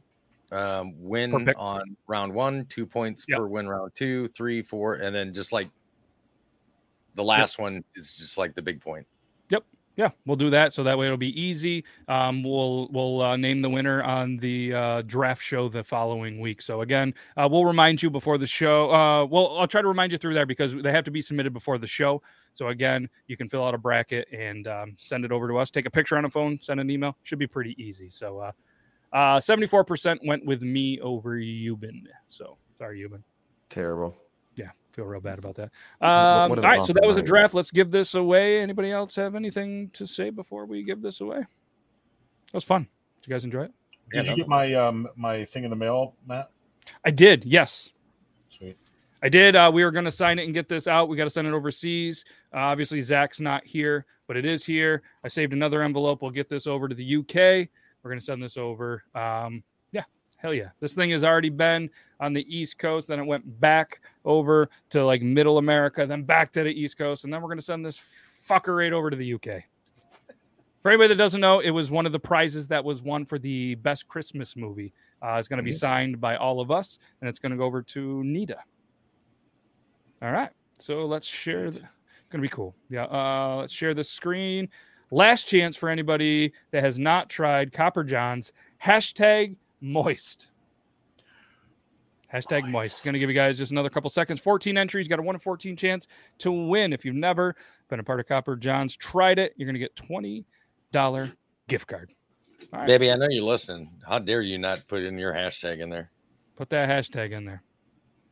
um, 0.52 0.94
win 0.96 1.48
on 1.56 1.96
round 2.06 2.32
one, 2.32 2.66
two 2.66 2.86
points 2.86 3.24
Yep. 3.28 3.38
per 3.38 3.46
win 3.46 3.68
round 3.68 3.92
two, 3.94 4.28
three, 4.28 4.62
four, 4.62 4.94
and 4.94 5.14
then 5.14 5.32
just 5.32 5.52
like 5.52 5.68
the 7.14 7.24
last 7.24 7.58
one 7.58 7.84
is 7.94 8.14
just 8.14 8.38
like 8.38 8.54
the 8.54 8.62
big 8.62 8.80
point. 8.80 9.06
Yep. 9.50 9.64
Yeah, 9.96 10.10
we'll 10.24 10.36
do 10.36 10.50
that 10.50 10.72
so 10.72 10.82
that 10.84 10.96
way 10.96 11.06
it'll 11.06 11.18
be 11.18 11.38
easy. 11.38 11.84
Um, 12.08 12.42
we'll 12.42 12.88
we'll 12.90 13.20
uh, 13.20 13.36
name 13.36 13.60
the 13.60 13.68
winner 13.68 14.02
on 14.02 14.38
the 14.38 14.72
uh, 14.72 15.02
draft 15.02 15.42
show 15.42 15.68
the 15.68 15.84
following 15.84 16.40
week. 16.40 16.62
So 16.62 16.80
again, 16.80 17.12
uh, 17.36 17.48
we'll 17.50 17.64
remind 17.64 18.02
you 18.02 18.08
before 18.08 18.38
the 18.38 18.46
show. 18.46 18.90
Uh, 18.90 19.26
well, 19.26 19.58
I'll 19.58 19.66
try 19.66 19.82
to 19.82 19.88
remind 19.88 20.12
you 20.12 20.18
through 20.18 20.34
there 20.34 20.46
because 20.46 20.74
they 20.74 20.92
have 20.92 21.04
to 21.04 21.10
be 21.10 21.20
submitted 21.20 21.52
before 21.52 21.76
the 21.76 21.86
show. 21.86 22.22
So 22.54 22.68
again, 22.68 23.08
you 23.26 23.36
can 23.36 23.48
fill 23.48 23.64
out 23.64 23.74
a 23.74 23.78
bracket 23.78 24.28
and 24.32 24.66
um, 24.68 24.96
send 24.98 25.24
it 25.24 25.32
over 25.32 25.48
to 25.48 25.58
us. 25.58 25.70
Take 25.70 25.86
a 25.86 25.90
picture 25.90 26.16
on 26.16 26.24
a 26.24 26.30
phone, 26.30 26.58
send 26.62 26.80
an 26.80 26.90
email. 26.90 27.16
Should 27.22 27.38
be 27.38 27.46
pretty 27.46 27.80
easy. 27.82 28.08
So 28.08 28.52
uh, 29.12 29.16
uh, 29.16 29.40
74% 29.40 30.18
went 30.26 30.44
with 30.44 30.62
me 30.62 31.00
over 31.00 31.36
Euban. 31.36 32.02
So 32.28 32.56
sorry, 32.78 33.00
Euban. 33.00 33.22
Terrible. 33.68 34.16
Yeah, 34.56 34.70
feel 34.92 35.04
real 35.04 35.20
bad 35.20 35.38
about 35.38 35.54
that. 35.56 35.70
What- 35.98 36.08
Um, 36.08 36.50
what 36.50 36.64
all 36.64 36.72
an 36.74 36.82
so 36.82 36.92
that 36.92 37.06
was 37.06 37.16
a 37.16 37.22
draft. 37.22 37.54
Let's 37.54 37.70
give 37.70 37.90
this 37.90 38.14
away. 38.14 38.60
Anybody 38.60 38.90
else 38.90 39.14
have 39.16 39.34
anything 39.34 39.90
to 39.90 40.06
say 40.06 40.30
before 40.30 40.66
we 40.66 40.82
give 40.82 41.02
this 41.02 41.20
away? 41.20 41.38
That 41.40 42.54
was 42.54 42.64
fun. 42.64 42.88
Did 43.16 43.28
you 43.28 43.34
guys 43.34 43.44
enjoy 43.44 43.64
it? 43.64 43.72
Did 44.12 44.26
you 44.26 44.36
get 44.36 44.48
my 44.48 44.74
um 44.74 45.08
my 45.14 45.44
thing 45.44 45.62
in 45.64 45.70
the 45.70 45.76
mail, 45.76 46.16
Matt? 46.26 46.50
I 47.04 47.10
did. 47.10 47.44
Yes, 47.44 47.90
Sweet. 48.48 48.76
I 49.22 49.28
did. 49.28 49.54
Uh, 49.54 49.70
we 49.72 49.84
were 49.84 49.90
going 49.92 50.06
to 50.06 50.10
sign 50.10 50.38
it 50.38 50.44
and 50.44 50.54
get 50.54 50.68
this 50.68 50.88
out. 50.88 51.08
We 51.08 51.16
got 51.16 51.24
to 51.24 51.30
send 51.30 51.46
it 51.46 51.52
overseas. 51.52 52.24
Uh, 52.52 52.58
obviously, 52.58 53.00
Zach's 53.02 53.38
not 53.38 53.64
here, 53.64 54.06
but 54.26 54.36
it 54.36 54.44
is 54.44 54.64
here. 54.64 55.02
I 55.22 55.28
saved 55.28 55.52
another 55.52 55.82
envelope. 55.82 56.22
We'll 56.22 56.30
get 56.32 56.48
this 56.48 56.66
over 56.66 56.88
to 56.88 56.94
the 56.94 57.16
UK. 57.18 57.68
We're 58.02 58.10
going 58.10 58.18
to 58.20 58.24
send 58.24 58.42
this 58.42 58.56
over. 58.56 59.02
Um, 59.14 59.62
yeah, 59.92 60.04
hell 60.36 60.54
yeah. 60.54 60.70
This 60.80 60.94
thing 60.94 61.10
has 61.10 61.24
already 61.24 61.50
been 61.50 61.90
on 62.20 62.32
the 62.32 62.46
East 62.54 62.78
Coast. 62.78 63.08
Then 63.08 63.18
it 63.20 63.24
went 63.26 63.60
back 63.60 64.00
over 64.24 64.70
to 64.90 65.04
like 65.04 65.22
middle 65.22 65.58
America, 65.58 66.06
then 66.06 66.22
back 66.22 66.52
to 66.52 66.62
the 66.62 66.70
East 66.72 66.96
Coast. 66.98 67.24
And 67.24 67.32
then 67.32 67.40
we're 67.42 67.48
going 67.48 67.58
to 67.58 67.64
send 67.64 67.84
this 67.84 68.00
fucker 68.48 68.76
right 68.78 68.92
over 68.92 69.10
to 69.10 69.16
the 69.16 69.34
UK. 69.34 69.64
For 70.82 70.88
anybody 70.90 71.08
that 71.08 71.16
doesn't 71.16 71.42
know, 71.42 71.60
it 71.60 71.70
was 71.70 71.90
one 71.90 72.06
of 72.06 72.12
the 72.12 72.18
prizes 72.18 72.66
that 72.68 72.82
was 72.82 73.02
won 73.02 73.26
for 73.26 73.38
the 73.38 73.74
best 73.76 74.08
Christmas 74.08 74.56
movie. 74.56 74.94
Uh, 75.22 75.34
it's 75.34 75.46
going 75.48 75.58
to 75.58 75.62
be 75.62 75.70
Mhm. 75.70 75.78
signed 75.78 76.20
by 76.22 76.36
all 76.36 76.58
of 76.60 76.70
us, 76.70 76.98
and 77.20 77.28
it's 77.28 77.38
going 77.38 77.52
to 77.52 77.58
go 77.58 77.64
over 77.64 77.82
to 77.82 78.24
Nita. 78.24 78.56
All 80.22 80.32
right. 80.32 80.50
So 80.78 81.04
let's 81.04 81.26
share. 81.26 81.70
The, 81.70 81.82
gonna 82.30 82.40
be 82.42 82.48
cool. 82.48 82.74
Yeah. 82.88 83.04
Uh, 83.04 83.56
let's 83.60 83.72
share 83.72 83.92
the 83.92 84.04
screen. 84.04 84.68
Last 85.10 85.44
chance 85.44 85.76
for 85.76 85.88
anybody 85.88 86.52
that 86.70 86.84
has 86.84 86.98
not 86.98 87.28
tried 87.28 87.72
Copper 87.72 88.04
Johns. 88.04 88.52
Hashtag 88.82 89.56
moist. 89.80 90.48
Hashtag 92.32 92.70
moist. 92.70 93.04
Gonna 93.04 93.18
give 93.18 93.28
you 93.28 93.34
guys 93.34 93.58
just 93.58 93.72
another 93.72 93.90
couple 93.90 94.08
seconds. 94.08 94.40
14 94.40 94.78
entries. 94.78 95.08
Got 95.08 95.18
a 95.18 95.22
one 95.22 95.34
in 95.34 95.40
14 95.40 95.76
chance 95.76 96.06
to 96.38 96.52
win. 96.52 96.92
If 96.92 97.04
you've 97.04 97.16
never 97.16 97.56
been 97.88 97.98
a 97.98 98.04
part 98.04 98.20
of 98.20 98.26
Copper 98.26 98.54
Johns, 98.54 98.96
tried 98.96 99.40
it. 99.40 99.52
You're 99.56 99.66
gonna 99.66 99.80
get 99.80 99.96
$20 99.96 100.44
gift 101.68 101.88
card. 101.88 102.12
Right. 102.72 102.86
Baby, 102.86 103.10
I 103.10 103.16
know 103.16 103.26
you 103.28 103.44
listen. 103.44 103.90
How 104.06 104.20
dare 104.20 104.42
you 104.42 104.58
not 104.58 104.86
put 104.86 105.02
in 105.02 105.18
your 105.18 105.32
hashtag 105.32 105.80
in 105.80 105.90
there? 105.90 106.10
Put 106.56 106.70
that 106.70 106.88
hashtag 106.88 107.32
in 107.32 107.44
there. 107.44 107.62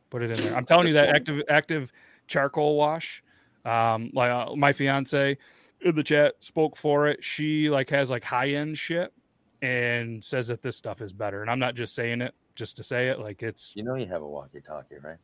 Put 0.09 0.21
it 0.21 0.31
in 0.31 0.45
there. 0.45 0.55
I'm 0.55 0.65
telling 0.65 0.87
you 0.87 0.93
that 0.93 1.09
active 1.09 1.43
active 1.49 1.91
charcoal 2.27 2.77
wash. 2.77 3.21
Um, 3.65 4.11
like 4.13 4.31
uh, 4.31 4.55
my 4.55 4.71
fiance 4.71 5.37
in 5.81 5.95
the 5.95 6.03
chat 6.03 6.35
spoke 6.39 6.75
for 6.75 7.07
it. 7.07 7.23
She 7.23 7.69
like 7.69 7.89
has 7.89 8.09
like 8.09 8.23
high 8.23 8.49
end 8.49 8.77
shit 8.77 9.13
and 9.61 10.23
says 10.23 10.47
that 10.47 10.61
this 10.61 10.75
stuff 10.75 11.01
is 11.01 11.13
better. 11.13 11.41
And 11.41 11.49
I'm 11.49 11.59
not 11.59 11.75
just 11.75 11.95
saying 11.95 12.21
it 12.21 12.33
just 12.55 12.77
to 12.77 12.83
say 12.83 13.09
it. 13.09 13.19
Like 13.19 13.43
it's 13.43 13.73
You 13.75 13.83
know 13.83 13.95
you 13.95 14.05
have 14.07 14.21
a 14.21 14.27
walkie-talkie, 14.27 14.95
right? 15.03 15.17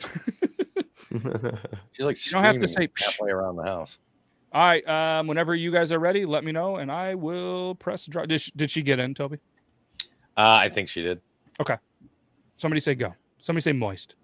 She's 1.92 2.04
like 2.04 2.26
You 2.26 2.32
don't 2.32 2.44
have 2.44 2.58
to 2.58 2.68
say, 2.68 2.88
halfway 2.98 3.30
around 3.30 3.56
the 3.56 3.62
house. 3.62 3.98
all 4.52 4.62
right. 4.62 4.86
Um, 4.88 5.26
whenever 5.26 5.54
you 5.54 5.70
guys 5.70 5.92
are 5.92 5.98
ready, 5.98 6.26
let 6.26 6.44
me 6.44 6.52
know 6.52 6.76
and 6.76 6.90
I 6.90 7.14
will 7.14 7.74
press 7.76 8.06
draw. 8.06 8.26
Did 8.26 8.40
she, 8.40 8.52
did 8.56 8.70
she 8.70 8.82
get 8.82 8.98
in, 8.98 9.14
Toby? 9.14 9.38
Uh, 10.36 10.58
I 10.62 10.68
think 10.68 10.88
she 10.88 11.02
did. 11.02 11.20
Okay. 11.60 11.76
Somebody 12.56 12.80
say 12.80 12.94
go. 12.94 13.14
Somebody 13.38 13.62
say 13.62 13.72
moist. 13.72 14.16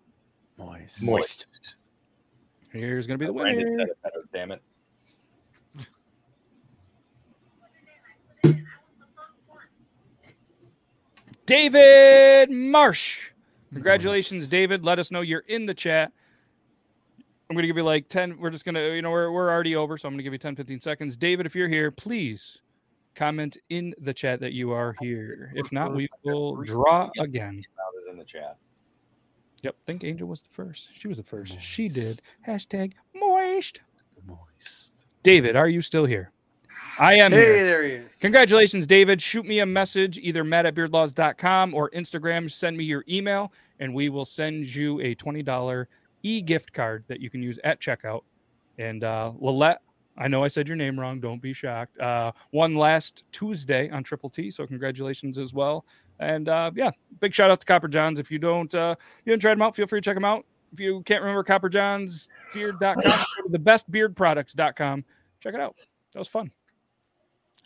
Moist. 0.58 1.02
Moist. 1.02 1.46
Here's 2.72 3.06
gonna 3.06 3.18
be 3.18 3.26
the 3.26 3.32
Brandon 3.32 3.64
winner. 3.64 3.78
said 3.78 3.88
it 3.88 3.98
better. 4.02 4.22
Damn 4.32 4.50
it. 4.52 4.62
David 11.46 12.50
Marsh. 12.50 13.30
Congratulations, 13.72 14.46
David. 14.46 14.84
Let 14.84 14.98
us 14.98 15.10
know 15.10 15.20
you're 15.20 15.44
in 15.48 15.66
the 15.66 15.74
chat. 15.74 16.12
I'm 17.48 17.56
going 17.56 17.64
to 17.64 17.66
give 17.66 17.76
you 17.76 17.82
like 17.82 18.08
10. 18.08 18.38
We're 18.38 18.50
just 18.50 18.64
going 18.64 18.76
to, 18.76 18.94
you 18.94 19.02
know, 19.02 19.10
we're, 19.10 19.32
we're 19.32 19.50
already 19.50 19.74
over. 19.74 19.98
So 19.98 20.06
I'm 20.06 20.12
going 20.12 20.18
to 20.18 20.22
give 20.22 20.32
you 20.32 20.38
10, 20.38 20.54
15 20.54 20.80
seconds. 20.80 21.16
David, 21.16 21.46
if 21.46 21.56
you're 21.56 21.68
here, 21.68 21.90
please 21.90 22.60
comment 23.16 23.56
in 23.68 23.92
the 23.98 24.14
chat 24.14 24.38
that 24.38 24.52
you 24.52 24.70
are 24.70 24.94
here. 25.00 25.52
If 25.56 25.72
not, 25.72 25.92
we 25.92 26.08
will 26.22 26.56
draw 26.62 27.10
again. 27.18 27.64
In 28.08 28.16
the 28.16 28.24
chat. 28.24 28.56
Yep. 29.62 29.76
Think 29.86 30.04
Angel 30.04 30.28
was 30.28 30.42
the 30.42 30.50
first. 30.50 30.88
She 30.96 31.08
was 31.08 31.16
the 31.16 31.24
first. 31.24 31.60
She 31.60 31.88
did. 31.88 32.22
Hashtag 32.46 32.92
moist. 33.14 33.80
Moist. 34.24 35.06
David, 35.22 35.56
are 35.56 35.68
you 35.68 35.82
still 35.82 36.06
here? 36.06 36.32
I 37.00 37.14
am 37.14 37.32
Hey, 37.32 37.38
here. 37.38 37.64
there 37.64 37.82
he 37.82 37.90
is. 37.92 38.12
Congratulations, 38.20 38.86
David. 38.86 39.22
Shoot 39.22 39.46
me 39.46 39.60
a 39.60 39.66
message, 39.66 40.18
either 40.18 40.44
matt 40.44 40.66
at 40.66 40.74
beardlaws.com 40.74 41.72
or 41.74 41.88
Instagram. 41.90 42.50
Send 42.50 42.76
me 42.76 42.84
your 42.84 43.04
email, 43.08 43.52
and 43.78 43.94
we 43.94 44.10
will 44.10 44.26
send 44.26 44.66
you 44.66 45.00
a 45.00 45.14
$20 45.14 45.86
e 46.22 46.42
gift 46.42 46.72
card 46.74 47.04
that 47.08 47.20
you 47.20 47.30
can 47.30 47.42
use 47.42 47.58
at 47.64 47.80
checkout. 47.80 48.20
And 48.78 49.02
uh, 49.02 49.32
Lillette, 49.40 49.78
I 50.18 50.28
know 50.28 50.44
I 50.44 50.48
said 50.48 50.68
your 50.68 50.76
name 50.76 51.00
wrong. 51.00 51.20
Don't 51.20 51.40
be 51.40 51.54
shocked. 51.54 51.98
Uh, 51.98 52.32
one 52.50 52.74
last 52.74 53.24
Tuesday 53.32 53.88
on 53.90 54.04
Triple 54.04 54.28
T. 54.28 54.50
So 54.50 54.66
congratulations 54.66 55.38
as 55.38 55.54
well. 55.54 55.86
And 56.18 56.50
uh, 56.50 56.70
yeah, 56.74 56.90
big 57.20 57.32
shout 57.32 57.50
out 57.50 57.60
to 57.60 57.66
Copper 57.66 57.88
Johns. 57.88 58.18
If 58.18 58.30
you 58.30 58.38
don't, 58.38 58.74
uh, 58.74 58.94
you 59.24 59.30
haven't 59.30 59.40
tried 59.40 59.54
them 59.54 59.62
out, 59.62 59.74
feel 59.74 59.86
free 59.86 60.02
to 60.02 60.04
check 60.04 60.16
them 60.16 60.26
out. 60.26 60.44
If 60.74 60.78
you 60.80 61.02
can't 61.04 61.22
remember 61.22 61.42
Copper 61.44 61.70
Johns 61.70 62.28
beard.com, 62.52 63.02
the 63.48 63.58
bestbeardproducts.com. 63.58 65.04
Check 65.40 65.54
it 65.54 65.60
out. 65.60 65.76
That 66.12 66.18
was 66.18 66.28
fun. 66.28 66.50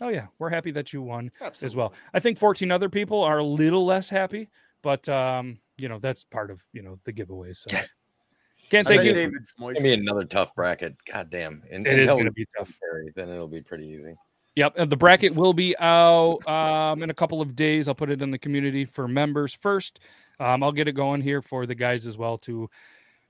Oh 0.01 0.09
yeah, 0.09 0.27
we're 0.39 0.49
happy 0.49 0.71
that 0.71 0.91
you 0.93 1.01
won 1.01 1.31
as 1.63 1.75
well. 1.75 1.93
I 2.13 2.19
think 2.19 2.37
14 2.37 2.69
other 2.71 2.89
people 2.89 3.21
are 3.23 3.37
a 3.37 3.43
little 3.43 3.85
less 3.85 4.09
happy, 4.09 4.49
but 4.81 5.07
um, 5.09 5.57
you 5.77 5.87
know 5.89 5.99
that's 5.99 6.25
part 6.25 6.51
of 6.51 6.61
you 6.73 6.81
know 6.81 6.99
the 7.05 7.13
giveaways. 7.13 7.57
So 7.69 7.77
can't 8.69 8.87
I 8.87 8.95
thank 8.95 9.03
you. 9.03 9.13
David's 9.13 9.37
It's 9.51 9.59
moist. 9.59 9.77
gonna 9.77 9.83
be 9.83 9.93
another 9.93 10.25
tough 10.25 10.53
bracket. 10.55 10.95
God 11.05 11.29
damn. 11.29 11.63
And, 11.71 11.87
It 11.87 11.91
and 11.91 12.01
is 12.01 12.07
hell, 12.07 12.17
gonna 12.17 12.31
be 12.31 12.45
tough. 12.57 12.71
Perry, 12.81 13.11
Then 13.15 13.29
it'll 13.29 13.47
be 13.47 13.61
pretty 13.61 13.87
easy. 13.87 14.15
Yep, 14.55 14.73
and 14.77 14.89
the 14.91 14.95
bracket 14.95 15.35
will 15.35 15.53
be 15.53 15.75
out 15.79 16.39
um, 16.47 17.03
in 17.03 17.09
a 17.09 17.13
couple 17.13 17.41
of 17.41 17.55
days. 17.57 17.87
I'll 17.89 17.95
put 17.95 18.09
it 18.09 18.21
in 18.21 18.31
the 18.31 18.39
community 18.39 18.85
for 18.85 19.05
members 19.07 19.53
first. 19.53 19.99
Um, 20.39 20.63
I'll 20.63 20.71
get 20.71 20.87
it 20.87 20.93
going 20.93 21.21
here 21.21 21.41
for 21.41 21.65
the 21.65 21.75
guys 21.75 22.05
as 22.05 22.17
well 22.17 22.37
to 22.39 22.69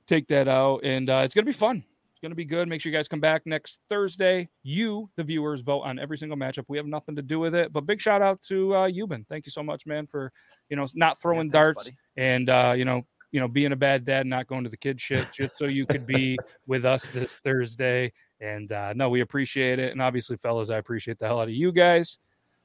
take 0.08 0.28
that 0.28 0.48
out, 0.48 0.84
and 0.84 1.10
uh, 1.10 1.22
it's 1.26 1.34
gonna 1.34 1.46
be 1.46 1.52
fun. 1.52 1.84
It's 2.26 2.28
gonna 2.28 2.34
be 2.34 2.46
good. 2.46 2.68
Make 2.68 2.82
sure 2.82 2.92
you 2.92 2.98
guys 2.98 3.08
come 3.08 3.20
back 3.20 3.44
next 3.46 3.82
Thursday. 3.88 4.50
You, 4.64 5.12
the 5.16 5.24
viewers, 5.24 5.62
vote 5.62 5.82
on 5.82 6.00
every 6.00 6.18
single 6.18 6.36
matchup. 6.36 6.66
We 6.68 6.78
have 6.78 6.88
nothing 6.88 7.16
to 7.18 7.22
do 7.22 7.38
with 7.38 7.54
it, 7.54 7.72
but 7.72 7.86
big 7.86 8.02
shout 8.02 8.24
out 8.24 8.42
to 8.48 8.74
uh, 8.74 8.90
Euban. 8.90 9.28
Thank 9.28 9.46
you 9.46 9.52
so 9.52 9.62
much, 9.62 9.86
man, 9.86 10.08
for 10.08 10.32
you 10.70 10.76
know 10.76 10.88
not 10.96 11.22
throwing 11.22 11.52
thanks, 11.52 11.54
darts 11.54 11.84
buddy. 11.84 11.98
and 12.18 12.50
uh, 12.50 12.74
you 12.76 12.84
know 12.84 13.06
you 13.32 13.40
know 13.40 13.48
being 13.48 13.74
a 13.74 13.76
bad 13.76 14.06
dad, 14.06 14.26
not 14.26 14.48
going 14.48 14.64
to 14.64 14.72
the 14.72 14.78
kid 14.78 15.00
shit, 15.00 15.32
just 15.32 15.56
so 15.60 15.66
you 15.66 15.86
could 15.86 16.08
be 16.08 16.36
with 16.66 16.84
us 16.84 17.06
this 17.10 17.36
Thursday. 17.44 18.12
And 18.42 18.72
uh, 18.72 18.94
no, 18.94 19.12
we 19.12 19.22
appreciate 19.22 19.78
it. 19.78 19.92
And 19.92 20.02
obviously, 20.02 20.36
fellas, 20.38 20.72
I 20.72 20.78
appreciate 20.78 21.20
the 21.20 21.28
hell 21.28 21.42
out 21.42 21.48
of 21.48 21.54
you 21.54 21.72
guys. 21.72 22.18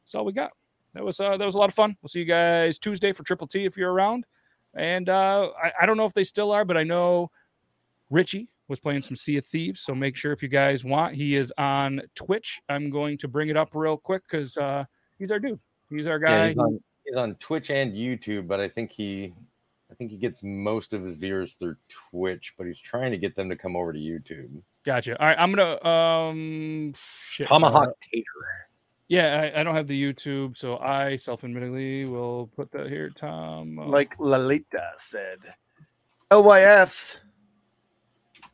That's 0.04 0.14
all 0.14 0.24
we 0.24 0.32
got. 0.32 0.52
That 0.94 1.04
was 1.04 1.20
uh, 1.20 1.36
that 1.36 1.44
was 1.44 1.54
a 1.54 1.58
lot 1.58 1.68
of 1.68 1.74
fun. 1.74 1.98
We'll 2.00 2.08
see 2.08 2.20
you 2.20 2.24
guys 2.24 2.78
Tuesday 2.78 3.12
for 3.12 3.24
Triple 3.24 3.46
T 3.46 3.66
if 3.66 3.76
you're 3.76 3.92
around. 3.92 4.24
And 4.72 5.10
uh, 5.10 5.50
I, 5.62 5.72
I 5.82 5.84
don't 5.84 5.98
know 5.98 6.06
if 6.06 6.14
they 6.14 6.24
still 6.24 6.50
are, 6.50 6.64
but 6.64 6.78
I 6.78 6.82
know 6.84 7.30
Richie 8.08 8.48
was 8.70 8.80
playing 8.80 9.02
some 9.02 9.16
Sea 9.16 9.36
of 9.36 9.46
Thieves. 9.46 9.80
So 9.80 9.94
make 9.94 10.16
sure 10.16 10.32
if 10.32 10.42
you 10.42 10.48
guys 10.48 10.84
want, 10.84 11.14
he 11.14 11.34
is 11.34 11.52
on 11.58 12.00
Twitch. 12.14 12.62
I'm 12.68 12.88
going 12.88 13.18
to 13.18 13.28
bring 13.28 13.48
it 13.48 13.56
up 13.56 13.70
real 13.74 13.96
quick 13.98 14.22
because 14.30 14.56
uh, 14.56 14.84
he's 15.18 15.32
our 15.32 15.40
dude. 15.40 15.58
He's 15.90 16.06
our 16.06 16.20
Yeah, 16.20 16.28
guy. 16.38 16.48
he's 16.50 16.56
on, 16.58 16.80
he's 17.04 17.16
on 17.16 17.34
Twitch 17.34 17.70
and 17.70 17.92
YouTube, 17.92 18.46
but 18.46 18.60
I 18.60 18.68
think 18.68 18.92
he 18.92 19.34
I 19.90 19.94
think 19.96 20.12
he 20.12 20.16
gets 20.16 20.44
most 20.44 20.92
of 20.92 21.02
his 21.02 21.16
viewers 21.16 21.54
through 21.54 21.74
Twitch, 22.12 22.54
but 22.56 22.64
he's 22.64 22.78
trying 22.78 23.10
to 23.10 23.18
get 23.18 23.34
them 23.34 23.48
to 23.50 23.56
come 23.56 23.74
over 23.74 23.92
to 23.92 23.98
YouTube. 23.98 24.62
Gotcha. 24.86 25.20
All 25.20 25.26
right, 25.26 25.36
I'm 25.36 25.52
gonna 25.52 25.84
um 25.84 26.94
shit, 27.28 27.48
Tomahawk 27.48 27.82
sorry. 27.82 27.94
Tater. 28.12 28.24
Yeah, 29.08 29.50
I, 29.52 29.60
I 29.60 29.62
don't 29.64 29.74
have 29.74 29.88
the 29.88 30.00
YouTube, 30.00 30.56
so 30.56 30.78
I 30.78 31.16
self-admittedly 31.16 32.04
will 32.04 32.48
put 32.54 32.70
that 32.70 32.88
here. 32.88 33.10
Tom, 33.10 33.76
Like 33.76 34.14
Lalita 34.20 34.92
said. 34.98 35.38
LYFs. 36.30 37.18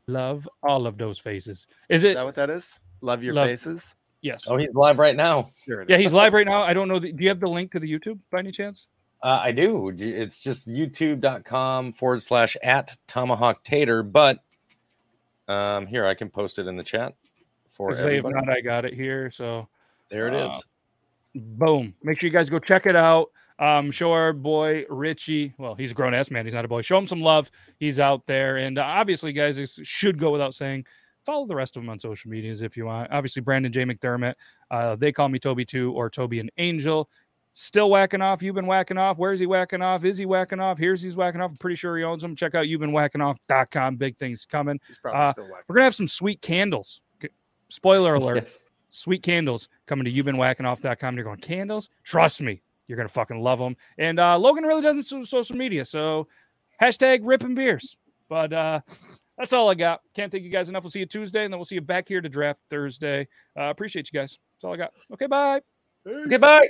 Love 0.09 0.49
all 0.62 0.87
of 0.87 0.99
those 0.99 1.19
faces. 1.19 1.66
Is 1.89 2.05
Is 2.05 2.05
it? 2.11 2.15
that 2.15 2.24
what 2.24 2.35
that 2.37 2.51
is? 2.51 2.78
Love 3.01 3.23
your 3.23 3.35
Love- 3.35 3.49
faces? 3.49 3.95
Yes. 4.23 4.45
Oh, 4.49 4.57
he's 4.57 4.73
live 4.74 4.99
right 4.99 5.15
now. 5.15 5.51
Sure 5.65 5.85
Yeah, 5.89 5.97
is. 5.97 6.05
he's 6.05 6.12
live 6.12 6.33
right 6.33 6.47
now. 6.47 6.62
I 6.62 6.73
don't 6.74 6.89
know. 6.89 6.99
The, 6.99 7.12
do 7.12 7.23
you 7.23 7.28
have 7.28 7.39
the 7.39 7.47
link 7.49 7.70
to 7.73 7.81
the 7.81 7.87
YouTube 7.93 8.19
by 8.33 8.41
any 8.41 8.51
chance? 8.51 8.89
Uh, 9.23 9.39
I 9.43 9.53
do. 9.53 9.93
It's 9.97 10.41
just 10.41 10.69
youtube.com 10.69 11.93
forward 11.93 12.23
slash 12.23 12.57
at 12.62 12.97
tomahawk 13.07 13.62
tater. 13.62 14.03
But 14.03 14.41
um, 15.49 15.87
here, 15.87 16.07
I 16.07 16.15
can 16.15 16.28
post 16.28 16.59
it 16.59 16.66
in 16.66 16.77
the 16.77 16.83
chat 16.83 17.15
for 17.70 17.91
Because 17.91 18.05
If 18.05 18.24
not, 18.24 18.49
I 18.49 18.61
got 18.61 18.85
it 18.85 18.95
here. 18.95 19.31
So 19.31 19.69
There 20.09 20.28
it 20.28 20.35
is. 20.35 20.55
Uh, 20.55 20.61
boom. 21.35 21.95
Make 22.03 22.19
sure 22.20 22.27
you 22.28 22.33
guys 22.33 22.51
go 22.51 22.59
check 22.59 22.87
it 22.87 22.97
out. 22.97 23.31
Um, 23.59 23.91
show 23.91 24.12
our 24.12 24.33
boy 24.33 24.85
Richie. 24.91 25.55
Well, 25.59 25.74
he's 25.74 25.91
a 25.93 25.95
grown 25.95 26.12
ass 26.15 26.31
man. 26.31 26.45
He's 26.45 26.55
not 26.55 26.65
a 26.65 26.69
boy. 26.69 26.83
Show 26.83 26.99
him 26.99 27.07
some 27.07 27.23
love. 27.23 27.51
He's 27.78 27.99
out 27.99 28.27
there, 28.27 28.59
and 28.59 28.78
uh, 28.78 28.83
obviously, 28.83 29.33
guys, 29.33 29.57
this 29.57 29.78
should 29.83 30.19
go 30.19 30.31
without 30.31 30.55
saying. 30.55 30.85
Follow 31.24 31.47
the 31.47 31.57
rest 31.57 31.77
of 31.77 31.83
them 31.83 31.91
on 31.91 31.99
social 31.99 32.31
medias 32.31 32.62
if 32.62 32.77
you 32.77 32.85
want. 32.87 33.11
Obviously, 33.11 33.43
Brandon 33.43 33.73
J 33.73 33.85
McDermott. 33.85 34.35
Uh, 34.70 34.95
they 34.95 35.11
call 35.11 35.28
me 35.28 35.39
Toby 35.39 35.65
Two 35.65 35.93
or 35.93 36.09
Toby 36.11 36.39
and 36.39 36.53
Angel. 36.59 37.09
Still 37.59 37.89
whacking 37.89 38.20
off. 38.20 38.43
You've 38.43 38.55
been 38.55 38.66
whacking 38.66 38.99
off. 38.99 39.16
Where's 39.16 39.41
he 39.41 39.47
whacking 39.47 39.81
off? 39.81 40.05
Is 40.05 40.19
he 40.19 40.27
whacking 40.27 40.61
off? 40.61 40.77
Here's 40.78 41.01
he's 41.01 41.16
whacking 41.16 41.41
off. 41.41 41.51
I'm 41.53 41.57
pretty 41.57 41.77
sure 41.77 41.97
he 41.97 42.05
owns 42.05 42.20
them. 42.20 42.37
Check 42.37 42.55
out 42.55 42.69
you've 42.69 42.81
been 42.83 42.93
whacking 42.93 43.23
off.com. 43.23 43.97
Big 43.97 44.16
things 44.19 44.45
coming. 44.45 44.78
He's 44.87 44.99
probably 44.99 45.20
Uh, 45.23 45.33
still 45.33 45.45
whacking. 45.45 45.65
We're 45.66 45.77
gonna 45.77 45.85
have 45.85 45.95
some 45.95 46.07
sweet 46.09 46.43
candles. 46.43 47.01
Spoiler 47.70 48.15
alert 48.16 48.37
Yes. 48.37 48.66
sweet 48.91 49.23
candles 49.23 49.69
coming 49.87 50.05
to 50.05 50.11
you've 50.11 50.27
been 50.27 50.37
whacking 50.37 50.66
off.com. 50.66 51.15
You're 51.16 51.24
going, 51.24 51.39
candles? 51.39 51.89
Trust 52.05 52.43
me, 52.43 52.61
you're 52.87 52.97
going 52.97 53.09
to 53.09 53.13
fucking 53.13 53.41
love 53.41 53.59
them. 53.59 53.77
And 53.99 54.19
uh, 54.19 54.39
Logan 54.39 54.65
really 54.65 54.83
doesn't 54.83 55.09
do 55.09 55.25
social 55.27 55.57
media. 55.57 55.85
So 55.85 56.29
hashtag 56.81 57.21
ripping 57.23 57.55
beers. 57.55 57.97
But 58.29 58.53
uh, 58.53 58.81
that's 59.39 59.53
all 59.53 59.69
I 59.69 59.75
got. 59.75 60.01
Can't 60.15 60.33
thank 60.33 60.45
you 60.45 60.51
guys 60.51 60.69
enough. 60.69 60.83
We'll 60.83 60.91
see 60.91 61.01
you 61.01 61.07
Tuesday, 61.07 61.45
and 61.45 61.53
then 61.53 61.59
we'll 61.59 61.65
see 61.65 61.77
you 61.77 61.81
back 61.81 62.09
here 62.09 62.21
to 62.21 62.29
draft 62.29 62.61
Thursday. 62.71 63.29
Uh, 63.59 63.65
appreciate 63.65 64.11
you 64.13 64.19
guys. 64.19 64.39
That's 64.55 64.65
all 64.65 64.75
I 64.75 64.77
got. 64.77 64.93
Okay, 65.13 65.27
bye. 65.27 65.61
Okay, 66.07 66.37
bye. 66.37 66.69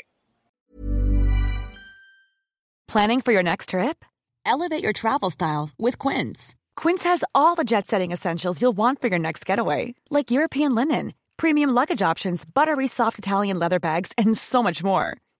Planning 2.89 3.21
for 3.21 3.33
your 3.33 3.43
next 3.43 3.71
trip? 3.71 4.05
Elevate 4.45 4.83
your 4.83 4.93
travel 4.93 5.31
style 5.31 5.71
with 5.79 5.99
Quince. 5.99 6.55
Quince 6.77 7.05
has 7.05 7.25
all 7.35 7.55
the 7.55 7.65
jet 7.65 7.87
setting 7.87 8.13
essentials 8.13 8.63
you'll 8.63 8.73
want 8.73 9.01
for 9.01 9.09
your 9.09 9.19
next 9.19 9.45
getaway, 9.45 9.95
like 10.09 10.31
European 10.31 10.75
linen, 10.75 11.13
premium 11.37 11.71
luggage 11.71 12.03
options, 12.03 12.45
buttery 12.45 12.87
soft 12.87 13.19
Italian 13.19 13.59
leather 13.59 13.81
bags, 13.81 14.13
and 14.17 14.37
so 14.37 14.63
much 14.63 14.85
more. 14.85 15.19